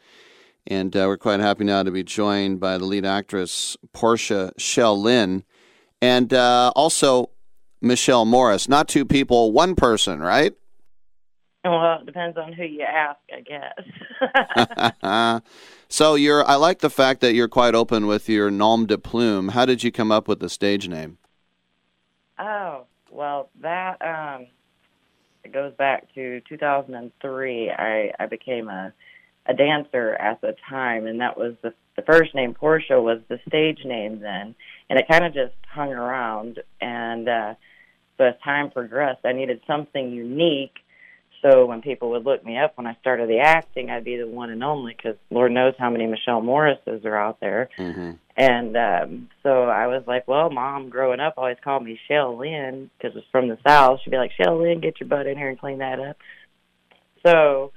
And 0.66 0.94
uh, 0.94 1.04
we're 1.06 1.16
quite 1.16 1.40
happy 1.40 1.64
now 1.64 1.84
to 1.84 1.90
be 1.90 2.04
joined 2.04 2.60
by 2.60 2.76
the 2.76 2.84
lead 2.84 3.06
actress, 3.06 3.78
Portia 3.94 4.52
Shell 4.58 5.00
Lynn, 5.00 5.42
and 6.02 6.34
uh, 6.34 6.70
also 6.76 7.30
Michelle 7.80 8.24
Morris. 8.24 8.68
Not 8.68 8.88
two 8.88 9.04
people, 9.04 9.52
one 9.52 9.74
person, 9.74 10.20
right? 10.20 10.54
Well, 11.64 11.98
it 12.00 12.06
depends 12.06 12.38
on 12.38 12.52
who 12.52 12.64
you 12.64 12.82
ask, 12.82 13.18
I 13.32 13.40
guess. 13.40 15.42
so 15.88 16.14
you're 16.14 16.46
I 16.46 16.54
like 16.54 16.78
the 16.78 16.90
fact 16.90 17.20
that 17.20 17.34
you're 17.34 17.48
quite 17.48 17.74
open 17.74 18.06
with 18.06 18.28
your 18.28 18.50
nom 18.50 18.86
de 18.86 18.96
plume. 18.96 19.48
How 19.48 19.66
did 19.66 19.82
you 19.82 19.92
come 19.92 20.12
up 20.12 20.28
with 20.28 20.40
the 20.40 20.48
stage 20.48 20.88
name? 20.88 21.18
oh, 22.38 22.86
well, 23.10 23.50
that 23.60 24.00
um, 24.02 24.46
it 25.44 25.52
goes 25.52 25.72
back 25.74 26.12
to 26.14 26.40
2003. 26.48 27.70
I 27.70 28.12
I 28.18 28.26
became 28.26 28.68
a 28.68 28.92
a 29.46 29.54
dancer 29.54 30.14
at 30.14 30.40
the 30.40 30.54
time, 30.68 31.06
and 31.06 31.20
that 31.20 31.36
was 31.36 31.54
the 31.62 31.72
the 31.96 32.02
first 32.02 32.34
name 32.34 32.54
Portia 32.54 33.00
was 33.00 33.20
the 33.28 33.40
stage 33.48 33.84
name 33.84 34.20
then, 34.20 34.54
and 34.88 34.98
it 34.98 35.06
kind 35.10 35.24
of 35.24 35.34
just 35.34 35.54
hung 35.70 35.90
around. 35.90 36.60
And 36.80 37.28
uh, 37.28 37.54
so 38.16 38.24
as 38.24 38.34
time 38.44 38.70
progressed, 38.70 39.20
I 39.24 39.32
needed 39.32 39.60
something 39.66 40.10
unique. 40.10 40.76
So 41.42 41.66
when 41.66 41.82
people 41.82 42.10
would 42.10 42.24
look 42.24 42.44
me 42.44 42.58
up 42.58 42.76
when 42.76 42.88
I 42.88 42.96
started 43.00 43.28
the 43.28 43.38
acting, 43.38 43.90
I'd 43.90 44.04
be 44.04 44.16
the 44.16 44.26
one 44.26 44.50
and 44.50 44.64
only 44.64 44.94
because 44.96 45.16
Lord 45.30 45.52
knows 45.52 45.74
how 45.78 45.88
many 45.88 46.06
Michelle 46.06 46.40
Morrises 46.40 47.04
are 47.04 47.16
out 47.16 47.38
there. 47.38 47.70
Mm-hmm. 47.78 48.12
And 48.36 48.76
um, 48.76 49.28
so 49.44 49.64
I 49.64 49.86
was 49.86 50.02
like, 50.06 50.26
well, 50.26 50.50
mom, 50.50 50.88
growing 50.90 51.20
up, 51.20 51.34
always 51.36 51.56
called 51.62 51.84
me 51.84 51.98
Shell 52.08 52.38
Lynn 52.38 52.90
because 52.96 53.16
it's 53.16 53.26
from 53.30 53.48
the 53.48 53.58
South. 53.66 54.00
She'd 54.02 54.10
be 54.10 54.16
like, 54.16 54.32
Shell 54.32 54.62
Lynn, 54.62 54.80
get 54.80 54.98
your 54.98 55.08
butt 55.08 55.26
in 55.26 55.38
here 55.38 55.48
and 55.48 55.58
clean 55.58 55.78
that 55.78 56.00
up. 56.00 56.16
So 57.24 57.72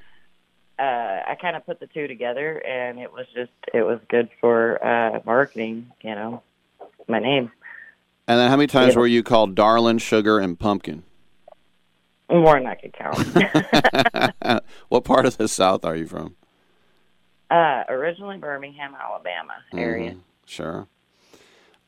uh, 0.79 0.81
I 0.81 1.37
kind 1.39 1.55
of 1.55 1.65
put 1.65 1.79
the 1.79 1.87
two 1.87 2.07
together, 2.07 2.57
and 2.57 2.99
it 2.99 3.11
was 3.11 3.25
just, 3.35 3.51
it 3.73 3.83
was 3.83 3.99
good 4.09 4.29
for 4.39 4.83
uh, 4.83 5.19
marketing, 5.25 5.91
you 6.01 6.15
know, 6.15 6.41
my 7.07 7.19
name. 7.19 7.51
And 8.27 8.39
then 8.39 8.49
how 8.49 8.55
many 8.55 8.67
times 8.67 8.93
Yeah. 8.93 8.99
were 8.99 9.07
you 9.07 9.23
called 9.23 9.55
darling, 9.55 9.97
sugar, 9.97 10.39
and 10.39 10.57
pumpkin? 10.59 11.03
More 12.29 12.55
than 12.57 12.67
I 12.67 12.75
could 12.75 12.93
count. 12.93 14.63
what 14.89 15.03
part 15.03 15.25
of 15.25 15.37
the 15.37 15.47
South 15.47 15.83
are 15.85 15.95
you 15.95 16.07
from? 16.07 16.35
uh, 17.49 17.83
originally 17.89 18.37
Birmingham, 18.37 18.95
Alabama 18.95 19.53
area. 19.75 20.11
Mhm, 20.11 20.19
Sure. 20.45 20.87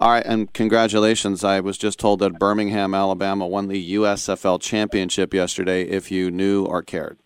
All 0.01 0.09
right, 0.11 0.25
and 0.25 0.51
congratulations. 0.51 1.45
I 1.45 1.61
was 1.61 1.77
just 1.77 1.97
told 1.99 2.19
that 2.19 2.37
Birmingham, 2.37 2.93
Alabama 2.93 3.47
won 3.47 3.69
the 3.69 3.93
USFL 3.93 4.59
championship 4.59 5.33
yesterday, 5.33 5.83
if 5.83 6.11
you 6.11 6.29
knew 6.29 6.65
or 6.65 6.81
cared. 6.81 7.17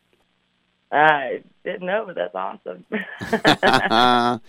I 0.91 1.41
didn't 1.68 1.86
know, 1.86 2.06
but 2.06 2.16
that's 2.16 2.34
awesome. 2.34 2.86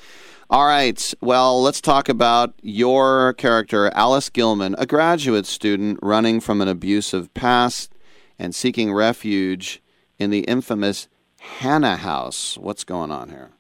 All 0.51 0.67
right. 0.67 1.15
Well, 1.21 1.61
let's 1.61 1.81
talk 1.81 2.09
about 2.09 2.55
your 2.63 3.33
character, 3.35 3.91
Alice 3.93 4.31
Gilman, 4.31 4.77
a 4.79 4.87
graduate 4.87 5.45
student 5.45 5.99
running 6.01 6.41
from 6.41 6.61
an 6.61 6.69
abusive 6.69 7.35
past 7.35 7.93
and 8.39 8.55
seeking 8.55 8.93
refuge 8.93 9.83
in 10.19 10.31
the 10.31 10.41
infamous 10.41 11.09
Hannah 11.41 11.97
House. 11.97 12.57
What's 12.57 12.85
going 12.85 13.11
on 13.11 13.31
here? 13.31 13.51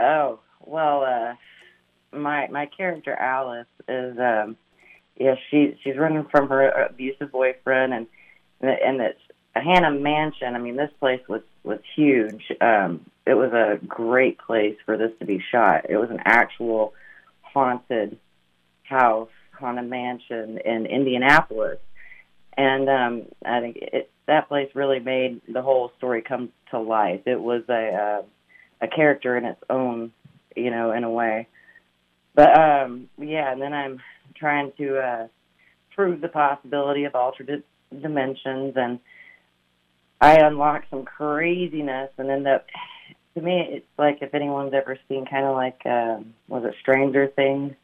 Oh 0.00 0.40
well, 0.60 1.04
uh, 1.04 1.34
my 2.16 2.48
my 2.48 2.66
character 2.66 3.14
Alice 3.14 3.68
is 3.88 4.18
um, 4.18 4.56
yeah 5.16 5.36
she 5.50 5.78
she's 5.84 5.96
running 5.96 6.26
from 6.30 6.48
her 6.48 6.70
abusive 6.70 7.30
boyfriend 7.30 7.94
and 7.94 8.06
and 8.60 9.00
it's 9.00 9.20
a 9.54 9.60
Hannah 9.60 9.92
Mansion. 9.92 10.54
I 10.54 10.58
mean, 10.58 10.76
this 10.76 10.90
place 10.98 11.20
was 11.28 11.42
was 11.62 11.78
huge. 11.94 12.42
Um, 12.60 13.06
it 13.26 13.34
was 13.34 13.52
a 13.52 13.84
great 13.86 14.38
place 14.38 14.76
for 14.84 14.96
this 14.96 15.12
to 15.20 15.26
be 15.26 15.42
shot. 15.52 15.88
It 15.88 15.96
was 15.96 16.10
an 16.10 16.20
actual 16.24 16.94
haunted 17.42 18.18
house, 18.82 19.30
haunted 19.52 19.88
mansion 19.88 20.58
in 20.64 20.86
Indianapolis, 20.86 21.78
and 22.56 22.88
um, 22.88 23.22
I 23.44 23.60
think 23.60 23.76
it, 23.80 24.10
that 24.26 24.48
place 24.48 24.70
really 24.74 25.00
made 25.00 25.40
the 25.48 25.62
whole 25.62 25.92
story 25.98 26.22
come 26.22 26.50
to 26.70 26.80
life. 26.80 27.22
It 27.26 27.40
was 27.40 27.62
a 27.68 28.22
uh, 28.22 28.22
a 28.80 28.88
character 28.88 29.36
in 29.36 29.44
its 29.44 29.62
own, 29.68 30.12
you 30.56 30.70
know, 30.70 30.92
in 30.92 31.04
a 31.04 31.10
way. 31.10 31.46
But 32.34 32.58
um, 32.58 33.08
yeah, 33.18 33.52
and 33.52 33.60
then 33.60 33.72
I'm 33.72 34.00
trying 34.36 34.72
to 34.78 34.98
uh, 34.98 35.26
prove 35.94 36.20
the 36.20 36.28
possibility 36.28 37.04
of 37.04 37.14
alternate 37.14 37.64
dimensions, 37.90 38.74
and 38.76 38.98
I 40.20 40.36
unlock 40.36 40.84
some 40.90 41.04
craziness, 41.04 42.10
and 42.18 42.30
end 42.30 42.46
up. 42.46 42.66
To 43.34 43.40
me, 43.40 43.64
it's 43.70 43.86
like 43.96 44.18
if 44.22 44.34
anyone's 44.34 44.74
ever 44.74 44.98
seen 45.08 45.24
kind 45.24 45.46
of 45.46 45.54
like 45.54 45.80
um, 45.86 46.34
was 46.48 46.64
it 46.64 46.74
Stranger 46.80 47.28
Things? 47.28 47.74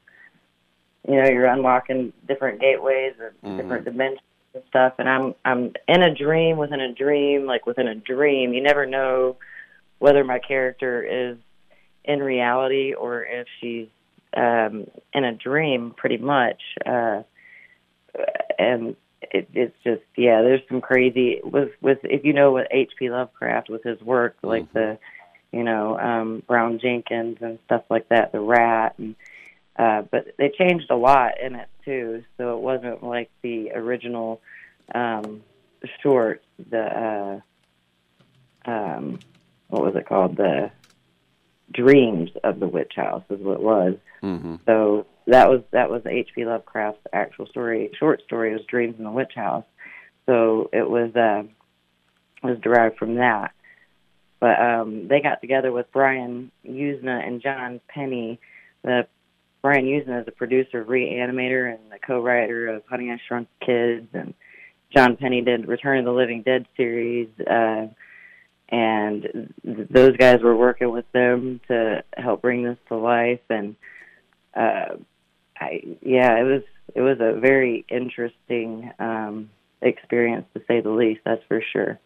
You 1.08 1.22
know, 1.22 1.28
you're 1.28 1.46
unlocking 1.46 2.12
different 2.26 2.60
gateways 2.60 3.14
or 3.20 3.32
Mhm. 3.44 3.56
different 3.56 3.84
dimensions 3.84 4.20
and 4.54 4.64
stuff, 4.68 4.94
and 4.98 5.08
I'm 5.08 5.34
I'm 5.44 5.72
in 5.86 6.02
a 6.02 6.12
dream 6.12 6.56
within 6.56 6.80
a 6.80 6.92
dream, 6.92 7.46
like 7.46 7.64
within 7.64 7.86
a 7.86 7.94
dream. 7.94 8.52
You 8.54 8.60
never 8.62 8.86
know 8.86 9.36
whether 9.98 10.24
my 10.24 10.38
character 10.40 11.02
is 11.02 11.38
in 12.04 12.22
reality 12.22 12.92
or 12.92 13.24
if 13.24 13.46
she's 13.60 13.88
um 14.36 14.86
in 15.14 15.24
a 15.24 15.32
dream 15.32 15.94
pretty 15.96 16.18
much 16.18 16.60
uh 16.84 17.22
and 18.58 18.96
it, 19.32 19.48
it's 19.54 19.76
just 19.84 20.02
yeah 20.16 20.42
there's 20.42 20.60
some 20.68 20.80
crazy 20.80 21.40
with 21.44 21.70
with 21.80 21.98
if 22.04 22.24
you 22.24 22.32
know 22.32 22.52
what 22.52 22.70
hp 22.70 23.10
lovecraft 23.10 23.68
with 23.68 23.82
his 23.82 24.00
work 24.00 24.36
like 24.42 24.72
the 24.72 24.98
you 25.52 25.62
know, 25.62 25.98
um, 25.98 26.42
Brown 26.46 26.78
Jenkins 26.78 27.38
and 27.40 27.58
stuff 27.64 27.82
like 27.88 28.08
that, 28.10 28.32
The 28.32 28.40
Rat, 28.40 28.94
and 28.98 29.14
uh, 29.78 30.02
but 30.10 30.34
they 30.38 30.50
changed 30.50 30.90
a 30.90 30.96
lot 30.96 31.40
in 31.40 31.54
it 31.54 31.68
too, 31.84 32.24
so 32.36 32.56
it 32.56 32.62
wasn't 32.62 33.02
like 33.02 33.30
the 33.42 33.72
original 33.72 34.40
um, 34.94 35.42
short. 36.02 36.42
The 36.70 37.42
uh, 38.66 38.70
um, 38.70 39.18
what 39.68 39.82
was 39.82 39.96
it 39.96 40.06
called? 40.06 40.36
The 40.36 40.70
Dreams 41.72 42.30
of 42.44 42.60
the 42.60 42.68
Witch 42.68 42.92
House 42.96 43.24
is 43.30 43.40
what 43.40 43.54
it 43.54 43.62
was. 43.62 43.94
Mm-hmm. 44.22 44.56
So 44.66 45.06
that 45.26 45.48
was 45.48 45.62
that 45.72 45.90
was 45.90 46.02
H.P. 46.06 46.44
Lovecraft's 46.44 47.00
actual 47.12 47.46
story, 47.46 47.90
short 47.98 48.22
story. 48.24 48.50
It 48.50 48.54
was 48.54 48.66
Dreams 48.66 48.94
in 48.98 49.04
the 49.04 49.10
Witch 49.10 49.32
House. 49.34 49.64
So 50.26 50.70
it 50.72 50.88
was 50.88 51.14
uh, 51.16 51.42
was 52.42 52.58
derived 52.60 52.96
from 52.96 53.16
that. 53.16 53.52
But 54.38 54.60
um, 54.60 55.08
they 55.08 55.20
got 55.20 55.40
together 55.40 55.72
with 55.72 55.86
Brian 55.92 56.52
Yuzna 56.64 57.26
and 57.26 57.42
John 57.42 57.80
Penney. 57.88 58.38
The 58.82 59.06
Brian 59.62 59.86
Yuzna 59.86 60.20
is 60.20 60.28
a 60.28 60.32
producer 60.32 60.84
Reanimator 60.84 61.72
and 61.72 61.90
the 61.90 61.98
co-writer 61.98 62.68
of 62.68 62.82
Honey 62.88 63.10
I 63.10 63.18
Shrunk 63.26 63.48
Kids, 63.64 64.08
and 64.12 64.34
John 64.94 65.16
Penney 65.16 65.40
did 65.40 65.66
Return 65.66 65.98
of 65.98 66.04
the 66.04 66.12
Living 66.12 66.42
Dead 66.42 66.66
series. 66.76 67.28
Uh, 67.40 67.86
and 68.68 69.52
th- 69.64 69.88
those 69.90 70.16
guys 70.16 70.40
were 70.42 70.56
working 70.56 70.90
with 70.90 71.10
them 71.12 71.60
to 71.68 72.04
help 72.16 72.42
bring 72.42 72.62
this 72.62 72.78
to 72.88 72.96
life 72.96 73.40
and 73.48 73.76
uh 74.56 74.96
i 75.60 75.80
yeah 76.02 76.38
it 76.38 76.44
was 76.44 76.62
it 76.94 77.00
was 77.00 77.18
a 77.20 77.38
very 77.38 77.84
interesting 77.88 78.92
um 78.98 79.50
experience 79.82 80.46
to 80.54 80.62
say 80.66 80.80
the 80.80 80.90
least 80.90 81.20
that's 81.24 81.42
for 81.48 81.62
sure 81.72 81.98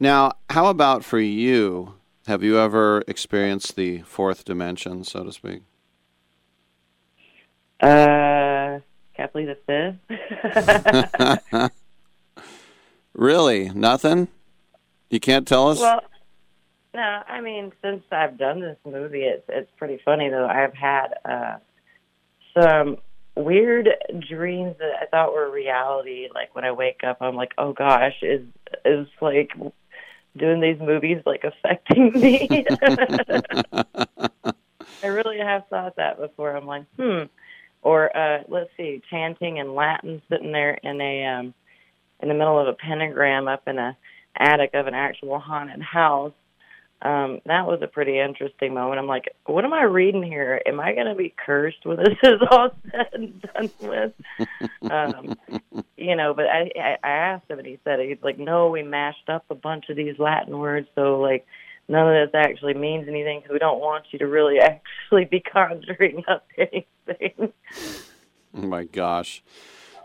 Now, 0.00 0.32
how 0.50 0.66
about 0.66 1.04
for 1.04 1.20
you? 1.20 1.94
Have 2.26 2.42
you 2.42 2.58
ever 2.58 3.02
experienced 3.06 3.76
the 3.76 4.02
fourth 4.02 4.44
dimension, 4.44 5.04
so 5.04 5.22
to 5.24 5.32
speak? 5.32 5.62
uh 7.80 8.78
Kathleen 9.16 9.46
the 9.46 9.56
fifth 9.66 9.96
really? 13.14 13.70
Nothing? 13.70 14.28
You 15.10 15.20
can't 15.20 15.46
tell 15.46 15.70
us? 15.70 15.80
well 15.80 16.00
no 16.94 17.22
i 17.28 17.40
mean 17.40 17.72
since 17.82 18.02
i've 18.12 18.36
done 18.38 18.60
this 18.60 18.76
movie 18.84 19.22
it's 19.22 19.44
it's 19.48 19.70
pretty 19.78 19.98
funny 20.04 20.28
though 20.28 20.46
i've 20.46 20.74
had 20.74 21.08
uh 21.24 21.56
some 22.58 22.98
weird 23.34 23.88
dreams 24.28 24.76
that 24.78 24.92
i 25.00 25.06
thought 25.06 25.32
were 25.32 25.50
reality 25.50 26.28
like 26.34 26.54
when 26.54 26.64
i 26.64 26.70
wake 26.70 27.00
up 27.02 27.16
i'm 27.22 27.34
like 27.34 27.52
oh 27.56 27.72
gosh 27.72 28.14
is 28.22 28.42
is 28.84 29.06
like 29.22 29.52
doing 30.36 30.60
these 30.60 30.80
movies 30.80 31.18
like 31.26 31.44
affecting 31.64 32.12
me? 32.12 32.66
I 35.02 35.08
really 35.08 35.38
have 35.38 35.66
thought 35.68 35.96
that 35.96 36.18
before. 36.18 36.56
I'm 36.56 36.66
like 36.66 36.84
hmm. 36.96 37.24
Or 37.82 38.16
uh 38.16 38.44
let's 38.48 38.70
see 38.76 39.02
chanting 39.10 39.56
in 39.56 39.74
latin 39.74 40.22
sitting 40.30 40.52
there 40.52 40.74
in 40.74 41.00
a 41.00 41.24
um 41.24 41.54
in 42.20 42.28
the 42.28 42.34
middle 42.34 42.58
of 42.58 42.68
a 42.68 42.74
pentagram 42.74 43.48
up 43.48 43.66
in 43.66 43.78
a 43.78 43.96
attic 44.36 44.70
of 44.74 44.86
an 44.86 44.94
actual 44.94 45.38
haunted 45.38 45.82
house 45.82 46.32
um, 47.02 47.40
that 47.46 47.66
was 47.66 47.80
a 47.82 47.88
pretty 47.88 48.18
interesting 48.20 48.74
moment. 48.74 49.00
I'm 49.00 49.08
like, 49.08 49.34
what 49.46 49.64
am 49.64 49.72
I 49.72 49.82
reading 49.82 50.22
here? 50.22 50.62
Am 50.66 50.78
I 50.78 50.94
going 50.94 51.08
to 51.08 51.16
be 51.16 51.34
cursed 51.36 51.84
when 51.84 51.96
this 51.96 52.16
is 52.22 52.40
all 52.50 52.70
said 52.90 53.08
and 53.12 53.42
done 53.42 53.70
with? 53.80 54.12
um, 54.88 55.36
you 55.96 56.14
know, 56.14 56.32
but 56.32 56.46
I, 56.46 56.70
I, 56.76 56.96
I 57.02 57.10
asked 57.10 57.50
him, 57.50 57.58
and 57.58 57.66
he 57.66 57.78
said, 57.82 57.98
he's 58.00 58.22
like, 58.22 58.38
no, 58.38 58.68
we 58.68 58.84
mashed 58.84 59.28
up 59.28 59.44
a 59.50 59.54
bunch 59.56 59.88
of 59.88 59.96
these 59.96 60.18
Latin 60.18 60.56
words, 60.56 60.86
so 60.94 61.20
like 61.20 61.44
none 61.88 62.08
of 62.08 62.30
this 62.30 62.38
actually 62.38 62.74
means 62.74 63.08
anything 63.08 63.40
because 63.40 63.52
we 63.52 63.58
don't 63.58 63.80
want 63.80 64.04
you 64.12 64.20
to 64.20 64.26
really 64.26 64.58
actually 64.60 65.24
be 65.24 65.40
conjuring 65.40 66.22
up 66.28 66.46
anything. 66.56 67.52
Oh 68.54 68.66
my 68.66 68.84
gosh. 68.84 69.42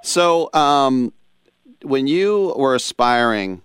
So, 0.01 0.49
um, 0.53 1.13
when 1.83 2.07
you 2.07 2.55
were 2.57 2.73
aspiring 2.73 3.61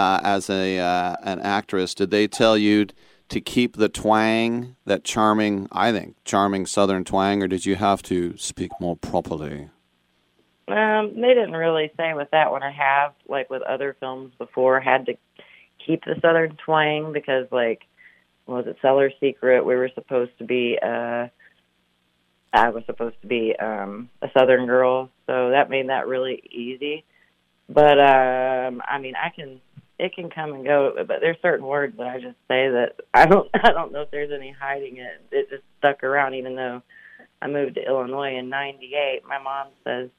uh, 0.00 0.20
as 0.24 0.48
a 0.48 0.78
uh, 0.78 1.16
an 1.22 1.40
actress, 1.40 1.94
did 1.94 2.10
they 2.10 2.26
tell 2.26 2.56
you 2.56 2.86
to 3.28 3.40
keep 3.40 3.76
the 3.76 3.88
twang, 3.88 4.76
that 4.86 5.04
charming, 5.04 5.68
I 5.70 5.92
think, 5.92 6.16
charming 6.24 6.66
Southern 6.66 7.04
twang, 7.04 7.42
or 7.42 7.48
did 7.48 7.64
you 7.64 7.76
have 7.76 8.02
to 8.04 8.36
speak 8.36 8.72
more 8.80 8.96
properly? 8.96 9.68
Um, 10.68 11.20
they 11.20 11.34
didn't 11.34 11.52
really 11.52 11.90
say 11.96 12.14
with 12.14 12.30
that 12.30 12.50
one. 12.50 12.62
I 12.62 12.70
have 12.70 13.12
like 13.28 13.50
with 13.50 13.62
other 13.62 13.96
films 13.98 14.32
before 14.38 14.80
had 14.80 15.06
to 15.06 15.14
keep 15.84 16.04
the 16.04 16.14
southern 16.22 16.56
twang 16.64 17.12
because 17.12 17.46
like 17.50 17.82
was 18.46 18.66
it 18.66 18.76
Cellar 18.82 19.10
Secret? 19.20 19.64
We 19.64 19.74
were 19.74 19.90
supposed 19.94 20.36
to 20.38 20.44
be 20.44 20.78
uh 20.80 21.28
I 22.52 22.70
was 22.70 22.84
supposed 22.86 23.20
to 23.22 23.26
be 23.26 23.54
um 23.58 24.10
a 24.22 24.28
southern 24.36 24.66
girl, 24.66 25.10
so 25.26 25.50
that 25.50 25.70
made 25.70 25.88
that 25.88 26.06
really 26.06 26.40
easy. 26.50 27.04
But 27.68 27.98
um 27.98 28.80
I 28.86 28.98
mean 29.00 29.14
I 29.16 29.30
can 29.30 29.60
it 30.00 30.14
can 30.14 30.30
come 30.30 30.52
and 30.52 30.64
go, 30.64 30.92
but 30.96 31.20
there's 31.20 31.36
certain 31.42 31.66
words 31.66 31.96
that 31.98 32.06
I 32.06 32.20
just 32.20 32.38
say 32.48 32.68
that 32.70 32.94
I 33.14 33.26
don't 33.26 33.48
I 33.54 33.72
don't 33.72 33.92
know 33.92 34.02
if 34.02 34.10
there's 34.10 34.32
any 34.32 34.50
hiding 34.50 34.96
it. 34.96 35.22
It 35.30 35.50
just 35.50 35.64
stuck 35.78 36.02
around 36.02 36.34
even 36.34 36.56
though 36.56 36.82
I 37.42 37.48
moved 37.48 37.76
to 37.76 37.86
Illinois 37.86 38.36
in 38.36 38.48
'98. 38.48 39.22
My 39.28 39.38
mom 39.38 39.68
says 39.84 40.10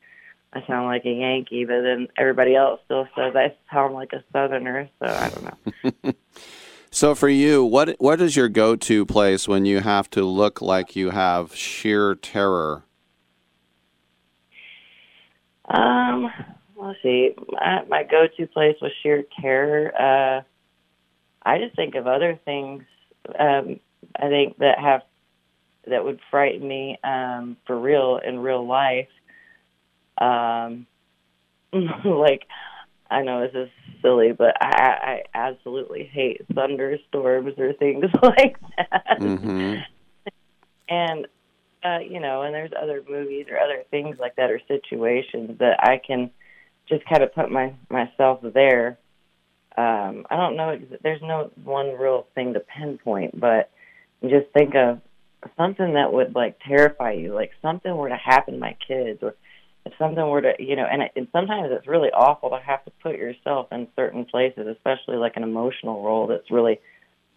I 0.53 0.65
sound 0.67 0.87
like 0.87 1.05
a 1.05 1.11
Yankee, 1.11 1.65
but 1.65 1.81
then 1.81 2.07
everybody 2.17 2.55
else 2.55 2.81
still 2.85 3.07
says 3.15 3.35
I 3.35 3.55
sound 3.71 3.93
like 3.93 4.13
a 4.13 4.23
Southerner. 4.31 4.89
So 4.99 5.07
I 5.07 5.29
don't 5.29 5.43
know. 5.43 6.13
So 6.93 7.15
for 7.15 7.29
you, 7.29 7.63
what 7.63 7.95
what 7.99 8.19
is 8.19 8.35
your 8.35 8.49
go-to 8.49 9.05
place 9.05 9.47
when 9.47 9.63
you 9.63 9.79
have 9.79 10.09
to 10.09 10.25
look 10.25 10.61
like 10.61 10.93
you 10.93 11.11
have 11.11 11.55
sheer 11.55 12.15
terror? 12.15 12.83
Um, 15.69 16.29
let's 16.81 16.99
see. 17.03 17.31
My, 17.51 17.83
my 17.87 18.03
go-to 18.03 18.47
place 18.47 18.75
was 18.81 18.91
sheer 19.03 19.23
terror. 19.39 19.91
Uh, 19.95 20.41
I 21.43 21.59
just 21.59 21.75
think 21.75 21.95
of 21.95 22.07
other 22.07 22.39
things. 22.43 22.83
Um, 23.37 23.79
I 24.15 24.29
think 24.29 24.57
that 24.57 24.79
have 24.79 25.01
that 25.87 26.03
would 26.03 26.19
frighten 26.29 26.67
me 26.67 26.97
um, 27.03 27.57
for 27.65 27.79
real 27.79 28.19
in 28.23 28.39
real 28.39 28.65
life. 28.67 29.07
Um, 30.17 30.85
like 32.05 32.47
I 33.09 33.23
know 33.23 33.41
this 33.41 33.55
is 33.55 33.69
silly, 34.01 34.31
but 34.31 34.55
I, 34.61 34.77
I 34.77 35.23
absolutely 35.33 36.09
hate 36.11 36.41
thunderstorms 36.53 37.53
or 37.57 37.73
things 37.73 38.05
like 38.23 38.57
that. 38.77 39.19
Mm-hmm. 39.19 39.81
And 40.89 41.27
uh, 41.83 41.99
you 41.99 42.19
know, 42.19 42.43
and 42.43 42.53
there's 42.53 42.71
other 42.79 43.03
movies 43.09 43.47
or 43.49 43.59
other 43.59 43.83
things 43.89 44.17
like 44.19 44.35
that 44.35 44.51
or 44.51 44.59
situations 44.67 45.57
that 45.59 45.79
I 45.79 45.99
can 46.05 46.29
just 46.91 47.05
kind 47.07 47.23
of 47.23 47.33
put 47.33 47.49
my 47.49 47.73
myself 47.89 48.41
there. 48.53 48.99
Um, 49.77 50.25
I 50.29 50.35
don't 50.35 50.57
know. 50.57 50.77
There's 51.01 51.21
no 51.21 51.49
one 51.63 51.97
real 51.97 52.27
thing 52.35 52.53
to 52.53 52.59
pinpoint, 52.59 53.39
but 53.39 53.71
just 54.21 54.47
think 54.53 54.75
of 54.75 54.99
something 55.57 55.93
that 55.93 56.11
would 56.11 56.35
like 56.35 56.57
terrify 56.67 57.13
you. 57.13 57.33
Like 57.33 57.51
something 57.61 57.95
were 57.95 58.09
to 58.09 58.17
happen 58.17 58.55
to 58.55 58.59
my 58.59 58.75
kids, 58.85 59.19
or 59.21 59.35
if 59.85 59.93
something 59.97 60.29
were 60.29 60.41
to, 60.41 60.53
you 60.59 60.75
know, 60.75 60.85
and, 60.91 61.03
and 61.15 61.27
sometimes 61.31 61.69
it's 61.71 61.87
really 61.87 62.09
awful 62.09 62.49
to 62.49 62.59
have 62.59 62.83
to 62.85 62.91
put 63.01 63.15
yourself 63.15 63.67
in 63.71 63.87
certain 63.95 64.25
places, 64.25 64.67
especially 64.67 65.15
like 65.15 65.37
an 65.37 65.43
emotional 65.43 66.03
role 66.03 66.27
that's 66.27 66.51
really 66.51 66.79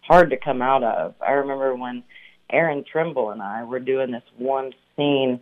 hard 0.01 0.29
to 0.31 0.37
come 0.37 0.61
out 0.61 0.83
of. 0.83 1.15
I 1.25 1.31
remember 1.31 1.73
when 1.73 2.03
Aaron 2.51 2.83
Trimble 2.89 3.31
and 3.31 3.41
I 3.41 3.63
were 3.63 3.79
doing 3.79 4.11
this 4.11 4.23
one 4.37 4.73
scene 4.95 5.39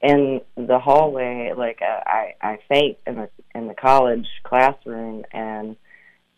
in 0.00 0.40
the 0.56 0.78
hallway, 0.78 1.52
like 1.56 1.80
uh, 1.82 2.00
I 2.06 2.34
I 2.40 2.58
faint 2.68 2.98
in 3.06 3.16
the 3.16 3.30
in 3.54 3.66
the 3.66 3.74
college 3.74 4.26
classroom, 4.44 5.24
and 5.32 5.76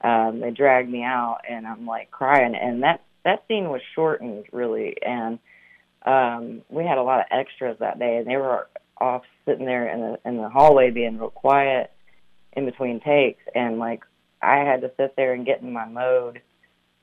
um, 0.02 0.40
they 0.40 0.50
dragged 0.50 0.90
me 0.90 1.02
out, 1.02 1.38
and 1.48 1.66
I'm 1.66 1.86
like 1.86 2.10
crying, 2.10 2.54
and 2.54 2.82
that 2.82 3.02
that 3.24 3.44
scene 3.48 3.68
was 3.68 3.82
shortened 3.94 4.46
really, 4.52 4.96
and 5.02 5.38
um, 6.06 6.62
we 6.70 6.84
had 6.84 6.98
a 6.98 7.02
lot 7.02 7.20
of 7.20 7.26
extras 7.30 7.76
that 7.80 7.98
day, 7.98 8.16
and 8.16 8.26
they 8.26 8.36
were 8.36 8.68
off 8.98 9.22
sitting 9.44 9.66
there 9.66 9.88
in 9.92 10.00
the 10.00 10.18
in 10.24 10.36
the 10.38 10.48
hallway 10.48 10.90
being 10.90 11.18
real 11.18 11.30
quiet 11.30 11.90
in 12.54 12.64
between 12.64 13.00
takes, 13.00 13.42
and 13.54 13.78
like 13.78 14.04
I 14.40 14.58
had 14.58 14.80
to 14.80 14.92
sit 14.96 15.16
there 15.16 15.34
and 15.34 15.44
get 15.46 15.60
in 15.60 15.72
my 15.72 15.86
mode. 15.86 16.40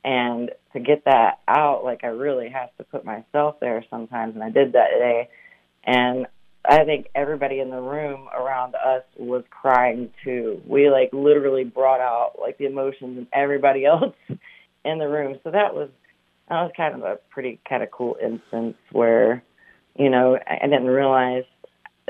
And 0.03 0.51
to 0.71 0.79
get 0.79 1.03
that 1.03 1.39
out 1.49 1.83
like 1.83 2.05
i 2.05 2.07
really 2.07 2.47
have 2.49 2.69
to 2.77 2.85
put 2.85 3.03
myself 3.03 3.59
there 3.59 3.83
sometimes. 3.89 4.35
And 4.35 4.43
i 4.43 4.49
did 4.49 4.71
that 4.71 4.89
today. 4.93 5.27
And 5.83 6.27
i 6.67 6.83
think 6.83 7.07
everybody 7.15 7.59
in 7.59 7.69
the 7.69 7.79
room 7.79 8.27
around 8.37 8.75
us 8.75 9.03
was 9.17 9.43
crying 9.49 10.09
too 10.23 10.61
we 10.67 10.89
like 10.89 11.09
literally 11.13 11.63
brought 11.63 12.01
out 12.01 12.33
like 12.41 12.57
the 12.57 12.65
emotions 12.65 13.17
in 13.17 13.27
everybody 13.33 13.85
else 13.93 14.15
in 14.29 14.97
the 14.97 15.07
room 15.07 15.37
so 15.43 15.51
that 15.51 15.73
was 15.73 15.89
that 16.49 16.61
was 16.61 16.71
kind 16.77 16.95
of 16.95 17.01
a 17.01 17.17
pretty 17.29 17.59
kind 17.67 17.83
of 17.83 17.91
cool 17.91 18.15
instance 18.23 18.75
where 18.91 19.43
you 19.97 20.09
know 20.09 20.37
i, 20.47 20.65
didn't 20.65 20.87
realize 20.87 21.43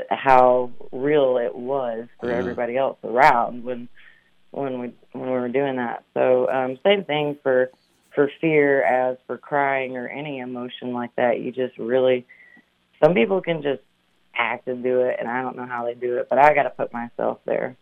how 0.09 0.71
real 0.91 1.37
it 1.37 1.55
was 1.55 2.07
for 2.19 2.31
everybody 2.31 2.77
else 2.77 2.97
around 3.03 3.63
when 3.63 3.89
when 4.51 4.79
we 4.79 4.93
when 5.13 5.25
we 5.25 5.31
were 5.31 5.49
doing 5.49 5.77
that. 5.77 6.03
So 6.13 6.49
um, 6.49 6.77
same 6.83 7.03
thing 7.03 7.37
for 7.43 7.69
for 8.13 8.31
fear 8.41 8.83
as 8.83 9.17
for 9.27 9.37
crying 9.37 9.95
or 9.95 10.07
any 10.07 10.39
emotion 10.39 10.93
like 10.93 11.15
that. 11.17 11.39
You 11.39 11.51
just 11.51 11.77
really, 11.77 12.25
some 13.03 13.13
people 13.13 13.41
can 13.41 13.61
just 13.61 13.81
act 14.37 14.67
and 14.67 14.83
do 14.83 15.01
it, 15.01 15.17
and 15.19 15.27
I 15.27 15.41
don't 15.41 15.55
know 15.55 15.65
how 15.65 15.85
they 15.85 15.93
do 15.93 16.17
it, 16.17 16.27
but 16.29 16.39
I 16.39 16.53
got 16.53 16.63
to 16.63 16.69
put 16.69 16.93
myself 16.93 17.39
there. 17.45 17.75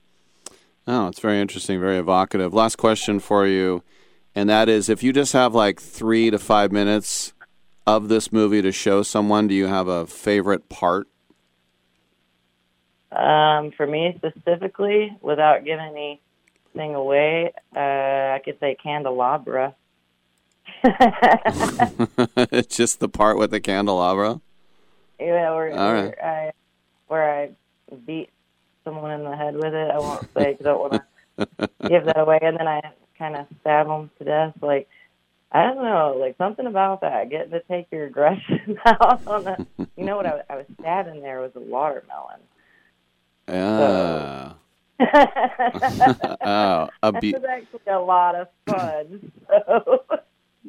Oh, 0.88 1.08
it's 1.08 1.20
very 1.20 1.40
interesting, 1.40 1.80
very 1.80 1.98
evocative. 1.98 2.54
Last 2.54 2.76
question 2.76 3.20
for 3.20 3.48
you, 3.48 3.84
and 4.36 4.50
that 4.50 4.70
is 4.70 4.88
if 4.88 5.02
you 5.02 5.12
just 5.12 5.34
have 5.34 5.56
like 5.56 5.80
three 5.80 6.30
to 6.30 6.38
five 6.38 6.72
minutes 6.72 7.34
of 7.88 8.08
this 8.08 8.32
movie 8.32 8.62
to 8.62 8.72
show 8.72 9.02
someone, 9.02 9.48
do 9.48 9.56
you 9.56 9.68
have 9.68 9.88
a 9.88 10.06
favorite 10.06 10.70
part? 10.70 11.08
Um, 13.12 13.72
for 13.72 13.88
me 13.88 14.14
specifically, 14.18 15.18
without 15.22 15.64
giving 15.64 16.20
anything 16.76 16.96
away, 16.96 17.54
uh, 17.76 17.80
I 17.80 18.42
could 18.44 18.60
say 18.60 18.76
candelabra. 18.82 19.74
it's 20.84 22.68
just 22.76 23.00
the 23.00 23.10
part 23.10 23.38
with 23.38 23.52
the 23.52 23.62
candelabra. 23.62 24.42
Yeah, 25.20 25.54
where, 25.54 25.72
All 25.72 25.94
right. 25.94 26.04
where 26.18 26.26
I 26.26 26.52
where 27.08 27.42
I 27.44 27.50
beat 28.06 28.30
someone 28.84 29.12
in 29.12 29.24
the 29.24 29.36
head 29.36 29.56
with 29.56 29.74
it. 29.74 29.92
I 29.92 29.98
won't 30.00 30.22
say 30.34 30.52
because 30.54 30.66
I 30.66 30.70
don't 30.70 30.80
want 30.80 30.94
to 30.94 31.70
give 31.90 32.06
that 32.06 32.18
away. 32.20 32.40
And 32.42 32.58
then 32.58 32.68
I 32.68 32.82
kind 33.18 33.36
of 33.36 33.46
stab 33.62 33.88
them 33.88 34.10
to 34.20 34.24
death. 34.26 34.54
Like 34.62 34.88
I 35.52 35.64
don't 35.64 35.84
know, 35.84 36.18
like 36.20 36.38
something 36.38 36.66
about 36.66 37.02
that, 37.02 37.30
getting 37.30 37.52
to 37.52 37.62
take 37.62 37.88
your 37.92 38.06
aggression 38.06 38.78
out 38.86 39.26
on 39.28 39.44
the. 39.46 39.68
You 39.96 40.04
know 40.06 40.18
what 40.18 40.26
I, 40.26 40.34
was- 40.36 40.46
I 40.50 40.56
was 40.58 40.66
stabbing 40.80 41.22
there 41.22 41.40
was 41.40 41.52
a 41.56 41.60
watermelon. 41.62 42.40
Yeah. 43.48 44.54
oh, 45.00 46.90
a 47.04 47.12
that 47.12 47.22
be- 47.22 47.34
was 47.34 47.44
actually 47.44 47.80
a 47.88 48.00
lot 48.00 48.36
of 48.36 48.48
fun. 48.66 49.32
So 49.50 50.04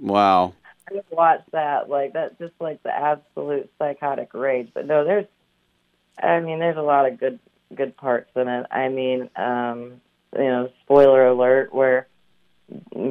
wow. 0.01 0.53
I 0.89 0.95
would 0.95 1.05
watch 1.11 1.43
that. 1.53 1.89
Like 1.89 2.13
that's 2.13 2.39
just 2.39 2.55
like 2.61 2.83
the 2.83 2.95
absolute 2.95 3.71
psychotic 3.79 4.35
rage. 4.35 4.71
But 4.73 4.87
no, 4.87 5.05
there's 5.05 5.27
I 6.23 6.41
mean, 6.41 6.59
there's 6.59 6.77
a 6.77 6.83
lot 6.83 7.11
of 7.11 7.19
good 7.19 7.39
good 7.75 7.97
parts 7.97 8.31
in 8.37 8.49
it. 8.49 8.67
I 8.71 8.89
mean, 8.89 9.29
um, 9.37 10.01
you 10.35 10.45
know, 10.45 10.71
spoiler 10.83 11.27
alert 11.27 11.75
where 11.75 12.09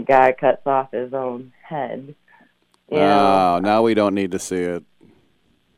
guy 0.05 0.31
cuts 0.33 0.65
off 0.65 0.91
his 0.91 1.13
own 1.13 1.51
head. 1.61 2.15
You 2.89 2.97
know? 2.97 3.55
Oh, 3.55 3.59
now 3.61 3.81
we 3.81 3.93
don't 3.93 4.13
need 4.13 4.31
to 4.31 4.39
see 4.39 4.57
it. 4.57 4.83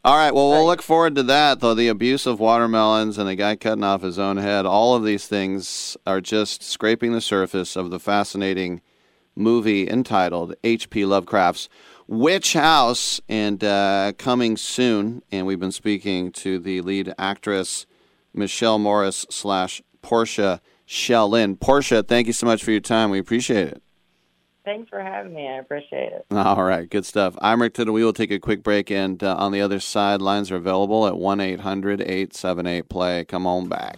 All 0.03 0.15
right. 0.15 0.33
Well, 0.33 0.49
we'll 0.49 0.65
look 0.65 0.81
forward 0.81 1.15
to 1.15 1.23
that, 1.23 1.59
though. 1.59 1.73
The 1.73 1.89
abuse 1.89 2.25
of 2.25 2.39
watermelons 2.39 3.17
and 3.17 3.27
the 3.27 3.35
guy 3.35 3.57
cutting 3.57 3.83
off 3.83 4.03
his 4.03 4.17
own 4.17 4.37
head, 4.37 4.65
all 4.65 4.95
of 4.95 5.03
these 5.03 5.27
things 5.27 5.97
are 6.05 6.21
just 6.21 6.63
scraping 6.63 7.11
the 7.11 7.19
surface 7.19 7.75
of 7.75 7.89
the 7.89 7.99
fascinating 7.99 8.81
movie 9.37 9.89
entitled 9.89 10.55
H.P. 10.63 11.05
Lovecraft's 11.05 11.69
Witch 12.07 12.53
House, 12.53 13.19
and 13.27 13.63
uh, 13.63 14.13
coming 14.17 14.57
soon. 14.57 15.21
And 15.31 15.45
we've 15.45 15.59
been 15.59 15.71
speaking 15.71 16.31
to 16.33 16.57
the 16.57 16.81
lead 16.81 17.13
actress, 17.17 17.85
Michelle 18.33 18.79
Morris 18.79 19.25
slash 19.29 19.81
Portia 20.01 20.61
Shellin. 20.85 21.57
Portia, 21.57 22.03
thank 22.03 22.27
you 22.27 22.33
so 22.33 22.45
much 22.45 22.63
for 22.63 22.71
your 22.71 22.79
time. 22.79 23.09
We 23.09 23.19
appreciate 23.19 23.67
it. 23.67 23.83
Thanks 24.63 24.89
for 24.89 25.01
having 25.01 25.33
me. 25.33 25.47
I 25.47 25.59
appreciate 25.59 26.11
it. 26.11 26.25
All 26.31 26.63
right, 26.63 26.89
good 26.89 27.05
stuff. 27.05 27.37
I'm 27.41 27.61
Rick 27.61 27.75
Tittle. 27.75 27.93
We 27.93 28.03
will 28.03 28.11
take 28.11 28.31
a 28.31 28.39
quick 28.39 28.63
break, 28.63 28.91
and 28.91 29.23
uh, 29.23 29.35
on 29.37 29.53
the 29.53 29.61
other 29.61 29.79
side, 29.79 30.21
lines 30.21 30.51
are 30.51 30.57
available 30.57 31.07
at 31.07 31.17
1 31.17 31.39
800 31.39 32.01
878 32.01 32.89
play. 32.89 33.23
Come 33.23 33.47
on 33.47 33.69
back. 33.69 33.97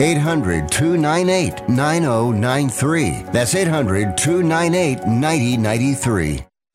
800 0.00 0.70
298 0.70 1.68
9093. 1.68 3.22
That's 3.32 3.54
800 3.54 4.16
298 4.16 5.06
9093. 5.06 6.49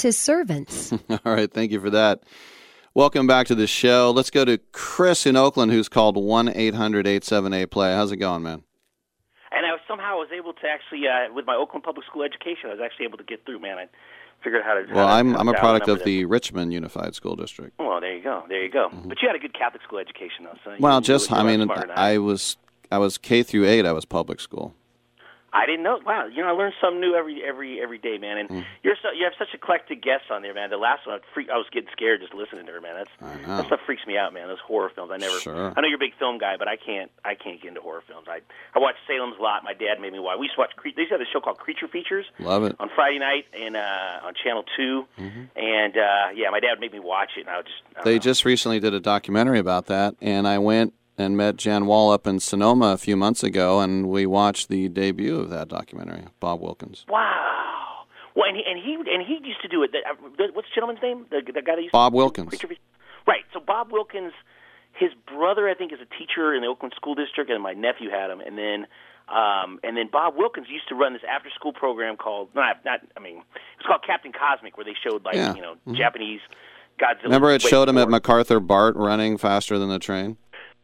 Tittle 0.00 0.08
his 0.08 0.18
servants. 0.18 0.92
All 1.10 1.18
right, 1.24 1.52
thank 1.52 1.72
you 1.72 1.80
for 1.80 1.90
that. 1.90 2.22
Welcome 2.94 3.26
back 3.26 3.46
to 3.48 3.54
the 3.54 3.66
show. 3.66 4.10
Let's 4.10 4.30
go 4.30 4.44
to 4.44 4.58
Chris 4.72 5.26
in 5.26 5.36
Oakland, 5.36 5.70
who's 5.72 5.88
called 5.88 6.16
one 6.16 6.48
eight 6.48 6.74
hundred 6.74 7.06
eight 7.06 7.24
seven 7.24 7.52
eight 7.52 7.66
play. 7.66 7.92
How's 7.92 8.10
it 8.12 8.16
going, 8.16 8.42
man? 8.42 8.64
and 9.52 9.66
I 9.66 9.72
was, 9.72 9.80
somehow 9.86 10.16
was 10.16 10.28
able 10.36 10.52
to 10.54 10.66
actually, 10.66 11.06
uh, 11.08 11.32
with 11.34 11.44
my 11.46 11.54
Oakland 11.54 11.82
Public 11.84 12.06
School 12.06 12.22
education, 12.22 12.70
I 12.70 12.74
was 12.74 12.80
actually 12.82 13.06
able 13.06 13.18
to 13.18 13.24
get 13.24 13.44
through. 13.44 13.60
Man, 13.60 13.78
I 13.78 13.86
figured 14.42 14.62
out 14.62 14.66
how 14.66 14.74
to. 14.74 14.94
Well, 14.94 15.06
how 15.06 15.14
to 15.14 15.18
I'm 15.18 15.36
I'm 15.36 15.48
a 15.48 15.54
product 15.54 15.88
of 15.88 16.02
the 16.04 16.24
Richmond 16.24 16.72
Unified 16.72 17.14
School 17.14 17.36
District. 17.36 17.78
Well, 17.78 18.00
there 18.00 18.16
you 18.16 18.22
go, 18.22 18.44
there 18.48 18.64
you 18.64 18.70
go. 18.70 18.88
But 18.90 19.20
you 19.22 19.28
had 19.28 19.36
a 19.36 19.40
good 19.40 19.54
Catholic 19.54 19.82
school 19.82 19.98
education, 19.98 20.44
though. 20.44 20.58
So 20.64 20.76
Well, 20.80 20.96
you 20.96 21.02
just 21.02 21.30
were 21.30 21.36
I 21.36 21.40
a 21.40 21.44
mean, 21.44 21.70
I 21.94 22.18
was 22.18 22.56
I 22.90 22.98
was 22.98 23.18
K 23.18 23.42
through 23.42 23.66
eight. 23.66 23.86
I 23.86 23.92
was 23.92 24.04
public 24.04 24.40
school. 24.40 24.74
I 25.52 25.66
didn't 25.66 25.82
know. 25.82 25.98
Wow, 26.04 26.26
you 26.26 26.42
know, 26.42 26.48
I 26.48 26.52
learn 26.52 26.72
something 26.80 27.00
new 27.00 27.14
every 27.14 27.42
every 27.44 27.80
every 27.82 27.98
day, 27.98 28.18
man. 28.18 28.38
And 28.38 28.48
Mm. 28.48 28.64
you're 28.82 28.96
so 29.02 29.10
you 29.10 29.24
have 29.24 29.32
such 29.38 29.52
eclectic 29.52 30.00
guests 30.02 30.26
on 30.30 30.42
there, 30.42 30.54
man. 30.54 30.70
The 30.70 30.76
last 30.76 31.06
one, 31.06 31.16
I, 31.16 31.34
freak, 31.34 31.50
I 31.50 31.56
was 31.56 31.66
getting 31.72 31.88
scared 31.92 32.20
just 32.20 32.34
listening 32.34 32.66
to 32.66 32.72
her, 32.72 32.80
man. 32.80 32.94
That's 32.94 33.46
that 33.46 33.66
stuff 33.66 33.80
freaks 33.86 34.06
me 34.06 34.16
out, 34.16 34.32
man. 34.32 34.48
Those 34.48 34.60
horror 34.60 34.90
films, 34.94 35.10
I 35.12 35.16
never. 35.16 35.38
Sure. 35.40 35.72
I 35.76 35.80
know 35.80 35.88
you're 35.88 35.96
a 35.96 35.98
big 35.98 36.14
film 36.18 36.38
guy, 36.38 36.56
but 36.56 36.68
I 36.68 36.76
can't 36.76 37.10
I 37.24 37.34
can't 37.34 37.60
get 37.60 37.68
into 37.68 37.80
horror 37.80 38.02
films. 38.06 38.26
I 38.28 38.40
I 38.74 38.78
watched 38.78 38.98
Salem's 39.08 39.40
Lot. 39.40 39.64
My 39.64 39.74
dad 39.74 40.00
made 40.00 40.12
me 40.12 40.18
watch. 40.20 40.38
We 40.38 40.46
used 40.46 40.54
to 40.56 40.60
watch. 40.60 40.70
They 40.84 40.90
used 40.96 41.10
to 41.10 41.18
have 41.18 41.20
a 41.20 41.30
show 41.32 41.40
called 41.40 41.58
Creature 41.58 41.88
Features 41.88 42.26
Love 42.38 42.64
it. 42.64 42.76
on 42.78 42.88
Friday 42.94 43.18
night 43.18 43.46
and 43.52 43.76
uh, 43.76 44.20
on 44.26 44.34
Channel 44.42 44.64
2 44.76 45.06
Mm-hmm. 45.18 45.42
and 45.56 45.96
uh, 45.96 46.26
yeah, 46.34 46.50
my 46.50 46.60
dad 46.60 46.78
made 46.80 46.92
me 46.92 47.00
watch 47.00 47.30
it, 47.36 47.40
and 47.42 47.50
I 47.50 47.56
would 47.58 47.66
just. 47.66 47.78
I 47.98 48.04
They 48.04 48.14
know. 48.14 48.18
just 48.20 48.44
recently 48.44 48.80
did 48.80 48.94
a 48.94 49.00
documentary 49.00 49.58
about 49.58 49.86
that, 49.86 50.14
and 50.20 50.46
I 50.48 50.58
went 50.58 50.94
and 51.18 51.36
met 51.36 51.56
Jan 51.56 51.86
Wall 51.86 52.10
up 52.12 52.26
in 52.26 52.40
Sonoma 52.40 52.86
a 52.92 52.96
few 52.98 53.16
months 53.16 53.42
ago, 53.42 53.80
and 53.80 54.08
we 54.08 54.26
watched 54.26 54.68
the 54.68 54.88
debut 54.88 55.36
of 55.38 55.50
that 55.50 55.68
documentary. 55.68 56.24
Bob 56.40 56.60
Wilkins. 56.60 57.04
Wow. 57.08 58.04
Well, 58.34 58.46
and 58.48 58.56
he 58.56 58.62
and 58.66 58.78
he 58.78 58.94
and 58.94 59.26
he 59.26 59.46
used 59.46 59.60
to 59.62 59.68
do 59.68 59.82
it. 59.82 59.90
Uh, 59.94 60.14
what's 60.54 60.68
the 60.68 60.74
gentleman's 60.74 61.02
name? 61.02 61.26
The, 61.30 61.42
the 61.52 61.60
guy 61.62 61.74
that 61.76 61.82
used 61.82 61.92
Bob 61.92 62.12
to 62.12 62.16
Wilkins. 62.16 62.54
Right. 63.26 63.42
So 63.52 63.60
Bob 63.60 63.92
Wilkins, 63.92 64.32
his 64.92 65.10
brother, 65.26 65.68
I 65.68 65.74
think, 65.74 65.92
is 65.92 65.98
a 66.00 66.06
teacher 66.18 66.54
in 66.54 66.62
the 66.62 66.68
Oakland 66.68 66.94
School 66.96 67.14
District, 67.14 67.50
and 67.50 67.62
my 67.62 67.72
nephew 67.74 68.08
had 68.08 68.30
him. 68.30 68.40
And 68.40 68.56
then, 68.56 68.86
um, 69.28 69.78
and 69.82 69.96
then 69.96 70.08
Bob 70.10 70.34
Wilkins 70.36 70.68
used 70.70 70.88
to 70.88 70.94
run 70.94 71.12
this 71.12 71.22
after-school 71.28 71.72
program 71.72 72.16
called 72.16 72.48
not 72.54 72.84
not. 72.84 73.00
I 73.16 73.20
mean, 73.20 73.38
it 73.38 73.44
was 73.78 73.86
called 73.86 74.04
Captain 74.06 74.32
Cosmic, 74.32 74.76
where 74.76 74.84
they 74.84 74.94
showed 75.04 75.24
like 75.24 75.34
Yeah. 75.34 75.54
you 75.54 75.60
know 75.62 75.74
Mhm. 75.88 75.96
Japanese 75.96 76.40
Godzilla. 77.00 77.24
Remember, 77.24 77.50
it 77.50 77.62
showed 77.62 77.88
him 77.88 77.98
at. 77.98 78.08
MacArthur 78.08 78.60
Bart 78.60 78.94
running 78.96 79.38
faster 79.38 79.76
than 79.78 79.88
the 79.88 79.98
train. 79.98 80.36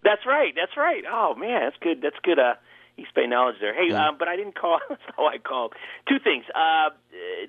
That's 0.05 0.25
right. 0.27 0.53
That's 0.55 0.77
right. 0.77 1.03
Oh 1.11 1.35
man, 1.35 1.63
that's 1.65 1.77
good. 1.81 2.01
That's 2.03 2.17
good. 2.23 2.39
Uh, 2.39 2.55
East 2.99 3.13
Bay 3.15 3.27
knowledge 3.27 3.57
there. 3.61 3.75
Hey, 3.75 3.89
Yeah. 3.91 4.09
um, 4.09 4.17
but 4.19 4.27
I 4.29 4.37
didn't 4.37 4.55
call. 4.59 4.79
That's 4.89 5.03
why 5.17 5.35
I 5.35 5.39
called. 5.39 5.75
Two 6.09 6.19
things. 6.19 6.45
Uh, 6.55 6.89
uh, 6.89 6.91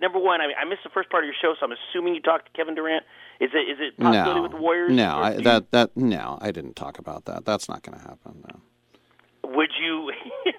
number 0.01 0.19
one, 0.19 0.41
I, 0.41 0.51
I 0.59 0.65
missed 0.65 0.83
the 0.83 0.89
first 0.89 1.09
part 1.09 1.23
of 1.23 1.27
your 1.27 1.35
show, 1.41 1.53
so 1.57 1.65
I'm 1.65 1.71
assuming 1.71 2.15
you 2.15 2.21
talked 2.21 2.47
to 2.47 2.51
Kevin 2.51 2.75
Durant. 2.75 3.05
Is 3.39 3.51
it 3.53 3.59
is 3.71 3.77
it 3.79 3.95
possibility 3.97 4.35
No, 4.35 4.41
with 4.41 4.51
the 4.51 4.57
Warriors? 4.57 4.91
no, 4.91 5.17
I, 5.19 5.31
do 5.31 5.37
you- 5.37 5.43
that 5.45 5.71
that 5.71 5.95
no, 5.95 6.37
I 6.41 6.51
didn't 6.51 6.75
talk 6.75 6.99
about 6.99 7.23
that. 7.25 7.45
That's 7.45 7.69
not 7.69 7.81
going 7.83 7.97
to 7.97 8.03
happen. 8.03 8.43
No. 8.49 8.59
would 9.55 9.69
you? 9.81 10.11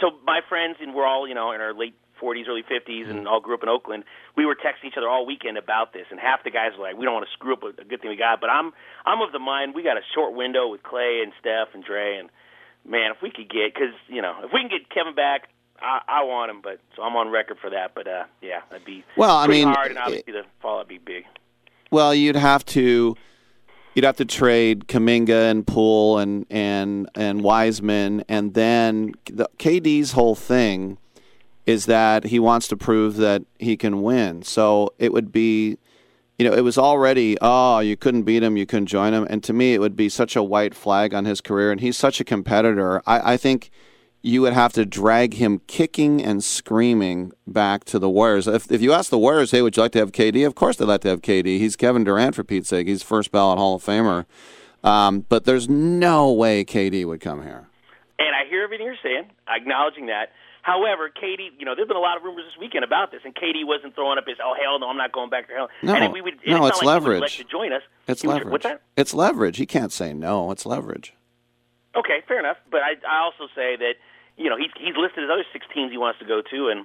so 0.00 0.10
my 0.24 0.40
friends 0.48 0.76
and 0.80 0.94
we're 0.94 1.06
all 1.06 1.26
you 1.26 1.34
know 1.34 1.50
in 1.52 1.60
our 1.60 1.74
late 1.74 1.96
40s, 2.20 2.48
early 2.48 2.62
50s, 2.62 3.10
and 3.10 3.26
all 3.28 3.40
grew 3.40 3.54
up 3.54 3.62
in 3.62 3.68
Oakland. 3.68 4.04
We 4.36 4.46
were 4.46 4.54
texting 4.54 4.88
each 4.88 4.96
other 4.96 5.08
all 5.08 5.26
weekend 5.26 5.58
about 5.58 5.92
this, 5.92 6.06
and 6.10 6.20
half 6.20 6.44
the 6.44 6.50
guys 6.50 6.72
were 6.78 6.84
like, 6.84 6.96
"We 6.96 7.04
don't 7.04 7.14
want 7.14 7.26
to 7.26 7.32
screw 7.32 7.54
up 7.54 7.62
a, 7.62 7.84
good 7.84 8.00
thing 8.00 8.10
we 8.10 8.16
got." 8.16 8.40
But 8.40 8.50
I'm 8.50 8.72
I'm 9.04 9.20
of 9.22 9.32
the 9.32 9.38
mind 9.38 9.74
we 9.74 9.82
got 9.82 9.96
a 9.96 10.06
short 10.14 10.34
window 10.34 10.68
with 10.68 10.82
Clay 10.82 11.20
and 11.22 11.32
Steph 11.40 11.74
and 11.74 11.84
Dre, 11.84 12.18
and 12.18 12.30
man, 12.84 13.12
if 13.14 13.22
we 13.22 13.30
could 13.30 13.48
get 13.48 13.74
because 13.74 13.94
you 14.08 14.22
know 14.22 14.34
if 14.44 14.50
we 14.52 14.60
can 14.60 14.68
get 14.68 14.90
Kevin 14.90 15.14
back. 15.14 15.48
I, 15.78 16.00
I 16.08 16.24
want 16.24 16.50
him, 16.50 16.62
but 16.62 16.80
so 16.96 17.02
I'm 17.02 17.14
on 17.16 17.28
record 17.28 17.58
for 17.60 17.68
that. 17.68 17.94
But 17.94 18.08
uh, 18.08 18.24
yeah, 18.40 18.60
that'd 18.70 18.86
be 18.86 19.04
Well, 19.14 19.36
I 19.36 19.46
mean, 19.46 19.68
hard, 19.68 19.90
and 19.90 19.98
obviously 19.98 20.32
the 20.32 20.44
fallout 20.62 20.86
would 20.86 20.88
be 20.88 20.96
big. 20.96 21.24
Well, 21.90 22.14
you'd 22.14 22.34
have 22.34 22.64
to 22.66 23.14
you'd 23.96 24.04
have 24.04 24.18
to 24.18 24.24
trade 24.24 24.86
Kuminga 24.86 25.50
and 25.50 25.66
Poole 25.66 26.18
and 26.18 26.46
and 26.50 27.08
and 27.14 27.42
Wiseman, 27.42 28.24
and 28.28 28.54
then 28.54 29.14
the, 29.24 29.48
KD's 29.58 30.12
whole 30.12 30.34
thing 30.34 30.98
is 31.66 31.86
that 31.86 32.24
he 32.24 32.38
wants 32.38 32.68
to 32.68 32.76
prove 32.76 33.16
that 33.16 33.42
he 33.58 33.76
can 33.76 34.02
win. 34.02 34.42
So 34.42 34.94
it 34.98 35.12
would 35.12 35.32
be, 35.32 35.76
you 36.38 36.48
know, 36.48 36.56
it 36.56 36.62
was 36.62 36.78
already 36.78 37.36
oh 37.40 37.80
you 37.80 37.96
couldn't 37.96 38.22
beat 38.22 38.42
him, 38.42 38.56
you 38.56 38.66
couldn't 38.66 38.86
join 38.86 39.12
him, 39.12 39.26
and 39.28 39.42
to 39.44 39.52
me 39.52 39.74
it 39.74 39.80
would 39.80 39.96
be 39.96 40.08
such 40.08 40.36
a 40.36 40.42
white 40.42 40.74
flag 40.74 41.12
on 41.12 41.24
his 41.24 41.40
career, 41.40 41.72
and 41.72 41.80
he's 41.80 41.96
such 41.96 42.20
a 42.20 42.24
competitor. 42.24 43.02
I, 43.06 43.34
I 43.34 43.36
think. 43.36 43.70
You 44.22 44.42
would 44.42 44.54
have 44.54 44.72
to 44.72 44.84
drag 44.84 45.34
him 45.34 45.60
kicking 45.68 46.20
and 46.20 46.42
screaming 46.42 47.30
back 47.46 47.84
to 47.84 47.98
the 48.00 48.10
Warriors. 48.10 48.48
If, 48.48 48.72
if 48.72 48.82
you 48.82 48.92
ask 48.92 49.08
the 49.08 49.18
Warriors, 49.18 49.52
hey, 49.52 49.62
would 49.62 49.76
you 49.76 49.82
like 49.84 49.92
to 49.92 50.00
have 50.00 50.10
KD? 50.10 50.44
Of 50.44 50.56
course 50.56 50.78
they'd 50.78 50.86
like 50.86 51.02
to 51.02 51.10
have 51.10 51.22
KD. 51.22 51.58
He's 51.58 51.76
Kevin 51.76 52.02
Durant, 52.02 52.34
for 52.34 52.42
Pete's 52.42 52.68
sake. 52.68 52.88
He's 52.88 53.04
first 53.04 53.30
ballot 53.30 53.56
Hall 53.56 53.76
of 53.76 53.84
Famer. 53.84 54.24
Um, 54.82 55.26
but 55.28 55.44
there's 55.44 55.68
no 55.68 56.32
way 56.32 56.64
KD 56.64 57.04
would 57.06 57.20
come 57.20 57.42
here. 57.42 57.68
And 58.18 58.34
I 58.34 58.48
hear 58.48 58.64
everything 58.64 58.86
you're 58.86 58.96
saying, 59.00 59.30
acknowledging 59.48 60.06
that. 60.06 60.32
However, 60.66 61.08
KD, 61.14 61.54
you 61.60 61.64
know, 61.64 61.76
there's 61.76 61.86
been 61.86 61.96
a 61.96 62.00
lot 62.02 62.16
of 62.16 62.24
rumors 62.24 62.42
this 62.44 62.58
weekend 62.58 62.82
about 62.82 63.12
this, 63.12 63.20
and 63.24 63.32
KD 63.32 63.62
wasn't 63.64 63.94
throwing 63.94 64.18
up 64.18 64.26
his, 64.26 64.38
oh 64.42 64.52
hell 64.60 64.80
no, 64.80 64.88
I'm 64.90 64.96
not 64.96 65.12
going 65.12 65.30
back 65.30 65.46
to 65.46 65.54
hell. 65.54 65.68
No, 65.80 65.94
and 65.94 66.12
we 66.12 66.20
would, 66.20 66.40
no, 66.44 66.66
it's, 66.66 66.78
it's 66.78 66.82
like 66.82 66.86
leverage. 66.98 67.20
let 67.20 67.38
you 67.38 67.44
join 67.44 67.72
us. 67.72 67.82
It's 68.08 68.22
He 68.22 68.26
was- 68.26 68.34
leverage. 68.38 68.50
What's 68.50 68.64
that? 68.64 68.82
It's 68.96 69.14
leverage. 69.14 69.58
He 69.58 69.66
can't 69.66 69.92
say 69.92 70.12
no. 70.12 70.50
It's 70.50 70.66
leverage. 70.66 71.14
Okay, 71.94 72.18
fair 72.26 72.40
enough. 72.40 72.56
But 72.68 72.80
I, 72.82 72.98
I 73.08 73.22
also 73.22 73.46
say 73.54 73.76
that, 73.76 73.94
you 74.36 74.50
know, 74.50 74.56
he's 74.58 74.72
he's 74.76 74.96
listed 74.98 75.22
his 75.22 75.30
other 75.32 75.46
six 75.52 75.64
teams 75.72 75.92
he 75.92 75.98
wants 75.98 76.18
to 76.18 76.24
go 76.26 76.42
to, 76.42 76.68
and 76.68 76.84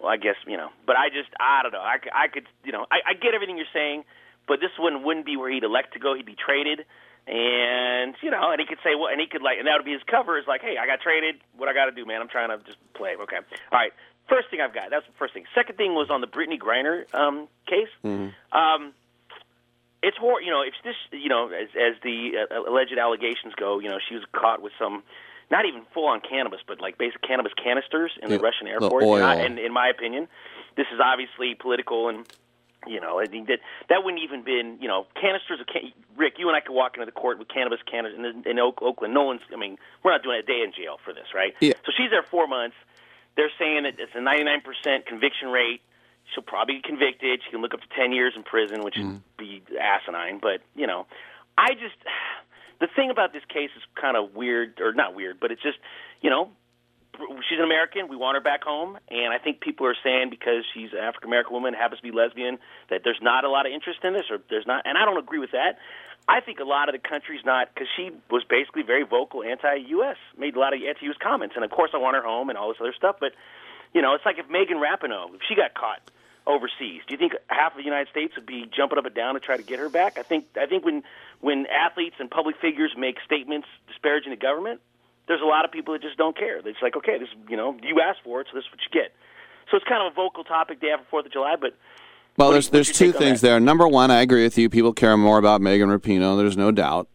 well, 0.00 0.08
I 0.08 0.16
guess 0.16 0.36
you 0.46 0.56
know. 0.56 0.70
But 0.86 0.96
I 0.96 1.10
just, 1.10 1.28
I 1.38 1.60
don't 1.62 1.72
know. 1.72 1.84
I, 1.84 1.98
I 2.14 2.28
could, 2.28 2.46
you 2.64 2.72
know, 2.72 2.86
I, 2.90 3.12
I 3.12 3.12
get 3.12 3.34
everything 3.34 3.58
you're 3.58 3.70
saying, 3.74 4.04
but 4.48 4.60
this 4.60 4.72
one 4.78 5.04
wouldn't 5.04 5.26
be 5.26 5.36
where 5.36 5.52
he'd 5.52 5.64
elect 5.64 5.92
to 5.92 5.98
go. 6.00 6.14
He'd 6.16 6.24
be 6.24 6.34
traded, 6.34 6.86
And 7.28 8.14
you 8.22 8.30
know, 8.30 8.50
and 8.50 8.58
he 8.58 8.66
could 8.66 8.78
say, 8.82 8.94
well, 8.94 9.08
and 9.12 9.20
he 9.20 9.26
could 9.26 9.42
like, 9.42 9.58
and 9.58 9.66
that 9.66 9.76
would 9.76 9.84
be 9.84 9.92
his 9.92 10.02
cover. 10.08 10.38
Is 10.38 10.46
like, 10.48 10.62
hey, 10.62 10.76
I 10.80 10.86
got 10.86 11.02
traded. 11.02 11.36
What 11.56 11.68
I 11.68 11.74
got 11.74 11.84
to 11.84 11.92
do, 11.92 12.06
man? 12.06 12.22
I'm 12.22 12.28
trying 12.28 12.48
to 12.48 12.64
just 12.64 12.78
play. 12.94 13.16
Okay, 13.20 13.36
all 13.36 13.78
right. 13.78 13.92
First 14.30 14.48
thing 14.50 14.60
I've 14.62 14.72
got. 14.72 14.88
That's 14.88 15.06
the 15.06 15.12
first 15.18 15.34
thing. 15.34 15.44
Second 15.54 15.76
thing 15.76 15.94
was 15.94 16.08
on 16.08 16.22
the 16.22 16.26
Brittney 16.26 16.58
Griner 16.58 17.04
um, 17.14 17.48
case. 17.66 17.88
Um, 18.52 18.92
it's 20.02 20.16
hor 20.16 20.40
You 20.40 20.50
know, 20.50 20.62
if 20.62 20.72
this, 20.84 20.96
you 21.12 21.28
know, 21.28 21.48
as 21.48 21.68
as 21.76 22.00
the 22.02 22.46
uh, 22.50 22.70
alleged 22.70 22.96
allegations 22.96 23.54
go, 23.56 23.78
you 23.78 23.88
know, 23.88 23.98
she 24.08 24.14
was 24.14 24.24
caught 24.32 24.62
with 24.62 24.72
some, 24.78 25.02
not 25.50 25.66
even 25.66 25.82
full 25.92 26.06
on 26.06 26.20
cannabis, 26.20 26.60
but 26.66 26.80
like 26.80 26.96
basic 26.96 27.20
cannabis 27.20 27.52
canisters 27.62 28.12
in 28.22 28.30
the 28.30 28.36
Yeah, 28.36 28.42
Russian 28.42 28.66
the 28.66 28.72
airport. 28.72 29.02
And, 29.04 29.24
I, 29.24 29.34
and 29.34 29.58
in 29.58 29.72
my 29.72 29.88
opinion, 29.88 30.28
this 30.76 30.86
is 30.94 30.98
obviously 30.98 31.54
political 31.54 32.08
and. 32.08 32.26
You 32.88 33.00
know, 33.00 33.20
I 33.20 33.26
mean 33.28 33.46
that 33.46 33.60
that 33.88 34.04
wouldn't 34.04 34.22
even 34.22 34.42
been 34.42 34.78
you 34.80 34.88
know 34.88 35.06
canisters 35.14 35.60
of 35.60 35.66
can- 35.66 35.92
Rick. 36.16 36.34
You 36.38 36.48
and 36.48 36.56
I 36.56 36.60
could 36.60 36.74
walk 36.74 36.94
into 36.94 37.06
the 37.06 37.12
court 37.12 37.38
with 37.38 37.48
cannabis 37.48 37.80
canisters 37.90 38.18
in, 38.18 38.50
in 38.50 38.58
Oak, 38.58 38.80
Oakland. 38.82 39.14
No 39.14 39.24
one's. 39.24 39.42
I 39.52 39.56
mean, 39.56 39.78
we're 40.02 40.12
not 40.12 40.22
doing 40.22 40.38
a 40.38 40.42
day 40.42 40.62
in 40.64 40.72
jail 40.72 40.98
for 41.04 41.12
this, 41.12 41.34
right? 41.34 41.54
Yeah. 41.60 41.74
So 41.84 41.92
she's 41.96 42.10
there 42.10 42.22
four 42.22 42.46
months. 42.46 42.76
They're 43.36 43.52
saying 43.56 43.84
that 43.84 43.94
it's 43.98 44.14
a 44.14 44.18
99% 44.18 45.06
conviction 45.06 45.48
rate. 45.48 45.80
She'll 46.34 46.42
probably 46.42 46.74
get 46.74 46.84
convicted. 46.84 47.40
She 47.44 47.52
can 47.52 47.62
look 47.62 47.72
up 47.72 47.80
to 47.80 47.86
10 47.96 48.10
years 48.10 48.34
in 48.34 48.42
prison, 48.42 48.82
which 48.82 48.96
would 48.96 49.06
mm-hmm. 49.06 49.38
be 49.38 49.62
asinine. 49.80 50.40
But, 50.42 50.60
you 50.74 50.86
know, 50.86 51.06
I 51.56 51.74
just. 51.74 51.94
The 52.80 52.86
thing 52.94 53.10
about 53.10 53.32
this 53.32 53.42
case 53.52 53.70
is 53.76 53.82
kind 54.00 54.16
of 54.16 54.36
weird, 54.36 54.80
or 54.80 54.92
not 54.92 55.16
weird, 55.16 55.40
but 55.40 55.50
it's 55.50 55.60
just, 55.60 55.78
you 56.20 56.30
know, 56.30 56.50
she's 57.48 57.58
an 57.58 57.64
American. 57.64 58.08
We 58.08 58.16
want 58.16 58.36
her 58.36 58.40
back 58.40 58.62
home, 58.62 58.98
and 59.08 59.32
I 59.32 59.38
think 59.38 59.60
people 59.60 59.86
are 59.86 59.96
saying 60.02 60.30
because 60.30 60.64
she's 60.74 60.92
an 60.92 60.98
African 60.98 61.28
American 61.28 61.52
woman, 61.52 61.74
happens 61.74 62.00
to 62.00 62.02
be 62.02 62.12
lesbian, 62.12 62.58
that 62.90 63.02
there's 63.04 63.20
not 63.20 63.44
a 63.44 63.50
lot 63.50 63.66
of 63.66 63.72
interest 63.72 64.00
in 64.04 64.12
this, 64.12 64.26
or 64.30 64.38
there's 64.50 64.66
not. 64.66 64.82
And 64.86 64.96
I 64.96 65.04
don't 65.04 65.18
agree 65.18 65.38
with 65.38 65.52
that. 65.52 65.78
I 66.28 66.40
think 66.40 66.60
a 66.60 66.64
lot 66.64 66.88
of 66.88 66.94
the 66.94 67.08
country's 67.08 67.44
not 67.44 67.72
because 67.72 67.88
she 67.96 68.10
was 68.30 68.44
basically 68.48 68.82
very 68.82 69.04
vocal 69.04 69.42
anti-U.S. 69.42 70.16
Made 70.36 70.56
a 70.56 70.60
lot 70.60 70.74
of 70.74 70.80
anti-U.S. 70.82 71.16
comments, 71.22 71.56
and 71.56 71.64
of 71.64 71.70
course 71.70 71.90
I 71.94 71.98
want 71.98 72.16
her 72.16 72.22
home 72.22 72.50
and 72.50 72.58
all 72.58 72.68
this 72.68 72.78
other 72.80 72.94
stuff. 72.96 73.16
But 73.18 73.32
you 73.94 74.02
know, 74.02 74.14
it's 74.14 74.24
like 74.26 74.38
if 74.38 74.48
Megan 74.50 74.76
Rapinoe, 74.76 75.34
if 75.34 75.40
she 75.48 75.54
got 75.54 75.74
caught 75.74 76.02
overseas, 76.46 77.02
do 77.06 77.14
you 77.14 77.18
think 77.18 77.32
half 77.48 77.72
of 77.72 77.78
the 77.78 77.84
United 77.84 78.08
States 78.10 78.34
would 78.36 78.46
be 78.46 78.68
jumping 78.74 78.98
up 78.98 79.06
and 79.06 79.14
down 79.14 79.34
to 79.34 79.40
try 79.40 79.56
to 79.56 79.62
get 79.62 79.78
her 79.78 79.88
back? 79.88 80.18
I 80.18 80.22
think 80.22 80.46
I 80.60 80.66
think 80.66 80.84
when 80.84 81.02
when 81.40 81.66
athletes 81.66 82.16
and 82.18 82.30
public 82.30 82.56
figures 82.60 82.92
make 82.96 83.16
statements 83.24 83.66
disparaging 83.86 84.30
the 84.30 84.36
government, 84.36 84.80
there's 85.28 85.40
a 85.42 85.46
lot 85.46 85.64
of 85.64 85.70
people 85.70 85.92
that 85.94 86.02
just 86.02 86.16
don't 86.16 86.36
care. 86.36 86.60
They're 86.62 86.72
just 86.72 86.82
like, 86.82 86.96
okay, 86.96 87.18
this 87.18 87.28
you 87.48 87.56
know, 87.56 87.76
you 87.82 88.00
asked 88.00 88.20
for 88.24 88.40
it, 88.40 88.48
so 88.50 88.56
this 88.56 88.64
is 88.64 88.70
what 88.72 88.80
you 88.80 88.90
get. 89.02 89.12
So 89.70 89.76
it's 89.76 89.86
kind 89.86 90.04
of 90.04 90.12
a 90.12 90.14
vocal 90.14 90.44
topic 90.44 90.80
day 90.80 90.88
after 90.90 91.06
Fourth 91.10 91.26
of 91.26 91.32
July, 91.32 91.54
but 91.60 91.74
Well, 92.36 92.50
there's 92.50 92.66
you- 92.66 92.72
there's 92.72 92.90
two 92.92 93.12
things 93.12 93.40
there. 93.42 93.60
Number 93.60 93.86
one, 93.86 94.10
I 94.10 94.22
agree 94.22 94.42
with 94.42 94.56
you. 94.58 94.68
People 94.70 94.92
care 94.92 95.16
more 95.16 95.38
about 95.38 95.60
Megan 95.60 95.88
Rapinoe. 95.90 96.36
There's 96.38 96.56
no 96.56 96.70
doubt. 96.70 97.08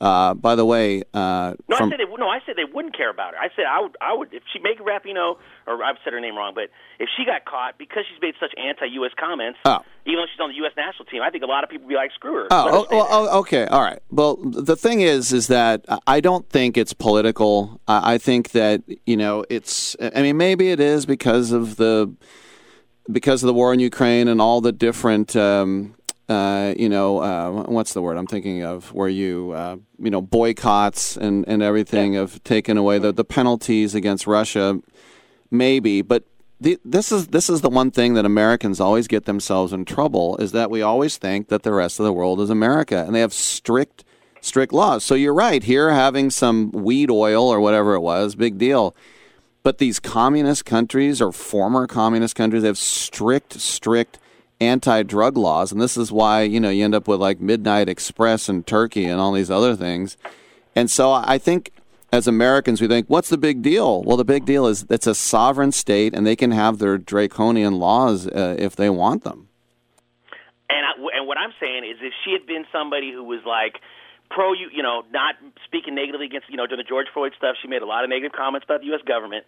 Uh, 0.00 0.32
by 0.32 0.54
the 0.54 0.64
way, 0.64 1.02
uh, 1.12 1.52
No, 1.68 1.76
from 1.76 1.88
I 1.88 1.90
said 1.90 2.00
they 2.00 2.16
no. 2.16 2.26
I 2.28 2.38
said 2.46 2.54
they 2.56 2.64
wouldn't 2.72 2.96
care 2.96 3.10
about 3.10 3.34
her. 3.34 3.38
I 3.38 3.48
said 3.54 3.66
I 3.68 3.82
would. 3.82 3.96
I 4.00 4.14
would 4.14 4.32
if 4.32 4.42
she 4.50 4.58
Megan 4.58 4.86
Rapinoe, 4.86 5.36
or 5.66 5.84
I've 5.84 5.96
said 6.02 6.14
her 6.14 6.20
name 6.20 6.36
wrong, 6.36 6.52
but 6.54 6.70
if 6.98 7.08
she 7.18 7.26
got 7.26 7.44
caught 7.44 7.76
because 7.76 8.04
she's 8.10 8.20
made 8.22 8.32
such 8.40 8.52
anti-U.S. 8.56 9.10
comments, 9.20 9.58
Oh. 9.66 9.80
even 10.06 10.20
though 10.20 10.26
she's 10.32 10.40
on 10.40 10.48
the 10.48 10.56
U.S. 10.56 10.72
national 10.74 11.04
team, 11.04 11.20
I 11.22 11.28
think 11.28 11.44
a 11.44 11.46
lot 11.46 11.64
of 11.64 11.70
people 11.70 11.84
would 11.84 11.90
be 11.92 11.96
like, 11.96 12.12
screw 12.14 12.32
her. 12.34 12.42
Let 12.50 12.50
her 12.50 12.70
Oh, 12.72 12.86
oh, 12.90 13.06
oh, 13.10 13.38
okay, 13.40 13.66
all 13.66 13.82
right. 13.82 14.00
Well, 14.10 14.36
the 14.36 14.74
thing 14.76 15.02
is, 15.02 15.34
is 15.34 15.48
that 15.48 15.84
I 16.06 16.20
don't 16.20 16.48
think 16.48 16.78
it's 16.78 16.94
political. 16.94 17.78
I 17.86 18.14
I 18.14 18.18
think 18.18 18.52
that 18.52 18.82
you 19.04 19.18
know, 19.18 19.44
it's. 19.50 19.96
I 20.00 20.22
mean, 20.22 20.38
maybe 20.38 20.70
it 20.70 20.80
is 20.80 21.04
because 21.04 21.52
of 21.52 21.76
the 21.76 22.10
because 23.10 23.42
of 23.42 23.48
the 23.48 23.54
war 23.54 23.72
in 23.74 23.80
Ukraine 23.80 24.28
and 24.28 24.40
all 24.40 24.60
the 24.62 24.72
different. 24.72 25.36
Um, 25.36 25.94
uh, 26.30 26.74
you 26.78 26.88
know, 26.88 27.18
uh, 27.18 27.64
what's 27.64 27.92
the 27.92 28.00
word 28.00 28.16
I'm 28.16 28.26
thinking 28.28 28.62
of? 28.62 28.92
Where 28.94 29.08
you, 29.08 29.50
uh, 29.50 29.76
you 29.98 30.10
know, 30.10 30.22
boycotts 30.22 31.16
and, 31.16 31.44
and 31.48 31.60
everything 31.60 32.14
have 32.14 32.42
taken 32.44 32.76
away 32.76 32.98
the, 32.98 33.12
the 33.12 33.24
penalties 33.24 33.96
against 33.96 34.28
Russia, 34.28 34.80
maybe. 35.50 36.02
But 36.02 36.22
the, 36.60 36.78
this 36.84 37.10
is 37.10 37.28
this 37.28 37.50
is 37.50 37.62
the 37.62 37.68
one 37.68 37.90
thing 37.90 38.14
that 38.14 38.24
Americans 38.24 38.78
always 38.78 39.08
get 39.08 39.24
themselves 39.24 39.72
in 39.72 39.84
trouble 39.84 40.36
is 40.36 40.52
that 40.52 40.70
we 40.70 40.82
always 40.82 41.16
think 41.16 41.48
that 41.48 41.64
the 41.64 41.72
rest 41.72 41.98
of 41.98 42.04
the 42.04 42.12
world 42.12 42.40
is 42.40 42.48
America, 42.48 43.02
and 43.04 43.12
they 43.12 43.20
have 43.20 43.32
strict 43.32 44.04
strict 44.40 44.72
laws. 44.72 45.02
So 45.02 45.16
you're 45.16 45.34
right 45.34 45.64
here, 45.64 45.90
having 45.90 46.30
some 46.30 46.70
weed 46.70 47.10
oil 47.10 47.48
or 47.48 47.60
whatever 47.60 47.94
it 47.94 48.00
was, 48.00 48.36
big 48.36 48.56
deal. 48.56 48.94
But 49.64 49.78
these 49.78 49.98
communist 49.98 50.64
countries 50.64 51.20
or 51.20 51.32
former 51.32 51.88
communist 51.88 52.36
countries 52.36 52.62
have 52.62 52.78
strict, 52.78 53.60
strict 53.60 54.18
anti-drug 54.60 55.36
laws, 55.36 55.72
and 55.72 55.80
this 55.80 55.96
is 55.96 56.12
why 56.12 56.42
you 56.42 56.60
know 56.60 56.70
you 56.70 56.84
end 56.84 56.94
up 56.94 57.08
with 57.08 57.20
like 57.20 57.40
Midnight 57.40 57.88
Express 57.88 58.48
and 58.48 58.66
Turkey 58.66 59.04
and 59.04 59.20
all 59.20 59.32
these 59.32 59.50
other 59.50 59.74
things. 59.74 60.16
And 60.76 60.90
so 60.90 61.12
I 61.12 61.38
think 61.38 61.72
as 62.12 62.26
Americans 62.26 62.80
we 62.80 62.88
think, 62.88 63.06
what's 63.08 63.28
the 63.28 63.38
big 63.38 63.62
deal? 63.62 64.02
Well, 64.02 64.16
the 64.16 64.24
big 64.24 64.44
deal 64.44 64.66
is 64.66 64.84
it's 64.90 65.06
a 65.06 65.14
sovereign 65.14 65.72
state, 65.72 66.14
and 66.14 66.26
they 66.26 66.36
can 66.36 66.50
have 66.50 66.78
their 66.78 66.98
draconian 66.98 67.78
laws 67.78 68.26
uh, 68.26 68.56
if 68.58 68.76
they 68.76 68.90
want 68.90 69.24
them. 69.24 69.48
And 70.68 70.84
I, 70.86 71.18
and 71.18 71.26
what 71.26 71.38
I'm 71.38 71.52
saying 71.60 71.84
is, 71.84 71.98
if 72.00 72.12
she 72.24 72.32
had 72.32 72.46
been 72.46 72.64
somebody 72.72 73.12
who 73.12 73.24
was 73.24 73.40
like 73.46 73.80
pro, 74.30 74.52
you 74.52 74.68
you 74.72 74.82
know, 74.82 75.02
not 75.12 75.36
speaking 75.64 75.94
negatively 75.94 76.26
against, 76.26 76.48
you 76.50 76.56
know, 76.56 76.66
during 76.66 76.82
the 76.82 76.88
George 76.88 77.06
Floyd 77.12 77.32
stuff, 77.36 77.56
she 77.60 77.68
made 77.68 77.82
a 77.82 77.86
lot 77.86 78.04
of 78.04 78.10
negative 78.10 78.32
comments 78.32 78.64
about 78.64 78.80
the 78.80 78.86
U.S. 78.86 79.02
government 79.06 79.44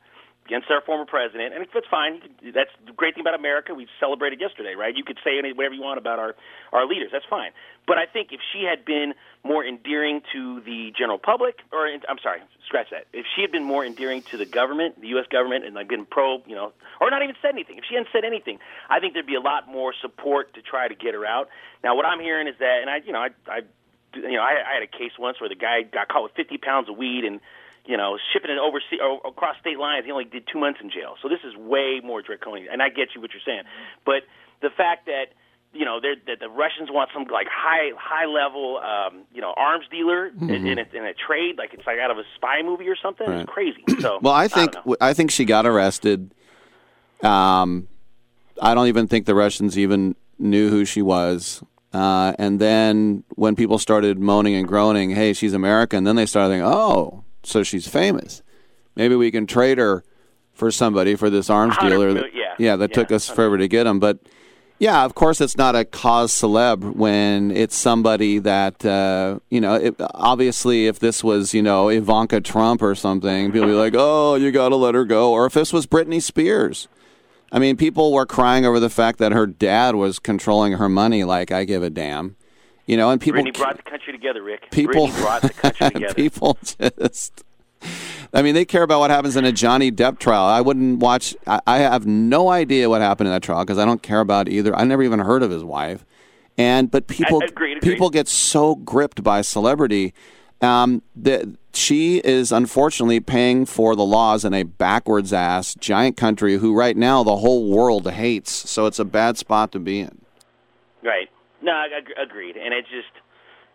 against 0.46 0.70
our 0.70 0.80
former 0.80 1.06
president, 1.06 1.54
and 1.54 1.62
it's 1.62 1.86
fine. 1.90 2.20
That's 2.42 2.70
the 2.84 2.92
great 2.92 3.14
thing 3.14 3.22
about 3.22 3.38
America. 3.38 3.74
We 3.74 3.86
celebrated 4.00 4.40
yesterday, 4.40 4.74
right? 4.74 4.96
You 4.96 5.04
could 5.04 5.18
say 5.24 5.40
whatever 5.54 5.74
you 5.74 5.82
want 5.82 5.98
about 5.98 6.18
our 6.18 6.34
our 6.72 6.86
leaders. 6.86 7.10
That's 7.12 7.24
fine. 7.30 7.52
But 7.86 7.98
I 7.98 8.06
think 8.06 8.32
if 8.32 8.40
she 8.52 8.64
had 8.64 8.84
been 8.84 9.14
more 9.44 9.64
endearing 9.64 10.22
to 10.32 10.60
the 10.60 10.92
general 10.98 11.18
public, 11.18 11.58
or 11.72 11.86
I'm 11.86 12.18
sorry, 12.22 12.40
scratch 12.66 12.88
that. 12.90 13.06
If 13.12 13.26
she 13.34 13.42
had 13.42 13.52
been 13.52 13.64
more 13.64 13.84
endearing 13.84 14.22
to 14.30 14.36
the 14.36 14.46
government, 14.46 15.00
the 15.00 15.08
U.S. 15.08 15.26
government, 15.30 15.64
and 15.64 15.74
like 15.74 15.88
been 15.88 16.06
pro, 16.06 16.42
you 16.46 16.54
know, 16.54 16.72
or 17.00 17.10
not 17.10 17.22
even 17.22 17.36
said 17.40 17.52
anything. 17.52 17.78
If 17.78 17.84
she 17.88 17.94
hadn't 17.94 18.10
said 18.12 18.24
anything, 18.24 18.58
I 18.90 18.98
think 18.98 19.14
there'd 19.14 19.26
be 19.26 19.36
a 19.36 19.40
lot 19.40 19.68
more 19.68 19.94
support 20.00 20.54
to 20.54 20.62
try 20.62 20.88
to 20.88 20.94
get 20.94 21.14
her 21.14 21.24
out. 21.26 21.48
Now, 21.84 21.96
what 21.96 22.06
I'm 22.06 22.20
hearing 22.20 22.48
is 22.48 22.54
that, 22.58 22.78
and 22.82 22.90
I, 22.90 22.98
you 23.04 23.12
know, 23.12 23.20
I, 23.20 23.28
I 23.46 23.60
you 24.14 24.36
know, 24.36 24.42
I, 24.42 24.58
I 24.70 24.74
had 24.74 24.82
a 24.82 24.86
case 24.86 25.12
once 25.18 25.40
where 25.40 25.48
the 25.48 25.54
guy 25.54 25.82
got 25.82 26.08
caught 26.08 26.24
with 26.24 26.32
50 26.36 26.58
pounds 26.58 26.88
of 26.88 26.96
weed 26.96 27.24
and, 27.24 27.40
you 27.84 27.96
know, 27.96 28.16
shipping 28.32 28.50
it 28.50 28.58
overseas 28.58 29.00
or 29.02 29.20
across 29.28 29.56
state 29.60 29.78
lines. 29.78 30.04
He 30.06 30.12
only 30.12 30.24
did 30.24 30.44
two 30.52 30.58
months 30.58 30.80
in 30.82 30.88
jail. 30.90 31.14
So 31.22 31.28
this 31.28 31.40
is 31.44 31.56
way 31.56 32.00
more 32.02 32.22
draconian. 32.22 32.68
And 32.72 32.80
I 32.82 32.88
get 32.88 33.08
you 33.14 33.20
what 33.20 33.30
you're 33.32 33.42
saying, 33.44 33.62
but 34.06 34.22
the 34.60 34.70
fact 34.70 35.06
that 35.06 35.26
you 35.74 35.84
know 35.86 35.98
that 36.00 36.38
the 36.38 36.48
Russians 36.50 36.90
want 36.92 37.08
some 37.14 37.24
like 37.32 37.46
high 37.50 37.90
high 37.98 38.26
level 38.26 38.78
um, 38.78 39.22
you 39.32 39.40
know 39.40 39.54
arms 39.56 39.86
dealer 39.90 40.26
in, 40.26 40.34
Mhm. 40.38 40.70
in, 40.72 40.78
a, 40.78 40.84
in 40.92 41.04
a 41.06 41.14
trade 41.14 41.56
like 41.56 41.72
it's 41.72 41.86
like 41.86 41.98
out 41.98 42.10
of 42.10 42.18
a 42.18 42.24
spy 42.36 42.60
movie 42.62 42.86
or 42.88 42.94
something. 42.96 43.26
Right. 43.26 43.40
It's 43.40 43.50
crazy. 43.50 43.82
So 44.00 44.18
Well, 44.20 44.34
I 44.34 44.48
think 44.48 44.72
don't. 44.72 44.96
I, 45.00 45.14
think 45.14 45.30
she 45.30 45.44
got 45.46 45.64
arrested. 45.66 46.34
Um, 47.22 47.88
I 48.60 48.74
don't 48.74 48.88
even 48.88 49.08
think 49.08 49.26
the 49.26 49.34
Russians 49.34 49.78
even 49.78 50.14
knew 50.38 50.68
who 50.70 50.84
she 50.84 51.02
was. 51.02 51.62
Uh, 51.92 52.32
and 52.38 52.60
then 52.60 53.22
when 53.36 53.54
people 53.54 53.78
started 53.78 54.18
moaning 54.18 54.54
and 54.54 54.66
groaning, 54.66 55.10
"Hey, 55.10 55.32
she's 55.32 55.52
American," 55.52 56.04
then 56.04 56.16
they 56.16 56.26
started 56.26 56.50
thinking, 56.54 56.66
"Oh, 56.66 57.24
so 57.42 57.62
she's 57.62 57.86
famous. 57.86 58.42
Maybe 58.94 59.14
we 59.14 59.30
can 59.30 59.46
trade 59.46 59.78
her 59.78 60.04
for 60.52 60.70
somebody 60.70 61.14
for 61.14 61.30
this 61.30 61.50
arms 61.50 61.76
dealer." 61.78 62.14
That, 62.14 62.34
yeah, 62.58 62.76
that 62.76 62.90
yeah, 62.90 62.94
took 62.94 63.12
us 63.12 63.28
forever 63.28 63.58
to 63.58 63.68
get 63.68 63.86
him, 63.86 63.98
but. 63.98 64.18
Yeah, 64.78 65.04
of 65.04 65.14
course, 65.14 65.40
it's 65.40 65.56
not 65.56 65.76
a 65.76 65.84
cause 65.84 66.32
celeb 66.32 66.96
when 66.96 67.52
it's 67.52 67.76
somebody 67.76 68.40
that 68.40 68.84
uh, 68.84 69.38
you 69.48 69.60
know. 69.60 69.74
It, 69.74 69.94
obviously, 70.00 70.88
if 70.88 70.98
this 70.98 71.22
was 71.22 71.54
you 71.54 71.62
know 71.62 71.88
Ivanka 71.88 72.40
Trump 72.40 72.82
or 72.82 72.96
something, 72.96 73.52
people 73.52 73.68
be 73.68 73.74
like, 73.74 73.94
"Oh, 73.96 74.34
you 74.34 74.50
got 74.50 74.70
to 74.70 74.76
let 74.76 74.96
her 74.96 75.04
go." 75.04 75.30
Or 75.30 75.46
if 75.46 75.52
this 75.52 75.72
was 75.72 75.86
Britney 75.86 76.20
Spears, 76.20 76.88
I 77.52 77.58
mean, 77.58 77.76
people 77.76 78.12
were 78.12 78.24
crying 78.24 78.64
over 78.64 78.80
the 78.80 78.90
fact 78.90 79.18
that 79.18 79.30
her 79.30 79.46
dad 79.46 79.94
was 79.94 80.18
controlling 80.18 80.72
her 80.72 80.88
money. 80.88 81.22
Like, 81.22 81.52
I 81.52 81.64
give 81.64 81.82
a 81.82 81.90
damn, 81.90 82.34
you 82.86 82.96
know. 82.96 83.10
And 83.10 83.20
people, 83.20 83.42
Brittney 83.42 83.56
brought 83.56 83.76
the 83.76 83.82
country 83.82 84.12
together, 84.12 84.42
Rick. 84.42 84.70
people, 84.70 85.08
Brittney 85.08 85.20
brought 85.20 85.42
the 85.42 85.50
country 85.50 85.90
together. 85.92 86.14
people 86.14 86.58
just. 86.62 87.44
I 88.32 88.42
mean, 88.42 88.54
they 88.54 88.64
care 88.64 88.84
about 88.84 89.00
what 89.00 89.10
happens 89.10 89.36
in 89.36 89.44
a 89.44 89.52
Johnny 89.52 89.90
Depp 89.90 90.18
trial. 90.18 90.44
I 90.44 90.60
wouldn't 90.60 91.00
watch. 91.00 91.36
I, 91.46 91.60
I 91.66 91.78
have 91.78 92.06
no 92.06 92.48
idea 92.48 92.88
what 92.88 93.00
happened 93.00 93.28
in 93.28 93.32
that 93.32 93.42
trial 93.42 93.64
because 93.64 93.78
I 93.78 93.84
don't 93.84 94.02
care 94.02 94.20
about 94.20 94.48
either. 94.48 94.74
I 94.74 94.84
never 94.84 95.02
even 95.02 95.18
heard 95.18 95.42
of 95.42 95.50
his 95.50 95.64
wife. 95.64 96.04
And 96.56 96.90
but 96.90 97.06
people 97.06 97.38
agreed, 97.38 97.78
agreed. 97.78 97.82
people 97.82 98.10
get 98.10 98.28
so 98.28 98.74
gripped 98.74 99.22
by 99.22 99.40
celebrity 99.40 100.14
um, 100.60 101.02
that 101.16 101.44
she 101.74 102.18
is 102.18 102.52
unfortunately 102.52 103.20
paying 103.20 103.66
for 103.66 103.96
the 103.96 104.04
laws 104.04 104.44
in 104.44 104.54
a 104.54 104.62
backwards 104.62 105.32
ass 105.32 105.74
giant 105.74 106.16
country 106.16 106.58
who 106.58 106.74
right 106.74 106.96
now 106.96 107.22
the 107.22 107.38
whole 107.38 107.68
world 107.70 108.10
hates. 108.10 108.70
So 108.70 108.86
it's 108.86 108.98
a 108.98 109.04
bad 109.04 109.38
spot 109.38 109.72
to 109.72 109.78
be 109.78 110.00
in. 110.00 110.20
Right. 111.02 111.30
No, 111.62 111.72
I, 111.72 111.88
I 111.94 112.22
agreed. 112.22 112.56
And 112.56 112.74
it 112.74 112.84
just, 112.90 113.12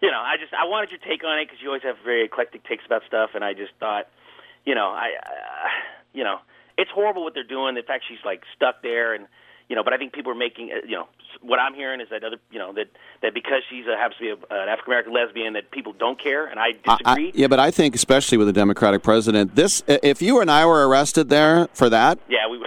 you 0.02 0.12
know, 0.12 0.20
I 0.20 0.36
just 0.40 0.54
I 0.54 0.66
wanted 0.68 0.92
your 0.92 1.00
take 1.00 1.24
on 1.24 1.40
it 1.40 1.48
because 1.48 1.62
you 1.62 1.70
always 1.70 1.84
have 1.84 1.96
very 2.04 2.26
eclectic 2.26 2.64
takes 2.68 2.86
about 2.86 3.04
stuff, 3.08 3.32
and 3.34 3.44
I 3.44 3.54
just 3.54 3.72
thought, 3.80 4.08
you 4.66 4.76
know, 4.76 4.88
I, 4.88 5.16
uh, 5.18 5.68
you 6.14 6.24
know, 6.24 6.40
it's 6.78 6.92
horrible 6.92 7.24
what 7.24 7.34
they're 7.34 7.48
doing. 7.48 7.76
The 7.76 7.82
fact 7.82 8.04
she's 8.08 8.24
like 8.24 8.44
stuck 8.56 8.84
there, 8.84 9.14
and 9.14 9.28
you 9.70 9.76
know, 9.76 9.84
but 9.84 9.94
I 9.94 9.98
think 9.98 10.14
people 10.14 10.32
are 10.32 10.36
making, 10.36 10.72
uh, 10.72 10.86
you 10.86 10.96
know, 10.96 11.08
what 11.42 11.60
I'm 11.60 11.74
hearing 11.74 12.02
is 12.02 12.08
that 12.10 12.24
other, 12.24 12.38
you 12.52 12.60
know, 12.60 12.74
that 12.74 12.88
that 13.22 13.34
because 13.34 13.62
she's 13.70 13.86
a, 13.88 13.96
happens 13.98 14.18
to 14.20 14.24
be 14.24 14.30
a, 14.30 14.56
an 14.56 14.70
African 14.70 14.92
American 14.92 15.14
lesbian, 15.14 15.54
that 15.54 15.72
people 15.72 15.94
don't 15.94 16.20
care, 16.20 16.46
and 16.48 16.60
I 16.60 16.68
I- 16.88 16.98
disagree. 16.98 17.28
I- 17.30 17.32
yeah, 17.36 17.48
but 17.48 17.60
I 17.60 17.72
think 17.72 17.96
especially 17.96 18.38
with 18.38 18.48
a 18.50 18.54
Democratic 18.54 19.04
president, 19.04 19.56
this 19.56 19.84
if 19.88 20.22
you 20.22 20.40
and 20.42 20.50
I 20.52 20.66
were 20.66 20.88
arrested 20.88 21.30
there 21.30 21.68
for 21.74 21.90
that, 21.90 22.20
yeah, 22.30 22.48
we. 22.50 22.64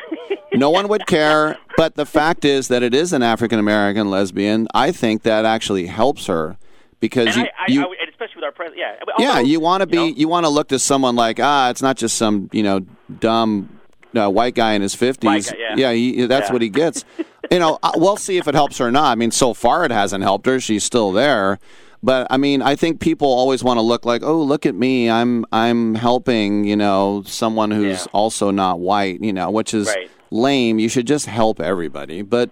no 0.55 0.71
one 0.71 0.89
would 0.89 1.07
care. 1.07 1.57
But 1.77 1.95
the 1.95 2.05
fact 2.07 2.45
is 2.45 2.69
that 2.69 2.83
it 2.83 2.93
is 2.95 3.13
an 3.13 3.23
African 3.23 3.59
American 3.59 4.11
lesbian. 4.11 4.69
I 4.75 4.93
think 4.93 5.23
that 5.23 5.45
actually 5.45 5.87
helps 5.87 6.27
her 6.27 6.57
because 6.99 7.29
and 7.29 7.37
you, 7.37 7.43
I, 7.43 7.47
I, 7.63 7.73
you 7.73 7.83
I, 7.83 7.95
especially 8.11 8.37
with 8.37 8.45
our 8.45 8.53
president, 8.53 8.81
yeah. 9.19 9.35
yeah, 9.37 9.41
you 9.41 9.61
want 9.61 9.81
to 9.81 9.87
be 9.87 10.13
you, 10.17 10.29
want 10.29 10.45
to 10.45 10.51
look 10.51 10.69
to 10.69 10.79
someone 10.79 11.17
like 11.17 11.39
ah, 11.41 11.71
it's 11.71 11.81
not 11.83 11.97
just 11.97 12.17
some 12.19 12.51
you 12.53 12.63
know 12.63 12.81
dumb 13.21 13.81
uh, 14.15 14.29
white 14.29 14.55
guy 14.55 14.73
in 14.75 14.83
his 14.83 14.95
fifties. 14.95 15.51
guy, 15.51 15.57
yeah. 15.77 15.93
he, 15.93 16.27
that's 16.27 16.49
Yeah. 16.49 16.53
what 16.53 16.63
he 16.63 16.69
gets. 16.69 17.05
you 17.51 17.59
know, 17.59 17.79
we'll 17.97 18.17
see 18.17 18.37
if 18.39 18.49
it 18.49 18.55
helps 18.55 18.79
her 18.79 18.87
or 18.89 18.91
not. 18.91 19.11
I 19.11 19.15
mean, 19.15 19.31
so 19.31 19.55
far 19.55 19.85
it 19.85 19.91
hasn't 19.91 20.23
helped 20.23 20.47
her. 20.47 20.61
She's 20.61 20.85
still 20.85 21.13
there. 21.13 21.59
But 22.03 22.27
I 22.31 22.39
mean, 22.39 22.63
I 22.63 22.77
think 22.77 23.01
people 23.01 23.29
always 23.29 23.63
want 23.63 23.77
to 23.77 23.83
look 23.83 24.07
like, 24.07 24.23
oh, 24.23 24.41
look 24.43 24.65
at 24.65 24.75
me, 24.75 25.11
I'm 25.11 25.45
I'm 25.53 25.95
helping, 25.95 26.65
you 26.65 26.77
know, 26.77 27.23
someone 27.27 27.71
who's 27.71 28.07
also 28.09 28.51
not 28.51 28.81
white, 28.81 29.23
you 29.23 29.33
know, 29.33 29.51
which 29.51 29.75
is 29.75 29.89
Right. 29.89 30.11
lame. 30.31 30.79
You 30.79 30.89
should 30.89 31.07
just 31.07 31.27
help 31.27 31.61
everybody. 31.61 32.23
But 32.23 32.51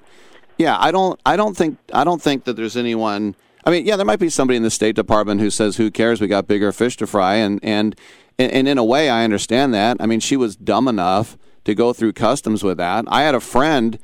yeah, 0.58 0.76
I 0.78 0.90
don't 0.90 1.18
I 1.24 1.36
don't 1.36 1.56
think 1.56 1.78
I 1.94 2.04
don't 2.04 2.20
think 2.20 2.44
that 2.44 2.56
there's 2.56 2.76
anyone 2.76 3.34
I 3.64 3.70
mean, 3.70 3.86
yeah, 3.86 3.96
there 3.96 4.06
might 4.06 4.18
be 4.18 4.30
somebody 4.30 4.56
in 4.56 4.62
the 4.62 4.70
State 4.70 4.96
Department 4.96 5.40
who 5.40 5.50
says, 5.50 5.76
"Who 5.76 5.90
cares? 5.90 6.20
We 6.20 6.26
got 6.26 6.46
bigger 6.46 6.72
fish 6.72 6.96
to 6.98 7.06
fry." 7.06 7.34
And 7.34 7.58
and, 7.62 7.94
and 8.38 8.66
in 8.68 8.78
a 8.78 8.84
way, 8.84 9.10
I 9.10 9.24
understand 9.24 9.74
that. 9.74 9.96
I 10.00 10.06
mean, 10.06 10.20
she 10.20 10.36
was 10.36 10.56
dumb 10.56 10.88
enough 10.88 11.36
to 11.64 11.74
go 11.74 11.92
through 11.92 12.14
customs 12.14 12.62
with 12.62 12.78
that. 12.78 13.04
I 13.08 13.22
had 13.22 13.34
a 13.34 13.40
friend 13.40 13.98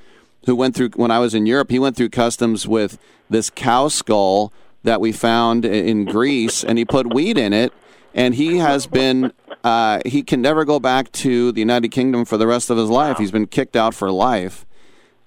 who 0.47 0.55
went 0.57 0.75
through 0.75 0.91
when 0.91 1.11
I 1.11 1.19
was 1.19 1.35
in 1.35 1.47
Europe. 1.47 1.71
He 1.71 1.79
went 1.79 1.97
through 1.97 2.11
customs 2.11 2.67
with 2.69 2.99
this 3.31 3.51
cow 3.51 3.89
skull 3.89 4.53
that 4.83 5.01
we 5.01 5.13
found 5.13 5.65
in 5.65 6.05
Greece, 6.05 6.63
and 6.63 6.77
he 6.79 6.85
put 6.85 7.13
weed 7.15 7.39
in 7.39 7.53
it. 7.53 7.73
And 8.15 8.35
he 8.35 8.59
has 8.59 8.87
been 8.87 9.33
uh, 9.65 10.01
he 10.07 10.23
can 10.23 10.41
never 10.41 10.65
go 10.65 10.79
back 10.79 11.11
to 11.13 11.51
the 11.51 11.61
United 11.61 11.89
Kingdom 11.89 12.25
for 12.25 12.37
the 12.37 12.47
rest 12.47 12.71
of 12.71 12.77
his 12.77 12.89
life. 12.89 13.19
He's 13.19 13.33
been 13.33 13.47
kicked 13.47 13.75
out 13.77 13.95
for 13.95 14.11
life. 14.11 14.65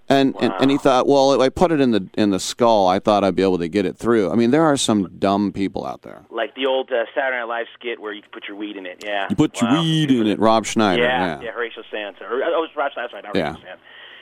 And, 0.10 0.36
and 0.40 0.54
and 0.62 0.72
he 0.72 0.78
thought, 0.78 1.06
well, 1.06 1.34
if 1.34 1.42
I 1.42 1.50
put 1.50 1.70
it 1.74 1.82
in 1.82 1.92
the 1.92 2.08
in 2.14 2.30
the 2.30 2.40
skull, 2.40 2.88
I 2.88 2.98
thought 3.00 3.26
I'd 3.26 3.36
be 3.36 3.44
able 3.44 3.58
to 3.58 3.68
get 3.68 3.86
it 3.86 3.98
through. 3.98 4.32
I 4.32 4.36
mean, 4.36 4.52
there 4.52 4.64
are 4.64 4.78
some 4.78 5.10
dumb 5.20 5.52
people 5.52 5.86
out 5.86 6.04
there. 6.04 6.24
like 6.32 6.56
the 6.56 6.66
old 6.66 6.90
uh, 6.94 7.04
Saturday 7.14 7.40
Night 7.40 7.44
Live 7.50 7.66
skit 7.78 8.00
where 8.00 8.14
you 8.14 8.22
put 8.32 8.48
your 8.48 8.56
weed 8.56 8.78
in 8.78 8.86
it. 8.86 9.04
Yeah. 9.06 9.28
You 9.30 9.36
put 9.36 9.60
your 9.60 9.70
weed 9.82 10.10
in 10.12 10.28
it, 10.28 10.40
Rob 10.40 10.66
Schneider. 10.66 11.04
Yeah, 11.04 11.26
Yeah, 11.26 11.42
yeah, 11.42 11.52
Horatio 11.52 11.84
Sanz. 11.92 12.16
Or, 12.22 12.28
oh, 12.36 12.38
it 12.38 12.62
was 12.62 12.70
Rob 12.78 12.94
Schneider, 12.94 13.22
not 13.22 13.36
Yeah. 13.36 13.50
Horatio 13.50 13.66
Sanz. 13.68 13.80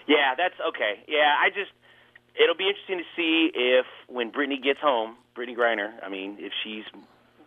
Yeah, 0.08 0.36
that's 0.38 0.56
okay. 0.70 1.04
Yeah, 1.08 1.34
I 1.40 1.50
just, 1.50 1.72
it'll 2.42 2.56
be 2.56 2.68
interesting 2.68 3.00
to 3.00 3.06
see 3.16 3.52
if 3.54 3.86
when 4.08 4.32
Brittney 4.32 4.62
gets 4.62 4.80
home, 4.80 5.16
Brittney 5.36 5.56
Griner, 5.58 5.92
I 6.04 6.10
mean, 6.10 6.38
if 6.40 6.52
she's 6.64 6.84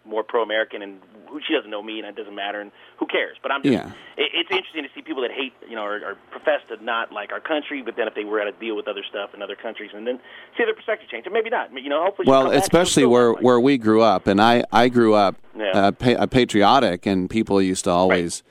more 0.05 0.23
pro-American 0.23 0.81
and 0.81 1.01
who 1.29 1.39
she 1.47 1.53
doesn't 1.53 1.71
know 1.71 1.83
me 1.83 1.99
and 1.99 2.09
it 2.09 2.17
doesn't 2.17 2.35
matter 2.35 2.63
and 2.63 2.73
who 2.97 3.07
cares. 3.07 3.37
But 3.43 3.53
I'm 3.53 3.63
just, 3.63 3.75
Yeah. 3.75 3.91
it, 4.17 4.31
it's 4.33 4.51
interesting 4.51 4.83
to 4.85 4.89
see 4.95 5.03
people 5.03 5.21
that 5.21 5.31
hate, 5.31 5.53
you 5.69 5.77
know, 5.77 5.83
or, 5.85 5.97
or 5.97 6.17
profess 6.31 6.61
to 6.71 6.83
not 6.83 7.13
like 7.13 7.31
our 7.31 7.41
country, 7.41 7.83
but 7.83 7.95
then 7.97 8.09
if 8.09 8.15
they 8.15 8.25
were 8.25 8.41
at 8.41 8.47
a 8.49 8.53
deal 8.53 8.75
with 8.75 8.89
other 8.89 9.03
stuff 9.07 9.35
in 9.35 9.43
other 9.43 9.55
countries 9.55 9.91
and 9.95 10.07
then 10.07 10.19
see 10.57 10.65
their 10.65 10.75
perspective 10.75 11.11
change, 11.11 11.27
or 11.27 11.31
maybe 11.31 11.51
not. 11.51 11.71
You 11.75 11.91
know, 11.91 12.03
hopefully. 12.03 12.27
Well, 12.27 12.47
and 12.51 12.55
especially 12.63 13.05
where 13.05 13.33
where 13.35 13.61
we 13.61 13.77
grew 13.77 14.01
up, 14.01 14.27
and 14.27 14.41
I 14.41 14.65
I 14.73 14.89
grew 14.89 15.13
up 15.15 15.37
Yeah. 15.55 15.73
uh, 15.73 15.93
pa- 15.93 16.13
uh, 16.23 16.27
patriotic, 16.27 17.05
and 17.05 17.29
people 17.29 17.61
used 17.61 17.85
to 17.85 17.91
always 17.91 18.43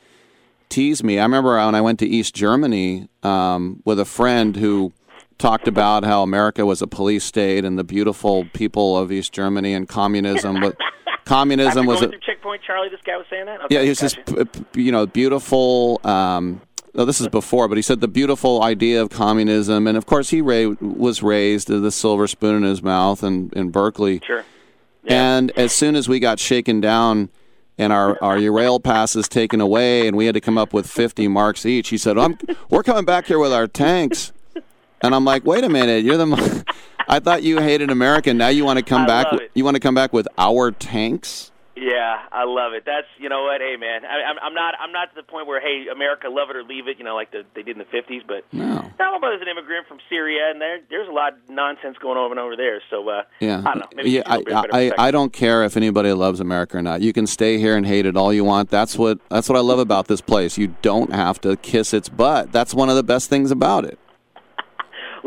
tease 0.70 1.04
me. 1.04 1.20
I 1.20 1.24
remember 1.24 1.56
when 1.58 1.76
I 1.76 1.82
went 1.82 2.00
to 2.00 2.08
East 2.08 2.36
Germany 2.36 3.10
um, 3.24 3.82
with 3.86 4.00
a 4.00 4.06
friend 4.06 4.56
who 4.56 4.94
talked 5.38 5.68
about 5.68 6.04
how 6.04 6.24
America 6.24 6.66
was 6.66 6.82
a 6.82 6.88
police 6.88 7.24
state 7.24 7.64
and 7.64 7.78
the 7.78 7.84
beautiful 7.84 8.46
people 8.54 8.98
of 8.98 9.12
East 9.12 9.32
Germany 9.34 9.74
and 9.74 9.88
communism. 9.88 10.60
But 10.60 10.78
communism 11.26 11.86
was 11.86 12.02
a, 12.02 12.10
checkpoint, 12.20 12.62
Charlie. 12.64 12.90
This 12.90 13.02
guy 13.06 13.18
was 13.18 13.28
saying 13.30 13.46
that. 13.46 13.62
Okay, 13.62 13.76
yeah, 13.76 13.82
he 13.82 13.90
was 13.90 14.00
gotcha. 14.00 14.24
just 14.26 14.76
you 14.76 14.92
know 14.92 15.06
beautiful. 15.06 16.02
Um, 16.04 16.62
no, 16.94 17.06
this 17.06 17.22
is 17.22 17.28
before, 17.28 17.68
but 17.68 17.78
he 17.78 17.84
said 17.84 18.02
the 18.02 18.08
beautiful 18.08 18.64
idea 18.64 19.02
of 19.02 19.10
communism, 19.10 19.86
and 19.86 19.98
of 19.98 20.08
course 20.08 20.32
he 20.32 20.42
ra- 20.42 20.74
was 20.82 21.22
raised 21.22 21.70
with 21.70 21.84
the 21.84 21.92
silver 21.92 22.26
spoon 22.26 22.56
in 22.56 22.64
his 22.64 22.82
mouth 22.82 23.24
in, 23.24 23.52
in 23.56 23.70
Berkeley. 23.70 24.20
Sure. 24.26 24.44
And 25.06 25.52
as 25.52 25.72
soon 25.74 25.96
as 25.96 26.10
we 26.10 26.20
got 26.20 26.40
shaken 26.40 26.82
down 26.82 27.30
and 27.78 27.94
our 27.94 28.18
our 28.24 28.38
rail 28.52 28.80
passes 28.80 29.28
taken 29.28 29.62
away, 29.62 30.08
and 30.08 30.16
we 30.18 30.26
had 30.26 30.34
to 30.36 30.42
come 30.42 30.58
up 30.58 30.74
with 30.74 30.88
fifty 30.90 31.28
marks 31.28 31.66
each, 31.66 31.90
he 31.90 31.98
said, 31.98 32.18
"I'm 32.18 32.38
we're 32.70 32.84
coming 32.84 33.06
back 33.06 33.26
here 33.28 33.40
with 33.40 33.54
our 33.54 33.68
tanks." 33.68 34.32
And 35.02 35.14
I'm 35.14 35.26
like, 35.26 35.46
"Wait 35.46 35.64
a 35.64 35.70
minute, 35.70 36.04
you're 36.04 36.18
the." 36.18 36.26
mo- 36.26 36.62
I 37.10 37.20
thought 37.20 37.42
you 37.44 37.60
hated 37.62 37.90
America. 37.90 38.34
Now 38.34 38.50
you 38.50 38.66
want 38.66 38.80
to 38.80 38.84
come 38.86 39.04
I 39.04 39.08
back? 39.08 39.26
love 39.28 39.34
with- 39.34 39.42
it. 39.44 39.52
You 39.54 39.64
want 39.64 39.76
to 39.76 39.80
come 39.80 39.96
back 39.96 40.12
with 40.12 40.28
our 40.38 40.72
tanks? 40.72 41.52
Yeah, 41.80 42.18
I 42.32 42.46
love 42.46 42.74
it. 42.74 42.84
That's 42.86 43.08
you 43.20 43.30
know 43.30 43.44
what, 43.44 43.62
hey 43.62 43.76
man, 43.78 44.04
I, 44.04 44.24
I'm, 44.30 44.38
I'm 44.42 44.54
not 44.54 44.74
I'm 44.80 44.92
not 44.92 45.10
to 45.10 45.16
the 45.16 45.24
point 45.24 45.46
where 45.48 45.62
hey 45.62 45.88
America 45.92 46.28
love 46.30 46.50
it 46.50 46.56
or 46.56 46.64
leave 46.64 46.88
it, 46.88 46.98
you 46.98 47.04
know, 47.04 47.16
like 47.16 47.32
the, 47.32 47.44
they 47.54 47.62
did 47.62 47.78
in 47.78 47.86
the 47.86 47.98
'50s. 47.98 48.22
But 48.28 48.46
No. 48.52 48.90
now 49.00 49.12
my 49.12 49.20
brother's 49.20 49.42
an 49.42 49.48
immigrant 49.48 49.88
from 49.88 50.00
Syria, 50.10 50.50
and 50.52 50.60
there 50.60 50.80
there's 50.90 51.08
a 51.08 51.12
lot 51.12 51.34
of 51.34 51.40
nonsense 51.50 51.98
going 52.02 52.18
on 52.18 52.38
over 52.40 52.56
there. 52.56 52.82
So 52.90 53.08
uh, 53.10 53.24
Yeah, 53.40 53.60
I 53.60 53.62
don't 53.64 53.78
know. 53.78 53.86
Maybe 53.96 54.10
yeah. 54.12 54.24
I, 54.26 54.38
little 54.38 54.62
bit 54.64 54.72
better 54.72 54.96
I, 55.00 55.08
I 55.08 55.12
don't 55.12 55.32
care 55.32 55.64
if 55.64 55.78
anybody 55.78 56.12
loves 56.14 56.40
America 56.40 56.78
or 56.78 56.82
not. 56.82 57.02
You 57.02 57.14
can 57.14 57.28
stay 57.28 57.60
here 57.60 57.76
and 57.78 57.86
hate 57.86 58.06
it 58.06 58.18
all 58.18 58.34
you 58.34 58.44
want. 58.44 58.70
That's 58.70 58.98
what 58.98 59.20
that's 59.30 59.48
what 59.48 59.58
I 59.58 59.62
love 59.62 59.80
about 59.80 60.08
this 60.08 60.22
place. 60.22 60.58
You 60.58 60.76
don't 60.82 61.14
have 61.14 61.40
to 61.42 61.58
kiss 61.58 61.94
its 61.94 62.10
butt. 62.10 62.52
That's 62.52 62.74
one 62.74 62.90
of 62.90 62.96
the 62.96 63.04
best 63.04 63.30
things 63.30 63.52
about 63.52 63.86
it. 63.86 64.00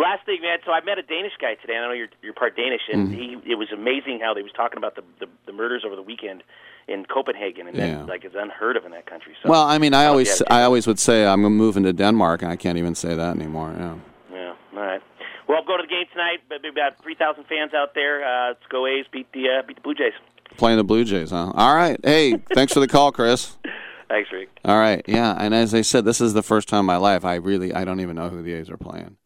Last 0.01 0.25
thing, 0.25 0.41
man. 0.41 0.59
So 0.65 0.73
I 0.73 0.81
met 0.83 0.99
a 0.99 1.03
Danish 1.03 1.33
guy 1.41 1.55
today. 1.61 1.75
And 1.77 1.85
I 1.85 1.89
know 1.89 1.93
you're 2.01 2.09
you're 2.23 2.33
part 2.43 2.57
Danish, 2.57 2.81
and 2.93 3.09
Mhm. 3.09 3.15
he 3.45 3.53
it 3.53 3.57
was 3.63 3.69
amazing 3.73 4.21
how 4.25 4.33
they 4.35 4.43
was 4.43 4.53
talking 4.53 4.79
about 4.79 4.95
the 4.97 5.03
the, 5.21 5.27
the 5.47 5.53
murders 5.53 5.83
over 5.87 5.95
the 5.97 6.03
weekend 6.13 6.43
in 6.89 7.05
Copenhagen, 7.05 7.69
and 7.69 7.77
Yeah. 7.77 7.87
that 7.99 8.09
like 8.09 8.25
it's 8.25 8.35
unheard 8.35 8.77
of 8.79 8.85
in 8.87 8.93
that 8.93 9.07
country. 9.07 9.35
So 9.43 9.51
Well, 9.51 9.65
I 9.75 9.77
mean, 9.79 9.93
I 9.95 10.05
if 10.05 10.11
always 10.11 10.29
you 10.41 10.47
had 10.49 10.53
a 10.57 10.61
I 10.61 10.63
always 10.65 10.87
would 10.87 10.99
say 10.99 11.27
I'm 11.27 11.43
moving 11.43 11.83
to 11.85 11.93
Denmark, 11.93 12.43
and 12.43 12.51
I 12.51 12.57
can't 12.57 12.79
even 12.79 12.95
say 12.95 13.15
that 13.15 13.37
anymore. 13.37 13.75
Yeah. 13.79 13.95
Yeah. 14.33 14.53
All 14.79 14.87
right. 14.91 15.03
Well, 15.47 15.59
I'm 15.59 15.67
going 15.67 15.81
to 15.83 15.87
the 15.87 15.95
game 15.99 16.07
tonight. 16.13 16.41
But 16.49 16.63
Maybe 16.63 16.81
about 16.81 17.03
3,000 17.03 17.45
fans 17.45 17.75
out 17.75 17.95
there. 17.95 18.25
Uh, 18.25 18.49
let's 18.49 18.67
go 18.69 18.87
A's 18.87 19.07
beat 19.13 19.31
the 19.33 19.45
uh, 19.51 19.63
beat 19.67 19.77
the 19.77 19.83
Blue 19.83 19.95
Jays. 19.95 20.15
Playing 20.57 20.79
the 20.79 20.85
Blue 20.93 21.05
Jays, 21.05 21.31
huh? 21.31 21.53
All 21.55 21.75
right. 21.75 21.99
Hey, 22.05 22.37
thanks 22.55 22.73
for 22.73 22.81
the 22.81 22.89
call, 22.89 23.13
Chris. 23.13 23.57
Thanks, 24.09 24.33
Rick. 24.33 24.49
All 24.65 24.77
right. 24.79 25.03
Yeah, 25.07 25.37
and 25.39 25.55
as 25.55 25.73
I 25.73 25.83
said, 25.83 26.05
this 26.05 26.21
is 26.21 26.35
the 26.35 26.43
first 26.43 26.69
time 26.69 26.81
in 26.81 26.87
my 26.87 26.97
life 26.97 27.25
I 27.25 27.37
really 27.37 27.73
I 27.73 27.85
don't 27.85 28.01
even 28.01 28.17
know 28.17 28.29
who 28.29 28.43
the 28.43 28.53
A's 28.55 28.69
are 28.69 28.77
playing. 28.77 29.17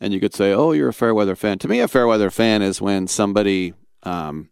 And 0.00 0.14
you 0.14 0.20
could 0.20 0.34
say, 0.34 0.52
"Oh, 0.52 0.72
you're 0.72 0.88
a 0.88 0.94
fair 0.94 1.14
weather 1.14 1.36
fan." 1.36 1.58
To 1.58 1.68
me, 1.68 1.80
a 1.80 1.88
fair 1.88 2.06
weather 2.06 2.30
fan 2.30 2.62
is 2.62 2.80
when 2.80 3.06
somebody 3.06 3.74
um, 4.02 4.48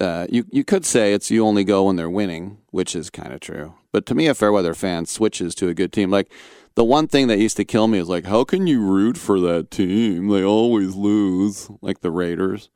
uh, 0.00 0.26
you 0.30 0.44
you 0.50 0.64
could 0.64 0.84
say 0.84 1.12
it's 1.12 1.30
you 1.30 1.44
only 1.46 1.64
go 1.64 1.84
when 1.84 1.96
they're 1.96 2.10
winning, 2.10 2.58
which 2.70 2.94
is 2.94 3.10
kind 3.10 3.32
of 3.32 3.40
true. 3.40 3.74
But 3.92 4.06
to 4.06 4.14
me, 4.14 4.26
a 4.26 4.34
fair 4.34 4.52
weather 4.52 4.74
fan 4.74 5.06
switches 5.06 5.54
to 5.56 5.68
a 5.68 5.74
good 5.74 5.92
team. 5.92 6.10
Like 6.10 6.30
the 6.74 6.84
one 6.84 7.08
thing 7.08 7.28
that 7.28 7.38
used 7.38 7.56
to 7.56 7.64
kill 7.64 7.88
me 7.88 7.98
is 7.98 8.08
like, 8.08 8.26
how 8.26 8.44
can 8.44 8.66
you 8.66 8.80
root 8.82 9.16
for 9.16 9.40
that 9.40 9.70
team? 9.70 10.28
They 10.28 10.44
always 10.44 10.94
lose, 10.94 11.70
like 11.80 12.00
the 12.00 12.10
Raiders. 12.10 12.68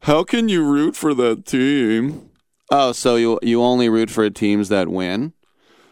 How 0.00 0.24
can 0.24 0.48
you 0.48 0.64
root 0.64 0.96
for 0.96 1.12
that 1.14 1.44
team? 1.44 2.30
Oh, 2.70 2.92
so 2.92 3.16
you 3.16 3.38
you 3.42 3.62
only 3.62 3.88
root 3.88 4.10
for 4.10 4.28
teams 4.30 4.68
that 4.70 4.88
win? 4.88 5.34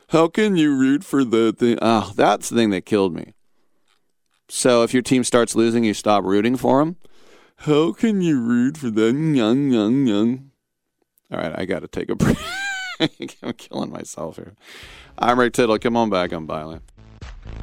How 0.09 0.29
can 0.29 0.57
you 0.57 0.77
root 0.77 1.05
for 1.05 1.25
that 1.25 1.59
thing? 1.59 1.79
Oh, 1.83 2.13
that's 2.17 2.49
the 2.49 2.57
thing 2.57 2.71
that 2.71 2.87
killed 2.87 3.15
me. 3.15 3.35
So 4.57 4.85
if 4.85 4.95
your 4.95 5.03
team 5.03 5.25
starts 5.25 5.57
losing, 5.57 5.83
you 5.83 5.95
stop 5.95 6.23
rooting 6.23 6.57
for 6.57 6.79
them. 6.79 6.95
How 7.57 7.93
can 7.93 8.21
you 8.23 8.41
root 8.41 8.77
for 8.77 8.89
them? 8.89 9.35
Young, 9.35 9.73
young, 9.73 10.07
young. 10.07 10.53
All 11.33 11.39
right, 11.41 11.53
I 11.59 11.65
got 11.65 11.81
to 11.81 11.89
take 11.89 12.09
a 12.09 12.15
break. 12.15 12.39
I'm 13.43 13.53
killing 13.55 13.91
myself 13.91 14.37
here. 14.37 14.55
I'm 15.19 15.41
Rick 15.41 15.55
Tittle. 15.55 15.77
Come 15.81 15.97
on 15.97 16.09
back 16.09 16.33
on 16.33 16.47
Byline. 16.47 16.83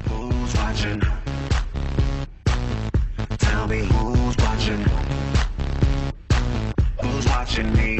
Who's 0.10 0.54
watching? 0.54 1.02
Tell 3.38 3.68
me 3.68 3.86
who's 3.86 4.38
watching? 4.38 4.86
Who's 7.02 7.26
watching 7.26 7.74
me? 7.74 8.00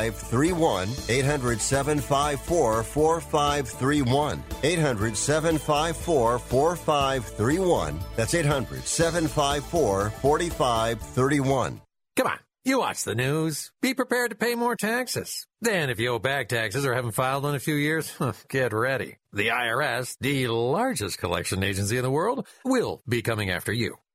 4531. 0.09 0.89
800 1.09 1.61
754 1.61 2.83
4531. 2.83 4.43
800 4.63 5.17
754 5.17 6.39
4531. 6.39 7.99
That's 8.15 8.33
800 8.33 8.83
754 8.83 10.09
4531. 10.09 11.81
Come 12.15 12.27
on. 12.27 12.39
You 12.63 12.77
watch 12.77 13.03
the 13.03 13.15
news. 13.15 13.71
Be 13.81 13.95
prepared 13.95 14.29
to 14.29 14.37
pay 14.37 14.53
more 14.53 14.75
taxes. 14.75 15.47
Then, 15.61 15.89
if 15.89 15.99
you 15.99 16.09
owe 16.09 16.19
back 16.19 16.47
taxes 16.47 16.85
or 16.85 16.93
haven't 16.93 17.13
filed 17.13 17.45
in 17.47 17.55
a 17.55 17.59
few 17.59 17.73
years, 17.73 18.13
get 18.49 18.71
ready. 18.71 19.17
The 19.33 19.47
IRS, 19.47 20.15
the 20.19 20.47
largest 20.47 21.17
collection 21.17 21.63
agency 21.63 21.97
in 21.97 22.03
the 22.03 22.11
world, 22.11 22.45
will 22.63 23.01
be 23.09 23.23
coming 23.23 23.49
after 23.49 23.73
you 23.73 23.97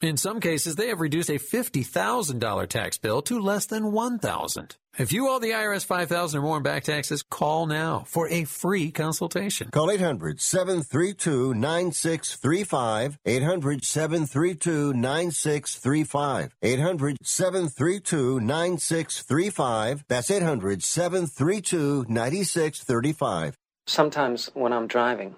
In 0.00 0.16
some 0.16 0.40
cases, 0.40 0.76
they 0.76 0.88
have 0.88 1.00
reduced 1.00 1.28
a 1.28 1.34
$50,000 1.34 2.68
tax 2.68 2.96
bill 2.96 3.20
to 3.20 3.38
less 3.38 3.66
than 3.66 3.92
1000 3.92 4.76
If 4.98 5.12
you 5.12 5.28
owe 5.28 5.38
the 5.38 5.50
IRS 5.50 5.84
5000 5.84 6.40
or 6.40 6.42
more 6.42 6.56
in 6.56 6.62
back 6.62 6.84
taxes, 6.84 7.22
call 7.22 7.66
now 7.66 8.04
for 8.06 8.26
a 8.28 8.44
free 8.44 8.90
consultation. 8.92 9.68
Call 9.70 9.90
800 9.90 10.40
732 10.40 11.52
9635. 11.52 13.18
800 13.26 13.84
732 13.84 14.94
9635. 14.94 16.56
800 16.62 17.18
732 17.22 18.40
9635. 18.40 20.04
That's 20.08 20.30
800 20.30 20.82
732 20.82 22.06
9635. 22.08 23.54
Sometimes 23.86 24.50
when 24.54 24.72
I'm 24.72 24.86
driving 24.86 25.34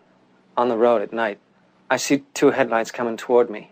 on 0.57 0.69
the 0.69 0.77
road 0.77 1.03
at 1.03 1.13
night, 1.13 1.41
I 1.91 1.97
see 1.97 2.23
two 2.33 2.53
headlights 2.53 2.93
coming 2.93 3.17
toward 3.17 3.51
me. 3.51 3.72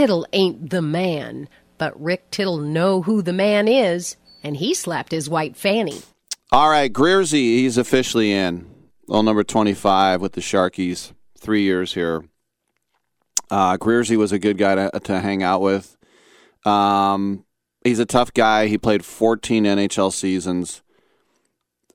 Tittle 0.00 0.26
ain't 0.32 0.70
the 0.70 0.80
man, 0.80 1.46
but 1.76 2.00
Rick 2.00 2.30
Tittle 2.30 2.56
know 2.56 3.02
who 3.02 3.20
the 3.20 3.34
man 3.34 3.68
is, 3.68 4.16
and 4.42 4.56
he 4.56 4.72
slapped 4.72 5.12
his 5.12 5.28
white 5.28 5.58
fanny. 5.58 6.00
All 6.50 6.70
right, 6.70 6.90
Greersy, 6.90 7.58
he's 7.58 7.76
officially 7.76 8.32
in. 8.32 8.64
Well, 9.08 9.22
number 9.22 9.44
25 9.44 10.22
with 10.22 10.32
the 10.32 10.40
Sharkies. 10.40 11.12
Three 11.38 11.64
years 11.64 11.92
here. 11.92 12.24
Uh, 13.50 13.76
Greersy 13.76 14.16
was 14.16 14.32
a 14.32 14.38
good 14.38 14.56
guy 14.56 14.74
to, 14.74 15.00
to 15.00 15.20
hang 15.20 15.42
out 15.42 15.60
with. 15.60 15.98
Um, 16.64 17.44
he's 17.84 17.98
a 17.98 18.06
tough 18.06 18.32
guy. 18.32 18.68
He 18.68 18.78
played 18.78 19.04
14 19.04 19.64
NHL 19.64 20.14
seasons. 20.14 20.80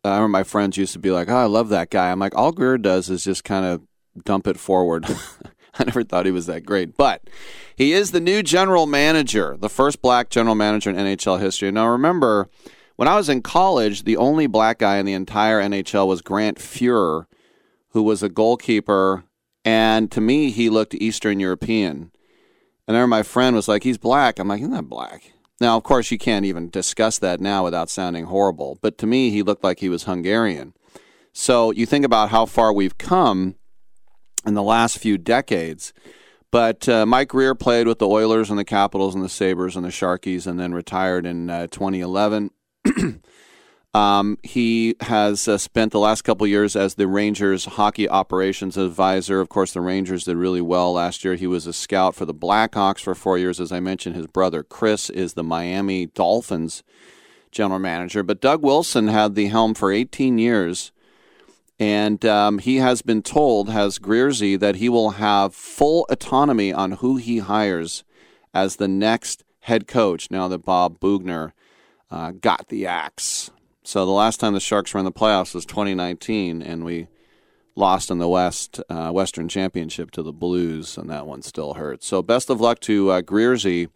I 0.04 0.10
remember 0.10 0.28
my 0.28 0.44
friends 0.44 0.78
used 0.78 0.94
to 0.94 1.00
be 1.00 1.10
like, 1.10 1.28
"Oh, 1.28 1.38
I 1.38 1.46
love 1.46 1.70
that 1.70 1.90
guy." 1.90 2.12
I'm 2.12 2.20
like, 2.20 2.36
all 2.36 2.52
Grier 2.52 2.78
does 2.78 3.10
is 3.10 3.24
just 3.24 3.44
kind 3.44 3.66
of 3.66 3.82
dump 4.24 4.46
it 4.46 4.60
forward. 4.60 5.08
I 5.80 5.84
never 5.84 6.04
thought 6.04 6.26
he 6.26 6.32
was 6.32 6.46
that 6.46 6.66
great, 6.66 6.96
but 6.96 7.30
he 7.76 7.92
is 7.92 8.12
the 8.12 8.22
new 8.22 8.42
general 8.42 8.86
manager, 8.86 9.58
the 9.60 9.70
first 9.70 10.02
black 10.02 10.30
general 10.30 10.56
manager 10.56 10.90
in 10.90 10.96
NHL 10.96 11.40
history. 11.40 11.72
Now, 11.72 11.90
remember, 11.90 12.50
when 12.96 13.08
I 13.08 13.16
was 13.16 13.28
in 13.28 13.42
college, 13.42 14.04
the 14.04 14.18
only 14.18 14.48
black 14.48 14.80
guy 14.80 14.98
in 14.98 15.06
the 15.06 15.14
entire 15.14 15.62
NHL 15.62 16.08
was 16.08 16.22
Grant 16.22 16.60
Fuhrer, 16.60 17.26
who 17.90 18.04
was 18.04 18.24
a 18.24 18.30
goalkeeper, 18.30 19.26
and 19.66 20.12
to 20.12 20.22
me, 20.22 20.52
he 20.52 20.70
looked 20.70 20.94
Eastern 20.94 21.40
European. 21.40 22.12
And 22.88 22.96
I 22.96 23.00
remember 23.00 23.08
my 23.08 23.24
friend 23.24 23.56
was 23.56 23.68
like, 23.68 23.84
"He's 23.84 23.98
black." 23.98 24.40
I'm 24.40 24.48
like, 24.48 24.60
"He's 24.60 24.70
not 24.70 24.84
that 24.84 24.90
black." 24.90 25.34
Now, 25.60 25.78
of 25.78 25.84
course, 25.84 26.12
you 26.12 26.18
can't 26.18 26.46
even 26.46 26.70
discuss 26.70 27.18
that 27.20 27.42
now 27.42 27.64
without 27.64 27.90
sounding 27.90 28.26
horrible. 28.26 28.78
But 28.82 28.98
to 29.00 29.08
me, 29.08 29.32
he 29.32 29.42
looked 29.42 29.64
like 29.64 29.80
he 29.80 29.90
was 29.90 30.04
Hungarian. 30.04 30.74
So 31.34 31.72
you 31.72 31.86
think 31.86 32.06
about 32.06 32.30
how 32.30 32.46
far 32.46 32.72
we've 32.72 32.98
come 32.98 33.56
in 34.46 34.54
the 34.54 34.64
last 34.64 34.98
few 34.98 35.18
decades. 35.18 35.94
But 36.52 36.88
uh, 36.88 37.06
Mike 37.06 37.30
Grier 37.30 37.56
played 37.56 37.88
with 37.88 38.00
the 38.00 38.08
Oilers 38.08 38.50
and 38.50 38.58
the 38.58 38.66
Capitals 38.66 39.16
and 39.16 39.24
the 39.24 39.30
Sabres 39.30 39.76
and 39.76 39.84
the 39.84 39.90
Sharkies 39.90 40.48
and 40.48 40.60
then 40.60 40.74
retired 40.74 41.26
in 41.26 41.50
uh, 41.50 41.68
2011. 41.68 42.52
Um, 43.96 44.38
he 44.44 44.98
has 45.00 45.48
uh, 45.48 45.58
spent 45.58 45.94
the 45.94 46.02
last 46.02 46.24
couple 46.24 46.46
years 46.46 46.76
as 46.76 46.96
the 46.96 47.08
Rangers 47.08 47.64
hockey 47.64 48.10
operations 48.10 48.76
advisor. 48.76 49.40
Of 49.40 49.48
course, 49.48 49.72
the 49.72 49.80
Rangers 49.80 50.26
did 50.26 50.36
really 50.36 50.60
well 50.60 50.92
last 50.92 51.24
year. 51.24 51.36
He 51.36 51.48
was 51.48 51.66
a 51.66 51.72
scout 51.72 52.14
for 52.14 52.26
the 52.26 52.34
Blackhawks 52.34 53.00
for 53.00 53.16
four 53.16 53.38
years. 53.38 53.62
As 53.62 53.72
I 53.72 53.80
mentioned, 53.80 54.18
his 54.18 54.28
brother 54.28 54.64
Chris 54.64 55.10
is 55.10 55.36
the 55.36 55.46
Miami 55.46 56.08
Dolphins 56.08 56.84
general 57.54 57.80
manager. 57.80 58.22
But 58.22 58.42
Doug 58.42 58.64
Wilson 58.64 59.08
had 59.08 59.34
the 59.34 59.48
helm 59.48 59.74
for 59.74 59.94
18 59.94 60.40
years. 60.40 60.92
And 61.78 62.24
um, 62.24 62.60
he 62.60 62.78
has 62.78 63.02
been 63.02 63.22
told, 63.22 63.70
has 63.70 64.00
Greerzy, 64.00 64.58
that 64.60 64.78
he 64.78 64.88
will 64.88 65.12
have 65.12 65.54
full 65.54 66.06
autonomy 66.10 66.72
on 66.72 66.94
who 66.94 67.18
he 67.18 67.40
hires 67.40 68.04
as 68.54 68.78
the 68.78 68.88
next 68.88 69.44
head 69.62 69.88
coach 69.88 70.32
now 70.32 70.48
that 70.48 70.64
Bob 70.64 71.00
Boughner 71.00 71.52
uh, 72.10 72.32
got 72.32 72.70
the 72.70 72.86
axe. 72.86 73.52
So 73.84 74.06
the 74.06 74.12
last 74.12 74.40
time 74.40 74.54
the 74.54 74.60
Sharks 74.60 74.94
were 74.94 75.00
in 75.00 75.06
the 75.06 75.12
playoffs 75.12 75.54
was 75.54 75.66
2019, 75.66 76.62
and 76.62 76.86
we 76.86 77.08
lost 77.76 78.10
in 78.10 78.20
the 78.20 78.30
West 78.30 78.80
uh, 78.90 79.12
Western 79.12 79.50
Championship 79.50 80.12
to 80.12 80.24
the 80.24 80.32
Blues, 80.32 80.98
and 80.98 81.10
that 81.10 81.28
one 81.28 81.42
still 81.42 81.74
hurts. 81.74 82.08
So 82.08 82.22
best 82.22 82.50
of 82.50 82.62
luck 82.62 82.80
to 82.82 83.12
uh, 83.12 83.22
Greerzy, 83.22 83.90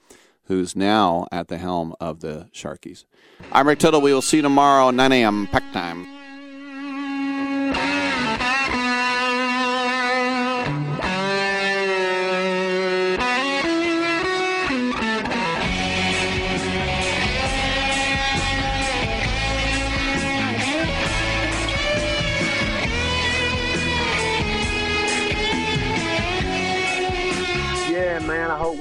who's 0.44 0.76
now 0.76 1.28
at 1.32 1.48
the 1.48 1.58
helm 1.58 1.96
of 2.00 2.20
the 2.20 2.50
Sharkies. 2.54 3.06
I'm 3.52 3.68
Rick 3.68 3.80
Tittle. 3.80 4.02
We 4.02 4.14
will 4.14 4.22
see 4.22 4.38
you 4.38 4.44
tomorrow, 4.44 4.92
9 4.92 5.12
a.m. 5.12 5.48
Pack 5.48 5.72
time. 5.72 6.19